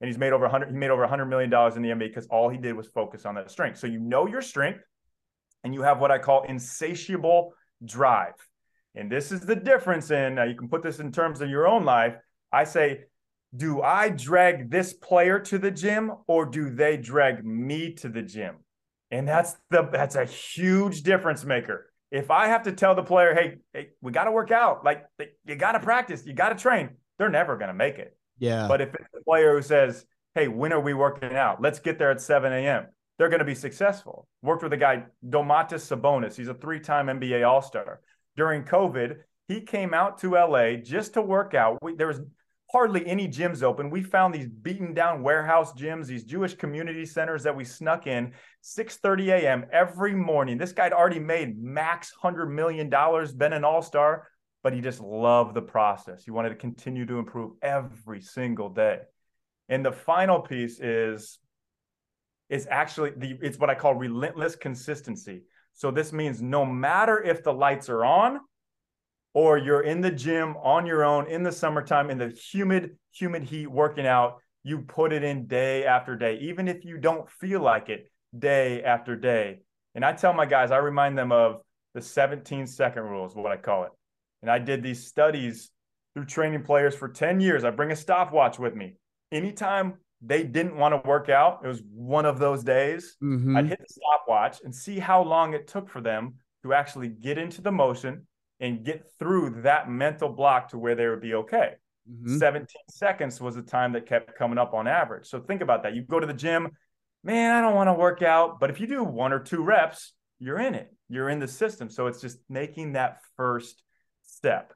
And 0.00 0.08
he's 0.08 0.18
made 0.18 0.32
over 0.32 0.44
100, 0.44 0.70
he 0.70 0.76
made 0.76 0.90
over 0.90 1.02
100 1.02 1.26
million 1.26 1.50
dollars 1.50 1.76
in 1.76 1.82
the 1.82 1.88
NBA 1.88 2.08
because 2.08 2.26
all 2.28 2.48
he 2.48 2.58
did 2.58 2.74
was 2.74 2.86
focus 2.88 3.26
on 3.26 3.34
that 3.34 3.50
strength. 3.50 3.78
So 3.78 3.86
you 3.86 3.98
know 3.98 4.26
your 4.26 4.42
strength 4.42 4.80
and 5.64 5.74
you 5.74 5.82
have 5.82 6.00
what 6.00 6.10
I 6.10 6.18
call 6.18 6.42
insatiable 6.44 7.52
drive. 7.84 8.34
And 8.94 9.10
this 9.10 9.32
is 9.32 9.40
the 9.40 9.56
difference 9.56 10.10
in, 10.10 10.38
uh, 10.38 10.44
you 10.44 10.54
can 10.54 10.68
put 10.68 10.82
this 10.82 10.98
in 10.98 11.12
terms 11.12 11.40
of 11.40 11.50
your 11.50 11.66
own 11.66 11.84
life. 11.84 12.16
I 12.52 12.64
say, 12.64 13.04
do 13.56 13.82
I 13.82 14.10
drag 14.10 14.70
this 14.70 14.92
player 14.92 15.38
to 15.40 15.58
the 15.58 15.70
gym 15.70 16.12
or 16.26 16.44
do 16.44 16.70
they 16.70 16.96
drag 16.96 17.44
me 17.44 17.94
to 17.94 18.08
the 18.08 18.22
gym? 18.22 18.56
And 19.10 19.26
that's 19.26 19.56
the 19.70 19.88
that's 19.90 20.16
a 20.16 20.26
huge 20.26 21.02
difference 21.02 21.44
maker. 21.44 21.90
If 22.10 22.30
I 22.30 22.48
have 22.48 22.64
to 22.64 22.72
tell 22.72 22.94
the 22.94 23.02
player, 23.02 23.34
hey, 23.34 23.56
hey 23.72 23.88
we 24.02 24.12
got 24.12 24.24
to 24.24 24.32
work 24.32 24.50
out, 24.50 24.84
like 24.84 25.04
you 25.46 25.56
got 25.56 25.72
to 25.72 25.80
practice, 25.80 26.26
you 26.26 26.34
got 26.34 26.50
to 26.50 26.56
train, 26.56 26.90
they're 27.18 27.30
never 27.30 27.56
going 27.56 27.68
to 27.68 27.74
make 27.74 27.98
it. 27.98 28.17
Yeah. 28.38 28.68
But 28.68 28.80
if 28.80 28.94
it's 28.94 29.14
a 29.18 29.22
player 29.24 29.54
who 29.54 29.62
says, 29.62 30.04
hey, 30.34 30.48
when 30.48 30.72
are 30.72 30.80
we 30.80 30.94
working 30.94 31.34
out? 31.34 31.60
Let's 31.60 31.80
get 31.80 31.98
there 31.98 32.10
at 32.10 32.20
7 32.20 32.52
a.m., 32.52 32.86
they're 33.18 33.28
going 33.28 33.40
to 33.40 33.44
be 33.44 33.54
successful. 33.54 34.28
Worked 34.42 34.62
with 34.62 34.72
a 34.72 34.76
guy, 34.76 35.04
Domantas 35.28 35.84
Sabonis. 35.84 36.36
He's 36.36 36.48
a 36.48 36.54
three 36.54 36.80
time 36.80 37.06
NBA 37.06 37.46
All 37.46 37.62
Star. 37.62 38.00
During 38.36 38.62
COVID, 38.62 39.16
he 39.48 39.62
came 39.62 39.92
out 39.92 40.18
to 40.18 40.34
LA 40.34 40.74
just 40.74 41.14
to 41.14 41.22
work 41.22 41.54
out. 41.54 41.78
We, 41.82 41.96
there 41.96 42.06
was 42.06 42.20
hardly 42.70 43.06
any 43.06 43.26
gyms 43.26 43.62
open. 43.62 43.90
We 43.90 44.02
found 44.02 44.34
these 44.34 44.46
beaten 44.46 44.94
down 44.94 45.22
warehouse 45.22 45.72
gyms, 45.72 46.06
these 46.06 46.24
Jewish 46.24 46.54
community 46.54 47.06
centers 47.06 47.42
that 47.42 47.56
we 47.56 47.64
snuck 47.64 48.06
in 48.06 48.32
6:30 48.62 49.28
a.m. 49.28 49.66
every 49.72 50.14
morning. 50.14 50.58
This 50.58 50.72
guy'd 50.72 50.92
already 50.92 51.18
made 51.18 51.60
max 51.60 52.12
$100 52.22 52.50
million, 52.50 52.88
been 53.36 53.52
an 53.52 53.64
all-star, 53.64 54.28
but 54.62 54.72
he 54.72 54.80
just 54.80 55.00
loved 55.00 55.54
the 55.54 55.62
process. 55.62 56.24
He 56.24 56.30
wanted 56.30 56.50
to 56.50 56.54
continue 56.56 57.06
to 57.06 57.18
improve 57.18 57.52
every 57.62 58.20
single 58.20 58.68
day. 58.68 59.00
And 59.68 59.84
the 59.84 59.92
final 59.92 60.40
piece 60.40 60.80
is 60.80 61.38
is 62.48 62.66
actually 62.70 63.12
the 63.16 63.38
it's 63.42 63.58
what 63.58 63.70
I 63.70 63.74
call 63.74 63.94
relentless 63.94 64.56
consistency. 64.56 65.42
So 65.74 65.90
this 65.90 66.12
means 66.12 66.42
no 66.42 66.64
matter 66.64 67.22
if 67.22 67.44
the 67.44 67.52
lights 67.52 67.88
are 67.88 68.04
on 68.04 68.40
or 69.34 69.58
you're 69.58 69.82
in 69.82 70.00
the 70.00 70.10
gym 70.10 70.56
on 70.56 70.86
your 70.86 71.04
own 71.04 71.28
in 71.28 71.42
the 71.42 71.52
summertime 71.52 72.10
in 72.10 72.18
the 72.18 72.28
humid 72.30 72.96
humid 73.12 73.44
heat 73.44 73.66
working 73.66 74.06
out, 74.06 74.38
you 74.64 74.80
put 74.80 75.12
it 75.12 75.22
in 75.22 75.46
day 75.46 75.84
after 75.84 76.16
day 76.16 76.38
even 76.40 76.66
if 76.66 76.84
you 76.84 76.98
don't 76.98 77.28
feel 77.28 77.60
like 77.60 77.90
it, 77.90 78.10
day 78.36 78.82
after 78.82 79.14
day 79.14 79.60
And 79.94 80.04
I 80.04 80.12
tell 80.12 80.32
my 80.32 80.46
guys, 80.46 80.70
I 80.70 80.78
remind 80.78 81.16
them 81.18 81.32
of 81.32 81.60
the 81.94 82.00
17 82.00 82.66
second 82.66 83.02
rule 83.02 83.26
is 83.26 83.34
what 83.34 83.52
I 83.52 83.56
call 83.56 83.84
it. 83.84 83.90
And 84.42 84.50
I 84.50 84.58
did 84.58 84.82
these 84.82 85.06
studies 85.06 85.70
through 86.14 86.26
training 86.26 86.62
players 86.62 86.94
for 86.94 87.08
10 87.08 87.40
years. 87.40 87.64
I 87.64 87.70
bring 87.70 87.90
a 87.90 87.96
stopwatch 87.96 88.58
with 88.58 88.74
me. 88.74 88.96
Anytime 89.32 89.94
they 90.20 90.42
didn't 90.42 90.76
want 90.76 91.00
to 91.00 91.08
work 91.08 91.28
out, 91.28 91.60
it 91.64 91.68
was 91.68 91.82
one 91.94 92.26
of 92.26 92.38
those 92.38 92.64
days, 92.64 93.16
mm-hmm. 93.22 93.56
I'd 93.56 93.66
hit 93.66 93.78
the 93.78 93.86
stopwatch 93.88 94.60
and 94.64 94.74
see 94.74 94.98
how 94.98 95.22
long 95.22 95.54
it 95.54 95.68
took 95.68 95.88
for 95.88 96.00
them 96.00 96.34
to 96.62 96.74
actually 96.74 97.08
get 97.08 97.38
into 97.38 97.62
the 97.62 97.70
motion 97.70 98.26
and 98.60 98.84
get 98.84 99.04
through 99.18 99.62
that 99.62 99.88
mental 99.88 100.28
block 100.28 100.68
to 100.70 100.78
where 100.78 100.94
they 100.94 101.06
would 101.06 101.20
be 101.20 101.34
okay. 101.34 101.74
Mm-hmm. 102.10 102.38
17 102.38 102.66
seconds 102.90 103.40
was 103.40 103.54
the 103.54 103.62
time 103.62 103.92
that 103.92 104.06
kept 104.06 104.36
coming 104.36 104.58
up 104.58 104.74
on 104.74 104.88
average. 104.88 105.26
So 105.26 105.40
think 105.40 105.60
about 105.60 105.82
that. 105.82 105.94
You 105.94 106.02
go 106.02 106.18
to 106.18 106.26
the 106.26 106.32
gym, 106.32 106.70
man, 107.22 107.54
I 107.54 107.60
don't 107.60 107.74
want 107.74 107.88
to 107.88 107.94
work 107.94 108.22
out. 108.22 108.58
But 108.58 108.70
if 108.70 108.80
you 108.80 108.86
do 108.86 109.04
one 109.04 109.32
or 109.32 109.38
two 109.38 109.62
reps, 109.62 110.14
you're 110.40 110.58
in 110.58 110.74
it, 110.74 110.92
you're 111.08 111.28
in 111.28 111.38
the 111.38 111.48
system. 111.48 111.90
So 111.90 112.06
it's 112.06 112.20
just 112.20 112.38
making 112.48 112.92
that 112.92 113.18
first 113.36 113.82
step. 114.38 114.72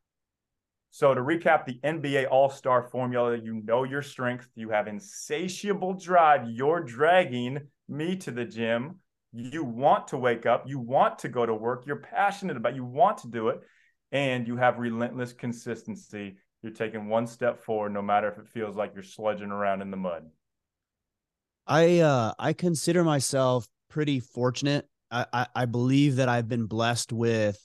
So 0.91 1.15
to 1.15 1.21
recap 1.21 1.65
the 1.65 1.79
NBA 1.85 2.27
All 2.27 2.51
Star 2.51 2.83
formula, 2.83 3.37
you 3.37 3.63
know 3.65 3.85
your 3.85 4.03
strength, 4.03 4.49
you 4.57 4.71
have 4.71 4.89
insatiable 4.89 5.95
drive, 5.95 6.49
you're 6.51 6.83
dragging 6.83 7.61
me 7.89 8.17
to 8.17 8.31
the 8.31 8.45
gym. 8.45 8.97
You 9.33 9.65
want 9.65 10.09
to 10.09 10.19
wake 10.19 10.45
up, 10.45 10.65
you 10.67 10.79
want 10.79 11.21
to 11.21 11.29
go 11.29 11.47
to 11.47 11.55
work, 11.55 11.85
you're 11.87 11.97
passionate 11.97 12.59
about, 12.59 12.75
you 12.75 12.85
want 12.85 13.19
to 13.19 13.29
do 13.29 13.49
it, 13.49 13.61
and 14.11 14.47
you 14.47 14.57
have 14.57 14.79
relentless 14.79 15.33
consistency. 15.33 16.37
You're 16.63 16.73
taking 16.73 17.09
one 17.09 17.27
step 17.27 17.65
forward, 17.65 17.95
no 17.95 18.03
matter 18.03 18.29
if 18.29 18.39
it 18.39 18.49
feels 18.49 18.77
like 18.77 18.93
you're 18.93 19.03
sludging 19.03 19.51
around 19.51 19.81
in 19.81 19.91
the 19.91 19.97
mud. 19.97 20.25
I 21.67 22.01
uh 22.01 22.33
I 22.39 22.53
consider 22.53 23.05
myself 23.05 23.67
pretty 23.89 24.19
fortunate. 24.21 24.89
I, 25.11 25.27
I, 25.33 25.47
I 25.55 25.65
believe 25.67 26.17
that 26.17 26.29
I've 26.29 26.49
been 26.49 26.67
blessed 26.67 27.13
with 27.13 27.59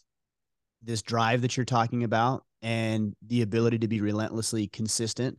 this 0.81 1.01
drive 1.01 1.41
that 1.41 1.57
you're 1.57 1.65
talking 1.65 2.03
about 2.03 2.43
and 2.61 3.13
the 3.25 3.41
ability 3.41 3.79
to 3.79 3.87
be 3.87 4.01
relentlessly 4.01 4.67
consistent. 4.67 5.37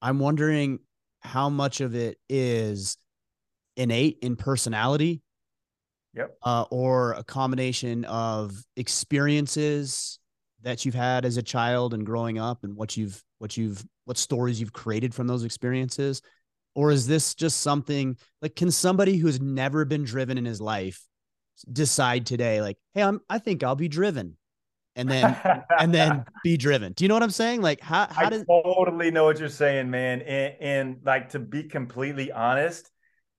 I'm 0.00 0.18
wondering 0.18 0.80
how 1.20 1.48
much 1.48 1.80
of 1.80 1.94
it 1.94 2.18
is 2.28 2.96
innate 3.76 4.18
in 4.22 4.36
personality 4.36 5.22
yep. 6.14 6.36
Uh, 6.42 6.64
or 6.70 7.12
a 7.12 7.22
combination 7.22 8.04
of 8.06 8.56
experiences 8.76 10.18
that 10.62 10.84
you've 10.84 10.94
had 10.94 11.24
as 11.24 11.36
a 11.36 11.42
child 11.42 11.94
and 11.94 12.04
growing 12.06 12.38
up 12.38 12.64
and 12.64 12.74
what 12.74 12.96
you've 12.96 13.22
what 13.38 13.56
you've 13.56 13.84
what 14.06 14.16
stories 14.16 14.58
you've 14.58 14.72
created 14.72 15.14
from 15.14 15.26
those 15.26 15.44
experiences 15.44 16.22
or 16.74 16.90
is 16.90 17.06
this 17.06 17.34
just 17.34 17.60
something 17.60 18.16
like 18.40 18.56
can 18.56 18.70
somebody 18.70 19.16
who's 19.16 19.40
never 19.40 19.84
been 19.84 20.04
driven 20.04 20.38
in 20.38 20.44
his 20.44 20.60
life 20.60 21.02
decide 21.72 22.26
today 22.26 22.60
like 22.60 22.76
hey 22.94 23.02
i'm 23.02 23.20
i 23.30 23.38
think 23.38 23.62
i'll 23.62 23.76
be 23.76 23.88
driven. 23.88 24.36
And 24.98 25.10
then 25.10 25.36
and 25.78 25.92
then 25.92 26.24
be 26.42 26.56
driven. 26.56 26.92
Do 26.92 27.04
you 27.04 27.08
know 27.08 27.14
what 27.14 27.22
i'm 27.22 27.30
saying? 27.30 27.60
Like 27.60 27.80
how, 27.80 28.06
how 28.10 28.26
I 28.26 28.30
does 28.30 28.44
totally 28.44 29.10
know 29.10 29.24
what 29.24 29.38
you're 29.38 29.48
saying 29.48 29.90
man. 29.90 30.22
And, 30.22 30.54
and 30.60 30.96
like 31.04 31.30
to 31.30 31.38
be 31.38 31.64
completely 31.64 32.32
honest 32.32 32.90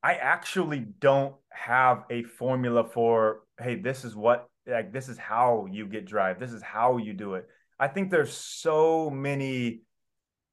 i 0.03 0.13
actually 0.13 0.85
don't 0.99 1.35
have 1.49 2.03
a 2.11 2.21
formula 2.23 2.83
for 2.83 3.41
hey 3.59 3.75
this 3.75 4.05
is 4.05 4.15
what 4.15 4.47
like 4.67 4.91
this 4.91 5.09
is 5.09 5.17
how 5.17 5.67
you 5.71 5.87
get 5.87 6.05
drive. 6.05 6.39
This 6.39 6.51
is 6.51 6.61
how 6.61 6.97
you 6.97 7.13
do 7.13 7.35
it. 7.35 7.47
I 7.79 7.87
think 7.87 8.11
there's 8.11 8.33
so 8.33 9.09
many 9.09 9.81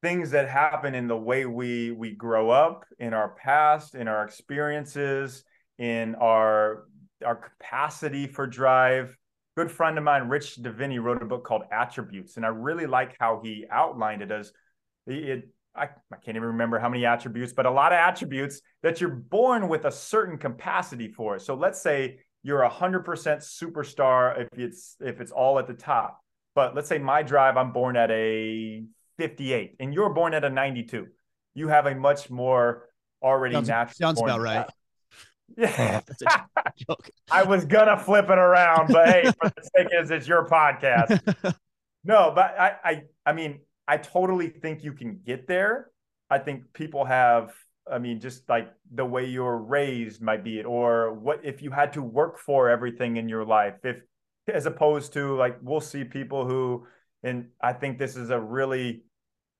things 0.01 0.31
that 0.31 0.47
happen 0.47 0.95
in 0.95 1.07
the 1.07 1.17
way 1.17 1.45
we 1.45 1.91
we 1.91 2.11
grow 2.11 2.49
up 2.49 2.85
in 2.99 3.13
our 3.13 3.35
past 3.41 3.95
in 3.95 4.07
our 4.07 4.23
experiences 4.23 5.43
in 5.79 6.15
our 6.15 6.85
our 7.25 7.35
capacity 7.35 8.27
for 8.27 8.47
drive 8.47 9.15
good 9.55 9.71
friend 9.71 9.97
of 9.97 10.03
mine 10.03 10.27
rich 10.27 10.57
Diviney 10.57 11.01
wrote 11.01 11.21
a 11.21 11.25
book 11.25 11.43
called 11.45 11.63
attributes 11.71 12.37
and 12.37 12.45
i 12.45 12.49
really 12.49 12.85
like 12.85 13.15
how 13.19 13.41
he 13.43 13.65
outlined 13.69 14.21
it 14.21 14.31
as 14.31 14.51
it 15.07 15.49
I, 15.75 15.83
I 15.83 16.15
can't 16.23 16.37
even 16.37 16.49
remember 16.49 16.79
how 16.79 16.89
many 16.89 17.05
attributes 17.05 17.53
but 17.53 17.65
a 17.65 17.71
lot 17.71 17.91
of 17.91 17.97
attributes 17.97 18.61
that 18.83 19.01
you're 19.01 19.09
born 19.09 19.67
with 19.67 19.85
a 19.85 19.91
certain 19.91 20.37
capacity 20.37 21.09
for 21.09 21.39
so 21.39 21.55
let's 21.55 21.81
say 21.81 22.19
you're 22.43 22.61
a 22.61 22.69
hundred 22.69 23.05
percent 23.05 23.41
superstar 23.41 24.41
if 24.41 24.47
it's 24.57 24.95
if 24.99 25.21
it's 25.21 25.31
all 25.31 25.59
at 25.59 25.67
the 25.67 25.73
top 25.73 26.19
but 26.53 26.75
let's 26.75 26.87
say 26.87 26.97
my 26.97 27.23
drive 27.23 27.57
i'm 27.57 27.71
born 27.71 27.95
at 27.97 28.09
a 28.11 28.83
58 29.17 29.75
and 29.79 29.93
you're 29.93 30.09
born 30.09 30.33
at 30.33 30.43
a 30.43 30.49
92, 30.49 31.07
you 31.53 31.67
have 31.67 31.85
a 31.85 31.95
much 31.95 32.29
more 32.29 32.89
already 33.21 33.55
sounds, 33.55 33.67
natural. 33.67 33.95
Sounds 33.95 34.21
about 34.21 34.41
right. 34.41 34.65
Yeah. 35.57 36.01
I 37.31 37.43
was 37.43 37.65
gonna 37.65 37.97
flip 37.97 38.25
it 38.25 38.37
around, 38.37 38.91
but 38.91 39.07
hey, 39.07 39.23
for 39.39 39.49
the 39.49 39.69
sake 39.75 39.87
is 39.91 40.11
it's 40.11 40.27
your 40.27 40.47
podcast. 40.47 41.21
no, 42.03 42.31
but 42.35 42.59
I, 42.59 42.73
I 42.83 43.01
I 43.25 43.33
mean, 43.33 43.59
I 43.87 43.97
totally 43.97 44.49
think 44.49 44.83
you 44.83 44.93
can 44.93 45.19
get 45.25 45.47
there. 45.47 45.91
I 46.29 46.39
think 46.39 46.73
people 46.73 47.05
have 47.05 47.53
I 47.89 47.99
mean, 47.99 48.19
just 48.19 48.49
like 48.49 48.73
the 48.93 49.05
way 49.05 49.25
you're 49.25 49.57
raised 49.57 50.21
might 50.21 50.43
be 50.43 50.59
it, 50.59 50.65
or 50.65 51.13
what 51.13 51.41
if 51.43 51.61
you 51.61 51.71
had 51.71 51.93
to 51.93 52.01
work 52.01 52.39
for 52.39 52.69
everything 52.69 53.17
in 53.17 53.29
your 53.29 53.45
life, 53.45 53.75
if 53.83 53.97
as 54.51 54.65
opposed 54.65 55.13
to 55.13 55.35
like 55.35 55.57
we'll 55.61 55.81
see 55.81 56.03
people 56.03 56.45
who 56.47 56.85
and 57.23 57.47
I 57.59 57.73
think 57.73 57.97
this 57.97 58.15
is 58.15 58.29
a 58.29 58.39
really, 58.39 59.03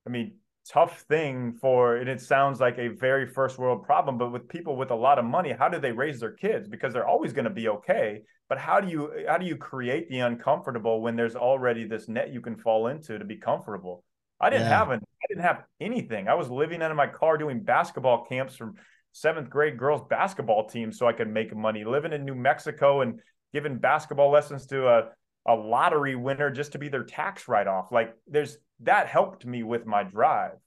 I 0.05 0.11
mean, 0.11 0.35
tough 0.67 1.01
thing 1.01 1.53
for, 1.53 1.97
and 1.97 2.09
it 2.09 2.21
sounds 2.21 2.59
like 2.59 2.77
a 2.77 2.87
very 2.87 3.27
first 3.27 3.57
world 3.57 3.83
problem, 3.83 4.17
but 4.17 4.31
with 4.31 4.47
people 4.47 4.75
with 4.75 4.91
a 4.91 4.95
lot 4.95 5.19
of 5.19 5.25
money, 5.25 5.51
how 5.51 5.69
do 5.69 5.79
they 5.79 5.91
raise 5.91 6.19
their 6.19 6.31
kids? 6.31 6.67
Because 6.67 6.93
they're 6.93 7.07
always 7.07 7.33
going 7.33 7.45
to 7.45 7.51
be 7.51 7.67
okay. 7.67 8.21
But 8.49 8.57
how 8.57 8.79
do 8.79 8.87
you 8.87 9.25
how 9.27 9.37
do 9.37 9.45
you 9.45 9.55
create 9.55 10.09
the 10.09 10.19
uncomfortable 10.19 11.01
when 11.01 11.15
there's 11.15 11.35
already 11.35 11.85
this 11.85 12.07
net 12.07 12.31
you 12.31 12.41
can 12.41 12.57
fall 12.57 12.87
into 12.87 13.17
to 13.17 13.25
be 13.25 13.37
comfortable? 13.37 14.03
I 14.39 14.49
didn't 14.49 14.67
yeah. 14.67 14.77
have 14.77 14.91
an 14.91 14.99
I 15.01 15.25
didn't 15.27 15.43
have 15.43 15.63
anything. 15.79 16.27
I 16.27 16.35
was 16.35 16.49
living 16.49 16.81
out 16.81 16.91
of 16.91 16.97
my 16.97 17.07
car 17.07 17.37
doing 17.37 17.63
basketball 17.63 18.25
camps 18.25 18.55
from 18.55 18.75
seventh 19.13 19.49
grade 19.49 19.77
girls 19.77 20.01
basketball 20.09 20.67
team 20.67 20.91
so 20.91 21.07
I 21.07 21.13
could 21.13 21.29
make 21.29 21.55
money. 21.55 21.83
Living 21.83 22.13
in 22.13 22.25
New 22.25 22.35
Mexico 22.35 23.01
and 23.01 23.19
giving 23.53 23.77
basketball 23.77 24.31
lessons 24.31 24.65
to 24.67 24.87
a 24.87 25.09
a 25.47 25.53
lottery 25.53 26.15
winner 26.15 26.49
just 26.49 26.71
to 26.71 26.79
be 26.79 26.89
their 26.89 27.03
tax 27.03 27.47
write 27.47 27.67
off. 27.67 27.91
Like 27.91 28.15
there's 28.27 28.57
that 28.81 29.07
helped 29.07 29.45
me 29.45 29.63
with 29.63 29.85
my 29.85 30.03
drive. 30.03 30.57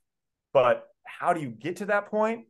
But 0.53 0.87
how 1.05 1.33
do 1.33 1.41
you 1.41 1.49
get 1.51 1.77
to 1.77 1.87
that 1.87 2.07
point? 2.07 2.47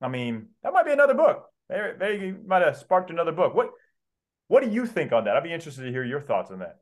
I 0.00 0.08
mean, 0.08 0.48
that 0.62 0.72
might 0.72 0.86
be 0.86 0.92
another 0.92 1.14
book. 1.14 1.46
Maybe, 1.68 1.98
maybe 1.98 2.38
might 2.46 2.62
have 2.62 2.76
sparked 2.76 3.10
another 3.10 3.32
book. 3.32 3.54
What 3.54 3.70
what 4.48 4.64
do 4.64 4.70
you 4.70 4.86
think 4.86 5.12
on 5.12 5.24
that? 5.24 5.36
I'd 5.36 5.44
be 5.44 5.52
interested 5.52 5.82
to 5.82 5.90
hear 5.90 6.04
your 6.04 6.20
thoughts 6.20 6.50
on 6.50 6.58
that. 6.58 6.80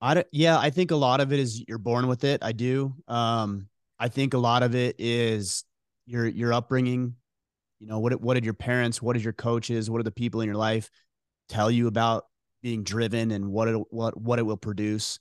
I 0.00 0.14
don't, 0.14 0.26
yeah, 0.32 0.58
I 0.58 0.70
think 0.70 0.90
a 0.90 0.96
lot 0.96 1.20
of 1.20 1.32
it 1.32 1.38
is 1.38 1.62
you're 1.68 1.78
born 1.78 2.08
with 2.08 2.24
it. 2.24 2.42
I 2.42 2.52
do. 2.52 2.94
Um, 3.06 3.68
I 3.98 4.08
think 4.08 4.34
a 4.34 4.38
lot 4.38 4.62
of 4.62 4.74
it 4.74 4.96
is 4.98 5.64
your 6.06 6.26
your 6.26 6.52
upbringing. 6.52 7.14
You 7.78 7.86
know, 7.86 8.00
what 8.00 8.20
what 8.20 8.34
did 8.34 8.44
your 8.44 8.54
parents, 8.54 9.00
what 9.00 9.12
did 9.12 9.22
your 9.22 9.32
coaches, 9.32 9.88
what 9.88 10.00
are 10.00 10.04
the 10.04 10.10
people 10.10 10.40
in 10.40 10.46
your 10.46 10.56
life 10.56 10.90
tell 11.48 11.70
you 11.70 11.86
about 11.86 12.24
being 12.62 12.82
driven 12.82 13.30
and 13.30 13.50
what 13.50 13.68
it 13.68 13.76
what 13.90 14.20
what 14.20 14.38
it 14.38 14.42
will 14.42 14.56
produce. 14.56 15.18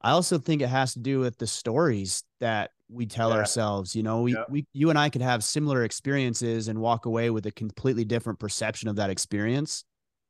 I 0.00 0.12
also 0.12 0.38
think 0.38 0.62
it 0.62 0.68
has 0.68 0.92
to 0.92 1.00
do 1.00 1.20
with 1.20 1.38
the 1.38 1.46
stories 1.46 2.22
that 2.40 2.70
we 2.88 3.06
tell 3.06 3.30
yeah. 3.30 3.36
ourselves. 3.36 3.96
You 3.96 4.02
know, 4.02 4.22
we, 4.22 4.34
yeah. 4.34 4.44
we 4.48 4.66
you 4.72 4.90
and 4.90 4.98
I 4.98 5.08
could 5.08 5.22
have 5.22 5.42
similar 5.42 5.84
experiences 5.84 6.68
and 6.68 6.78
walk 6.78 7.06
away 7.06 7.30
with 7.30 7.46
a 7.46 7.52
completely 7.52 8.04
different 8.04 8.38
perception 8.38 8.88
of 8.88 8.96
that 8.96 9.10
experience. 9.10 9.84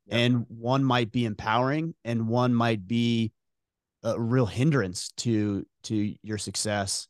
Yeah. 0.07 0.17
And 0.17 0.45
one 0.49 0.83
might 0.83 1.11
be 1.11 1.25
empowering 1.25 1.93
and 2.03 2.27
one 2.27 2.53
might 2.53 2.87
be 2.87 3.31
a 4.03 4.19
real 4.19 4.45
hindrance 4.45 5.11
to 5.17 5.65
to 5.83 6.15
your 6.23 6.37
success. 6.37 7.07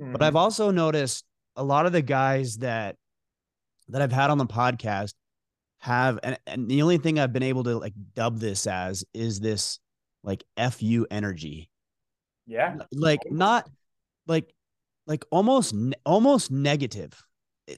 Mm-hmm. 0.00 0.12
But 0.12 0.22
I've 0.22 0.30
mm-hmm. 0.30 0.38
also 0.38 0.70
noticed 0.70 1.24
a 1.56 1.62
lot 1.62 1.86
of 1.86 1.92
the 1.92 2.02
guys 2.02 2.58
that 2.58 2.96
that 3.88 4.02
I've 4.02 4.12
had 4.12 4.30
on 4.30 4.38
the 4.38 4.46
podcast 4.46 5.14
have 5.78 6.18
and, 6.22 6.38
and 6.46 6.68
the 6.68 6.82
only 6.82 6.98
thing 6.98 7.18
I've 7.18 7.32
been 7.32 7.42
able 7.42 7.64
to 7.64 7.78
like 7.78 7.94
dub 8.14 8.38
this 8.38 8.66
as 8.66 9.04
is 9.14 9.40
this 9.40 9.78
like 10.22 10.44
fu 10.72 11.06
energy. 11.10 11.69
Yeah. 12.46 12.76
Like 12.92 13.20
not 13.30 13.68
like 14.26 14.52
like 15.06 15.24
almost 15.30 15.74
almost 16.04 16.50
negative. 16.50 17.22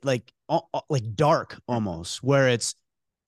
Like 0.03 0.33
like 0.89 1.15
dark 1.15 1.61
almost 1.69 2.23
where 2.23 2.49
it's 2.49 2.75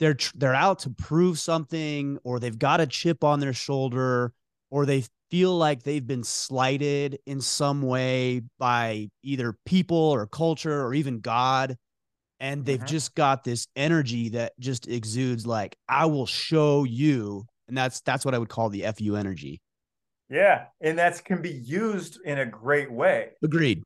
they're 0.01 0.17
they're 0.35 0.55
out 0.55 0.81
to 0.81 0.91
prove 0.91 1.39
something 1.39 2.19
or 2.25 2.41
they've 2.41 2.59
got 2.59 2.81
a 2.81 2.87
chip 2.87 3.23
on 3.23 3.41
their 3.41 3.53
shoulder 3.53 4.33
or 4.71 4.87
they 4.87 5.05
feel 5.31 5.57
like 5.57 5.83
they've 5.83 6.07
been 6.07 6.25
slighted 6.25 7.19
in 7.27 7.41
some 7.41 7.83
way 7.83 8.43
by 8.59 9.09
either 9.23 9.57
people 9.65 9.97
or 9.97 10.27
culture 10.27 10.85
or 10.85 10.95
even 10.95 11.21
God 11.21 11.77
and 12.41 12.65
they've 12.65 12.79
mm-hmm. 12.79 12.87
just 12.87 13.15
got 13.15 13.45
this 13.45 13.67
energy 13.77 14.31
that 14.31 14.53
just 14.59 14.89
exudes 14.89 15.47
like 15.47 15.77
I 15.89 16.07
will 16.07 16.27
show 16.27 16.85
you 16.85 17.47
and 17.69 17.77
that's 17.77 18.01
that's 18.03 18.25
what 18.25 18.35
I 18.35 18.39
would 18.39 18.49
call 18.49 18.69
the 18.69 18.85
FU 18.97 19.17
energy. 19.17 19.61
Yeah, 20.31 20.67
and 20.81 20.99
that 20.99 21.25
can 21.25 21.43
be 21.43 21.51
used 21.51 22.19
in 22.25 22.39
a 22.39 22.47
great 22.47 22.91
way. 22.91 23.31
Agreed. 23.43 23.83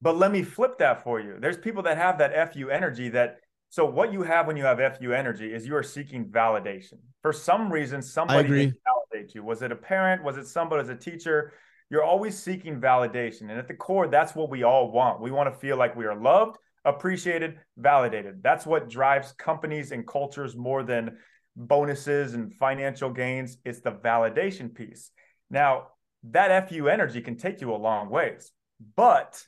But 0.00 0.16
let 0.16 0.32
me 0.32 0.42
flip 0.42 0.78
that 0.78 1.02
for 1.04 1.20
you. 1.20 1.36
There's 1.40 1.56
people 1.56 1.82
that 1.84 1.96
have 1.96 2.18
that 2.18 2.52
FU 2.52 2.70
energy 2.70 3.08
that 3.10 3.38
So 3.72 3.86
what 3.86 4.12
you 4.12 4.22
have 4.22 4.46
when 4.46 4.58
you 4.58 4.64
have 4.64 4.80
FU 4.98 5.14
energy 5.14 5.54
is 5.54 5.66
you 5.66 5.74
are 5.74 5.82
seeking 5.82 6.26
validation. 6.26 6.98
For 7.22 7.32
some 7.32 7.72
reason, 7.72 8.02
somebody 8.02 8.46
didn't 8.46 8.76
validate 8.84 9.34
you. 9.34 9.42
Was 9.42 9.62
it 9.62 9.72
a 9.72 9.76
parent? 9.76 10.22
Was 10.22 10.36
it 10.36 10.46
somebody 10.46 10.82
as 10.82 10.90
a 10.90 10.94
teacher? 10.94 11.54
You're 11.88 12.04
always 12.04 12.38
seeking 12.38 12.82
validation. 12.82 13.48
And 13.48 13.52
at 13.52 13.68
the 13.68 13.74
core, 13.74 14.08
that's 14.08 14.34
what 14.34 14.50
we 14.50 14.62
all 14.62 14.92
want. 14.92 15.22
We 15.22 15.30
want 15.30 15.50
to 15.50 15.58
feel 15.58 15.78
like 15.78 15.96
we 15.96 16.04
are 16.04 16.14
loved, 16.14 16.58
appreciated, 16.84 17.60
validated. 17.78 18.42
That's 18.42 18.66
what 18.66 18.90
drives 18.90 19.32
companies 19.32 19.90
and 19.90 20.06
cultures 20.06 20.54
more 20.54 20.82
than 20.82 21.16
bonuses 21.56 22.34
and 22.34 22.52
financial 22.52 23.08
gains. 23.08 23.56
It's 23.64 23.80
the 23.80 23.92
validation 23.92 24.74
piece. 24.74 25.12
Now, 25.52 25.88
that 26.30 26.68
FU 26.68 26.88
energy 26.88 27.20
can 27.20 27.36
take 27.36 27.60
you 27.60 27.72
a 27.72 27.76
long 27.76 28.08
ways, 28.08 28.50
but 28.96 29.44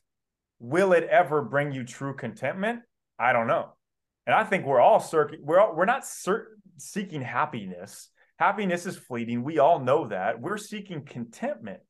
will 0.60 0.92
it 0.92 1.04
ever 1.04 1.42
bring 1.42 1.72
you 1.72 1.82
true 1.82 2.14
contentment? 2.14 2.80
I 3.18 3.32
don't 3.32 3.46
know. 3.46 3.70
And 4.26 4.34
I 4.34 4.44
think 4.44 4.66
we're 4.66 4.80
all 4.80 5.00
circuit 5.00 5.40
we're 5.42 5.60
all, 5.60 5.74
we're 5.74 5.84
not 5.84 6.04
seeking 6.76 7.22
happiness. 7.22 8.10
Happiness 8.38 8.86
is 8.86 8.96
fleeting. 8.96 9.44
We 9.44 9.58
all 9.58 9.80
know 9.80 10.08
that. 10.08 10.40
We're 10.40 10.58
seeking 10.58 11.04
contentment. 11.04 11.80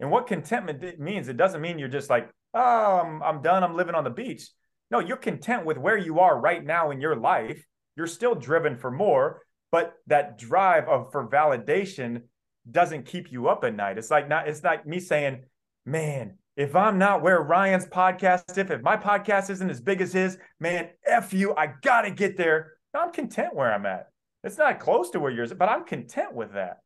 And 0.00 0.10
what 0.10 0.26
contentment 0.26 0.98
means, 0.98 1.28
it 1.28 1.36
doesn't 1.36 1.60
mean 1.60 1.78
you're 1.78 1.88
just 1.88 2.10
like, 2.10 2.28
oh, 2.54 3.00
I'm, 3.04 3.22
I'm 3.22 3.42
done. 3.42 3.62
I'm 3.62 3.76
living 3.76 3.94
on 3.94 4.04
the 4.04 4.10
beach. 4.10 4.48
No, 4.90 4.98
you're 4.98 5.16
content 5.16 5.64
with 5.64 5.78
where 5.78 5.96
you 5.96 6.20
are 6.20 6.38
right 6.38 6.64
now 6.64 6.90
in 6.90 7.00
your 7.00 7.16
life. 7.16 7.64
You're 7.96 8.06
still 8.06 8.34
driven 8.34 8.76
for 8.76 8.90
more, 8.90 9.42
but 9.70 9.94
that 10.06 10.38
drive 10.38 10.88
of 10.88 11.12
for 11.12 11.28
validation 11.28 12.22
doesn't 12.70 13.06
keep 13.06 13.32
you 13.32 13.48
up 13.48 13.64
at 13.64 13.74
night. 13.74 13.98
It's 13.98 14.10
like 14.10 14.28
not. 14.28 14.48
It's 14.48 14.62
like 14.62 14.86
me 14.86 15.00
saying, 15.00 15.44
"Man, 15.84 16.38
if 16.56 16.76
I'm 16.76 16.98
not 16.98 17.22
where 17.22 17.40
Ryan's 17.40 17.86
podcast, 17.86 18.58
if 18.58 18.70
if 18.70 18.82
my 18.82 18.96
podcast 18.96 19.50
isn't 19.50 19.70
as 19.70 19.80
big 19.80 20.00
as 20.00 20.12
his, 20.12 20.38
man, 20.60 20.90
f 21.06 21.32
you. 21.32 21.54
I 21.54 21.74
gotta 21.82 22.10
get 22.10 22.36
there. 22.36 22.72
I'm 22.94 23.10
content 23.10 23.54
where 23.54 23.72
I'm 23.72 23.86
at. 23.86 24.08
It's 24.44 24.58
not 24.58 24.80
close 24.80 25.10
to 25.10 25.20
where 25.20 25.30
yours, 25.30 25.52
but 25.52 25.68
I'm 25.68 25.84
content 25.84 26.34
with 26.34 26.52
that. 26.54 26.78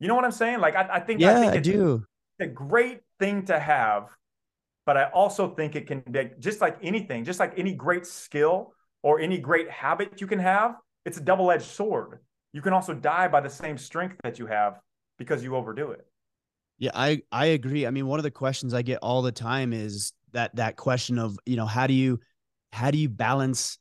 You 0.00 0.08
know 0.08 0.14
what 0.14 0.24
I'm 0.24 0.32
saying? 0.32 0.60
Like 0.60 0.76
I, 0.76 0.88
I 0.94 1.00
think 1.00 1.20
yeah, 1.20 1.36
I, 1.36 1.40
think 1.40 1.52
I 1.52 1.60
do. 1.60 2.04
A 2.40 2.46
great 2.46 3.00
thing 3.20 3.44
to 3.46 3.58
have, 3.58 4.08
but 4.84 4.96
I 4.96 5.04
also 5.04 5.54
think 5.54 5.76
it 5.76 5.86
can 5.86 6.00
be 6.00 6.30
just 6.40 6.60
like 6.60 6.76
anything, 6.82 7.24
just 7.24 7.38
like 7.38 7.54
any 7.56 7.72
great 7.72 8.04
skill 8.04 8.74
or 9.02 9.20
any 9.20 9.38
great 9.38 9.70
habit 9.70 10.20
you 10.20 10.26
can 10.26 10.40
have. 10.40 10.74
It's 11.04 11.18
a 11.18 11.20
double-edged 11.20 11.64
sword. 11.64 12.18
You 12.52 12.60
can 12.60 12.72
also 12.72 12.94
die 12.94 13.28
by 13.28 13.40
the 13.40 13.50
same 13.50 13.78
strength 13.78 14.16
that 14.22 14.38
you 14.38 14.46
have 14.46 14.80
because 15.18 15.42
you 15.42 15.56
overdo 15.56 15.90
it. 15.92 16.06
Yeah, 16.78 16.90
I 16.94 17.22
I 17.30 17.46
agree. 17.46 17.86
I 17.86 17.90
mean, 17.90 18.06
one 18.06 18.18
of 18.18 18.24
the 18.24 18.30
questions 18.30 18.74
I 18.74 18.82
get 18.82 18.98
all 19.02 19.22
the 19.22 19.32
time 19.32 19.72
is 19.72 20.12
that 20.32 20.54
that 20.56 20.76
question 20.76 21.18
of 21.18 21.38
you 21.46 21.56
know 21.56 21.66
how 21.66 21.86
do 21.86 21.94
you 21.94 22.20
how 22.72 22.90
do 22.90 22.98
you 22.98 23.08
balance 23.08 23.78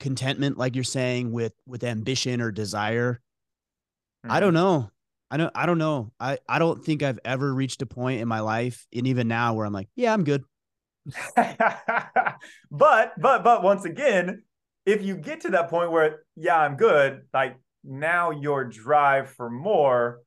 contentment 0.00 0.58
like 0.58 0.74
you're 0.74 0.84
saying 0.84 1.30
with 1.32 1.52
with 1.66 1.84
ambition 1.84 2.40
or 2.40 2.50
desire 2.50 3.20
mm-hmm. 4.24 4.32
i 4.32 4.40
don't 4.40 4.52
know 4.52 4.90
I 5.34 5.36
don't 5.36 5.52
I 5.56 5.66
don't 5.66 5.78
know. 5.78 6.12
I 6.20 6.38
I 6.48 6.60
don't 6.60 6.84
think 6.84 7.02
I've 7.02 7.18
ever 7.24 7.52
reached 7.52 7.82
a 7.82 7.86
point 7.86 8.20
in 8.20 8.28
my 8.28 8.38
life 8.38 8.86
and 8.94 9.08
even 9.08 9.26
now 9.26 9.54
where 9.54 9.66
I'm 9.66 9.72
like, 9.72 9.88
yeah, 9.96 10.12
I'm 10.12 10.22
good. 10.22 10.44
but 11.34 12.38
but 12.70 13.42
but 13.42 13.62
once 13.64 13.84
again, 13.84 14.44
if 14.86 15.02
you 15.02 15.16
get 15.16 15.40
to 15.40 15.48
that 15.50 15.70
point 15.70 15.90
where 15.90 16.20
yeah, 16.36 16.56
I'm 16.56 16.76
good, 16.76 17.22
like 17.32 17.56
now 17.84 18.30
your 18.30 18.64
drive 18.64 19.30
for 19.30 19.50
more 19.50 20.20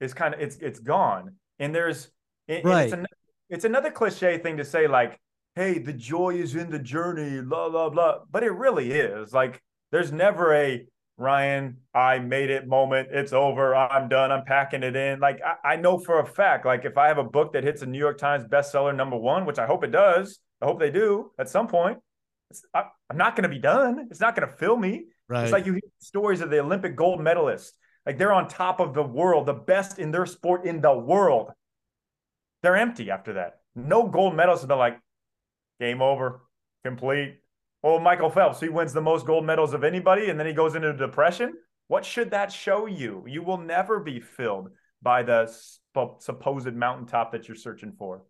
is 0.00 0.14
kind 0.14 0.34
of 0.34 0.40
it's 0.40 0.56
it's 0.56 0.80
gone. 0.80 1.34
And 1.58 1.74
there's 1.74 2.10
and 2.48 2.64
right. 2.64 2.84
it's, 2.84 2.92
an, 2.92 3.06
it's 3.48 3.64
another 3.64 3.90
cliche 3.90 4.38
thing 4.38 4.56
to 4.56 4.64
say 4.64 4.86
like, 4.86 5.18
hey, 5.54 5.78
the 5.78 5.92
joy 5.92 6.36
is 6.36 6.54
in 6.54 6.70
the 6.70 6.78
journey, 6.78 7.42
blah 7.42 7.68
blah 7.68 7.90
blah, 7.90 8.18
but 8.30 8.42
it 8.42 8.52
really 8.52 8.92
is. 8.92 9.32
Like 9.32 9.60
there's 9.90 10.12
never 10.12 10.54
a 10.54 10.86
Ryan, 11.20 11.76
I 11.94 12.18
made 12.18 12.48
it 12.48 12.66
moment. 12.66 13.10
It's 13.12 13.34
over. 13.34 13.74
I'm 13.74 14.08
done. 14.08 14.32
I'm 14.32 14.46
packing 14.46 14.82
it 14.82 14.96
in. 14.96 15.20
Like 15.20 15.42
I, 15.44 15.72
I, 15.72 15.76
know 15.76 15.98
for 15.98 16.20
a 16.20 16.26
fact, 16.26 16.64
like 16.64 16.86
if 16.86 16.96
I 16.96 17.08
have 17.08 17.18
a 17.18 17.24
book 17.24 17.52
that 17.52 17.62
hits 17.62 17.82
a 17.82 17.86
New 17.86 17.98
York 17.98 18.16
Times 18.16 18.44
bestseller 18.44 18.96
number 18.96 19.18
one, 19.18 19.44
which 19.44 19.58
I 19.58 19.66
hope 19.66 19.84
it 19.84 19.90
does, 19.90 20.38
I 20.62 20.64
hope 20.64 20.80
they 20.80 20.90
do 20.90 21.30
at 21.38 21.50
some 21.50 21.68
point. 21.68 21.98
I, 22.74 22.84
am 23.10 23.16
not 23.16 23.36
going 23.36 23.44
to 23.44 23.54
be 23.54 23.60
done. 23.60 24.08
It's 24.10 24.20
not 24.20 24.36
going 24.36 24.48
to 24.48 24.54
fill 24.54 24.76
me. 24.76 25.06
Right. 25.28 25.44
It's 25.44 25.52
like 25.52 25.66
you 25.66 25.72
hear 25.72 25.82
stories 25.98 26.40
of 26.40 26.50
the 26.50 26.60
Olympic 26.60 26.96
gold 26.96 27.20
medalists. 27.20 27.70
Like 28.06 28.18
they're 28.18 28.32
on 28.32 28.48
top 28.48 28.80
of 28.80 28.94
the 28.94 29.02
world, 29.02 29.46
the 29.46 29.54
best 29.54 29.98
in 29.98 30.10
their 30.10 30.26
sport 30.26 30.64
in 30.64 30.80
the 30.80 30.96
world. 30.96 31.50
They're 32.62 32.76
empty 32.76 33.10
after 33.10 33.34
that. 33.34 33.60
No 33.74 34.08
gold 34.08 34.34
medals 34.34 34.60
have 34.60 34.68
been 34.68 34.78
like, 34.78 34.98
game 35.78 36.02
over, 36.02 36.42
complete. 36.84 37.38
Well, 37.82 37.98
Michael 38.00 38.30
Phelps, 38.30 38.60
he 38.60 38.68
wins 38.68 38.92
the 38.92 39.00
most 39.00 39.26
gold 39.26 39.46
medals 39.46 39.72
of 39.72 39.84
anybody, 39.84 40.28
and 40.28 40.38
then 40.38 40.46
he 40.46 40.52
goes 40.52 40.74
into 40.74 40.92
depression. 40.92 41.54
What 41.88 42.04
should 42.04 42.30
that 42.30 42.52
show 42.52 42.86
you? 42.86 43.24
You 43.26 43.42
will 43.42 43.56
never 43.56 44.00
be 44.00 44.20
filled 44.20 44.70
by 45.02 45.22
the 45.22 45.50
supposed 46.18 46.74
mountaintop 46.74 47.32
that 47.32 47.48
you're 47.48 47.56
searching 47.56 47.92
for. 47.98 48.22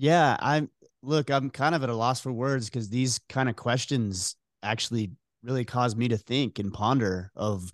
Yeah, 0.00 0.36
I'm 0.38 0.70
look, 1.02 1.28
I'm 1.28 1.50
kind 1.50 1.74
of 1.74 1.82
at 1.82 1.88
a 1.88 1.94
loss 1.94 2.20
for 2.20 2.32
words 2.32 2.70
because 2.70 2.88
these 2.88 3.18
kind 3.28 3.48
of 3.48 3.56
questions 3.56 4.36
actually 4.62 5.10
really 5.42 5.64
cause 5.64 5.96
me 5.96 6.08
to 6.08 6.16
think 6.16 6.60
and 6.60 6.72
ponder 6.72 7.32
of 7.34 7.72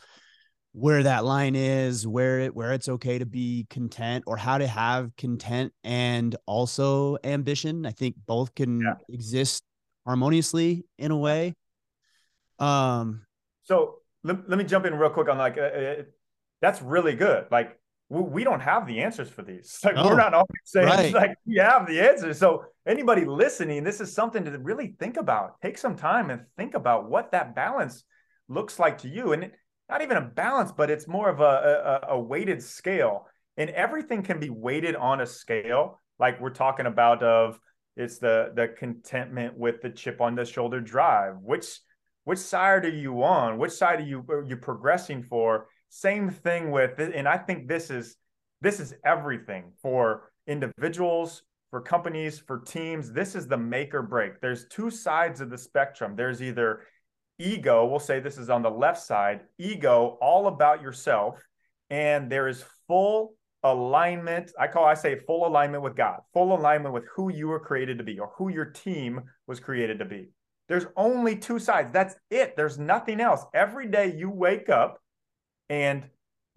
where 0.73 1.03
that 1.03 1.25
line 1.25 1.55
is, 1.55 2.07
where 2.07 2.41
it 2.41 2.55
where 2.55 2.73
it's 2.73 2.89
okay 2.89 3.19
to 3.19 3.27
be 3.27 3.67
content 3.69 4.25
or 4.27 4.39
how 4.39 4.57
to 4.57 4.67
have 4.67 5.15
content 5.17 5.73
and 5.85 6.35
also 6.47 7.19
ambition. 7.25 7.85
I 7.85 7.91
think 7.91 8.17
both 8.27 8.55
can 8.55 8.81
yeah. 8.81 8.95
exist 9.09 9.63
harmoniously 10.07 10.85
in 10.99 11.11
a 11.11 11.19
way. 11.19 11.55
Um, 12.59 13.27
so 13.65 13.97
let, 14.23 14.49
let 14.49 14.59
me 14.59 14.65
jump 14.65 14.87
in 14.87 14.95
real 14.95 15.11
quick 15.11 15.29
on 15.29 15.37
like, 15.37 15.59
uh, 15.59 15.61
uh, 15.61 15.95
that's 16.63 16.81
really 16.81 17.15
good. 17.15 17.47
Like 17.51 17.79
we, 18.09 18.23
we, 18.23 18.45
don't 18.45 18.61
have 18.61 18.87
the 18.87 19.01
answers 19.01 19.29
for 19.29 19.43
these. 19.43 19.79
Like 19.85 19.95
oh, 19.97 20.09
we're 20.09 20.17
not 20.17 20.35
always 20.35 20.49
saying 20.65 20.89
right. 20.89 21.15
like 21.15 21.37
we 21.47 21.57
have 21.57 21.87
the 21.87 22.01
answers. 22.01 22.39
So 22.39 22.65
anybody 22.87 23.25
listening, 23.25 23.85
this 23.85 24.01
is 24.01 24.13
something 24.13 24.45
to 24.45 24.59
really 24.59 24.95
think 24.99 25.17
about. 25.17 25.61
Take 25.63 25.79
some 25.79 25.97
time 25.97 26.31
and 26.31 26.43
think 26.57 26.75
about 26.75 27.09
what 27.09 27.33
that 27.33 27.55
balance 27.55 28.05
looks 28.49 28.79
like 28.79 28.99
to 28.99 29.09
you. 29.09 29.33
And 29.33 29.51
not 29.89 30.03
even 30.03 30.17
a 30.17 30.23
balance, 30.23 30.73
but 30.73 30.91
it's 30.91 31.07
more 31.09 31.29
of 31.29 31.41
a, 31.41 32.03
a, 32.11 32.15
a 32.15 32.21
weighted 32.21 32.63
scale. 32.63 33.27
And 33.57 33.71
everything 33.71 34.23
can 34.23 34.41
be 34.41 34.51
weighted 34.51 34.97
on 34.97 35.21
a 35.21 35.27
scale, 35.27 36.01
like 36.19 36.41
we're 36.41 36.51
talking 36.51 36.87
about 36.87 37.23
of 37.23 37.59
it's 37.97 38.19
the 38.19 38.53
the 38.55 38.69
contentment 38.69 39.57
with 39.57 39.81
the 39.81 39.91
chip 39.91 40.21
on 40.21 40.35
the 40.35 40.45
shoulder 40.45 40.81
drive. 40.81 41.37
Which 41.41 41.81
which 42.25 42.39
side 42.39 42.85
are 42.85 42.89
you 42.89 43.23
on? 43.23 43.59
Which 43.59 43.73
side 43.73 44.01
are 44.01 44.05
you 44.05 44.25
are 44.29 44.45
you 44.45 44.57
progressing 44.57 45.23
for? 45.23 45.69
Same 45.97 46.29
thing 46.29 46.73
with 46.73 46.99
and 46.99 47.29
I 47.29 47.39
think 47.39 47.69
this 47.69 47.89
is 47.89 48.17
this 48.61 48.81
is 48.81 48.95
everything 49.05 49.71
for 49.81 50.33
individuals, 50.49 51.43
for 51.71 51.81
companies, 51.81 52.37
for 52.37 52.59
teams. 52.59 53.13
This 53.13 53.37
is 53.37 53.47
the 53.47 53.57
make 53.57 53.95
or 53.95 54.03
break. 54.03 54.41
There's 54.41 54.67
two 54.67 54.91
sides 54.91 55.41
of 55.41 55.51
the 55.51 55.59
spectrum. 55.59 56.17
There's 56.17 56.43
either 56.43 56.81
ego, 57.39 57.87
we'll 57.87 58.01
say 58.01 58.19
this 58.19 58.39
is 58.39 58.51
on 58.51 58.63
the 58.63 58.71
left 58.71 59.03
side, 59.05 59.43
ego, 59.57 60.19
all 60.21 60.49
about 60.49 60.83
yourself, 60.83 61.41
and 61.91 62.29
there 62.29 62.49
is 62.49 62.65
full 62.89 63.37
alignment. 63.63 64.51
I 64.59 64.67
call, 64.67 64.85
I 64.85 64.95
say 64.95 65.21
full 65.21 65.47
alignment 65.47 65.85
with 65.85 65.95
God, 65.95 66.23
full 66.33 66.59
alignment 66.59 66.93
with 66.93 67.05
who 67.15 67.33
you 67.33 67.47
were 67.47 67.61
created 67.61 67.99
to 67.99 68.05
be 68.05 68.19
or 68.19 68.33
who 68.37 68.49
your 68.49 68.67
team 68.67 69.21
was 69.47 69.61
created 69.61 70.01
to 70.01 70.05
be. 70.05 70.31
There's 70.69 70.87
only 70.97 71.37
two 71.37 71.61
sides. 71.61 71.93
That's 71.93 72.17
it. 72.31 72.57
There's 72.57 72.81
nothing 72.81 73.21
else. 73.21 73.45
Every 73.55 73.87
day 73.87 74.13
you 74.17 74.29
wake 74.29 74.69
up 74.69 74.99
and 75.69 76.05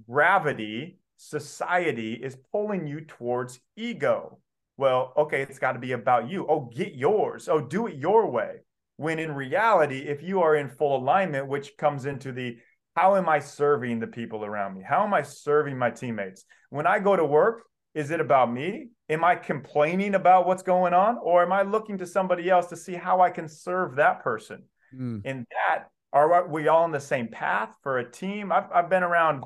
gravity, 0.09 0.99
society 1.17 2.13
is 2.13 2.37
pulling 2.51 2.87
you 2.87 3.01
towards 3.01 3.59
ego. 3.75 4.39
Well, 4.77 5.13
okay, 5.17 5.41
it's 5.41 5.59
got 5.59 5.73
to 5.73 5.79
be 5.79 5.93
about 5.93 6.29
you. 6.29 6.45
Oh, 6.47 6.69
get 6.73 6.93
yours. 6.93 7.49
Oh, 7.49 7.59
do 7.59 7.87
it 7.87 7.95
your 7.95 8.29
way. 8.29 8.61
When 8.97 9.19
in 9.19 9.31
reality, 9.31 9.99
if 9.99 10.21
you 10.21 10.41
are 10.41 10.55
in 10.55 10.69
full 10.69 10.97
alignment, 10.97 11.47
which 11.47 11.77
comes 11.77 12.05
into 12.05 12.31
the 12.31 12.57
how 12.95 13.15
am 13.15 13.29
I 13.29 13.39
serving 13.39 13.99
the 13.99 14.07
people 14.07 14.43
around 14.43 14.75
me? 14.75 14.83
How 14.83 15.03
am 15.03 15.13
I 15.13 15.21
serving 15.21 15.77
my 15.77 15.91
teammates? 15.91 16.45
When 16.71 16.87
I 16.87 16.97
go 16.97 17.15
to 17.15 17.23
work, 17.23 17.63
is 17.93 18.09
it 18.09 18.19
about 18.19 18.51
me? 18.51 18.89
Am 19.07 19.23
I 19.23 19.35
complaining 19.35 20.15
about 20.15 20.47
what's 20.47 20.63
going 20.63 20.93
on? 20.93 21.17
Or 21.21 21.43
am 21.43 21.51
I 21.51 21.61
looking 21.61 21.99
to 21.99 22.07
somebody 22.07 22.49
else 22.49 22.67
to 22.67 22.75
see 22.75 22.93
how 22.93 23.21
I 23.21 23.29
can 23.29 23.47
serve 23.47 23.95
that 23.95 24.23
person? 24.23 24.63
Mm. 24.95 25.21
And 25.25 25.45
that, 25.51 25.89
are 26.17 26.47
we 26.47 26.67
all 26.67 26.83
on 26.83 26.91
the 26.91 26.99
same 26.99 27.27
path 27.27 27.75
for 27.83 27.99
a 27.99 28.09
team? 28.09 28.51
I've, 28.51 28.71
I've 28.73 28.89
been 28.89 29.03
around 29.03 29.43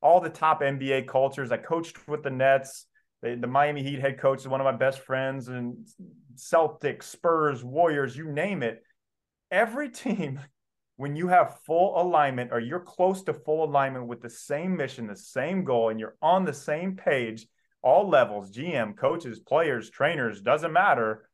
all 0.00 0.20
the 0.20 0.30
top 0.30 0.62
NBA 0.62 1.08
cultures. 1.08 1.52
I 1.52 1.56
coached 1.58 2.08
with 2.08 2.22
the 2.22 2.30
Nets. 2.30 2.86
The, 3.22 3.36
the 3.36 3.46
Miami 3.46 3.82
Heat 3.82 4.00
head 4.00 4.18
coach 4.18 4.40
is 4.40 4.48
one 4.48 4.60
of 4.60 4.64
my 4.64 4.76
best 4.76 5.00
friends, 5.00 5.48
and 5.48 5.86
Celtics, 6.36 7.04
Spurs, 7.04 7.64
Warriors, 7.64 8.16
you 8.16 8.30
name 8.30 8.62
it. 8.62 8.82
Every 9.50 9.90
team 9.90 10.40
when 10.96 11.14
you 11.14 11.28
have 11.28 11.60
full 11.64 12.00
alignment 12.00 12.50
or 12.52 12.58
you're 12.58 12.80
close 12.80 13.22
to 13.22 13.32
full 13.32 13.64
alignment 13.64 14.06
with 14.06 14.20
the 14.20 14.28
same 14.30 14.76
mission, 14.76 15.06
the 15.06 15.16
same 15.16 15.64
goal, 15.64 15.90
and 15.90 16.00
you're 16.00 16.16
on 16.20 16.44
the 16.44 16.52
same 16.52 16.96
page, 16.96 17.46
all 17.82 18.08
levels, 18.08 18.50
GM, 18.50 18.96
coaches, 18.96 19.38
players, 19.38 19.90
trainers, 19.90 20.40
doesn't 20.40 20.72
matter. 20.72 21.28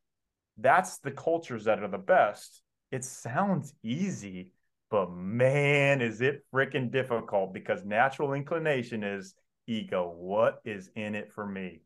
That's 0.58 0.98
the 0.98 1.10
cultures 1.10 1.64
that 1.64 1.82
are 1.82 1.88
the 1.88 1.98
best. 1.98 2.62
it 2.90 3.04
sounds 3.04 3.74
easy, 3.82 4.52
but 4.94 5.10
man, 5.10 6.00
is 6.00 6.20
it 6.20 6.44
freaking 6.54 6.88
difficult 6.88 7.52
because 7.52 7.84
natural 7.84 8.32
inclination 8.32 9.02
is 9.02 9.34
ego. 9.66 10.14
What 10.16 10.60
is 10.64 10.88
in 10.94 11.16
it 11.16 11.32
for 11.34 11.44
me? 11.44 11.80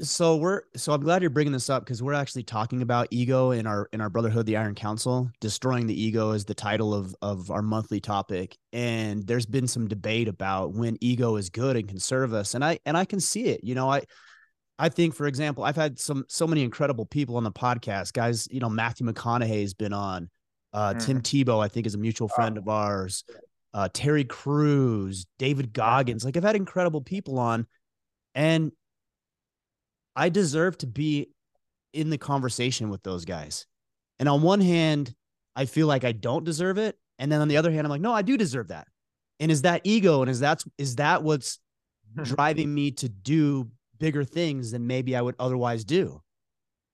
so 0.00 0.34
we're 0.34 0.62
so 0.74 0.92
i'm 0.92 1.00
glad 1.00 1.22
you're 1.22 1.30
bringing 1.30 1.52
this 1.52 1.70
up 1.70 1.84
because 1.84 2.02
we're 2.02 2.12
actually 2.12 2.42
talking 2.42 2.82
about 2.82 3.06
ego 3.12 3.52
in 3.52 3.68
our 3.68 3.88
in 3.92 4.00
our 4.00 4.10
brotherhood 4.10 4.44
the 4.44 4.56
iron 4.56 4.74
council. 4.76 5.30
Destroying 5.40 5.86
the 5.86 6.00
ego 6.00 6.32
is 6.32 6.44
the 6.44 6.54
title 6.54 6.92
of 6.94 7.14
of 7.22 7.50
our 7.50 7.62
monthly 7.62 8.00
topic. 8.00 8.56
And 8.72 9.24
there's 9.26 9.46
been 9.46 9.68
some 9.68 9.86
debate 9.86 10.26
about 10.26 10.72
when 10.72 10.98
ego 11.00 11.36
is 11.36 11.50
good 11.50 11.76
and 11.76 11.88
can 11.88 11.98
serve 11.98 12.32
us. 12.32 12.54
And 12.54 12.64
i 12.64 12.78
and 12.84 12.96
i 12.96 13.04
can 13.04 13.18
see 13.18 13.46
it. 13.46 13.62
You 13.64 13.74
know 13.74 13.90
i 13.90 14.02
i 14.78 14.88
think 14.88 15.14
for 15.14 15.26
example 15.26 15.64
i've 15.64 15.76
had 15.76 15.98
some 15.98 16.24
so 16.28 16.46
many 16.46 16.62
incredible 16.62 17.06
people 17.06 17.36
on 17.36 17.44
the 17.44 17.52
podcast. 17.52 18.12
Guys 18.12 18.46
you 18.52 18.60
know 18.60 18.70
matthew 18.70 19.06
mcconaughey 19.06 19.62
has 19.62 19.74
been 19.74 19.92
on 19.92 20.30
uh 20.76 20.90
mm-hmm. 20.90 20.98
tim 20.98 21.20
tebow 21.20 21.64
i 21.64 21.66
think 21.66 21.86
is 21.86 21.96
a 21.96 21.98
mutual 21.98 22.28
friend 22.28 22.56
of 22.56 22.68
ours 22.68 23.24
uh 23.74 23.88
terry 23.92 24.24
crews 24.24 25.26
david 25.40 25.72
goggins 25.72 26.24
like 26.24 26.36
i've 26.36 26.44
had 26.44 26.54
incredible 26.54 27.00
people 27.00 27.40
on 27.40 27.66
and 28.36 28.70
I 30.16 30.30
deserve 30.30 30.78
to 30.78 30.86
be 30.86 31.30
in 31.92 32.10
the 32.10 32.18
conversation 32.18 32.88
with 32.88 33.02
those 33.02 33.24
guys. 33.24 33.66
And 34.18 34.28
on 34.28 34.42
one 34.42 34.62
hand, 34.62 35.14
I 35.54 35.66
feel 35.66 35.86
like 35.86 36.04
I 36.04 36.12
don't 36.12 36.44
deserve 36.44 36.78
it. 36.78 36.98
And 37.18 37.30
then 37.30 37.40
on 37.40 37.48
the 37.48 37.58
other 37.58 37.70
hand, 37.70 37.86
I'm 37.86 37.90
like, 37.90 38.00
no, 38.00 38.12
I 38.12 38.22
do 38.22 38.36
deserve 38.36 38.68
that. 38.68 38.88
And 39.40 39.50
is 39.50 39.62
that 39.62 39.82
ego? 39.84 40.22
And 40.22 40.30
is 40.30 40.40
that 40.40 40.62
is 40.78 40.96
that 40.96 41.22
what's 41.22 41.58
driving 42.22 42.74
me 42.74 42.90
to 42.92 43.08
do 43.08 43.70
bigger 43.98 44.24
things 44.24 44.70
than 44.70 44.86
maybe 44.86 45.14
I 45.14 45.20
would 45.20 45.36
otherwise 45.38 45.84
do? 45.84 46.22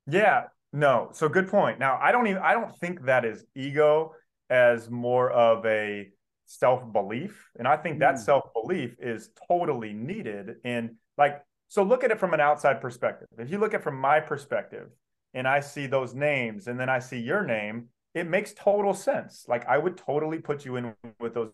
Yeah, 0.09 0.45
no. 0.73 1.11
So 1.13 1.29
good 1.29 1.49
point. 1.49 1.79
Now 1.79 1.99
I 2.01 2.13
don't 2.13 2.27
even 2.27 2.43
I 2.43 2.53
don't 2.53 2.75
think 2.79 3.05
that 3.07 3.25
is 3.25 3.45
ego 3.55 4.15
as 4.51 4.91
more 4.91 5.31
of 5.31 5.65
a 5.67 6.09
self-belief. 6.47 7.51
And 7.59 7.67
I 7.67 7.77
think 7.77 8.01
that 8.01 8.17
mm. 8.17 8.19
self-belief 8.19 8.97
is 8.99 9.31
totally 9.49 9.93
needed. 9.93 10.57
And 10.65 10.97
like 11.17 11.43
so 11.69 11.83
look 11.83 12.05
at 12.05 12.11
it 12.11 12.19
from 12.19 12.35
an 12.35 12.41
outside 12.41 12.81
perspective. 12.81 13.29
If 13.39 13.51
you 13.51 13.59
look 13.59 13.75
at 13.75 13.81
it 13.81 13.85
from 13.85 13.99
my 13.99 14.21
perspective 14.21 14.89
and 15.35 15.49
I 15.49 15.61
see 15.61 15.87
those 15.87 16.15
names 16.15 16.67
and 16.67 16.79
then 16.79 16.91
I 16.91 16.99
see 16.99 17.19
your 17.19 17.45
name, 17.45 17.89
it 18.15 18.29
makes 18.29 18.53
total 18.53 18.93
sense. 18.93 19.47
Like 19.49 19.67
I 19.67 19.79
would 19.79 19.97
totally 19.97 20.39
put 20.39 20.65
you 20.65 20.77
in 20.77 20.95
with 21.19 21.35
those 21.35 21.53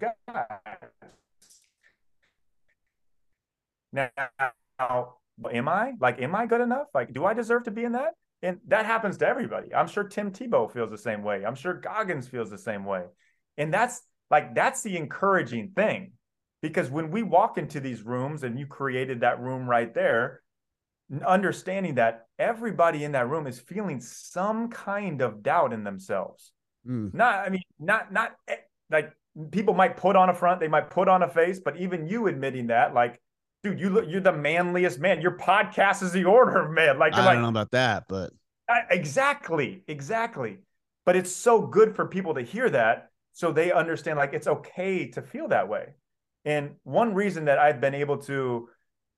guys. 0.00 0.12
Now, 3.92 4.10
am 5.52 5.68
I 5.68 5.92
like, 6.00 6.20
am 6.20 6.34
I 6.34 6.46
good 6.46 6.60
enough? 6.60 6.88
Like, 6.92 7.12
do 7.12 7.24
I 7.24 7.32
deserve 7.32 7.62
to 7.64 7.70
be 7.70 7.84
in 7.84 7.92
that? 7.92 8.14
And 8.44 8.58
that 8.68 8.84
happens 8.84 9.16
to 9.18 9.26
everybody. 9.26 9.74
I'm 9.74 9.88
sure 9.88 10.04
Tim 10.04 10.30
Tebow 10.30 10.70
feels 10.70 10.90
the 10.90 10.98
same 10.98 11.22
way. 11.22 11.46
I'm 11.46 11.54
sure 11.54 11.72
Goggins 11.72 12.28
feels 12.28 12.50
the 12.50 12.58
same 12.58 12.84
way. 12.84 13.04
And 13.56 13.72
that's 13.72 14.02
like, 14.30 14.54
that's 14.54 14.82
the 14.82 14.98
encouraging 14.98 15.70
thing 15.74 16.12
because 16.60 16.90
when 16.90 17.10
we 17.10 17.22
walk 17.22 17.56
into 17.56 17.80
these 17.80 18.02
rooms 18.02 18.42
and 18.42 18.58
you 18.58 18.66
created 18.66 19.20
that 19.20 19.40
room 19.40 19.66
right 19.66 19.94
there, 19.94 20.42
understanding 21.26 21.94
that 21.94 22.26
everybody 22.38 23.04
in 23.04 23.12
that 23.12 23.30
room 23.30 23.46
is 23.46 23.60
feeling 23.60 23.98
some 23.98 24.68
kind 24.68 25.22
of 25.22 25.42
doubt 25.42 25.72
in 25.72 25.82
themselves. 25.82 26.52
Mm. 26.86 27.14
Not, 27.14 27.46
I 27.46 27.48
mean, 27.48 27.62
not, 27.78 28.12
not 28.12 28.32
eh, 28.46 28.56
like 28.90 29.10
people 29.52 29.72
might 29.72 29.96
put 29.96 30.16
on 30.16 30.28
a 30.28 30.34
front, 30.34 30.60
they 30.60 30.68
might 30.68 30.90
put 30.90 31.08
on 31.08 31.22
a 31.22 31.28
face, 31.30 31.60
but 31.64 31.78
even 31.78 32.08
you 32.08 32.26
admitting 32.26 32.66
that, 32.66 32.92
like, 32.92 33.22
dude, 33.64 33.80
you 33.80 33.88
look, 33.88 34.04
you're 34.06 34.20
the 34.20 34.32
manliest 34.32 35.00
man. 35.00 35.20
Your 35.20 35.36
podcast 35.36 36.02
is 36.02 36.12
the 36.12 36.24
order, 36.24 36.66
of 36.66 36.70
man. 36.74 36.98
Like, 36.98 37.14
I 37.14 37.24
like, 37.24 37.34
don't 37.34 37.42
know 37.42 37.48
about 37.48 37.72
that, 37.72 38.04
but 38.08 38.30
exactly, 38.90 39.82
exactly. 39.88 40.58
But 41.04 41.16
it's 41.16 41.34
so 41.34 41.66
good 41.66 41.96
for 41.96 42.06
people 42.06 42.34
to 42.34 42.42
hear 42.42 42.70
that, 42.70 43.10
so 43.32 43.50
they 43.50 43.72
understand, 43.72 44.18
like, 44.18 44.34
it's 44.34 44.46
okay 44.46 45.08
to 45.08 45.22
feel 45.22 45.48
that 45.48 45.68
way. 45.68 45.94
And 46.44 46.76
one 46.84 47.14
reason 47.14 47.46
that 47.46 47.58
I've 47.58 47.80
been 47.80 47.94
able 47.94 48.18
to 48.18 48.68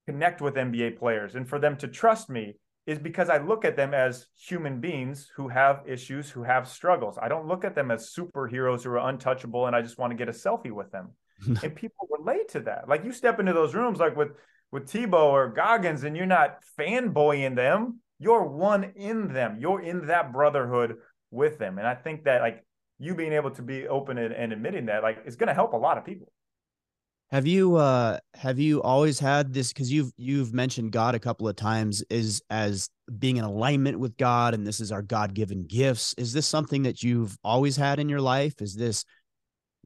connect 0.06 0.40
with 0.40 0.54
NBA 0.54 0.98
players 0.98 1.34
and 1.34 1.48
for 1.48 1.58
them 1.58 1.76
to 1.78 1.88
trust 1.88 2.30
me 2.30 2.54
is 2.86 3.00
because 3.00 3.28
I 3.28 3.38
look 3.38 3.64
at 3.64 3.76
them 3.76 3.94
as 3.94 4.26
human 4.38 4.80
beings 4.80 5.28
who 5.34 5.48
have 5.48 5.82
issues, 5.86 6.30
who 6.30 6.44
have 6.44 6.68
struggles. 6.68 7.18
I 7.20 7.26
don't 7.26 7.48
look 7.48 7.64
at 7.64 7.74
them 7.74 7.90
as 7.90 8.14
superheroes 8.16 8.84
who 8.84 8.90
are 8.90 9.08
untouchable 9.08 9.66
and 9.66 9.74
I 9.74 9.82
just 9.82 9.98
want 9.98 10.12
to 10.12 10.16
get 10.16 10.28
a 10.28 10.32
selfie 10.32 10.70
with 10.70 10.92
them. 10.92 11.10
and 11.62 11.74
people 11.74 12.08
relate 12.10 12.48
to 12.50 12.60
that. 12.60 12.88
Like 12.88 13.04
you 13.04 13.12
step 13.12 13.40
into 13.40 13.52
those 13.52 13.74
rooms 13.74 13.98
like 13.98 14.16
with 14.16 14.30
with 14.72 14.90
Tebow 14.90 15.26
or 15.26 15.48
Goggins 15.48 16.04
and 16.04 16.16
you're 16.16 16.26
not 16.26 16.58
fanboying 16.78 17.54
them, 17.54 18.00
you're 18.18 18.44
one 18.44 18.84
in 18.96 19.32
them. 19.32 19.58
You're 19.60 19.80
in 19.80 20.06
that 20.06 20.32
brotherhood 20.32 20.96
with 21.30 21.58
them. 21.58 21.78
And 21.78 21.86
I 21.86 21.94
think 21.94 22.24
that 22.24 22.40
like 22.40 22.64
you 22.98 23.14
being 23.14 23.32
able 23.32 23.50
to 23.52 23.62
be 23.62 23.86
open 23.88 24.18
and, 24.18 24.34
and 24.34 24.52
admitting 24.52 24.86
that 24.86 25.02
like 25.02 25.18
is 25.26 25.36
going 25.36 25.48
to 25.48 25.54
help 25.54 25.72
a 25.72 25.76
lot 25.76 25.98
of 25.98 26.04
people. 26.04 26.32
Have 27.30 27.46
you 27.46 27.74
uh 27.74 28.18
have 28.34 28.60
you 28.60 28.80
always 28.82 29.18
had 29.18 29.52
this 29.52 29.72
cuz 29.72 29.90
you've 29.90 30.12
you've 30.16 30.54
mentioned 30.54 30.92
God 30.92 31.16
a 31.16 31.18
couple 31.18 31.48
of 31.48 31.56
times 31.56 32.02
is 32.08 32.40
as 32.50 32.88
being 33.18 33.36
in 33.36 33.44
alignment 33.44 33.98
with 33.98 34.16
God 34.16 34.54
and 34.54 34.64
this 34.64 34.78
is 34.78 34.92
our 34.92 35.02
God-given 35.02 35.66
gifts. 35.66 36.14
Is 36.18 36.32
this 36.32 36.46
something 36.46 36.84
that 36.84 37.02
you've 37.02 37.36
always 37.42 37.76
had 37.76 37.98
in 37.98 38.08
your 38.08 38.20
life? 38.20 38.62
Is 38.62 38.76
this 38.76 39.04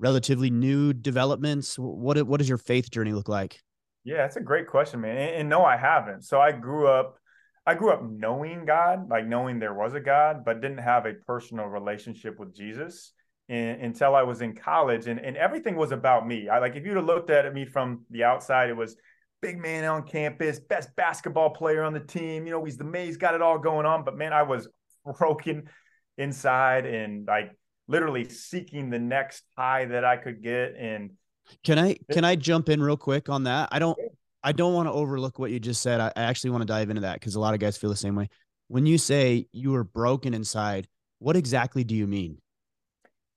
relatively 0.01 0.51
new 0.51 0.93
developments? 0.93 1.79
What 1.79 2.21
what 2.27 2.39
does 2.39 2.49
your 2.49 2.59
faith 2.59 2.91
journey 2.91 3.13
look 3.13 3.29
like? 3.29 3.61
Yeah, 4.03 4.19
that's 4.19 4.37
a 4.37 4.41
great 4.41 4.67
question, 4.67 5.03
man. 5.03 5.17
And, 5.17 5.37
and 5.37 5.49
no, 5.49 5.65
I 5.65 5.77
haven't. 5.77 6.23
So 6.23 6.41
I 6.41 6.53
grew 6.53 6.89
up 6.89 7.19
I 7.67 7.75
grew 7.75 7.93
up 7.93 8.03
knowing 8.03 8.65
God, 8.65 9.09
like 9.09 9.27
knowing 9.27 9.59
there 9.59 9.75
was 9.75 9.95
a 9.95 10.01
God, 10.01 10.45
but 10.45 10.61
didn't 10.61 10.79
have 10.79 11.07
a 11.07 11.13
personal 11.13 11.67
relationship 11.67 12.41
with 12.41 12.57
Jesus 12.57 13.13
in, 13.49 13.59
until 13.59 14.15
I 14.17 14.23
was 14.23 14.41
in 14.41 14.57
college, 14.57 15.07
and 15.07 15.21
and 15.21 15.37
everything 15.37 15.77
was 15.77 15.93
about 15.93 16.27
me. 16.27 16.49
I 16.49 16.59
like 16.59 16.75
if 16.75 16.85
you'd 16.85 16.97
have 16.97 17.05
looked 17.05 17.31
at 17.31 17.53
me 17.53 17.67
from 17.67 18.05
the 18.11 18.25
outside, 18.25 18.71
it 18.71 18.77
was 18.77 18.97
big 19.43 19.59
man 19.59 19.85
on 19.85 20.03
campus, 20.03 20.59
best 20.59 20.95
basketball 20.97 21.51
player 21.51 21.83
on 21.83 21.93
the 21.93 22.01
team. 22.01 22.47
You 22.47 22.53
know, 22.53 22.65
he's 22.65 22.77
the 22.77 22.85
man, 22.85 23.07
he's 23.07 23.17
got 23.17 23.35
it 23.35 23.43
all 23.43 23.59
going 23.59 23.87
on. 23.87 24.05
But 24.05 24.17
man, 24.17 24.33
I 24.33 24.43
was 24.43 24.69
broken 25.19 25.69
inside 26.19 26.87
and 26.87 27.27
like 27.27 27.53
literally 27.91 28.29
seeking 28.29 28.91
the 28.91 28.99
next 28.99 29.43
high 29.57 29.85
that 29.87 30.05
I 30.05 30.17
could 30.17 30.43
get. 30.43 30.77
And 30.79 31.11
can 31.65 31.79
I 31.79 31.97
can 32.11 32.25
I 32.25 32.37
jump 32.37 32.69
in 32.69 32.83
real 32.83 32.97
quick 32.97 33.29
on 33.29 33.45
that? 33.45 33.69
I 33.73 33.79
don't 33.79 33.99
I 34.43 34.53
don't 34.53 34.75
want 34.75 34.87
to 34.89 34.93
overlook 34.93 35.39
what 35.39 35.51
you 35.51 35.61
just 35.61 35.83
said. 35.83 36.01
I, 36.01 36.13
I 36.17 36.23
actually 36.23 36.51
want 36.51 36.63
to 36.63 36.67
dive 36.67 36.91
into 36.91 37.03
that 37.03 37.21
because 37.21 37.35
a 37.35 37.41
lot 37.41 37.55
of 37.55 37.61
guys 37.61 37.77
feel 37.77 37.91
the 37.91 37.97
same 37.97 38.15
way. 38.15 38.29
When 38.69 38.87
you 38.87 38.99
say 38.99 39.47
you 39.53 39.73
were 39.73 39.85
broken 39.85 40.33
inside, 40.33 40.89
what 41.19 41.37
exactly 41.37 41.85
do 41.85 41.95
you 41.95 42.07
mean? 42.07 42.39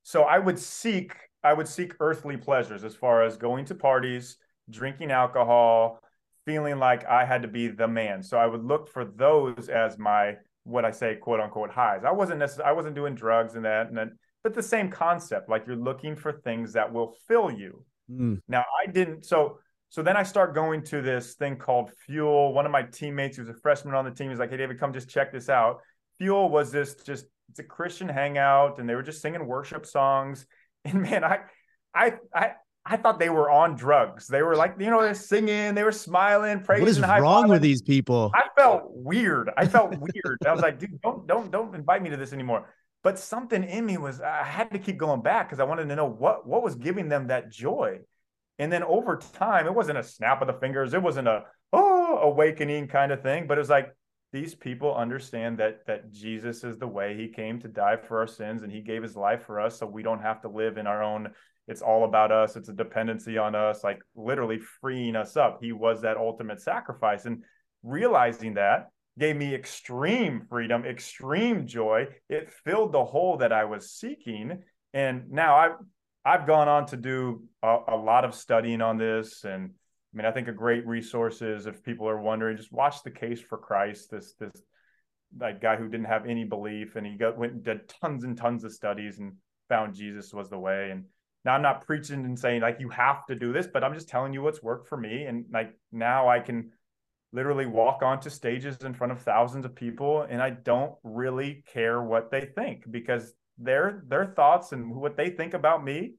so 0.03 0.23
I 0.23 0.37
would 0.37 0.59
seek 0.59 1.15
I 1.43 1.53
would 1.53 1.67
seek 1.67 1.95
earthly 1.99 2.37
pleasures 2.37 2.83
as 2.83 2.95
far 2.95 3.23
as 3.23 3.35
going 3.35 3.65
to 3.65 3.75
parties, 3.75 4.37
drinking 4.69 5.11
alcohol, 5.11 5.99
feeling 6.45 6.79
like 6.79 7.05
I 7.05 7.25
had 7.25 7.41
to 7.41 7.49
be 7.49 7.67
the 7.67 7.87
man. 7.87 8.23
So 8.23 8.37
I 8.37 8.45
would 8.45 8.63
look 8.63 8.87
for 8.87 9.03
those 9.03 9.67
as 9.67 9.97
my 9.97 10.35
what 10.63 10.85
I 10.85 10.91
say 10.91 11.15
quote 11.15 11.39
unquote 11.39 11.71
highs. 11.71 12.03
I 12.05 12.11
wasn't 12.11 12.39
necessarily 12.39 12.69
I 12.69 12.73
wasn't 12.73 12.95
doing 12.95 13.15
drugs 13.15 13.55
and 13.55 13.65
that 13.65 13.87
and 13.87 13.97
then 13.97 14.17
but 14.43 14.53
the 14.53 14.63
same 14.63 14.89
concept 14.89 15.49
like 15.49 15.65
you're 15.65 15.75
looking 15.75 16.15
for 16.15 16.31
things 16.31 16.73
that 16.73 16.91
will 16.91 17.15
fill 17.27 17.49
you. 17.49 17.83
Mm. 18.11 18.41
Now 18.47 18.63
I 18.83 18.91
didn't 18.91 19.25
so 19.25 19.59
so 19.89 20.01
then 20.01 20.17
I 20.17 20.23
start 20.23 20.55
going 20.55 20.83
to 20.85 21.01
this 21.01 21.35
thing 21.35 21.55
called 21.55 21.91
Fuel. 22.07 22.53
One 22.53 22.65
of 22.65 22.71
my 22.71 22.81
teammates 22.81 23.37
who's 23.37 23.49
a 23.49 23.53
freshman 23.53 23.93
on 23.93 24.05
the 24.05 24.11
team 24.11 24.31
is 24.31 24.39
like, 24.39 24.49
"Hey 24.49 24.57
David, 24.57 24.79
come 24.79 24.91
just 24.91 25.09
check 25.09 25.31
this 25.31 25.49
out." 25.49 25.81
Fuel 26.17 26.49
was 26.49 26.71
this 26.71 26.95
just 26.95 27.25
it's 27.49 27.59
a 27.59 27.63
Christian 27.63 28.09
hangout, 28.09 28.79
and 28.79 28.89
they 28.89 28.95
were 28.95 29.03
just 29.03 29.21
singing 29.21 29.45
worship 29.45 29.85
songs. 29.85 30.45
And 30.85 31.01
man, 31.01 31.23
I, 31.23 31.39
I, 31.95 32.15
I, 32.35 32.51
I 32.85 32.97
thought 32.97 33.17
they 33.17 33.29
were 33.29 33.49
on 33.49 33.77
drugs. 33.77 34.27
They 34.27 34.41
were 34.41 34.57
like, 34.57 34.75
you 34.77 34.89
know, 34.89 35.01
they're 35.01 35.13
singing, 35.13 35.75
they 35.75 35.83
were 35.83 35.93
smiling, 35.93 36.59
praising. 36.59 36.83
What 36.83 37.15
is 37.15 37.21
wrong 37.21 37.47
with 37.47 37.61
these 37.61 37.81
people? 37.81 38.29
I 38.35 38.49
felt 38.57 38.81
weird. 38.87 39.49
I 39.55 39.65
felt 39.65 39.91
weird. 39.97 40.39
I 40.45 40.51
was 40.51 40.61
like, 40.61 40.79
dude, 40.79 40.99
don't, 40.99 41.25
don't, 41.25 41.49
don't 41.49 41.73
invite 41.73 42.03
me 42.03 42.09
to 42.09 42.17
this 42.17 42.33
anymore. 42.33 42.67
But 43.03 43.19
something 43.19 43.63
in 43.63 43.85
me 43.85 43.97
was, 43.97 44.21
I 44.21 44.43
had 44.43 44.71
to 44.71 44.79
keep 44.79 44.97
going 44.97 45.21
back 45.21 45.47
because 45.47 45.59
I 45.59 45.65
wanted 45.65 45.89
to 45.89 45.95
know 45.95 46.05
what, 46.05 46.47
what 46.47 46.63
was 46.63 46.75
giving 46.75 47.09
them 47.09 47.27
that 47.27 47.51
joy. 47.51 47.99
And 48.59 48.71
then 48.71 48.83
over 48.83 49.17
time, 49.33 49.67
it 49.67 49.75
wasn't 49.75 49.97
a 49.97 50.03
snap 50.03 50.41
of 50.41 50.47
the 50.47 50.53
fingers. 50.53 50.93
It 50.93 51.01
wasn't 51.01 51.27
a 51.27 51.43
oh 51.73 52.19
awakening 52.21 52.87
kind 52.87 53.11
of 53.11 53.21
thing, 53.21 53.45
but 53.47 53.57
it 53.57 53.61
was 53.61 53.69
like 53.69 53.93
these 54.33 54.55
people 54.55 54.95
understand 54.95 55.59
that 55.59 55.85
that 55.85 56.11
Jesus 56.11 56.63
is 56.63 56.77
the 56.77 56.87
way 56.87 57.15
he 57.15 57.27
came 57.27 57.59
to 57.59 57.67
die 57.67 57.97
for 57.97 58.19
our 58.19 58.27
sins 58.27 58.63
and 58.63 58.71
he 58.71 58.81
gave 58.81 59.03
his 59.03 59.15
life 59.15 59.43
for 59.45 59.61
us 59.61 59.77
so 59.77 59.85
we 59.85 60.03
don't 60.03 60.21
have 60.21 60.41
to 60.41 60.49
live 60.49 60.77
in 60.77 60.87
our 60.87 61.03
own 61.03 61.29
it's 61.67 61.81
all 61.81 62.03
about 62.03 62.31
us 62.31 62.55
it's 62.55 62.67
a 62.67 62.73
dependency 62.73 63.37
on 63.37 63.55
us 63.55 63.83
like 63.83 63.99
literally 64.15 64.59
freeing 64.81 65.15
us 65.15 65.37
up 65.37 65.59
he 65.61 65.71
was 65.71 66.01
that 66.01 66.17
ultimate 66.17 66.59
sacrifice 66.59 67.25
and 67.25 67.43
realizing 67.83 68.55
that 68.55 68.89
gave 69.19 69.35
me 69.35 69.53
extreme 69.53 70.41
freedom 70.49 70.85
extreme 70.85 71.67
joy 71.67 72.07
it 72.29 72.51
filled 72.65 72.91
the 72.91 73.05
hole 73.05 73.37
that 73.37 73.53
I 73.53 73.65
was 73.65 73.91
seeking 73.91 74.63
and 74.93 75.29
now 75.29 75.55
I've 75.55 75.75
I've 76.25 76.47
gone 76.47 76.67
on 76.67 76.85
to 76.87 76.97
do 76.97 77.43
a, 77.61 77.77
a 77.89 77.95
lot 77.95 78.25
of 78.25 78.33
studying 78.33 78.81
on 78.81 78.97
this 78.97 79.43
and 79.43 79.71
I 80.13 80.17
mean, 80.17 80.25
I 80.25 80.31
think 80.31 80.47
a 80.47 80.53
great 80.53 80.85
resource 80.85 81.41
is 81.41 81.65
if 81.65 81.83
people 81.83 82.07
are 82.07 82.21
wondering, 82.21 82.55
just 82.55 82.71
watch 82.71 83.01
the 83.01 83.09
case 83.09 83.41
for 83.41 83.57
Christ. 83.57 84.11
This 84.11 84.35
this 84.39 84.51
like 85.39 85.59
guy 85.59 85.75
who 85.75 85.89
didn't 85.89 86.05
have 86.05 86.27
any 86.27 86.43
belief 86.43 86.95
and 86.95 87.07
he 87.07 87.17
got 87.17 87.37
went 87.37 87.53
and 87.53 87.63
did 87.63 87.89
tons 88.01 88.23
and 88.23 88.37
tons 88.37 88.63
of 88.63 88.71
studies 88.71 89.17
and 89.17 89.33
found 89.69 89.95
Jesus 89.95 90.31
was 90.31 90.51
the 90.51 90.59
way. 90.59 90.91
And 90.91 91.05
now 91.45 91.53
I'm 91.53 91.63
not 91.63 91.85
preaching 91.87 92.25
and 92.25 92.37
saying 92.37 92.61
like 92.61 92.79
you 92.79 92.89
have 92.89 93.25
to 93.25 93.35
do 93.35 93.51
this, 93.51 93.65
but 93.65 93.83
I'm 93.83 93.95
just 93.95 94.07
telling 94.07 94.33
you 94.33 94.43
what's 94.43 94.61
worked 94.61 94.87
for 94.87 94.97
me. 94.97 95.23
And 95.23 95.45
like 95.51 95.75
now 95.91 96.29
I 96.29 96.39
can 96.39 96.71
literally 97.33 97.65
walk 97.65 98.01
onto 98.01 98.29
stages 98.29 98.77
in 98.83 98.93
front 98.93 99.11
of 99.11 99.21
thousands 99.21 99.65
of 99.65 99.75
people 99.75 100.21
and 100.29 100.41
I 100.41 100.51
don't 100.51 100.93
really 101.03 101.63
care 101.73 102.01
what 102.01 102.31
they 102.31 102.49
think 102.55 102.89
because 102.89 103.33
their 103.57 104.03
their 104.07 104.27
thoughts 104.35 104.71
and 104.71 104.95
what 104.95 105.17
they 105.17 105.29
think 105.29 105.53
about 105.53 105.83
me 105.83 106.13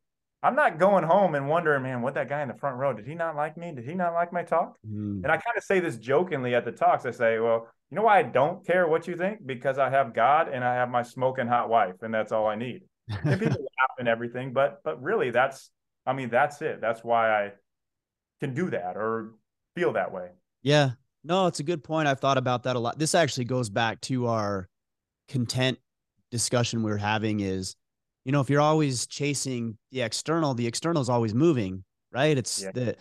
I'm 0.44 0.54
not 0.54 0.78
going 0.78 1.04
home 1.04 1.34
and 1.36 1.48
wondering, 1.48 1.82
man, 1.82 2.02
what 2.02 2.12
that 2.14 2.28
guy 2.28 2.42
in 2.42 2.48
the 2.48 2.54
front 2.54 2.76
row, 2.76 2.92
did 2.92 3.06
he 3.06 3.14
not 3.14 3.34
like 3.34 3.56
me? 3.56 3.72
Did 3.72 3.86
he 3.86 3.94
not 3.94 4.12
like 4.12 4.30
my 4.30 4.42
talk? 4.42 4.76
Mm. 4.86 5.22
And 5.22 5.28
I 5.28 5.38
kind 5.38 5.56
of 5.56 5.64
say 5.64 5.80
this 5.80 5.96
jokingly 5.96 6.54
at 6.54 6.66
the 6.66 6.70
talks. 6.70 7.06
I 7.06 7.12
say, 7.12 7.38
well, 7.38 7.66
you 7.90 7.96
know 7.96 8.02
why 8.02 8.18
I 8.18 8.24
don't 8.24 8.64
care 8.66 8.86
what 8.86 9.08
you 9.08 9.16
think? 9.16 9.46
Because 9.46 9.78
I 9.78 9.88
have 9.88 10.14
God 10.14 10.48
and 10.48 10.62
I 10.62 10.74
have 10.74 10.90
my 10.90 11.02
smoking 11.02 11.46
hot 11.46 11.70
wife, 11.70 11.94
and 12.02 12.12
that's 12.12 12.30
all 12.30 12.46
I 12.46 12.56
need. 12.56 12.82
and 13.08 13.40
people 13.40 13.56
laugh 13.80 13.96
and 13.98 14.06
everything, 14.06 14.52
but 14.52 14.82
but 14.84 15.02
really 15.02 15.30
that's 15.30 15.70
I 16.06 16.12
mean, 16.12 16.28
that's 16.28 16.60
it. 16.60 16.78
That's 16.80 17.02
why 17.02 17.30
I 17.30 17.52
can 18.40 18.52
do 18.52 18.68
that 18.68 18.96
or 18.96 19.32
feel 19.74 19.94
that 19.94 20.12
way. 20.12 20.28
Yeah. 20.62 20.90
No, 21.24 21.46
it's 21.46 21.60
a 21.60 21.64
good 21.64 21.82
point. 21.82 22.06
I've 22.06 22.20
thought 22.20 22.38
about 22.38 22.64
that 22.64 22.76
a 22.76 22.78
lot. 22.78 22.98
This 22.98 23.14
actually 23.14 23.46
goes 23.46 23.70
back 23.70 24.00
to 24.02 24.26
our 24.26 24.68
content 25.28 25.78
discussion 26.30 26.82
we 26.82 26.90
are 26.90 26.96
having 26.96 27.40
is 27.40 27.76
you 28.24 28.32
know, 28.32 28.40
if 28.40 28.48
you're 28.48 28.60
always 28.60 29.06
chasing 29.06 29.76
the 29.92 30.00
external, 30.00 30.54
the 30.54 30.66
external 30.66 31.02
is 31.02 31.08
always 31.08 31.34
moving, 31.34 31.84
right? 32.10 32.36
It's 32.36 32.62
yeah. 32.62 32.70
the 32.72 32.96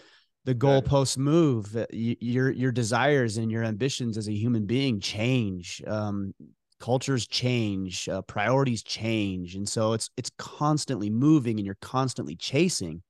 the 0.46 0.54
goalposts 0.54 1.18
move. 1.18 1.76
Uh, 1.76 1.86
your 1.92 2.52
your 2.52 2.72
desires 2.72 3.38
and 3.38 3.50
your 3.50 3.64
ambitions 3.64 4.18
as 4.18 4.28
a 4.28 4.34
human 4.34 4.66
being 4.66 5.00
change. 5.00 5.82
Um, 5.88 6.34
cultures 6.80 7.26
change, 7.26 8.10
uh, 8.10 8.22
priorities 8.24 8.84
change, 8.84 9.56
and 9.56 9.68
so 9.68 9.94
it's 9.94 10.10
it's 10.18 10.32
constantly 10.38 11.10
moving, 11.10 11.58
and 11.58 11.66
you're 11.66 11.78
constantly 11.82 12.36
chasing. 12.36 13.02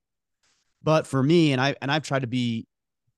But 0.83 1.07
for 1.07 1.23
me, 1.23 1.51
and 1.51 1.59
I 1.59 1.75
and 1.81 1.91
I've 1.91 2.03
tried 2.03 2.21
to 2.21 2.27
be 2.27 2.67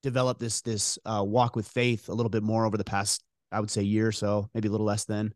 develop 0.06 0.40
this 0.40 0.62
this 0.62 0.98
uh, 1.06 1.24
walk 1.26 1.56
with 1.56 1.68
faith 1.68 2.08
a 2.08 2.14
little 2.14 2.30
bit 2.30 2.44
more 2.44 2.66
over 2.66 2.78
the 2.78 2.84
past, 2.84 3.24
I 3.52 3.60
would 3.60 3.72
say, 3.72 3.82
year 3.82 4.08
or 4.08 4.14
so, 4.14 4.50
maybe 4.54 4.70
a 4.70 4.72
little 4.72 4.86
less 4.86 5.06
than. 5.06 5.34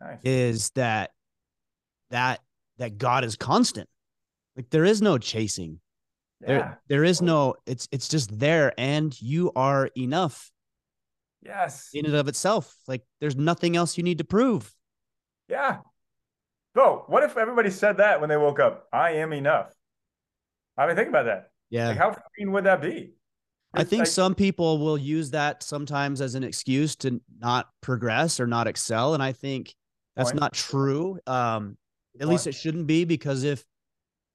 Nice. 0.00 0.18
Is 0.22 0.70
that 0.70 1.10
that 2.10 2.40
that 2.78 2.98
God 2.98 3.24
is 3.24 3.36
constant. 3.36 3.88
Like 4.54 4.70
there 4.70 4.84
is 4.84 5.02
no 5.02 5.18
chasing. 5.18 5.80
Yeah. 6.40 6.46
There, 6.46 6.80
there 6.88 7.04
is 7.04 7.22
no, 7.22 7.54
it's 7.66 7.88
it's 7.90 8.08
just 8.08 8.38
there 8.38 8.72
and 8.78 9.18
you 9.20 9.52
are 9.56 9.90
enough. 9.96 10.50
Yes. 11.42 11.90
In 11.94 12.06
and 12.06 12.14
of 12.14 12.28
itself. 12.28 12.74
Like 12.86 13.02
there's 13.20 13.36
nothing 13.36 13.76
else 13.76 13.96
you 13.96 14.04
need 14.04 14.18
to 14.18 14.24
prove. 14.24 14.72
Yeah. 15.48 15.78
So 16.74 17.04
what 17.06 17.22
if 17.22 17.36
everybody 17.36 17.70
said 17.70 17.98
that 17.98 18.20
when 18.20 18.28
they 18.28 18.36
woke 18.36 18.60
up? 18.60 18.86
I 18.92 19.12
am 19.12 19.32
enough. 19.32 19.72
I 20.76 20.86
mean, 20.86 20.96
think 20.96 21.08
about 21.08 21.24
that. 21.24 21.50
Yeah. 21.70 21.88
Like 21.88 21.98
how 21.98 22.16
freeing 22.34 22.52
would 22.52 22.64
that 22.64 22.82
be? 22.82 23.12
I 23.76 23.84
think 23.84 24.00
like, 24.00 24.08
some 24.08 24.34
people 24.34 24.78
will 24.78 24.98
use 24.98 25.30
that 25.30 25.62
sometimes 25.62 26.20
as 26.20 26.34
an 26.34 26.44
excuse 26.44 26.96
to 26.96 27.20
not 27.38 27.68
progress 27.80 28.40
or 28.40 28.46
not 28.46 28.66
excel. 28.66 29.14
And 29.14 29.22
I 29.22 29.32
think 29.32 29.74
that's 30.16 30.30
point. 30.30 30.40
not 30.40 30.52
true. 30.54 31.18
Um, 31.26 31.76
at 32.20 32.28
least 32.28 32.46
it 32.46 32.54
shouldn't 32.54 32.86
be 32.86 33.04
because 33.04 33.44
if 33.44 33.64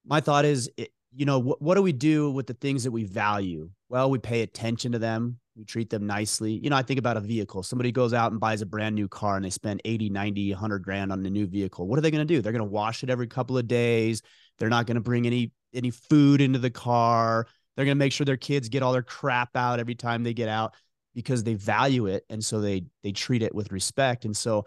my 0.06 0.22
thought 0.22 0.46
is, 0.46 0.70
it, 0.78 0.92
you 1.16 1.26
know, 1.26 1.40
what, 1.40 1.62
what 1.62 1.76
do 1.76 1.82
we 1.82 1.92
do 1.92 2.32
with 2.32 2.48
the 2.48 2.54
things 2.54 2.84
that 2.84 2.92
we 2.92 3.04
value? 3.04 3.70
Well, 3.90 4.10
we 4.10 4.20
pay 4.20 4.42
attention 4.42 4.92
to 4.94 5.00
them. 5.00 5.40
We 5.58 5.66
treat 5.66 5.90
them 5.90 6.08
nicely. 6.08 6.54
You 6.54 6.70
know, 6.70 6.78
I 6.78 6.84
think 6.84 7.00
about 7.00 7.18
a 7.18 7.22
vehicle. 7.22 7.64
Somebody 7.64 7.92
goes 7.92 8.14
out 8.14 8.32
and 8.32 8.40
buys 8.40 8.62
a 8.62 8.66
brand 8.66 8.96
new 8.96 9.08
car 9.08 9.36
and 9.36 9.44
they 9.44 9.50
spend 9.50 9.82
80, 9.84 10.10
90, 10.10 10.52
100 10.52 10.80
grand 10.80 11.12
on 11.12 11.26
a 11.26 11.30
new 11.30 11.46
vehicle. 11.46 11.88
What 11.88 12.00
are 12.00 12.02
they 12.02 12.12
going 12.12 12.26
to 12.26 12.34
do? 12.34 12.42
They're 12.42 12.54
going 12.54 12.60
to 12.60 12.66
wash 12.66 13.04
it 13.04 13.10
every 13.10 13.28
couple 13.28 13.58
of 13.58 13.68
days. 13.68 14.22
They're 14.58 14.70
not 14.70 14.86
going 14.86 14.96
to 14.96 15.02
bring 15.02 15.26
any 15.26 15.52
any 15.74 15.90
food 15.90 16.42
into 16.42 16.60
the 16.60 16.70
car. 16.70 17.48
They're 17.76 17.86
going 17.86 17.98
to 17.98 18.00
make 18.00 18.14
sure 18.14 18.26
their 18.26 18.38
kids 18.38 18.70
get 18.70 18.84
all 18.84 18.94
their 18.94 19.02
crap 19.02 19.56
out 19.56 19.80
every 19.80 19.96
time 19.96 20.24
they 20.24 20.34
get 20.34 20.50
out 20.50 20.74
because 21.14 21.44
they 21.44 21.56
value 21.56 22.08
it 22.08 22.24
and 22.30 22.44
so 22.44 22.62
they 22.62 22.86
they 23.04 23.12
treat 23.12 23.44
it 23.44 23.54
with 23.54 23.72
respect. 23.72 24.26
And 24.26 24.36
so 24.36 24.66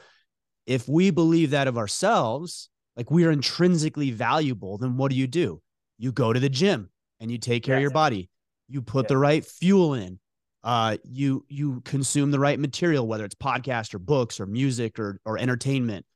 if 0.66 0.88
we 0.88 1.10
believe 1.10 1.50
that 1.50 1.68
of 1.68 1.78
ourselves, 1.78 2.68
like 2.96 3.10
we 3.10 3.24
are 3.24 3.30
intrinsically 3.30 4.10
valuable, 4.10 4.78
then 4.78 4.96
what 4.96 5.10
do 5.10 5.16
you 5.16 5.26
do? 5.26 5.60
You 5.98 6.12
go 6.12 6.32
to 6.32 6.40
the 6.40 6.48
gym 6.48 6.90
and 7.20 7.30
you 7.30 7.38
take 7.38 7.62
care 7.62 7.74
yes. 7.74 7.80
of 7.80 7.82
your 7.82 7.90
body. 7.90 8.30
You 8.68 8.82
put 8.82 9.04
yes. 9.04 9.08
the 9.08 9.18
right 9.18 9.44
fuel 9.44 9.94
in. 9.94 10.18
Uh, 10.62 10.96
you 11.04 11.44
you 11.48 11.82
consume 11.82 12.30
the 12.30 12.38
right 12.38 12.58
material, 12.58 13.06
whether 13.06 13.24
it's 13.26 13.34
podcast 13.34 13.92
or 13.94 13.98
books 13.98 14.40
or 14.40 14.46
music 14.46 14.98
or 14.98 15.20
or 15.26 15.36
entertainment. 15.36 16.06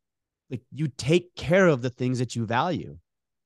Like 0.50 0.62
you 0.72 0.88
take 0.88 1.34
care 1.34 1.66
of 1.66 1.82
the 1.82 1.90
things 1.90 2.18
that 2.18 2.34
you 2.34 2.46
value. 2.46 2.98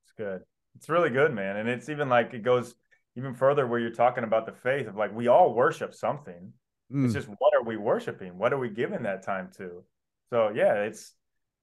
It's 0.05 0.13
good. 0.17 0.43
It's 0.77 0.89
really 0.89 1.11
good, 1.11 1.35
man. 1.35 1.57
And 1.57 1.69
it's 1.69 1.89
even 1.89 2.09
like 2.09 2.33
it 2.35 2.45
goes 2.45 2.77
even 3.17 3.35
further 3.35 3.67
where 3.67 3.81
you're 3.81 3.91
talking 3.91 4.25
about 4.25 4.47
the 4.47 4.53
faith 4.53 4.87
of 4.87 4.97
like 4.97 5.15
we 5.15 5.29
all 5.29 5.55
worship 5.55 5.95
something. 5.95 6.53
Mm. 6.93 7.05
It's 7.05 7.15
just 7.15 7.29
what 7.29 7.55
are 7.55 7.65
we 7.65 7.77
worshiping? 7.77 8.39
What 8.39 8.53
are 8.53 8.59
we 8.59 8.71
giving 8.71 9.03
that 9.03 9.25
time 9.25 9.51
to? 9.59 9.85
So 10.31 10.51
yeah, 10.55 10.83
it's 10.83 11.15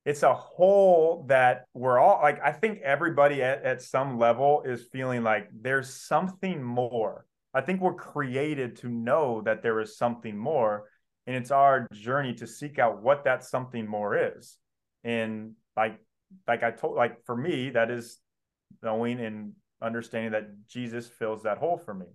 it's 0.05 0.23
a 0.23 0.33
whole 0.33 1.25
that 1.27 1.65
we're 1.73 1.99
all 1.99 2.19
like 2.21 2.39
i 2.43 2.51
think 2.51 2.79
everybody 2.81 3.43
at, 3.43 3.63
at 3.63 3.81
some 3.81 4.17
level 4.17 4.63
is 4.65 4.83
feeling 4.91 5.23
like 5.23 5.47
there's 5.61 5.93
something 5.93 6.63
more 6.63 7.25
i 7.53 7.61
think 7.61 7.81
we're 7.81 7.93
created 7.93 8.75
to 8.75 8.87
know 8.87 9.41
that 9.41 9.61
there 9.61 9.79
is 9.79 9.97
something 9.97 10.37
more 10.37 10.85
and 11.27 11.35
it's 11.35 11.51
our 11.51 11.87
journey 11.93 12.33
to 12.33 12.47
seek 12.47 12.79
out 12.79 13.03
what 13.03 13.25
that 13.25 13.43
something 13.43 13.85
more 13.85 14.35
is 14.35 14.57
and 15.03 15.51
like 15.75 15.99
like 16.47 16.63
i 16.63 16.71
told 16.71 16.95
like 16.95 17.23
for 17.25 17.35
me 17.35 17.69
that 17.69 17.91
is 17.91 18.19
knowing 18.81 19.19
and 19.19 19.51
understanding 19.81 20.31
that 20.31 20.49
jesus 20.67 21.07
fills 21.07 21.43
that 21.43 21.57
hole 21.57 21.77
for 21.77 21.93
me 21.93 22.05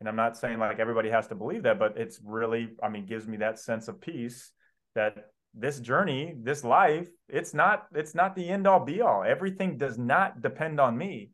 and 0.00 0.08
i'm 0.08 0.16
not 0.16 0.36
saying 0.36 0.58
like 0.58 0.78
everybody 0.78 1.10
has 1.10 1.26
to 1.26 1.34
believe 1.34 1.62
that 1.62 1.78
but 1.78 1.96
it's 1.96 2.20
really 2.24 2.70
i 2.82 2.88
mean 2.88 3.06
gives 3.06 3.26
me 3.26 3.36
that 3.36 3.58
sense 3.58 3.88
of 3.88 4.00
peace 4.00 4.52
that 4.94 5.30
this 5.54 5.80
journey, 5.80 6.34
this 6.42 6.62
life, 6.62 7.08
it's 7.28 7.54
not 7.54 7.86
it's 7.94 8.14
not 8.14 8.36
the 8.36 8.48
end 8.48 8.66
all 8.66 8.84
be 8.84 9.00
all. 9.00 9.24
Everything 9.24 9.76
does 9.76 9.98
not 9.98 10.40
depend 10.40 10.80
on 10.80 10.96
me. 10.96 11.30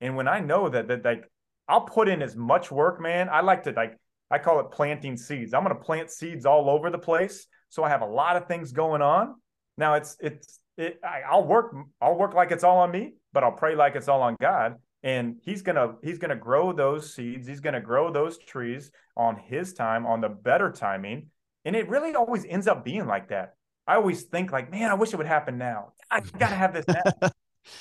And 0.00 0.16
when 0.16 0.28
I 0.28 0.40
know 0.40 0.68
that 0.68 0.88
that 0.88 1.04
like 1.04 1.30
I'll 1.68 1.82
put 1.82 2.08
in 2.08 2.22
as 2.22 2.36
much 2.36 2.70
work, 2.70 3.00
man. 3.00 3.28
I 3.28 3.40
like 3.40 3.62
to 3.64 3.72
like 3.72 3.98
I 4.30 4.38
call 4.38 4.60
it 4.60 4.70
planting 4.70 5.16
seeds. 5.16 5.54
I'm 5.54 5.64
going 5.64 5.76
to 5.76 5.82
plant 5.82 6.10
seeds 6.10 6.46
all 6.46 6.68
over 6.68 6.90
the 6.90 6.98
place, 6.98 7.46
so 7.68 7.84
I 7.84 7.88
have 7.88 8.02
a 8.02 8.06
lot 8.06 8.36
of 8.36 8.46
things 8.46 8.72
going 8.72 9.02
on. 9.02 9.34
Now 9.78 9.94
it's 9.94 10.16
it's 10.20 10.60
it, 10.76 11.00
I, 11.04 11.22
I'll 11.28 11.46
work 11.46 11.74
I'll 12.00 12.16
work 12.16 12.34
like 12.34 12.50
it's 12.50 12.64
all 12.64 12.78
on 12.78 12.90
me, 12.90 13.14
but 13.32 13.44
I'll 13.44 13.52
pray 13.52 13.74
like 13.74 13.96
it's 13.96 14.08
all 14.08 14.22
on 14.22 14.36
God. 14.40 14.76
And 15.04 15.36
he's 15.42 15.60
gonna 15.60 15.96
he's 16.02 16.18
gonna 16.18 16.34
grow 16.34 16.72
those 16.72 17.14
seeds. 17.14 17.46
He's 17.46 17.60
gonna 17.60 17.80
grow 17.80 18.10
those 18.10 18.38
trees 18.38 18.90
on 19.16 19.36
his 19.36 19.74
time, 19.74 20.06
on 20.06 20.22
the 20.22 20.30
better 20.30 20.72
timing. 20.72 21.26
And 21.66 21.76
it 21.76 21.88
really 21.90 22.14
always 22.14 22.46
ends 22.46 22.66
up 22.66 22.84
being 22.86 23.06
like 23.06 23.28
that. 23.28 23.54
I 23.86 23.96
always 23.96 24.22
think 24.22 24.50
like, 24.50 24.70
man, 24.70 24.90
I 24.90 24.94
wish 24.94 25.12
it 25.12 25.16
would 25.16 25.26
happen 25.26 25.58
now. 25.58 25.92
I 26.10 26.20
gotta 26.38 26.54
have 26.54 26.72
this 26.72 26.86
now. 26.88 27.30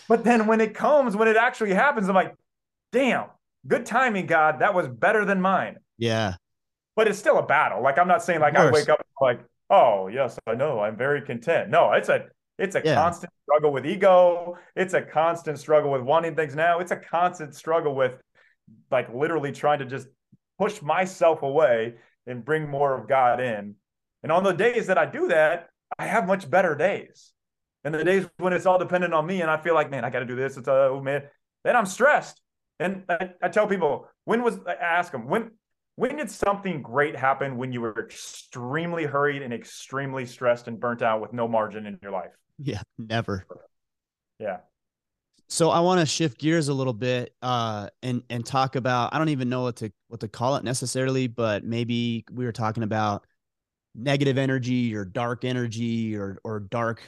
but 0.09 0.25
then 0.25 0.47
when 0.47 0.59
it 0.59 0.73
comes, 0.73 1.15
when 1.15 1.29
it 1.29 1.37
actually 1.37 1.73
happens, 1.73 2.09
I'm 2.09 2.15
like, 2.15 2.35
damn, 2.91 3.27
good 3.65 3.85
timing, 3.85 4.25
God. 4.25 4.59
That 4.59 4.73
was 4.73 4.89
better 4.89 5.23
than 5.23 5.39
mine. 5.39 5.77
Yeah. 5.97 6.35
But 6.97 7.07
it's 7.07 7.17
still 7.17 7.39
a 7.39 7.45
battle. 7.45 7.81
Like 7.81 7.97
I'm 7.97 8.07
not 8.09 8.21
saying 8.21 8.41
like 8.41 8.55
I 8.55 8.69
wake 8.69 8.89
up 8.89 8.99
like, 9.21 9.39
oh 9.69 10.07
yes, 10.07 10.37
I 10.45 10.55
know, 10.55 10.81
I'm 10.81 10.97
very 10.97 11.21
content. 11.21 11.69
No, 11.69 11.93
it's 11.93 12.09
a 12.09 12.25
it's 12.57 12.75
a 12.75 12.81
yeah. 12.83 12.95
constant 12.95 13.33
struggle 13.43 13.71
with 13.71 13.85
ego. 13.85 14.57
It's 14.75 14.93
a 14.93 15.01
constant 15.01 15.57
struggle 15.59 15.91
with 15.91 16.01
wanting 16.01 16.35
things 16.35 16.55
now. 16.55 16.79
It's 16.79 16.91
a 16.91 16.97
constant 16.97 17.55
struggle 17.55 17.95
with 17.95 18.21
like 18.91 19.13
literally 19.13 19.51
trying 19.51 19.79
to 19.79 19.85
just 19.85 20.07
push 20.59 20.81
myself 20.81 21.41
away 21.41 21.95
and 22.27 22.45
bring 22.45 22.69
more 22.69 22.97
of 22.97 23.07
God 23.07 23.39
in. 23.39 23.75
And 24.21 24.31
on 24.31 24.43
the 24.43 24.53
days 24.53 24.87
that 24.87 24.97
I 24.97 25.05
do 25.05 25.27
that, 25.29 25.69
I 25.97 26.05
have 26.05 26.27
much 26.27 26.49
better 26.49 26.75
days. 26.75 27.33
And 27.83 27.93
the 27.93 28.03
days 28.03 28.25
when 28.37 28.53
it's 28.53 28.65
all 28.65 28.79
dependent 28.79 29.13
on 29.13 29.25
me 29.25 29.41
and 29.41 29.51
I 29.51 29.57
feel 29.57 29.73
like, 29.73 29.91
man, 29.91 30.05
I 30.05 30.09
got 30.09 30.19
to 30.19 30.25
do 30.25 30.35
this. 30.35 30.55
It's 30.55 30.67
a, 30.67 30.71
oh 30.71 31.01
man, 31.01 31.23
then 31.63 31.75
I'm 31.75 31.85
stressed. 31.85 32.39
And 32.79 33.03
I, 33.09 33.31
I 33.41 33.49
tell 33.49 33.67
people, 33.67 34.07
when 34.25 34.41
was, 34.43 34.59
I 34.65 34.73
ask 34.73 35.11
them, 35.11 35.27
when, 35.27 35.51
when 35.95 36.17
did 36.17 36.31
something 36.31 36.81
great 36.81 37.15
happen 37.15 37.57
when 37.57 37.71
you 37.71 37.81
were 37.81 38.05
extremely 38.05 39.05
hurried 39.05 39.41
and 39.41 39.53
extremely 39.53 40.25
stressed 40.25 40.67
and 40.67 40.79
burnt 40.79 41.01
out 41.01 41.21
with 41.21 41.33
no 41.33 41.47
margin 41.47 41.85
in 41.85 41.99
your 42.01 42.11
life? 42.11 42.31
Yeah, 42.57 42.81
never. 42.97 43.45
Yeah. 44.39 44.57
So 45.49 45.69
I 45.69 45.81
want 45.81 45.99
to 45.99 46.05
shift 46.05 46.39
gears 46.39 46.67
a 46.67 46.73
little 46.73 46.93
bit 46.93 47.35
uh, 47.41 47.89
and 48.01 48.23
and 48.29 48.45
talk 48.45 48.75
about 48.75 49.13
I 49.13 49.17
don't 49.17 49.29
even 49.29 49.49
know 49.49 49.63
what 49.63 49.75
to 49.77 49.91
what 50.07 50.19
to 50.21 50.27
call 50.27 50.55
it 50.55 50.63
necessarily, 50.63 51.27
but 51.27 51.63
maybe 51.63 52.25
we 52.31 52.45
were 52.45 52.51
talking 52.51 52.83
about 52.83 53.25
negative 53.95 54.37
energy 54.37 54.95
or 54.95 55.05
dark 55.05 55.45
energy 55.45 56.15
or 56.15 56.39
or 56.43 56.59
dark 56.59 57.03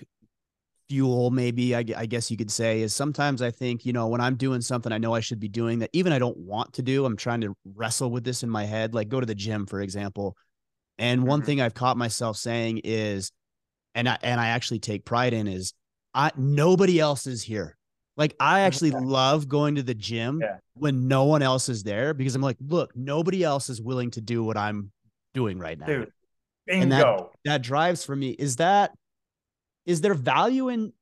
fuel 0.87 1.31
maybe 1.31 1.75
I, 1.75 1.83
I, 1.97 2.05
guess 2.05 2.29
you 2.29 2.37
could 2.37 2.51
say 2.51 2.81
is 2.81 2.93
sometimes 2.93 3.41
i 3.41 3.49
think 3.49 3.85
you 3.85 3.93
know 3.93 4.07
when 4.07 4.21
i'm 4.21 4.35
doing 4.35 4.61
something 4.61 4.91
i 4.91 4.99
know 4.99 5.15
i 5.15 5.19
should 5.19 5.39
be 5.39 5.47
doing 5.47 5.79
that 5.79 5.89
even 5.93 6.13
i 6.13 6.19
don't 6.19 6.37
want 6.37 6.73
to 6.73 6.83
do 6.83 7.05
i'm 7.05 7.17
trying 7.17 7.41
to 7.41 7.55
wrestle 7.73 8.11
with 8.11 8.23
this 8.23 8.43
in 8.43 8.49
my 8.49 8.65
head 8.65 8.93
like 8.93 9.09
go 9.09 9.19
to 9.19 9.25
the 9.25 9.33
gym 9.33 9.65
for 9.65 9.81
example 9.81 10.37
and 10.99 11.23
one 11.23 11.39
mm-hmm. 11.39 11.47
thing 11.47 11.61
i've 11.61 11.73
caught 11.73 11.97
myself 11.97 12.37
saying 12.37 12.81
is 12.83 13.31
and 13.95 14.07
I 14.07 14.17
and 14.21 14.39
I 14.39 14.49
actually 14.49 14.79
take 14.79 15.05
pride 15.05 15.33
in 15.33 15.47
is 15.47 15.73
I 16.13 16.31
nobody 16.37 16.99
else 16.99 17.25
is 17.25 17.41
here. 17.41 17.77
Like 18.17 18.35
I 18.39 18.59
mm-hmm. 18.59 18.67
actually 18.67 18.91
love 18.91 19.47
going 19.47 19.75
to 19.75 19.83
the 19.83 19.95
gym 19.95 20.41
Yeah. 20.41 20.57
when 20.75 21.07
no 21.07 21.23
one 21.25 21.41
else 21.41 21.69
is 21.69 21.83
there 21.83 22.13
because 22.13 22.35
I'm 22.35 22.41
like, 22.41 22.57
look, 22.61 22.95
nobody 22.95 23.43
else 23.43 23.69
is 23.69 23.81
willing 23.81 24.11
to 24.11 24.21
do 24.21 24.43
what 24.43 24.57
I'm 24.57 24.91
doing 25.33 25.57
right 25.57 25.79
now. 25.79 25.85
Dude, 25.87 26.11
And 26.67 26.91
that- 26.91 27.03
bingo. 27.03 27.31
That 27.45 27.61
drives 27.61 28.05
for 28.05 28.15
me. 28.15 28.29
Is 28.31 28.57
that 28.57 28.91
is 29.85 30.01
there 30.01 30.13
value 30.13 30.69
in 30.69 30.93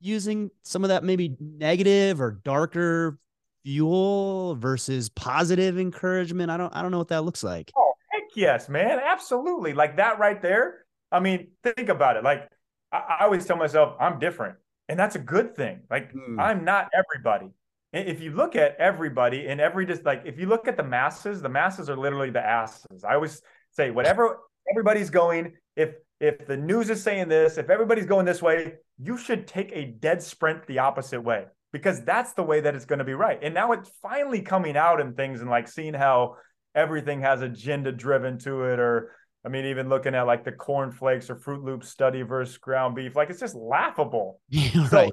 using 0.00 0.50
some 0.62 0.84
of 0.84 0.88
that 0.88 1.04
maybe 1.04 1.36
negative 1.40 2.20
or 2.20 2.40
darker 2.44 3.18
fuel 3.64 4.56
versus 4.56 5.08
positive 5.08 5.78
encouragement? 5.78 6.50
I 6.50 6.56
don't 6.56 6.74
I 6.74 6.82
don't 6.82 6.90
know 6.90 6.98
what 6.98 7.08
that 7.08 7.24
looks 7.24 7.44
like. 7.44 7.70
Oh, 7.76 7.92
heck 8.10 8.22
yes, 8.34 8.68
man. 8.68 9.00
Absolutely. 9.02 9.74
Like 9.74 9.96
that 9.96 10.18
right 10.18 10.40
there. 10.40 10.81
I 11.12 11.20
mean, 11.20 11.48
think 11.62 11.88
about 11.88 12.16
it. 12.16 12.24
Like 12.24 12.48
I, 12.90 13.16
I 13.20 13.24
always 13.24 13.44
tell 13.46 13.56
myself, 13.56 13.94
I'm 14.00 14.18
different. 14.18 14.56
And 14.88 14.98
that's 14.98 15.14
a 15.14 15.20
good 15.20 15.54
thing. 15.54 15.80
Like 15.90 16.12
Mm. 16.12 16.40
I'm 16.40 16.64
not 16.64 16.90
everybody. 16.94 17.50
If 17.92 18.22
you 18.22 18.32
look 18.32 18.56
at 18.56 18.76
everybody 18.78 19.48
and 19.48 19.60
every 19.60 19.84
just 19.84 20.04
like 20.04 20.22
if 20.24 20.38
you 20.40 20.46
look 20.46 20.66
at 20.66 20.76
the 20.76 20.82
masses, 20.82 21.42
the 21.42 21.48
masses 21.48 21.90
are 21.90 21.96
literally 21.96 22.30
the 22.30 22.44
asses. 22.44 23.04
I 23.04 23.14
always 23.14 23.42
say 23.70 23.90
whatever 23.90 24.38
everybody's 24.70 25.10
going, 25.10 25.52
if 25.76 25.94
if 26.20 26.46
the 26.46 26.56
news 26.56 26.88
is 26.88 27.02
saying 27.02 27.28
this, 27.28 27.58
if 27.58 27.68
everybody's 27.68 28.06
going 28.06 28.24
this 28.24 28.40
way, 28.40 28.74
you 28.98 29.18
should 29.18 29.46
take 29.46 29.70
a 29.72 29.86
dead 29.86 30.22
sprint 30.22 30.66
the 30.66 30.78
opposite 30.78 31.20
way 31.20 31.46
because 31.72 32.04
that's 32.04 32.32
the 32.34 32.42
way 32.42 32.60
that 32.60 32.74
it's 32.74 32.84
going 32.84 33.00
to 33.00 33.04
be 33.04 33.14
right. 33.14 33.38
And 33.42 33.52
now 33.54 33.72
it's 33.72 33.90
finally 34.00 34.40
coming 34.40 34.76
out 34.76 35.00
in 35.00 35.14
things 35.14 35.40
and 35.40 35.50
like 35.50 35.66
seeing 35.68 35.94
how 35.94 36.36
everything 36.74 37.20
has 37.22 37.42
agenda 37.42 37.92
driven 37.92 38.38
to 38.38 38.64
it 38.64 38.78
or 38.78 39.12
I 39.44 39.48
mean 39.48 39.66
even 39.66 39.88
looking 39.88 40.14
at 40.14 40.22
like 40.22 40.44
the 40.44 40.52
cornflakes 40.52 41.28
or 41.30 41.36
Fruit 41.36 41.64
Loops 41.64 41.88
study 41.88 42.22
versus 42.22 42.58
ground 42.58 42.94
beef 42.94 43.16
like 43.16 43.30
it's 43.30 43.40
just 43.40 43.54
laughable. 43.54 44.40
So 44.88 44.96
right. 44.96 45.12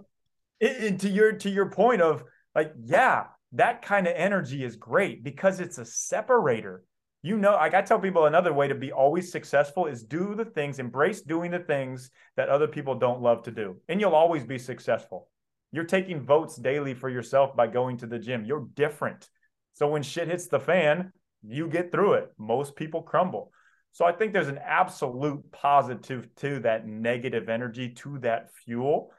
it- 0.60 1.00
to 1.00 1.10
your 1.10 1.34
to 1.34 1.50
your 1.50 1.70
point 1.70 2.02
of 2.02 2.24
like, 2.56 2.74
yeah, 2.84 3.26
that 3.54 3.82
kind 3.82 4.08
of 4.08 4.14
energy 4.16 4.64
is 4.64 4.76
great 4.76 5.24
because 5.24 5.60
it's 5.60 5.78
a 5.78 5.86
separator. 5.86 6.84
You 7.22 7.38
know, 7.38 7.54
like 7.54 7.74
I 7.74 7.82
tell 7.82 8.00
people 8.00 8.26
another 8.26 8.54
way 8.54 8.68
to 8.70 8.76
be 8.76 8.92
always 8.94 9.32
successful 9.32 9.88
is 9.88 10.04
do 10.04 10.36
the 10.36 10.46
things, 10.46 10.80
embrace 10.80 11.22
doing 11.22 11.52
the 11.52 11.60
things 11.60 12.12
that 12.38 12.48
other 12.50 12.68
people 12.68 12.96
don't 12.96 13.22
love 13.22 13.44
to 13.44 13.52
do, 13.52 13.78
and 13.90 14.00
you'll 14.00 14.16
always 14.16 14.46
be 14.46 14.58
successful. 14.58 15.28
You're 15.72 15.84
taking 15.84 16.26
votes 16.26 16.56
daily 16.56 16.94
for 16.94 17.10
yourself 17.10 17.56
by 17.56 17.68
going 17.68 17.98
to 17.98 18.08
the 18.08 18.20
gym. 18.20 18.46
You're 18.46 18.68
different. 18.74 19.30
So 19.74 19.88
when 19.88 20.02
shit 20.02 20.28
hits 20.28 20.48
the 20.48 20.60
fan, 20.60 21.12
you 21.46 21.68
get 21.68 21.92
through 21.92 22.14
it. 22.14 22.32
Most 22.38 22.76
people 22.76 23.02
crumble. 23.02 23.52
So 23.92 24.06
I 24.06 24.12
think 24.12 24.34
there's 24.34 24.48
an 24.48 24.60
absolute 24.64 25.52
positive 25.52 26.28
to 26.38 26.60
that 26.60 26.88
negative 26.88 27.50
energy, 27.50 27.90
to 27.96 28.20
that 28.20 28.50
fuel. 28.64 29.12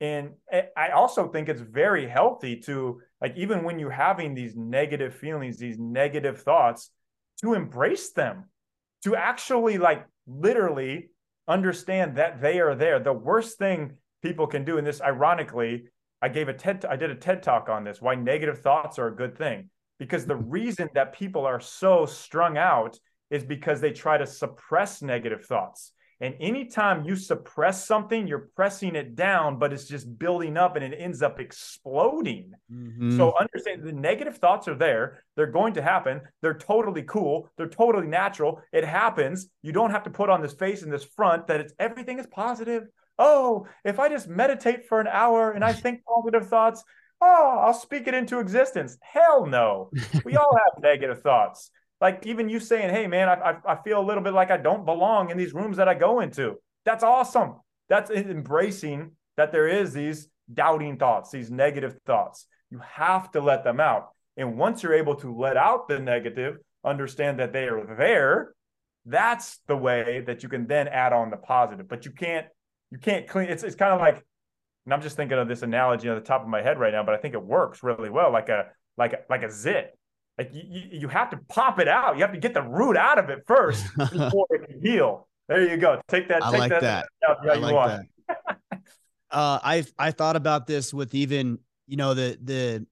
And 0.00 0.30
I 0.76 0.88
also 0.88 1.28
think 1.28 1.48
it's 1.48 1.60
very 1.60 2.08
healthy 2.08 2.56
to, 2.60 3.00
like, 3.20 3.36
even 3.36 3.62
when 3.62 3.78
you're 3.78 3.90
having 3.90 4.34
these 4.34 4.56
negative 4.56 5.14
feelings, 5.14 5.58
these 5.58 5.78
negative 5.78 6.42
thoughts, 6.42 6.90
to 7.42 7.54
embrace 7.54 8.10
them, 8.12 8.48
to 9.04 9.14
actually, 9.14 9.78
like, 9.78 10.06
literally 10.26 11.10
understand 11.46 12.16
that 12.16 12.40
they 12.40 12.58
are 12.60 12.74
there. 12.74 12.98
The 12.98 13.12
worst 13.12 13.58
thing 13.58 13.92
people 14.22 14.46
can 14.46 14.64
do, 14.64 14.78
and 14.78 14.86
this 14.86 15.00
ironically, 15.00 15.84
I 16.20 16.28
gave 16.28 16.48
a 16.48 16.54
TED, 16.54 16.84
I 16.84 16.96
did 16.96 17.10
a 17.10 17.16
TED 17.16 17.42
talk 17.42 17.68
on 17.68 17.84
this, 17.84 18.00
why 18.00 18.14
negative 18.14 18.60
thoughts 18.60 18.98
are 18.98 19.08
a 19.08 19.16
good 19.16 19.36
thing. 19.36 19.70
Because 19.98 20.26
the 20.26 20.34
mm-hmm. 20.34 20.50
reason 20.50 20.88
that 20.94 21.12
people 21.12 21.44
are 21.46 21.60
so 21.60 22.06
strung 22.06 22.58
out 22.58 22.98
is 23.32 23.44
because 23.44 23.80
they 23.80 23.92
try 23.92 24.18
to 24.18 24.26
suppress 24.26 25.02
negative 25.02 25.44
thoughts. 25.44 25.92
And 26.20 26.36
anytime 26.38 27.04
you 27.04 27.16
suppress 27.16 27.84
something, 27.84 28.28
you're 28.28 28.50
pressing 28.54 28.94
it 28.94 29.16
down, 29.16 29.58
but 29.58 29.72
it's 29.72 29.88
just 29.88 30.06
building 30.18 30.56
up 30.56 30.76
and 30.76 30.84
it 30.84 30.96
ends 30.96 31.20
up 31.20 31.40
exploding. 31.40 32.52
Mhm. 32.72 33.16
So 33.16 33.36
understand 33.36 33.82
the 33.82 33.92
negative 33.92 34.36
thoughts 34.36 34.68
are 34.68 34.76
there. 34.76 35.24
They're 35.34 35.48
going 35.50 35.74
to 35.74 35.82
happen. 35.82 36.20
They're 36.40 36.54
totally 36.58 37.02
cool. 37.02 37.50
They're 37.56 37.66
totally 37.68 38.06
natural. 38.06 38.62
It 38.72 38.84
happens. 38.84 39.48
You 39.62 39.72
don't 39.72 39.90
have 39.90 40.04
to 40.04 40.10
put 40.10 40.30
on 40.30 40.40
this 40.42 40.54
face 40.54 40.82
and 40.82 40.92
this 40.92 41.02
front 41.02 41.48
that 41.48 41.60
it's 41.60 41.74
everything 41.80 42.20
is 42.20 42.26
positive. 42.28 42.86
Oh, 43.18 43.66
if 43.84 43.98
I 43.98 44.08
just 44.08 44.28
meditate 44.28 44.86
for 44.86 45.00
an 45.00 45.08
hour 45.08 45.50
and 45.50 45.64
I 45.64 45.72
think 45.84 46.04
positive 46.04 46.48
thoughts, 46.48 46.84
oh, 47.20 47.58
I'll 47.62 47.74
speak 47.74 48.06
it 48.06 48.14
into 48.14 48.38
existence. 48.38 48.96
Hell 49.00 49.46
no. 49.46 49.90
We 50.24 50.36
all 50.36 50.56
have 50.56 50.82
negative 50.90 51.20
thoughts. 51.22 51.70
Like 52.02 52.26
even 52.26 52.48
you 52.48 52.60
saying, 52.60 52.90
"Hey, 52.90 53.06
man, 53.06 53.28
I, 53.28 53.56
I 53.64 53.76
feel 53.76 54.00
a 54.00 54.04
little 54.04 54.22
bit 54.22 54.34
like 54.34 54.50
I 54.50 54.56
don't 54.56 54.84
belong 54.84 55.30
in 55.30 55.38
these 55.38 55.54
rooms 55.54 55.76
that 55.76 55.88
I 55.88 55.94
go 55.94 56.20
into." 56.20 56.56
That's 56.84 57.04
awesome. 57.04 57.54
That's 57.88 58.10
embracing 58.10 59.12
that 59.36 59.52
there 59.52 59.68
is 59.68 59.92
these 59.94 60.28
doubting 60.52 60.98
thoughts, 60.98 61.30
these 61.30 61.50
negative 61.50 61.96
thoughts. 62.04 62.46
You 62.70 62.80
have 62.80 63.30
to 63.32 63.40
let 63.40 63.62
them 63.62 63.78
out. 63.78 64.08
And 64.36 64.58
once 64.58 64.82
you're 64.82 64.94
able 64.94 65.14
to 65.16 65.32
let 65.32 65.56
out 65.56 65.88
the 65.88 66.00
negative, 66.00 66.58
understand 66.84 67.38
that 67.38 67.52
they 67.52 67.68
are 67.68 67.84
there, 67.96 68.54
that's 69.06 69.60
the 69.68 69.76
way 69.76 70.24
that 70.26 70.42
you 70.42 70.48
can 70.48 70.66
then 70.66 70.88
add 70.88 71.12
on 71.12 71.30
the 71.30 71.36
positive. 71.36 71.88
But 71.88 72.04
you 72.04 72.10
can't 72.10 72.46
you 72.90 72.98
can't 72.98 73.28
clean 73.28 73.48
it's 73.48 73.62
it's 73.62 73.76
kind 73.76 73.92
of 73.92 74.00
like 74.00 74.24
and 74.84 74.92
I'm 74.92 75.02
just 75.02 75.16
thinking 75.16 75.38
of 75.38 75.46
this 75.46 75.62
analogy 75.62 76.08
on 76.08 76.16
the 76.16 76.20
top 76.20 76.42
of 76.42 76.48
my 76.48 76.62
head 76.62 76.78
right 76.78 76.92
now, 76.92 77.04
but 77.04 77.14
I 77.14 77.18
think 77.18 77.34
it 77.34 77.42
works 77.42 77.82
really 77.82 78.10
well 78.10 78.32
like 78.32 78.48
a 78.48 78.66
like 78.96 79.12
a, 79.12 79.18
like 79.30 79.42
a 79.44 79.50
zit. 79.50 79.96
Like 80.38 80.50
you, 80.52 80.82
you, 80.92 81.08
have 81.08 81.30
to 81.30 81.36
pop 81.48 81.78
it 81.78 81.88
out. 81.88 82.16
You 82.16 82.22
have 82.22 82.32
to 82.32 82.38
get 82.38 82.54
the 82.54 82.62
root 82.62 82.96
out 82.96 83.18
of 83.18 83.28
it 83.28 83.44
first 83.46 83.84
before 83.96 84.46
it 84.50 84.66
can 84.66 84.80
heal. 84.80 85.28
There 85.48 85.68
you 85.68 85.76
go. 85.76 86.00
Take 86.08 86.28
that. 86.28 86.42
I 86.42 86.50
take 86.50 86.60
like 86.60 86.70
that. 86.70 86.80
that. 86.80 87.08
out 87.28 87.50
I 87.50 87.54
you 87.54 87.60
like 87.60 88.06
that. 88.28 88.46
uh, 89.30 89.58
I 89.62 89.84
I 89.98 90.10
thought 90.10 90.36
about 90.36 90.66
this 90.66 90.94
with 90.94 91.14
even 91.14 91.58
you 91.86 91.96
know 91.96 92.14
the 92.14 92.38
the 92.42 92.86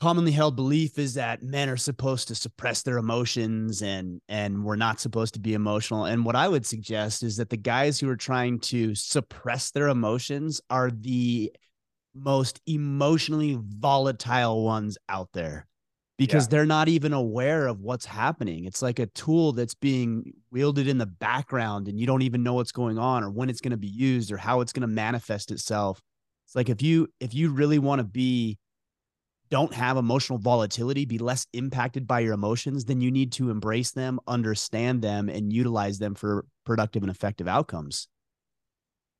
commonly 0.00 0.32
held 0.32 0.56
belief 0.56 0.98
is 0.98 1.14
that 1.14 1.42
men 1.42 1.68
are 1.68 1.76
supposed 1.76 2.26
to 2.28 2.34
suppress 2.34 2.82
their 2.82 2.96
emotions 2.96 3.82
and 3.82 4.20
and 4.28 4.64
we're 4.64 4.74
not 4.74 5.00
supposed 5.00 5.34
to 5.34 5.40
be 5.40 5.52
emotional. 5.52 6.06
And 6.06 6.24
what 6.24 6.34
I 6.34 6.48
would 6.48 6.64
suggest 6.64 7.22
is 7.22 7.36
that 7.36 7.50
the 7.50 7.58
guys 7.58 8.00
who 8.00 8.08
are 8.08 8.16
trying 8.16 8.58
to 8.60 8.94
suppress 8.94 9.70
their 9.70 9.88
emotions 9.88 10.62
are 10.70 10.90
the 10.90 11.52
most 12.14 12.60
emotionally 12.66 13.58
volatile 13.60 14.64
ones 14.64 14.96
out 15.08 15.28
there 15.34 15.66
because 16.22 16.44
Yeah. 16.44 16.50
they're 16.50 16.66
not 16.66 16.88
even 16.88 17.12
aware 17.12 17.66
of 17.66 17.80
what's 17.80 18.06
happening. 18.06 18.64
It's 18.64 18.80
like 18.80 19.00
a 19.00 19.06
tool 19.06 19.52
that's 19.52 19.74
being 19.74 20.32
wielded 20.52 20.86
in 20.86 20.96
the 20.98 21.06
background 21.06 21.88
and 21.88 21.98
you 21.98 22.06
don't 22.06 22.22
even 22.22 22.44
know 22.44 22.54
what's 22.54 22.70
going 22.70 22.96
on 22.96 23.24
or 23.24 23.30
when 23.30 23.50
it's 23.50 23.60
going 23.60 23.72
to 23.72 23.76
be 23.76 23.88
used 23.88 24.30
or 24.30 24.36
how 24.36 24.60
it's 24.60 24.72
going 24.72 24.82
to 24.82 24.86
manifest 24.86 25.50
itself. 25.50 26.00
It's 26.46 26.54
like 26.54 26.68
if 26.68 26.80
you 26.80 27.08
if 27.18 27.34
you 27.34 27.50
really 27.50 27.80
want 27.80 27.98
to 27.98 28.04
be 28.04 28.56
don't 29.50 29.74
have 29.74 29.96
emotional 29.96 30.38
volatility, 30.38 31.04
be 31.06 31.18
less 31.18 31.44
impacted 31.52 32.06
by 32.06 32.20
your 32.20 32.34
emotions, 32.34 32.84
then 32.84 33.00
you 33.00 33.10
need 33.10 33.32
to 33.32 33.50
embrace 33.50 33.90
them, 33.90 34.20
understand 34.28 35.02
them 35.02 35.28
and 35.28 35.52
utilize 35.52 35.98
them 35.98 36.14
for 36.14 36.46
productive 36.64 37.02
and 37.02 37.10
effective 37.10 37.48
outcomes. 37.48 38.06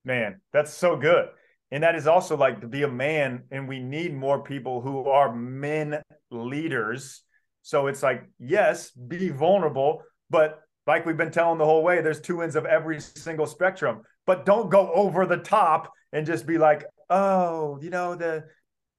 Man, 0.05 0.41
that's 0.53 0.73
so 0.73 0.97
good. 0.97 1.31
And 1.73 1.83
that 1.83 1.95
is 1.95 2.07
also 2.07 2.37
like 2.37 2.61
to 2.61 2.69
be 2.69 2.83
a 2.83 2.89
man, 2.89 3.45
and 3.51 3.67
we 3.67 3.81
need 3.81 4.15
more 4.15 4.43
people 4.43 4.83
who 4.83 5.09
are 5.09 5.35
men 5.35 6.03
leaders. 6.31 7.23
So 7.63 7.87
it's 7.87 8.03
like, 8.03 8.25
yes, 8.39 8.91
be 8.91 9.31
vulnerable, 9.31 10.03
but 10.29 10.61
like 10.87 11.07
we've 11.07 11.17
been 11.17 11.31
telling 11.31 11.57
the 11.57 11.65
whole 11.65 11.83
way, 11.83 12.03
there's 12.03 12.21
two 12.21 12.43
ends 12.43 12.57
of 12.57 12.67
every 12.67 13.01
single 13.01 13.47
spectrum. 13.47 14.03
But 14.27 14.45
don't 14.45 14.69
go 14.69 14.93
over 14.93 15.25
the 15.25 15.39
top 15.39 15.91
and 16.13 16.27
just 16.27 16.47
be 16.47 16.59
like, 16.59 16.85
oh, 17.09 17.79
you 17.81 17.89
know, 17.89 18.17
the 18.17 18.45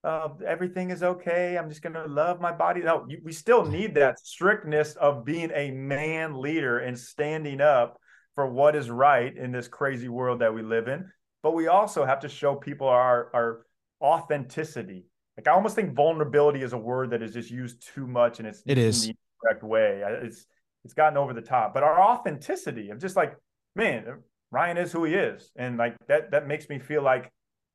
uh, 0.03 0.29
everything 0.45 0.89
is 0.89 1.03
okay. 1.03 1.57
I'm 1.57 1.69
just 1.69 1.83
gonna 1.83 2.07
love 2.07 2.41
my 2.41 2.51
body. 2.51 2.81
No, 2.81 3.05
you, 3.07 3.21
we 3.23 3.33
still 3.33 3.65
need 3.65 3.93
that 3.95 4.19
strictness 4.19 4.95
of 4.95 5.23
being 5.23 5.51
a 5.53 5.69
man 5.69 6.41
leader 6.41 6.79
and 6.79 6.97
standing 6.97 7.61
up 7.61 7.99
for 8.33 8.47
what 8.47 8.75
is 8.75 8.89
right 8.89 9.37
in 9.37 9.51
this 9.51 9.67
crazy 9.67 10.09
world 10.09 10.39
that 10.39 10.55
we 10.55 10.63
live 10.63 10.87
in 10.87 11.11
but 11.43 11.53
we 11.53 11.67
also 11.67 12.05
have 12.05 12.21
to 12.21 12.29
show 12.29 12.55
people 12.55 12.87
our 12.87 13.29
our 13.33 13.65
authenticity. 14.01 15.05
Like 15.37 15.47
I 15.47 15.51
almost 15.51 15.75
think 15.75 15.93
vulnerability 15.93 16.63
is 16.63 16.73
a 16.73 16.77
word 16.77 17.11
that 17.11 17.21
is 17.21 17.33
just 17.33 17.51
used 17.51 17.85
too 17.93 18.07
much 18.07 18.39
and 18.39 18.47
it's 18.47 18.63
It 18.65 18.77
is. 18.77 19.03
in 19.05 19.09
the 19.09 19.17
correct 19.41 19.63
way. 19.63 20.01
It's 20.23 20.45
it's 20.83 20.93
gotten 20.93 21.17
over 21.17 21.33
the 21.33 21.41
top. 21.41 21.73
But 21.73 21.83
our 21.83 22.01
authenticity 22.01 22.89
of 22.89 22.99
just 22.99 23.15
like, 23.15 23.35
man, 23.75 24.19
Ryan 24.51 24.77
is 24.77 24.91
who 24.91 25.03
he 25.03 25.13
is. 25.13 25.51
And 25.55 25.77
like 25.77 25.95
that 26.07 26.31
that 26.31 26.47
makes 26.47 26.69
me 26.69 26.79
feel 26.79 27.03
like, 27.03 27.31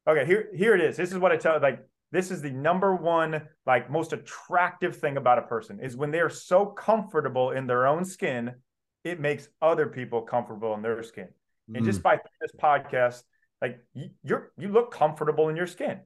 okay, 0.08 0.24
here 0.24 0.48
here 0.54 0.74
it 0.74 0.80
is. 0.80 0.96
This 0.96 1.12
is 1.12 1.18
what 1.18 1.30
I 1.30 1.36
tell 1.36 1.60
like 1.60 1.80
this 2.10 2.30
is 2.30 2.40
the 2.40 2.50
number 2.50 2.96
one 2.96 3.42
like 3.66 3.90
most 3.90 4.14
attractive 4.14 4.96
thing 4.96 5.18
about 5.18 5.38
a 5.38 5.42
person 5.42 5.78
is 5.80 5.94
when 5.94 6.10
they're 6.10 6.30
so 6.30 6.64
comfortable 6.64 7.50
in 7.50 7.66
their 7.66 7.86
own 7.86 8.04
skin, 8.04 8.54
it 9.04 9.20
makes 9.20 9.48
other 9.60 9.86
people 9.86 10.22
comfortable 10.22 10.72
in 10.74 10.80
their 10.80 11.02
skin. 11.02 11.28
And 11.74 11.84
just 11.84 12.00
mm. 12.00 12.04
by 12.04 12.18
this 12.40 12.50
podcast, 12.58 13.24
like 13.62 13.80
you, 13.94 14.10
you're 14.22 14.52
you 14.58 14.68
look 14.68 14.92
comfortable 14.92 15.48
in 15.48 15.56
your 15.56 15.66
skin 15.66 16.00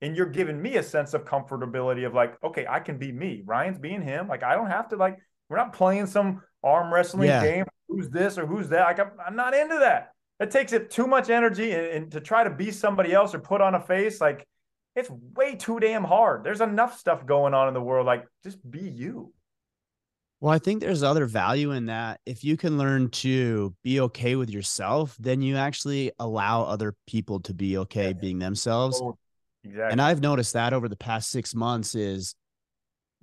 and 0.00 0.16
you're 0.16 0.26
giving 0.26 0.60
me 0.60 0.76
a 0.76 0.82
sense 0.82 1.14
of 1.14 1.24
comfortability 1.24 2.06
of 2.06 2.14
like 2.14 2.36
okay 2.42 2.66
i 2.68 2.80
can 2.80 2.98
be 2.98 3.12
me 3.12 3.42
ryan's 3.46 3.78
being 3.78 4.02
him 4.02 4.28
like 4.28 4.42
i 4.42 4.54
don't 4.54 4.70
have 4.70 4.88
to 4.88 4.96
like 4.96 5.18
we're 5.48 5.56
not 5.56 5.72
playing 5.72 6.06
some 6.06 6.42
arm 6.62 6.92
wrestling 6.92 7.28
Yeah. 7.28 7.44
game 7.44 7.64
who's 7.88 8.08
this 8.10 8.38
or 8.38 8.46
who's 8.46 8.68
that 8.70 8.84
like 8.86 8.98
I'm, 8.98 9.10
I'm 9.26 9.36
not 9.36 9.54
into 9.54 9.78
that 9.80 10.12
It 10.40 10.50
takes 10.50 10.72
it 10.72 10.90
too 10.90 11.06
much 11.06 11.30
energy 11.30 11.70
and, 11.72 11.86
and 11.86 12.12
to 12.12 12.20
try 12.20 12.42
to 12.44 12.50
be 12.50 12.70
somebody 12.70 13.12
else 13.12 13.34
or 13.34 13.38
put 13.38 13.60
on 13.60 13.74
a 13.74 13.80
face. 13.80 14.20
Like 14.20 14.44
it's 14.96 15.10
way 15.36 15.54
too 15.54 15.78
damn 15.78 16.02
hard. 16.04 16.42
There's 16.44 16.60
enough 16.60 16.98
stuff 16.98 17.24
going 17.26 17.54
on 17.54 17.68
in 17.68 17.74
the 17.74 17.80
world. 17.80 18.06
Like 18.06 18.26
just 18.42 18.58
be 18.68 18.80
you. 18.80 19.32
Well, 20.40 20.52
I 20.52 20.58
think 20.58 20.80
there's 20.80 21.02
other 21.02 21.26
value 21.26 21.70
in 21.70 21.86
that. 21.86 22.20
If 22.26 22.44
you 22.44 22.56
can 22.56 22.76
learn 22.76 23.08
to 23.10 23.74
be 23.82 24.00
okay 24.00 24.36
with 24.36 24.50
yourself, 24.50 25.16
then 25.18 25.40
you 25.40 25.56
actually 25.56 26.12
allow 26.18 26.64
other 26.64 26.94
people 27.06 27.40
to 27.40 27.54
be 27.54 27.78
okay 27.78 28.08
yeah. 28.08 28.12
being 28.12 28.38
themselves. 28.38 29.00
Oh, 29.02 29.16
exactly. 29.62 29.92
And 29.92 30.02
I've 30.02 30.20
noticed 30.20 30.52
that 30.52 30.72
over 30.72 30.88
the 30.88 30.96
past 30.96 31.30
six 31.30 31.54
months 31.54 31.94
is 31.94 32.34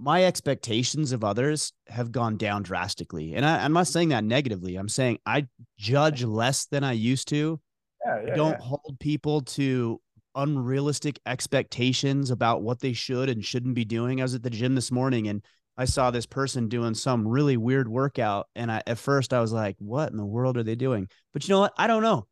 my 0.02 0.26
expectations 0.26 1.12
of 1.12 1.24
others 1.24 1.74
have 1.88 2.12
gone 2.12 2.38
down 2.38 2.64
drastically. 2.64 3.36
And 3.36 3.46
I, 3.46 3.64
am 3.64 3.74
not 3.74 3.88
saying 3.88 4.10
that 4.10 4.24
negatively. 4.24 4.76
I'm 4.76 4.90
saying 4.90 5.20
I 5.26 5.48
judge 5.78 6.24
less 6.24 6.66
than 6.66 6.84
I 6.84 6.94
used 6.94 7.28
to. 7.28 7.60
Yeah, 8.04 8.22
yeah, 8.26 8.34
I 8.34 8.36
don't 8.36 8.60
hold 8.60 8.98
people 9.00 9.42
to 9.42 10.02
unrealistic 10.34 11.20
expectations 11.28 12.32
about 12.32 12.64
what 12.64 12.80
they 12.80 12.94
should 12.94 13.30
and 13.30 13.46
shouldn't 13.46 13.76
be 13.76 13.86
doing. 13.86 14.20
I 14.22 14.24
was 14.24 14.34
at 14.34 14.42
the 14.42 14.50
gym 14.50 14.74
this 14.74 14.92
morning 14.92 15.28
and 15.28 15.44
I 15.82 15.86
saw 15.86 16.12
this 16.12 16.28
person 16.28 16.68
doing 16.68 16.94
some 16.94 17.28
really 17.28 17.58
weird 17.58 17.88
workout. 17.88 18.48
And 18.56 18.72
I, 18.72 18.84
at 18.86 19.00
first 19.00 19.34
I 19.34 19.42
was 19.42 19.52
like, 19.52 19.78
what 19.80 20.12
in 20.12 20.18
the 20.18 20.24
world 20.24 20.56
are 20.58 20.64
they 20.64 20.76
doing? 20.76 21.08
But 21.34 21.48
you 21.48 21.56
know 21.56 21.62
what? 21.62 21.74
I 21.76 21.88
don't 21.88 22.04
know. 22.04 22.28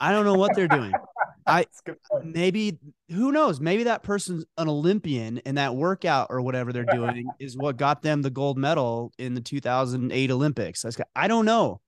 I 0.00 0.10
don't 0.10 0.24
know 0.24 0.36
what 0.36 0.56
they're 0.56 0.68
doing. 0.68 0.92
I 1.46 1.66
maybe 2.22 2.78
who 3.10 3.30
knows? 3.30 3.60
Maybe 3.60 3.82
that 3.84 4.02
person's 4.02 4.46
an 4.56 4.70
Olympian 4.70 5.42
and 5.44 5.58
that 5.58 5.76
workout 5.76 6.28
or 6.30 6.40
whatever 6.40 6.72
they're 6.72 6.86
doing 6.86 7.28
is 7.38 7.58
what 7.58 7.76
got 7.76 8.00
them 8.00 8.22
the 8.22 8.30
gold 8.30 8.56
medal 8.56 9.12
in 9.18 9.34
the 9.34 9.42
2008 9.42 10.30
Olympics. 10.30 10.86
I 11.14 11.28
don't 11.28 11.44
know. 11.44 11.82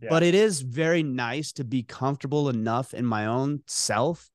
Yeah. 0.00 0.08
But 0.10 0.24
it 0.24 0.34
is 0.34 0.60
very 0.60 1.04
nice 1.04 1.52
to 1.52 1.64
be 1.64 1.84
comfortable 1.84 2.48
enough 2.48 2.94
in 2.94 3.06
my 3.06 3.26
own 3.26 3.62
self 3.68 4.28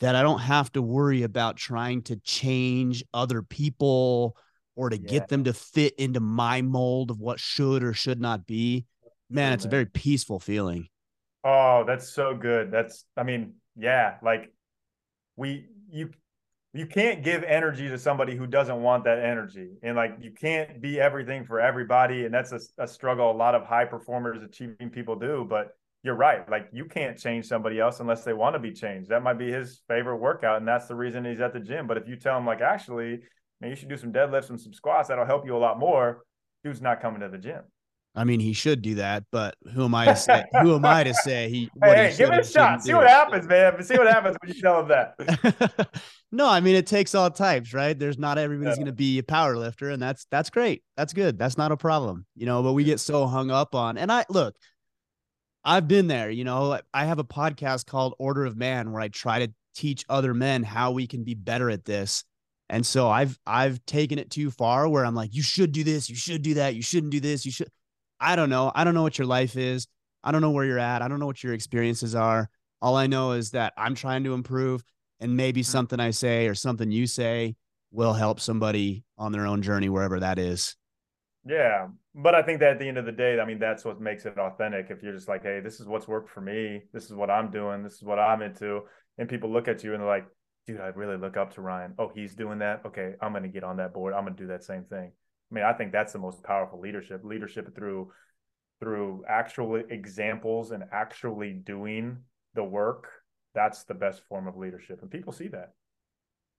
that 0.00 0.14
I 0.14 0.22
don't 0.22 0.40
have 0.40 0.70
to 0.72 0.82
worry 0.82 1.22
about 1.22 1.56
trying 1.56 2.02
to 2.02 2.16
change 2.16 3.02
other 3.14 3.40
people 3.40 4.36
or 4.76 4.90
to 4.90 4.98
yeah. 4.98 5.08
get 5.08 5.28
them 5.28 5.44
to 5.44 5.52
fit 5.52 5.94
into 5.98 6.20
my 6.20 6.62
mold 6.62 7.10
of 7.10 7.18
what 7.18 7.40
should 7.40 7.82
or 7.82 7.92
should 7.92 8.20
not 8.20 8.46
be. 8.46 8.86
Man, 9.28 9.52
it's 9.52 9.64
a 9.64 9.68
very 9.68 9.86
peaceful 9.86 10.38
feeling. 10.38 10.88
Oh, 11.42 11.82
that's 11.84 12.08
so 12.08 12.34
good. 12.34 12.70
That's 12.70 13.04
I 13.16 13.24
mean, 13.24 13.54
yeah, 13.74 14.16
like 14.22 14.52
we 15.36 15.66
you 15.90 16.10
you 16.72 16.86
can't 16.86 17.24
give 17.24 17.42
energy 17.42 17.88
to 17.88 17.98
somebody 17.98 18.36
who 18.36 18.46
doesn't 18.46 18.82
want 18.82 19.04
that 19.04 19.18
energy. 19.18 19.70
And 19.82 19.96
like 19.96 20.16
you 20.20 20.30
can't 20.30 20.80
be 20.80 21.00
everything 21.00 21.44
for 21.44 21.58
everybody. 21.58 22.26
And 22.26 22.34
that's 22.34 22.52
a, 22.52 22.60
a 22.78 22.86
struggle 22.86 23.30
a 23.30 23.32
lot 23.32 23.54
of 23.54 23.64
high 23.64 23.86
performers 23.86 24.42
achieving 24.42 24.90
people 24.90 25.16
do. 25.16 25.46
But 25.48 25.70
you're 26.02 26.14
right. 26.14 26.48
Like 26.48 26.68
you 26.72 26.84
can't 26.84 27.18
change 27.18 27.46
somebody 27.46 27.80
else 27.80 28.00
unless 28.00 28.22
they 28.22 28.32
want 28.32 28.54
to 28.54 28.60
be 28.60 28.72
changed. 28.72 29.08
That 29.08 29.22
might 29.22 29.38
be 29.38 29.50
his 29.50 29.82
favorite 29.88 30.18
workout, 30.18 30.58
and 30.58 30.68
that's 30.68 30.86
the 30.86 30.94
reason 30.94 31.24
he's 31.24 31.40
at 31.40 31.52
the 31.52 31.60
gym. 31.60 31.86
But 31.86 31.96
if 31.96 32.06
you 32.06 32.16
tell 32.16 32.38
him 32.38 32.46
like, 32.46 32.60
actually, 32.60 33.20
man, 33.60 33.70
you 33.70 33.76
should 33.76 33.88
do 33.88 33.96
some 33.96 34.12
deadlifts 34.12 34.50
and 34.50 34.60
some 34.60 34.72
squats, 34.72 35.08
that'll 35.08 35.26
help 35.26 35.46
you 35.46 35.56
a 35.56 35.58
lot 35.58 35.78
more. 35.78 36.22
Dude's 36.64 36.82
not 36.82 37.00
coming 37.00 37.20
to 37.20 37.28
the 37.28 37.38
gym. 37.38 37.62
I 38.16 38.24
mean, 38.24 38.40
he 38.40 38.54
should 38.54 38.80
do 38.80 38.94
that, 38.94 39.24
but 39.30 39.56
who 39.74 39.84
am 39.84 39.94
I 39.94 40.06
to 40.06 40.16
say? 40.16 40.44
who 40.62 40.74
am 40.74 40.86
I 40.86 41.04
to 41.04 41.12
say 41.12 41.50
he? 41.50 41.70
hey, 41.82 42.10
he 42.10 42.16
give 42.16 42.30
it 42.30 42.40
a 42.40 42.44
shot. 42.44 42.82
See 42.82 42.90
do. 42.90 42.96
what 42.96 43.06
happens, 43.06 43.46
man. 43.46 43.82
See 43.82 43.98
what 43.98 44.06
happens 44.06 44.36
when 44.40 44.54
you 44.54 44.60
tell 44.60 44.80
him 44.80 44.88
that. 44.88 46.02
no, 46.32 46.48
I 46.48 46.60
mean 46.60 46.76
it 46.76 46.86
takes 46.86 47.14
all 47.14 47.30
types, 47.30 47.74
right? 47.74 47.96
There's 47.96 48.18
not 48.18 48.38
everybody's 48.38 48.72
yeah. 48.72 48.84
going 48.84 48.86
to 48.86 48.92
be 48.92 49.18
a 49.18 49.22
power 49.22 49.54
lifter, 49.58 49.90
and 49.90 50.00
that's 50.02 50.26
that's 50.30 50.48
great. 50.48 50.82
That's 50.96 51.12
good. 51.12 51.38
That's 51.38 51.58
not 51.58 51.72
a 51.72 51.76
problem, 51.76 52.24
you 52.34 52.46
know. 52.46 52.62
But 52.62 52.72
we 52.72 52.84
get 52.84 53.00
so 53.00 53.26
hung 53.26 53.50
up 53.50 53.74
on, 53.74 53.98
and 53.98 54.10
I 54.10 54.24
look, 54.30 54.56
I've 55.62 55.86
been 55.86 56.06
there. 56.06 56.30
You 56.30 56.44
know, 56.44 56.80
I 56.94 57.04
have 57.04 57.18
a 57.18 57.24
podcast 57.24 57.84
called 57.84 58.14
Order 58.18 58.46
of 58.46 58.56
Man 58.56 58.92
where 58.92 59.02
I 59.02 59.08
try 59.08 59.44
to 59.44 59.52
teach 59.74 60.06
other 60.08 60.32
men 60.32 60.62
how 60.62 60.92
we 60.92 61.06
can 61.06 61.22
be 61.22 61.34
better 61.34 61.68
at 61.68 61.84
this. 61.84 62.24
And 62.68 62.84
so 62.84 63.08
I've 63.08 63.38
I've 63.46 63.84
taken 63.86 64.18
it 64.18 64.30
too 64.30 64.50
far 64.50 64.88
where 64.88 65.04
I'm 65.04 65.14
like, 65.14 65.34
you 65.34 65.42
should 65.42 65.72
do 65.72 65.84
this, 65.84 66.10
you 66.10 66.16
should 66.16 66.42
do 66.42 66.54
that, 66.54 66.74
you 66.74 66.82
shouldn't 66.82 67.12
do 67.12 67.20
this, 67.20 67.44
you 67.46 67.52
should. 67.52 67.68
I 68.18 68.34
don't 68.34 68.50
know. 68.50 68.72
I 68.74 68.84
don't 68.84 68.94
know 68.94 69.02
what 69.02 69.18
your 69.18 69.26
life 69.26 69.56
is. 69.56 69.86
I 70.24 70.32
don't 70.32 70.40
know 70.40 70.50
where 70.50 70.64
you're 70.64 70.78
at. 70.78 71.02
I 71.02 71.08
don't 71.08 71.20
know 71.20 71.26
what 71.26 71.44
your 71.44 71.52
experiences 71.52 72.14
are. 72.14 72.48
All 72.82 72.96
I 72.96 73.06
know 73.06 73.32
is 73.32 73.50
that 73.50 73.72
I'm 73.76 73.94
trying 73.94 74.24
to 74.24 74.34
improve, 74.34 74.82
and 75.20 75.36
maybe 75.36 75.60
mm-hmm. 75.60 75.70
something 75.70 76.00
I 76.00 76.10
say 76.10 76.48
or 76.48 76.54
something 76.54 76.90
you 76.90 77.06
say 77.06 77.56
will 77.92 78.12
help 78.12 78.40
somebody 78.40 79.04
on 79.16 79.32
their 79.32 79.46
own 79.46 79.62
journey, 79.62 79.88
wherever 79.88 80.20
that 80.20 80.38
is. 80.38 80.76
Yeah. 81.46 81.88
But 82.14 82.34
I 82.34 82.42
think 82.42 82.60
that 82.60 82.72
at 82.72 82.78
the 82.78 82.88
end 82.88 82.98
of 82.98 83.04
the 83.04 83.12
day, 83.12 83.38
I 83.38 83.44
mean, 83.44 83.58
that's 83.58 83.84
what 83.84 84.00
makes 84.00 84.26
it 84.26 84.36
authentic. 84.38 84.86
If 84.90 85.02
you're 85.02 85.12
just 85.12 85.28
like, 85.28 85.42
hey, 85.42 85.60
this 85.60 85.80
is 85.80 85.86
what's 85.86 86.08
worked 86.08 86.30
for 86.30 86.40
me, 86.40 86.82
this 86.92 87.04
is 87.04 87.12
what 87.12 87.30
I'm 87.30 87.50
doing, 87.50 87.82
this 87.82 87.94
is 87.94 88.02
what 88.02 88.18
I'm 88.18 88.42
into. 88.42 88.80
And 89.18 89.28
people 89.28 89.52
look 89.52 89.68
at 89.68 89.84
you 89.84 89.92
and 89.92 90.00
they're 90.00 90.08
like, 90.08 90.26
dude, 90.66 90.80
I 90.80 90.88
really 90.88 91.16
look 91.16 91.36
up 91.36 91.54
to 91.54 91.60
Ryan. 91.60 91.94
Oh, 91.98 92.10
he's 92.14 92.34
doing 92.34 92.58
that. 92.58 92.82
Okay, 92.86 93.14
I'm 93.20 93.32
going 93.32 93.44
to 93.44 93.48
get 93.48 93.64
on 93.64 93.76
that 93.76 93.94
board. 93.94 94.14
I'm 94.14 94.24
going 94.24 94.36
to 94.36 94.42
do 94.42 94.48
that 94.48 94.64
same 94.64 94.84
thing. 94.84 95.12
I 95.50 95.54
mean, 95.54 95.64
I 95.64 95.72
think 95.72 95.92
that's 95.92 96.12
the 96.12 96.18
most 96.18 96.42
powerful 96.42 96.80
leadership. 96.80 97.22
Leadership 97.24 97.74
through 97.74 98.12
through 98.80 99.24
actual 99.26 99.76
examples 99.76 100.70
and 100.70 100.84
actually 100.92 101.52
doing 101.52 102.18
the 102.54 102.64
work. 102.64 103.08
That's 103.54 103.84
the 103.84 103.94
best 103.94 104.22
form 104.28 104.46
of 104.46 104.56
leadership, 104.56 105.00
and 105.00 105.10
people 105.10 105.32
see 105.32 105.48
that. 105.48 105.72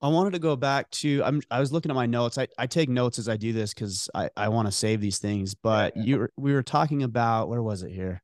I 0.01 0.07
wanted 0.09 0.33
to 0.33 0.39
go 0.39 0.55
back 0.55 0.89
to 0.91 1.23
I'm 1.23 1.41
I 1.51 1.59
was 1.59 1.71
looking 1.71 1.91
at 1.91 1.95
my 1.95 2.05
notes. 2.05 2.37
I, 2.37 2.47
I 2.57 2.67
take 2.67 2.87
notes 2.87 3.19
as 3.19 3.27
I 3.27 3.35
do 3.35 3.51
this 3.51 3.73
because 3.73 4.09
I, 4.13 4.29
I 4.37 4.49
want 4.49 4.67
to 4.67 4.71
save 4.71 5.01
these 5.01 5.17
things. 5.17 5.55
But 5.55 5.97
you 5.97 6.19
were, 6.19 6.31
we 6.37 6.53
were 6.53 6.63
talking 6.63 7.03
about 7.03 7.49
where 7.49 7.61
was 7.63 7.83
it 7.83 7.91
here? 7.91 8.21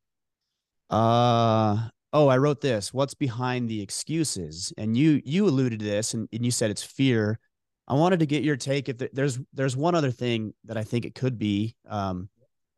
Uh 0.89 1.89
oh, 2.13 2.27
I 2.27 2.37
wrote 2.37 2.61
this. 2.61 2.93
What's 2.93 3.15
behind 3.15 3.67
the 3.67 3.81
excuses? 3.81 4.71
And 4.77 4.95
you 4.95 5.21
you 5.25 5.47
alluded 5.47 5.79
to 5.79 5.85
this 5.85 6.13
and, 6.13 6.29
and 6.31 6.45
you 6.45 6.51
said 6.51 6.71
it's 6.71 6.83
fear. 6.83 7.39
I 7.87 7.95
wanted 7.95 8.19
to 8.19 8.25
get 8.25 8.43
your 8.43 8.55
take 8.55 8.87
if 8.87 8.97
there's 9.11 9.39
there's 9.53 9.75
one 9.75 9.95
other 9.95 10.11
thing 10.11 10.53
that 10.65 10.77
I 10.77 10.83
think 10.83 11.05
it 11.05 11.15
could 11.15 11.37
be. 11.37 11.75
Um, 11.89 12.29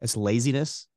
it's 0.01 0.17
laziness. 0.17 0.88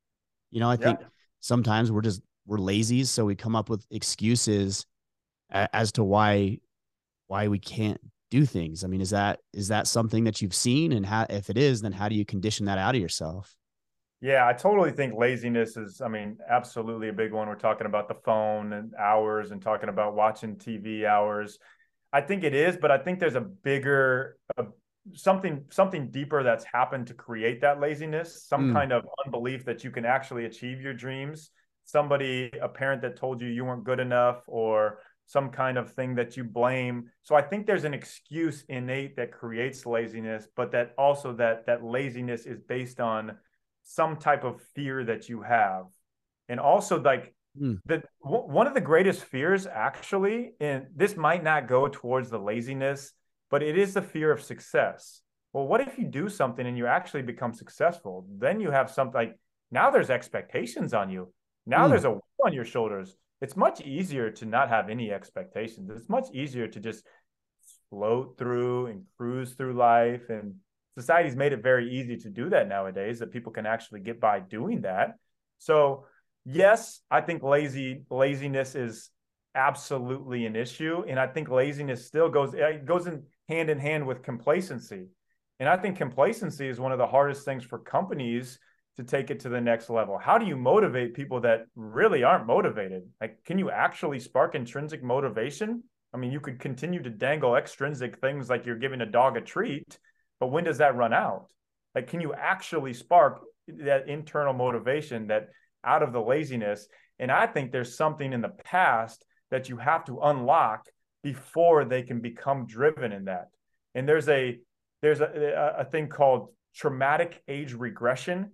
You 0.51 0.61
know, 0.61 0.69
I 0.69 0.77
think 0.77 0.99
sometimes 1.41 1.91
we're 1.91 2.01
just 2.01 2.21
we're 2.47 2.57
lazy, 2.57 3.03
so 3.03 3.25
we 3.25 3.35
come 3.35 3.55
up 3.55 3.69
with 3.69 3.85
excuses 3.91 4.85
as 5.51 5.91
to 5.93 6.03
why 6.03 6.57
why 7.27 7.47
we 7.47 7.59
can't 7.59 7.99
do 8.31 8.45
things. 8.45 8.83
I 8.83 8.87
mean, 8.87 9.01
is 9.01 9.11
that 9.11 9.39
is 9.53 9.67
that 9.67 9.85
something 9.85 10.23
that 10.23 10.41
you've 10.41 10.55
seen, 10.55 10.91
and 10.91 11.05
how 11.05 11.27
if 11.29 11.49
it 11.49 11.57
is, 11.57 11.81
then 11.81 11.91
how 11.91 12.09
do 12.09 12.15
you 12.15 12.25
condition 12.25 12.65
that 12.65 12.77
out 12.79 12.95
of 12.95 13.01
yourself? 13.01 13.55
Yeah, 14.21 14.45
I 14.45 14.53
totally 14.53 14.91
think 14.91 15.13
laziness 15.15 15.77
is, 15.77 16.01
I 16.01 16.09
mean, 16.09 16.37
absolutely 16.49 17.07
a 17.07 17.13
big 17.13 17.31
one. 17.31 17.47
We're 17.47 17.55
talking 17.55 17.87
about 17.87 18.09
the 18.09 18.15
phone 18.25 18.73
and 18.73 18.93
hours 18.95 19.51
and 19.51 19.61
talking 19.61 19.87
about 19.87 20.13
watching 20.15 20.57
TV 20.57 21.05
hours. 21.05 21.57
I 22.11 22.21
think 22.21 22.43
it 22.43 22.53
is, 22.53 22.75
but 22.75 22.91
I 22.91 22.97
think 22.97 23.19
there's 23.19 23.35
a 23.35 23.41
bigger, 23.41 24.37
a, 24.57 24.65
something 25.13 25.65
something 25.69 26.09
deeper 26.11 26.43
that's 26.43 26.65
happened 26.65 27.07
to 27.07 27.13
create 27.13 27.61
that 27.61 27.79
laziness 27.79 28.45
some 28.45 28.69
mm. 28.69 28.73
kind 28.73 28.91
of 28.91 29.05
unbelief 29.25 29.65
that 29.65 29.83
you 29.83 29.91
can 29.91 30.05
actually 30.05 30.45
achieve 30.45 30.81
your 30.81 30.93
dreams 30.93 31.51
somebody 31.85 32.51
a 32.61 32.67
parent 32.67 33.01
that 33.01 33.15
told 33.15 33.41
you 33.41 33.47
you 33.47 33.65
weren't 33.65 33.83
good 33.83 33.99
enough 33.99 34.41
or 34.47 34.99
some 35.25 35.49
kind 35.49 35.77
of 35.77 35.93
thing 35.93 36.15
that 36.15 36.37
you 36.37 36.43
blame 36.43 37.09
so 37.23 37.35
i 37.35 37.41
think 37.41 37.65
there's 37.65 37.85
an 37.85 37.93
excuse 37.93 38.63
innate 38.69 39.15
that 39.15 39.31
creates 39.31 39.85
laziness 39.85 40.47
but 40.55 40.71
that 40.71 40.93
also 40.97 41.33
that 41.33 41.65
that 41.65 41.83
laziness 41.83 42.45
is 42.45 42.59
based 42.59 42.99
on 42.99 43.35
some 43.89 44.17
type 44.17 44.43
of 44.43 44.61
fear 44.75 45.03
that 45.03 45.29
you 45.29 45.41
have. 45.41 45.85
And 46.47 46.59
also 46.59 47.01
like 47.01 47.33
mm. 47.59 47.79
that 47.87 48.05
w- 48.23 48.45
one 48.45 48.67
of 48.67 48.75
the 48.75 48.81
greatest 48.81 49.23
fears 49.23 49.65
actually 49.65 50.51
and 50.59 50.85
this 50.95 51.17
might 51.17 51.43
not 51.43 51.67
go 51.67 51.87
towards 51.87 52.29
the 52.29 52.37
laziness 52.37 53.13
but 53.49 53.63
it 53.63 53.75
is 53.79 53.95
the 53.95 54.01
fear 54.03 54.31
of 54.31 54.43
success. 54.43 55.21
Well 55.53 55.65
what 55.65 55.81
if 55.81 55.97
you 55.97 56.05
do 56.05 56.29
something 56.29 56.67
and 56.67 56.77
you 56.77 56.85
actually 56.85 57.23
become 57.23 57.51
successful? 57.51 58.27
Then 58.37 58.59
you 58.59 58.69
have 58.69 58.91
something 58.91 59.19
like 59.21 59.39
now 59.71 59.89
there's 59.89 60.11
expectations 60.11 60.93
on 60.93 61.09
you. 61.09 61.33
Now 61.65 61.87
mm. 61.87 61.89
there's 61.89 62.05
a 62.05 62.11
weight 62.11 62.45
on 62.45 62.53
your 62.53 62.65
shoulders. 62.65 63.17
It's 63.41 63.57
much 63.57 63.81
easier 63.81 64.29
to 64.29 64.45
not 64.45 64.69
have 64.69 64.89
any 64.89 65.11
expectations. 65.11 65.89
It's 65.89 66.09
much 66.09 66.27
easier 66.31 66.67
to 66.67 66.79
just 66.79 67.03
float 67.89 68.37
through 68.37 68.87
and 68.87 69.05
cruise 69.17 69.53
through 69.53 69.73
life 69.73 70.29
and 70.29 70.55
society's 70.99 71.35
made 71.35 71.53
it 71.53 71.63
very 71.63 71.91
easy 71.91 72.17
to 72.17 72.29
do 72.29 72.49
that 72.49 72.67
nowadays 72.67 73.19
that 73.19 73.31
people 73.31 73.51
can 73.51 73.65
actually 73.65 73.99
get 74.01 74.19
by 74.19 74.39
doing 74.39 74.81
that. 74.81 75.15
So 75.57 76.05
yes 76.45 77.01
i 77.11 77.21
think 77.21 77.43
lazy 77.43 78.01
laziness 78.09 78.75
is 78.75 79.09
absolutely 79.55 80.45
an 80.45 80.55
issue 80.55 81.03
and 81.07 81.19
i 81.19 81.27
think 81.27 81.49
laziness 81.49 82.05
still 82.05 82.29
goes 82.29 82.53
eh, 82.53 82.67
it 82.67 82.85
goes 82.85 83.07
in 83.07 83.23
hand 83.47 83.69
in 83.69 83.79
hand 83.79 84.05
with 84.05 84.23
complacency. 84.23 85.07
And 85.59 85.67
i 85.67 85.75
think 85.75 85.97
complacency 85.97 86.67
is 86.67 86.79
one 86.79 86.91
of 86.91 86.97
the 86.97 87.07
hardest 87.07 87.45
things 87.45 87.63
for 87.63 87.79
companies 87.79 88.59
to 88.97 89.03
take 89.03 89.31
it 89.31 89.39
to 89.39 89.49
the 89.49 89.61
next 89.61 89.89
level. 89.89 90.17
How 90.17 90.37
do 90.37 90.45
you 90.45 90.57
motivate 90.57 91.13
people 91.13 91.39
that 91.41 91.67
really 91.75 92.23
aren't 92.23 92.47
motivated? 92.47 93.03
Like 93.21 93.43
can 93.45 93.57
you 93.57 93.69
actually 93.69 94.19
spark 94.19 94.55
intrinsic 94.55 95.03
motivation? 95.03 95.83
I 96.13 96.17
mean 96.17 96.31
you 96.31 96.39
could 96.39 96.59
continue 96.59 97.01
to 97.03 97.09
dangle 97.09 97.55
extrinsic 97.55 98.19
things 98.19 98.49
like 98.49 98.65
you're 98.65 98.77
giving 98.77 99.01
a 99.01 99.05
dog 99.05 99.35
a 99.35 99.41
treat 99.41 99.99
but 100.39 100.47
when 100.47 100.63
does 100.63 100.79
that 100.79 100.95
run 100.95 101.13
out? 101.13 101.47
Like, 101.95 102.07
can 102.07 102.21
you 102.21 102.33
actually 102.33 102.93
spark 102.93 103.41
that 103.67 104.07
internal 104.07 104.53
motivation 104.53 105.27
that 105.27 105.49
out 105.83 106.03
of 106.03 106.13
the 106.13 106.21
laziness? 106.21 106.87
And 107.17 107.31
I 107.31 107.47
think 107.47 107.71
there's 107.71 107.97
something 107.97 108.31
in 108.31 108.41
the 108.41 108.49
past 108.49 109.25
that 109.51 109.69
you 109.69 109.77
have 109.77 110.05
to 110.05 110.19
unlock 110.19 110.85
before 111.23 111.85
they 111.85 112.03
can 112.03 112.21
become 112.21 112.65
driven 112.65 113.11
in 113.11 113.25
that. 113.25 113.49
And 113.95 114.07
there's 114.07 114.29
a 114.29 114.59
there's 115.01 115.21
a, 115.21 115.75
a 115.79 115.85
thing 115.85 116.07
called 116.07 116.49
traumatic 116.75 117.41
age 117.47 117.73
regression, 117.73 118.51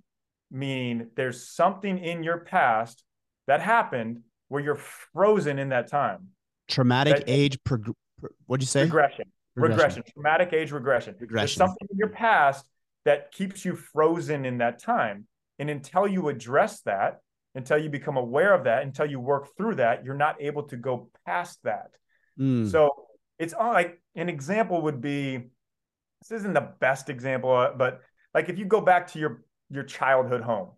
meaning 0.51 1.09
there's 1.15 1.49
something 1.49 1.97
in 1.97 2.23
your 2.23 2.39
past 2.39 3.03
that 3.47 3.61
happened 3.61 4.21
where 4.47 4.63
you're 4.63 4.79
frozen 5.13 5.59
in 5.59 5.69
that 5.69 5.89
time. 5.89 6.29
Traumatic 6.67 7.17
that, 7.17 7.23
age 7.27 7.57
prog- 7.63 7.95
what'd 8.45 8.63
you 8.63 8.67
say? 8.67 8.83
Regression. 8.83 9.25
Regression. 9.55 9.77
Regression. 9.77 10.03
Traumatic 10.13 10.53
age 10.53 10.71
regression. 10.71 11.15
regression. 11.19 11.35
There's 11.35 11.53
something 11.55 11.87
in 11.89 11.97
your 11.97 12.09
past 12.09 12.65
that 13.05 13.31
keeps 13.31 13.63
you 13.63 13.75
frozen 13.75 14.45
in 14.45 14.57
that 14.59 14.79
time. 14.79 15.27
And 15.59 15.69
until 15.69 16.07
you 16.07 16.29
address 16.29 16.81
that, 16.81 17.19
until 17.53 17.77
you 17.77 17.89
become 17.89 18.17
aware 18.17 18.53
of 18.53 18.65
that, 18.65 18.83
until 18.83 19.05
you 19.05 19.19
work 19.19 19.55
through 19.55 19.75
that, 19.75 20.03
you're 20.03 20.15
not 20.15 20.41
able 20.41 20.63
to 20.63 20.75
go 20.75 21.09
past 21.25 21.59
that. 21.63 21.91
Mm. 22.39 22.69
So 22.69 23.07
it's 23.39 23.53
all 23.53 23.71
like 23.71 24.01
an 24.15 24.27
example 24.27 24.81
would 24.83 25.01
be 25.01 25.37
this 26.21 26.39
isn't 26.39 26.53
the 26.53 26.69
best 26.79 27.09
example, 27.09 27.51
uh, 27.51 27.71
but 27.75 28.01
like 28.33 28.49
if 28.49 28.57
you 28.57 28.65
go 28.65 28.81
back 28.81 29.07
to 29.13 29.19
your 29.19 29.43
your 29.69 29.83
childhood 29.83 30.41
home, 30.41 30.71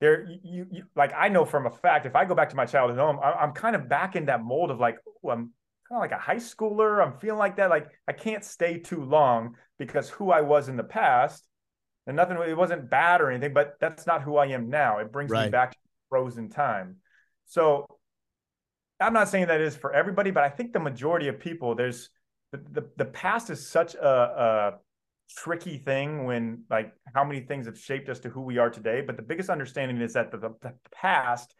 there 0.00 0.28
you, 0.44 0.66
you 0.70 0.82
like 0.94 1.12
I 1.16 1.28
know 1.28 1.44
from 1.44 1.66
a 1.66 1.70
fact 1.70 2.06
if 2.06 2.14
I 2.14 2.24
go 2.24 2.34
back 2.34 2.50
to 2.50 2.56
my 2.56 2.66
childhood 2.66 2.98
home, 2.98 3.18
I, 3.22 3.42
am 3.42 3.52
kind 3.52 3.74
of 3.74 3.88
back 3.88 4.14
in 4.14 4.26
that 4.26 4.44
mold 4.44 4.70
of 4.70 4.78
like 4.78 4.98
oh, 5.24 5.30
I'm 5.30 5.52
kind 5.88 5.98
of 5.98 6.00
like 6.00 6.12
a 6.12 6.22
high 6.22 6.36
schooler. 6.36 7.04
I'm 7.04 7.18
feeling 7.18 7.38
like 7.38 7.56
that. 7.56 7.70
Like 7.70 7.88
I 8.08 8.12
can't 8.12 8.44
stay 8.44 8.78
too 8.78 9.04
long 9.04 9.56
because 9.78 10.08
who 10.08 10.30
I 10.30 10.40
was 10.40 10.68
in 10.68 10.76
the 10.76 10.84
past, 10.84 11.46
and 12.06 12.16
nothing. 12.16 12.36
It 12.38 12.56
wasn't 12.56 12.90
bad 12.90 13.20
or 13.20 13.30
anything, 13.30 13.54
but 13.54 13.74
that's 13.80 14.06
not 14.06 14.22
who 14.22 14.36
I 14.36 14.46
am 14.46 14.70
now. 14.70 14.98
It 14.98 15.12
brings 15.12 15.30
right. 15.30 15.46
me 15.46 15.50
back 15.50 15.72
to 15.72 15.78
frozen 16.08 16.50
time. 16.50 16.96
So 17.46 17.86
I'm 19.00 19.12
not 19.12 19.28
saying 19.28 19.48
that 19.48 19.60
is 19.60 19.76
for 19.76 19.92
everybody, 19.92 20.30
but 20.30 20.42
I 20.44 20.48
think 20.48 20.72
the 20.72 20.80
majority 20.80 21.28
of 21.28 21.38
people, 21.38 21.74
there's 21.74 22.10
the, 22.52 22.58
the, 22.72 22.88
the 22.96 23.04
past 23.04 23.50
is 23.50 23.68
such 23.68 23.94
a, 23.94 24.08
a 24.08 24.72
tricky 25.36 25.78
thing 25.78 26.24
when 26.24 26.62
like 26.70 26.92
how 27.14 27.24
many 27.24 27.40
things 27.40 27.66
have 27.66 27.78
shaped 27.78 28.08
us 28.08 28.20
to 28.20 28.28
who 28.30 28.40
we 28.40 28.58
are 28.58 28.70
today. 28.70 29.02
But 29.06 29.16
the 29.16 29.22
biggest 29.22 29.50
understanding 29.50 30.00
is 30.00 30.14
that 30.14 30.30
the, 30.30 30.54
the 30.60 30.74
past 30.92 31.54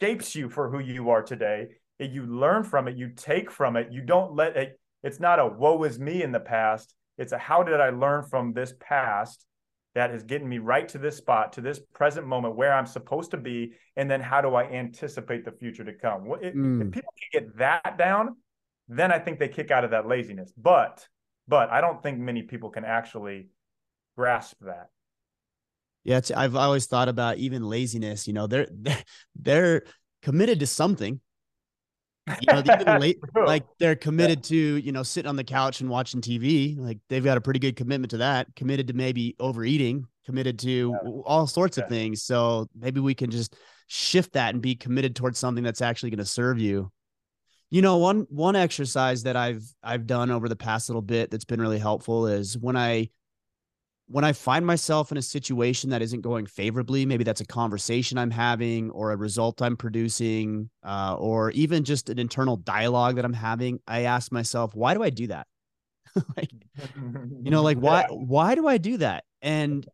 shapes 0.00 0.34
you 0.34 0.48
for 0.48 0.70
who 0.70 0.78
you 0.78 1.10
are 1.10 1.22
today. 1.22 1.68
You 1.98 2.26
learn 2.26 2.64
from 2.64 2.88
it, 2.88 2.96
you 2.96 3.10
take 3.14 3.50
from 3.50 3.76
it, 3.76 3.88
you 3.90 4.02
don't 4.02 4.34
let 4.34 4.56
it, 4.56 4.80
it's 5.02 5.20
not 5.20 5.38
a 5.38 5.46
woe 5.46 5.82
is 5.84 5.98
me 5.98 6.22
in 6.22 6.32
the 6.32 6.40
past. 6.40 6.94
It's 7.16 7.32
a 7.32 7.38
how 7.38 7.62
did 7.62 7.80
I 7.80 7.90
learn 7.90 8.24
from 8.24 8.52
this 8.52 8.72
past 8.78 9.44
that 9.94 10.12
is 10.12 10.22
getting 10.22 10.48
me 10.48 10.58
right 10.58 10.88
to 10.90 10.98
this 10.98 11.16
spot, 11.16 11.54
to 11.54 11.60
this 11.60 11.80
present 11.92 12.26
moment 12.26 12.54
where 12.54 12.72
I'm 12.72 12.86
supposed 12.86 13.32
to 13.32 13.36
be, 13.36 13.72
and 13.96 14.08
then 14.08 14.20
how 14.20 14.40
do 14.40 14.54
I 14.54 14.64
anticipate 14.64 15.44
the 15.44 15.50
future 15.50 15.84
to 15.84 15.92
come? 15.92 16.28
If, 16.40 16.54
mm. 16.54 16.86
if 16.86 16.92
people 16.92 17.12
can 17.32 17.40
get 17.40 17.58
that 17.58 17.98
down, 17.98 18.36
then 18.88 19.10
I 19.10 19.18
think 19.18 19.38
they 19.38 19.48
kick 19.48 19.70
out 19.70 19.84
of 19.84 19.90
that 19.90 20.06
laziness. 20.06 20.52
But 20.56 21.06
but 21.48 21.70
I 21.70 21.80
don't 21.80 22.02
think 22.02 22.18
many 22.18 22.42
people 22.42 22.70
can 22.70 22.84
actually 22.84 23.48
grasp 24.16 24.56
that. 24.60 24.88
Yeah, 26.04 26.20
I've 26.36 26.56
always 26.56 26.86
thought 26.86 27.08
about 27.08 27.38
even 27.38 27.62
laziness. 27.62 28.26
You 28.26 28.34
know, 28.34 28.46
they're 28.46 28.68
they're, 28.70 29.02
they're 29.36 29.82
committed 30.22 30.60
to 30.60 30.66
something. 30.66 31.20
You 32.40 32.62
know, 32.62 32.98
late, 32.98 33.18
like 33.34 33.64
they're 33.78 33.96
committed 33.96 34.42
to 34.44 34.56
you 34.56 34.92
know 34.92 35.02
sitting 35.02 35.28
on 35.28 35.36
the 35.36 35.44
couch 35.44 35.80
and 35.80 35.88
watching 35.88 36.20
TV. 36.20 36.78
Like 36.78 36.98
they've 37.08 37.24
got 37.24 37.36
a 37.36 37.40
pretty 37.40 37.60
good 37.60 37.76
commitment 37.76 38.10
to 38.10 38.18
that. 38.18 38.54
Committed 38.56 38.88
to 38.88 38.94
maybe 38.94 39.36
overeating. 39.38 40.06
Committed 40.26 40.58
to 40.60 40.96
yeah. 41.04 41.10
all 41.24 41.46
sorts 41.46 41.78
yeah. 41.78 41.84
of 41.84 41.90
things. 41.90 42.22
So 42.22 42.68
maybe 42.78 43.00
we 43.00 43.14
can 43.14 43.30
just 43.30 43.56
shift 43.86 44.34
that 44.34 44.54
and 44.54 44.62
be 44.62 44.74
committed 44.74 45.16
towards 45.16 45.38
something 45.38 45.64
that's 45.64 45.82
actually 45.82 46.10
going 46.10 46.18
to 46.18 46.24
serve 46.24 46.58
you. 46.58 46.90
You 47.70 47.82
know, 47.82 47.98
one 47.98 48.26
one 48.30 48.56
exercise 48.56 49.24
that 49.24 49.36
I've 49.36 49.64
I've 49.82 50.06
done 50.06 50.30
over 50.30 50.48
the 50.48 50.56
past 50.56 50.88
little 50.88 51.02
bit 51.02 51.30
that's 51.30 51.44
been 51.44 51.60
really 51.60 51.78
helpful 51.78 52.26
is 52.26 52.56
when 52.56 52.76
I 52.76 53.10
when 54.08 54.24
I 54.24 54.32
find 54.32 54.66
myself 54.66 55.12
in 55.12 55.18
a 55.18 55.22
situation 55.22 55.90
that 55.90 56.00
isn't 56.00 56.22
going 56.22 56.46
favorably, 56.46 57.04
maybe 57.04 57.24
that's 57.24 57.42
a 57.42 57.46
conversation 57.46 58.16
I'm 58.16 58.30
having 58.30 58.90
or 58.90 59.12
a 59.12 59.16
result 59.16 59.60
I'm 59.60 59.76
producing, 59.76 60.70
uh, 60.82 61.16
or 61.18 61.50
even 61.50 61.84
just 61.84 62.08
an 62.08 62.18
internal 62.18 62.56
dialogue 62.56 63.16
that 63.16 63.24
I'm 63.26 63.34
having, 63.34 63.80
I 63.86 64.02
ask 64.02 64.32
myself, 64.32 64.74
why 64.74 64.94
do 64.94 65.02
I 65.02 65.10
do 65.10 65.26
that? 65.26 65.46
like, 66.36 66.50
you 67.42 67.50
know, 67.50 67.62
like 67.62 67.76
why 67.80 68.06
why 68.08 68.54
do 68.54 68.66
I 68.66 68.78
do 68.78 68.96
that? 68.96 69.24
And 69.42 69.86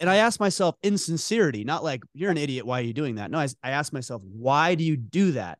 and 0.00 0.08
I 0.08 0.16
ask 0.16 0.40
myself 0.40 0.76
in 0.82 0.96
sincerity, 0.96 1.64
not 1.64 1.84
like 1.84 2.02
you're 2.14 2.30
an 2.30 2.38
idiot, 2.38 2.64
why 2.64 2.80
are 2.80 2.84
you 2.84 2.94
doing 2.94 3.16
that? 3.16 3.30
No, 3.30 3.38
I, 3.38 3.48
I 3.62 3.70
ask 3.70 3.92
myself, 3.92 4.22
why 4.22 4.76
do 4.76 4.84
you 4.84 4.96
do 4.96 5.32
that? 5.32 5.58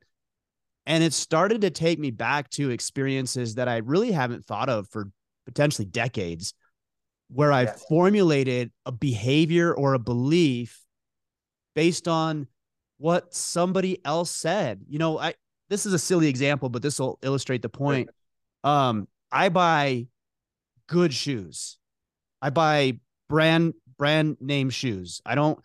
And 0.86 1.04
it 1.04 1.12
started 1.12 1.60
to 1.60 1.70
take 1.70 1.98
me 1.98 2.10
back 2.10 2.48
to 2.50 2.70
experiences 2.70 3.56
that 3.56 3.68
I 3.68 3.78
really 3.78 4.12
haven't 4.12 4.46
thought 4.46 4.70
of 4.70 4.88
for 4.88 5.10
potentially 5.44 5.84
decades, 5.84 6.54
where 7.28 7.52
I 7.52 7.62
yes. 7.62 7.84
formulated 7.88 8.70
a 8.86 8.92
behavior 8.92 9.72
or 9.72 9.94
a 9.94 9.98
belief 9.98 10.80
based 11.74 12.08
on 12.08 12.46
what 12.98 13.34
somebody 13.34 14.04
else 14.04 14.30
said. 14.30 14.80
You 14.88 14.98
know, 14.98 15.18
I 15.18 15.34
this 15.68 15.86
is 15.86 15.92
a 15.92 15.98
silly 15.98 16.28
example, 16.28 16.68
but 16.68 16.82
this 16.82 16.98
will 16.98 17.18
illustrate 17.22 17.62
the 17.62 17.68
point. 17.68 18.08
Um, 18.64 19.06
I 19.30 19.50
buy 19.50 20.06
good 20.86 21.12
shoes. 21.12 21.78
I 22.40 22.50
buy 22.50 22.98
brand 23.28 23.74
brand 23.98 24.38
name 24.40 24.70
shoes. 24.70 25.20
I 25.26 25.34
don't 25.34 25.58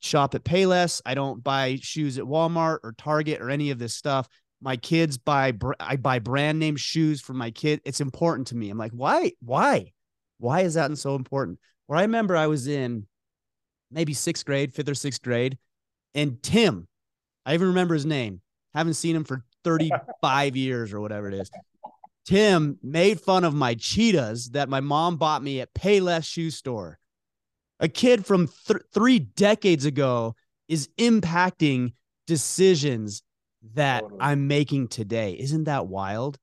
shop 0.00 0.34
at 0.34 0.44
Payless. 0.44 1.00
I 1.06 1.14
don't 1.14 1.42
buy 1.42 1.78
shoes 1.80 2.18
at 2.18 2.24
Walmart 2.24 2.78
or 2.82 2.94
Target 2.98 3.40
or 3.40 3.50
any 3.50 3.70
of 3.70 3.78
this 3.78 3.94
stuff 3.94 4.28
my 4.64 4.76
kids 4.76 5.18
buy 5.18 5.52
I 5.78 5.96
buy 5.96 6.18
brand 6.18 6.58
name 6.58 6.76
shoes 6.76 7.20
for 7.20 7.34
my 7.34 7.50
kid. 7.50 7.80
It's 7.84 8.00
important 8.00 8.48
to 8.48 8.56
me. 8.56 8.70
I'm 8.70 8.78
like, 8.78 8.92
why? 8.92 9.32
Why? 9.40 9.92
Why 10.44 10.60
is 10.60 10.74
that 10.74 10.96
so 10.98 11.14
important? 11.14 11.58
Well, 11.88 11.98
I 11.98 12.02
remember 12.02 12.36
I 12.36 12.48
was 12.48 12.68
in 12.68 13.06
maybe 13.90 14.12
sixth 14.12 14.44
grade, 14.44 14.74
fifth 14.74 14.90
or 14.90 14.94
sixth 14.94 15.22
grade, 15.22 15.56
and 16.14 16.42
Tim, 16.42 16.86
I 17.46 17.54
even 17.54 17.68
remember 17.68 17.94
his 17.94 18.04
name. 18.04 18.42
Haven't 18.74 18.94
seen 18.94 19.16
him 19.16 19.24
for 19.24 19.42
35 19.64 20.54
years 20.54 20.92
or 20.92 21.00
whatever 21.00 21.28
it 21.28 21.34
is. 21.34 21.50
Tim 22.26 22.78
made 22.82 23.22
fun 23.22 23.44
of 23.44 23.54
my 23.54 23.74
cheetahs 23.74 24.50
that 24.50 24.68
my 24.68 24.80
mom 24.80 25.16
bought 25.16 25.42
me 25.42 25.62
at 25.62 25.72
Payless 25.72 26.24
shoe 26.26 26.50
store. 26.50 26.98
A 27.80 27.88
kid 27.88 28.26
from 28.26 28.48
th- 28.66 28.82
three 28.92 29.18
decades 29.18 29.86
ago 29.86 30.36
is 30.68 30.90
impacting 30.98 31.94
decisions 32.26 33.22
that 33.72 34.00
totally. 34.00 34.20
I'm 34.20 34.46
making 34.46 34.88
today. 34.88 35.38
Isn't 35.38 35.64
that 35.64 35.86
wild? 35.86 36.38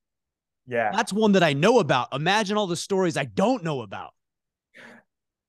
Yeah. 0.72 0.90
That's 0.90 1.12
one 1.12 1.32
that 1.32 1.42
I 1.42 1.52
know 1.52 1.80
about. 1.80 2.08
Imagine 2.14 2.56
all 2.56 2.66
the 2.66 2.76
stories 2.76 3.18
I 3.18 3.26
don't 3.26 3.62
know 3.62 3.82
about. 3.82 4.14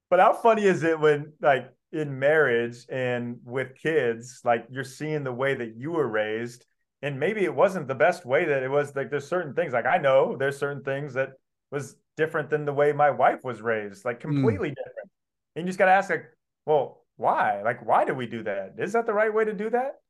But 0.09 0.19
how 0.19 0.33
funny 0.33 0.65
is 0.65 0.83
it 0.83 0.99
when, 0.99 1.31
like, 1.41 1.71
in 1.93 2.19
marriage 2.19 2.85
and 2.89 3.37
with 3.45 3.73
kids, 3.81 4.41
like, 4.43 4.65
you're 4.69 4.83
seeing 4.83 5.23
the 5.23 5.31
way 5.31 5.55
that 5.55 5.77
you 5.77 5.91
were 5.91 6.09
raised, 6.09 6.65
and 7.01 7.17
maybe 7.17 7.45
it 7.45 7.55
wasn't 7.55 7.87
the 7.87 7.95
best 7.95 8.25
way 8.25 8.43
that 8.43 8.63
it 8.63 8.69
was. 8.69 8.93
Like, 8.97 9.09
there's 9.09 9.25
certain 9.25 9.53
things, 9.53 9.71
like, 9.71 9.85
I 9.85 9.97
know 9.97 10.35
there's 10.35 10.57
certain 10.57 10.83
things 10.83 11.13
that 11.13 11.29
was 11.71 11.95
different 12.17 12.49
than 12.49 12.65
the 12.65 12.73
way 12.73 12.91
my 12.91 13.09
wife 13.09 13.45
was 13.45 13.61
raised, 13.61 14.03
like, 14.03 14.21
hmm. 14.21 14.29
completely 14.29 14.71
mm. 14.71 14.75
different. 14.75 15.09
And 15.55 15.65
you 15.65 15.69
just 15.69 15.79
got 15.79 15.85
to 15.85 15.91
ask, 15.91 16.09
like, 16.09 16.25
well, 16.65 17.05
why? 17.15 17.61
Like, 17.61 17.85
why 17.85 18.03
do 18.03 18.13
we 18.13 18.27
do 18.27 18.43
that? 18.43 18.73
Is 18.77 18.91
that 18.91 19.05
the 19.05 19.13
right 19.13 19.33
way 19.33 19.45
to 19.45 19.53
do 19.53 19.69
that? 19.69 20.01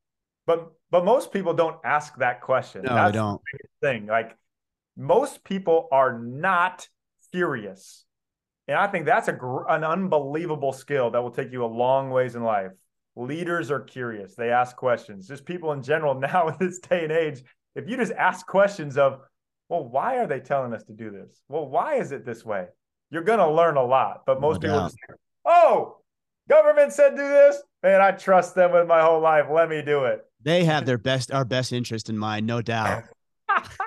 But 0.46 0.72
but 0.92 1.06
most 1.06 1.32
people 1.32 1.54
don't 1.54 1.78
ask 1.86 2.18
that 2.18 2.42
question. 2.42 2.84
No, 2.84 2.96
That's 2.96 3.10
I 3.10 3.12
don't. 3.12 3.42
The 3.54 3.88
thing 3.88 4.08
like 4.08 4.36
most 4.98 5.44
people 5.44 5.88
are 5.92 6.20
not 6.20 6.88
curious, 7.32 8.06
and 8.68 8.78
I 8.78 8.88
think 8.88 9.06
that's 9.06 9.28
a 9.28 9.38
an 9.70 9.84
unbelievable 9.84 10.74
skill 10.74 11.12
that 11.12 11.22
will 11.22 11.32
take 11.32 11.52
you 11.52 11.64
a 11.64 11.68
long 11.68 12.10
ways 12.10 12.36
in 12.36 12.44
life. 12.44 12.72
Leaders 13.16 13.72
are 13.72 13.80
curious; 13.80 14.36
they 14.36 14.50
ask 14.50 14.76
questions. 14.76 15.28
Just 15.28 15.46
people 15.46 15.72
in 15.72 15.84
general 15.84 16.14
now 16.20 16.50
in 16.50 16.56
this 16.60 16.80
day 16.80 17.04
and 17.04 17.12
age, 17.12 17.44
if 17.76 17.90
you 17.90 17.98
just 17.98 18.12
ask 18.14 18.46
questions 18.46 18.98
of, 18.98 19.20
well, 19.70 19.84
why 19.84 20.18
are 20.18 20.28
they 20.28 20.40
telling 20.40 20.74
us 20.74 20.84
to 20.84 20.94
do 20.94 21.10
this? 21.10 21.42
Well, 21.48 21.68
why 21.68 21.96
is 21.96 22.12
it 22.12 22.26
this 22.26 22.46
way? 22.46 22.68
You're 23.10 23.24
gonna 23.24 23.52
learn 23.52 23.78
a 23.78 23.84
lot. 23.84 24.22
But 24.26 24.42
most 24.42 24.62
no 24.62 24.68
people 24.68 24.80
just, 24.86 24.98
oh, 25.46 25.98
government 26.50 26.94
said 26.94 27.12
do 27.16 27.28
this, 27.28 27.62
and 27.82 28.02
I 28.02 28.12
trust 28.12 28.56
them 28.56 28.72
with 28.72 28.88
my 28.88 29.02
whole 29.02 29.22
life. 29.22 29.46
Let 29.52 29.70
me 29.70 29.82
do 29.82 30.06
it. 30.06 30.26
They 30.42 30.66
have 30.66 30.86
their 30.86 30.98
best, 30.98 31.32
our 31.32 31.46
best 31.46 31.72
interest 31.72 32.10
in 32.10 32.18
mind, 32.18 32.46
no 32.46 32.62
doubt. 32.62 33.04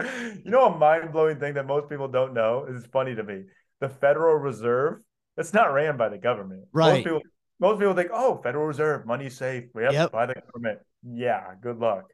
you 0.00 0.50
know, 0.50 0.66
a 0.66 0.78
mind 0.78 1.12
blowing 1.12 1.38
thing 1.38 1.54
that 1.54 1.66
most 1.66 1.88
people 1.88 2.08
don't 2.08 2.34
know 2.34 2.66
is 2.68 2.86
funny 2.86 3.14
to 3.14 3.22
me. 3.22 3.42
The 3.80 3.88
Federal 3.88 4.36
Reserve, 4.36 5.00
it's 5.36 5.52
not 5.52 5.72
ran 5.72 5.96
by 5.96 6.08
the 6.08 6.18
government. 6.18 6.64
Right. 6.72 6.94
Most 6.94 7.04
people, 7.04 7.20
most 7.60 7.78
people 7.78 7.94
think, 7.94 8.10
oh, 8.12 8.40
Federal 8.42 8.66
Reserve, 8.66 9.06
money 9.06 9.28
safe. 9.30 9.64
We 9.74 9.84
have 9.84 9.92
yep. 9.92 10.10
to 10.10 10.12
buy 10.12 10.26
the 10.26 10.34
government. 10.34 10.80
Yeah, 11.02 11.42
good 11.60 11.78
luck. 11.78 12.04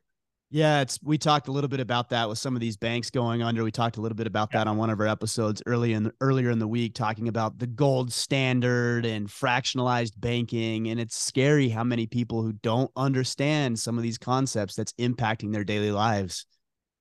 Yeah, 0.51 0.81
it's 0.81 0.99
we 1.03 1.19
talked 1.19 1.49
a 1.49 1.53
little 1.53 1.69
bit 1.69 1.81
about 1.81 2.09
that 2.09 2.27
with 2.27 2.39
some 2.39 2.55
of 2.55 2.61
these 2.61 2.79
banks 2.79 3.11
going 3.11 3.43
under. 3.43 3.63
We 3.63 3.71
talked 3.71 3.99
a 3.99 4.01
little 4.01 4.17
bit 4.17 4.27
about 4.27 4.51
that 4.53 4.67
on 4.67 4.79
one 4.79 4.89
of 4.89 4.99
our 4.99 5.07
episodes 5.07 5.63
early 5.67 5.93
in 5.93 6.11
earlier 6.23 6.49
in 6.49 6.59
the 6.59 6.67
week, 6.67 6.95
talking 6.95 7.29
about 7.29 7.59
the 7.59 7.67
gold 7.67 8.11
standard 8.11 9.05
and 9.05 9.29
fractionalized 9.29 10.13
banking. 10.17 10.89
And 10.89 10.99
it's 10.99 11.17
scary 11.17 11.69
how 11.69 11.85
many 11.85 12.07
people 12.07 12.43
who 12.43 12.55
don't 12.55 12.91
understand 12.97 13.79
some 13.79 13.99
of 13.99 14.03
these 14.03 14.17
concepts 14.17 14.75
that's 14.75 14.95
impacting 14.95 15.53
their 15.53 15.65
daily 15.65 15.91
lives. 15.91 16.47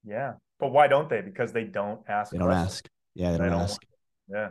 Yeah. 0.03 0.33
But 0.59 0.71
why 0.71 0.87
don't 0.87 1.09
they? 1.09 1.21
Because 1.21 1.51
they 1.51 1.63
don't 1.63 2.01
ask. 2.07 2.31
They 2.31 2.37
don't 2.37 2.47
questions. 2.47 2.73
ask. 2.73 2.89
Yeah, 3.15 3.31
they 3.31 3.37
don't, 3.37 3.47
they 3.47 3.51
don't 3.51 3.61
ask. 3.61 3.81
Yeah. 4.29 4.49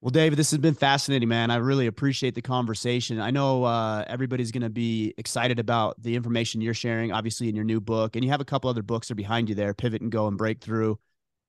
Well, 0.00 0.10
David, 0.10 0.36
this 0.36 0.50
has 0.50 0.58
been 0.58 0.74
fascinating, 0.74 1.28
man. 1.28 1.52
I 1.52 1.56
really 1.56 1.86
appreciate 1.86 2.34
the 2.34 2.42
conversation. 2.42 3.20
I 3.20 3.30
know 3.30 3.62
uh, 3.62 4.04
everybody's 4.08 4.50
going 4.50 4.64
to 4.64 4.70
be 4.70 5.14
excited 5.16 5.60
about 5.60 6.02
the 6.02 6.16
information 6.16 6.60
you're 6.60 6.74
sharing, 6.74 7.12
obviously, 7.12 7.48
in 7.48 7.54
your 7.54 7.64
new 7.64 7.80
book. 7.80 8.16
And 8.16 8.24
you 8.24 8.30
have 8.32 8.40
a 8.40 8.44
couple 8.44 8.68
other 8.68 8.82
books 8.82 9.06
that 9.06 9.12
are 9.12 9.14
behind 9.14 9.48
you 9.48 9.54
there 9.54 9.74
Pivot 9.74 10.02
and 10.02 10.10
Go 10.10 10.26
and 10.26 10.36
Breakthrough. 10.36 10.96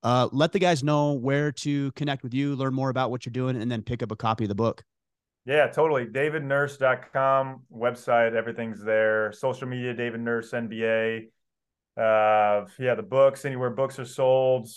Uh, 0.03 0.29
let 0.31 0.51
the 0.51 0.59
guys 0.59 0.83
know 0.83 1.13
where 1.13 1.51
to 1.51 1.91
connect 1.93 2.21
with 2.21 2.35
you, 2.35 2.55
learn 2.55 2.75
more 2.75 2.89
about 2.91 3.09
what 3.09 3.25
you're 3.25 3.31
doing, 3.31 3.59
and 3.59 3.71
then 3.71 3.81
pick 3.81 4.03
up 4.03 4.11
a 4.11 4.15
copy 4.15 4.43
of 4.43 4.49
the 4.49 4.55
book. 4.55 4.83
Yeah, 5.45 5.67
totally. 5.67 6.05
DavidNurse.com 6.05 7.61
website, 7.75 8.33
everything's 8.33 8.83
there. 8.83 9.31
Social 9.31 9.67
media, 9.67 9.95
David 9.95 10.21
Nurse 10.21 10.51
NBA. 10.51 11.29
Uh, 11.95 12.65
yeah, 12.79 12.95
the 12.95 13.05
books, 13.07 13.45
anywhere 13.45 13.69
books 13.69 13.99
are 13.99 14.05
sold 14.05 14.69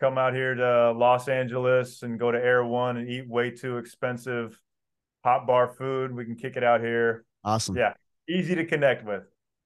come 0.00 0.18
out 0.18 0.34
here 0.34 0.54
to 0.54 0.92
Los 0.92 1.28
Angeles 1.28 2.02
and 2.02 2.18
go 2.18 2.30
to 2.30 2.38
Erewhon 2.38 2.96
and 2.96 3.08
eat 3.08 3.28
way 3.28 3.50
too 3.50 3.78
expensive 3.78 4.58
hot 5.24 5.46
bar 5.46 5.68
food. 5.68 6.14
We 6.14 6.24
can 6.24 6.36
kick 6.36 6.56
it 6.56 6.64
out 6.64 6.80
here. 6.80 7.24
Awesome. 7.44 7.76
Yeah. 7.76 7.94
Easy 8.28 8.54
to 8.54 8.64
connect 8.64 9.04
with. 9.04 9.22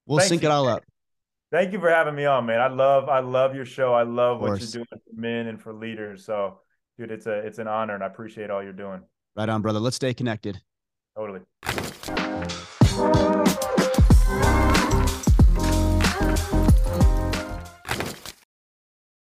We'll 0.06 0.18
Thanks 0.18 0.30
sync 0.30 0.44
it 0.44 0.50
all 0.50 0.68
up. 0.68 0.84
Thank 1.50 1.72
you 1.72 1.80
for 1.80 1.90
having 1.90 2.14
me 2.14 2.24
on, 2.24 2.46
man. 2.46 2.60
I 2.60 2.68
love 2.68 3.08
I 3.08 3.20
love 3.20 3.54
your 3.54 3.66
show. 3.66 3.92
I 3.92 4.04
love 4.04 4.40
what 4.40 4.58
you're 4.58 4.70
doing 4.70 4.86
for 4.90 5.20
men 5.20 5.48
and 5.48 5.60
for 5.60 5.74
leaders. 5.74 6.24
So, 6.24 6.60
dude, 6.98 7.10
it's 7.10 7.26
a 7.26 7.38
it's 7.46 7.58
an 7.58 7.68
honor 7.68 7.94
and 7.94 8.02
I 8.02 8.06
appreciate 8.06 8.50
all 8.50 8.62
you're 8.62 8.72
doing. 8.72 9.02
Right 9.36 9.48
on, 9.48 9.60
brother. 9.60 9.78
Let's 9.78 9.96
stay 9.96 10.14
connected. 10.14 10.60
Totally. 11.14 11.40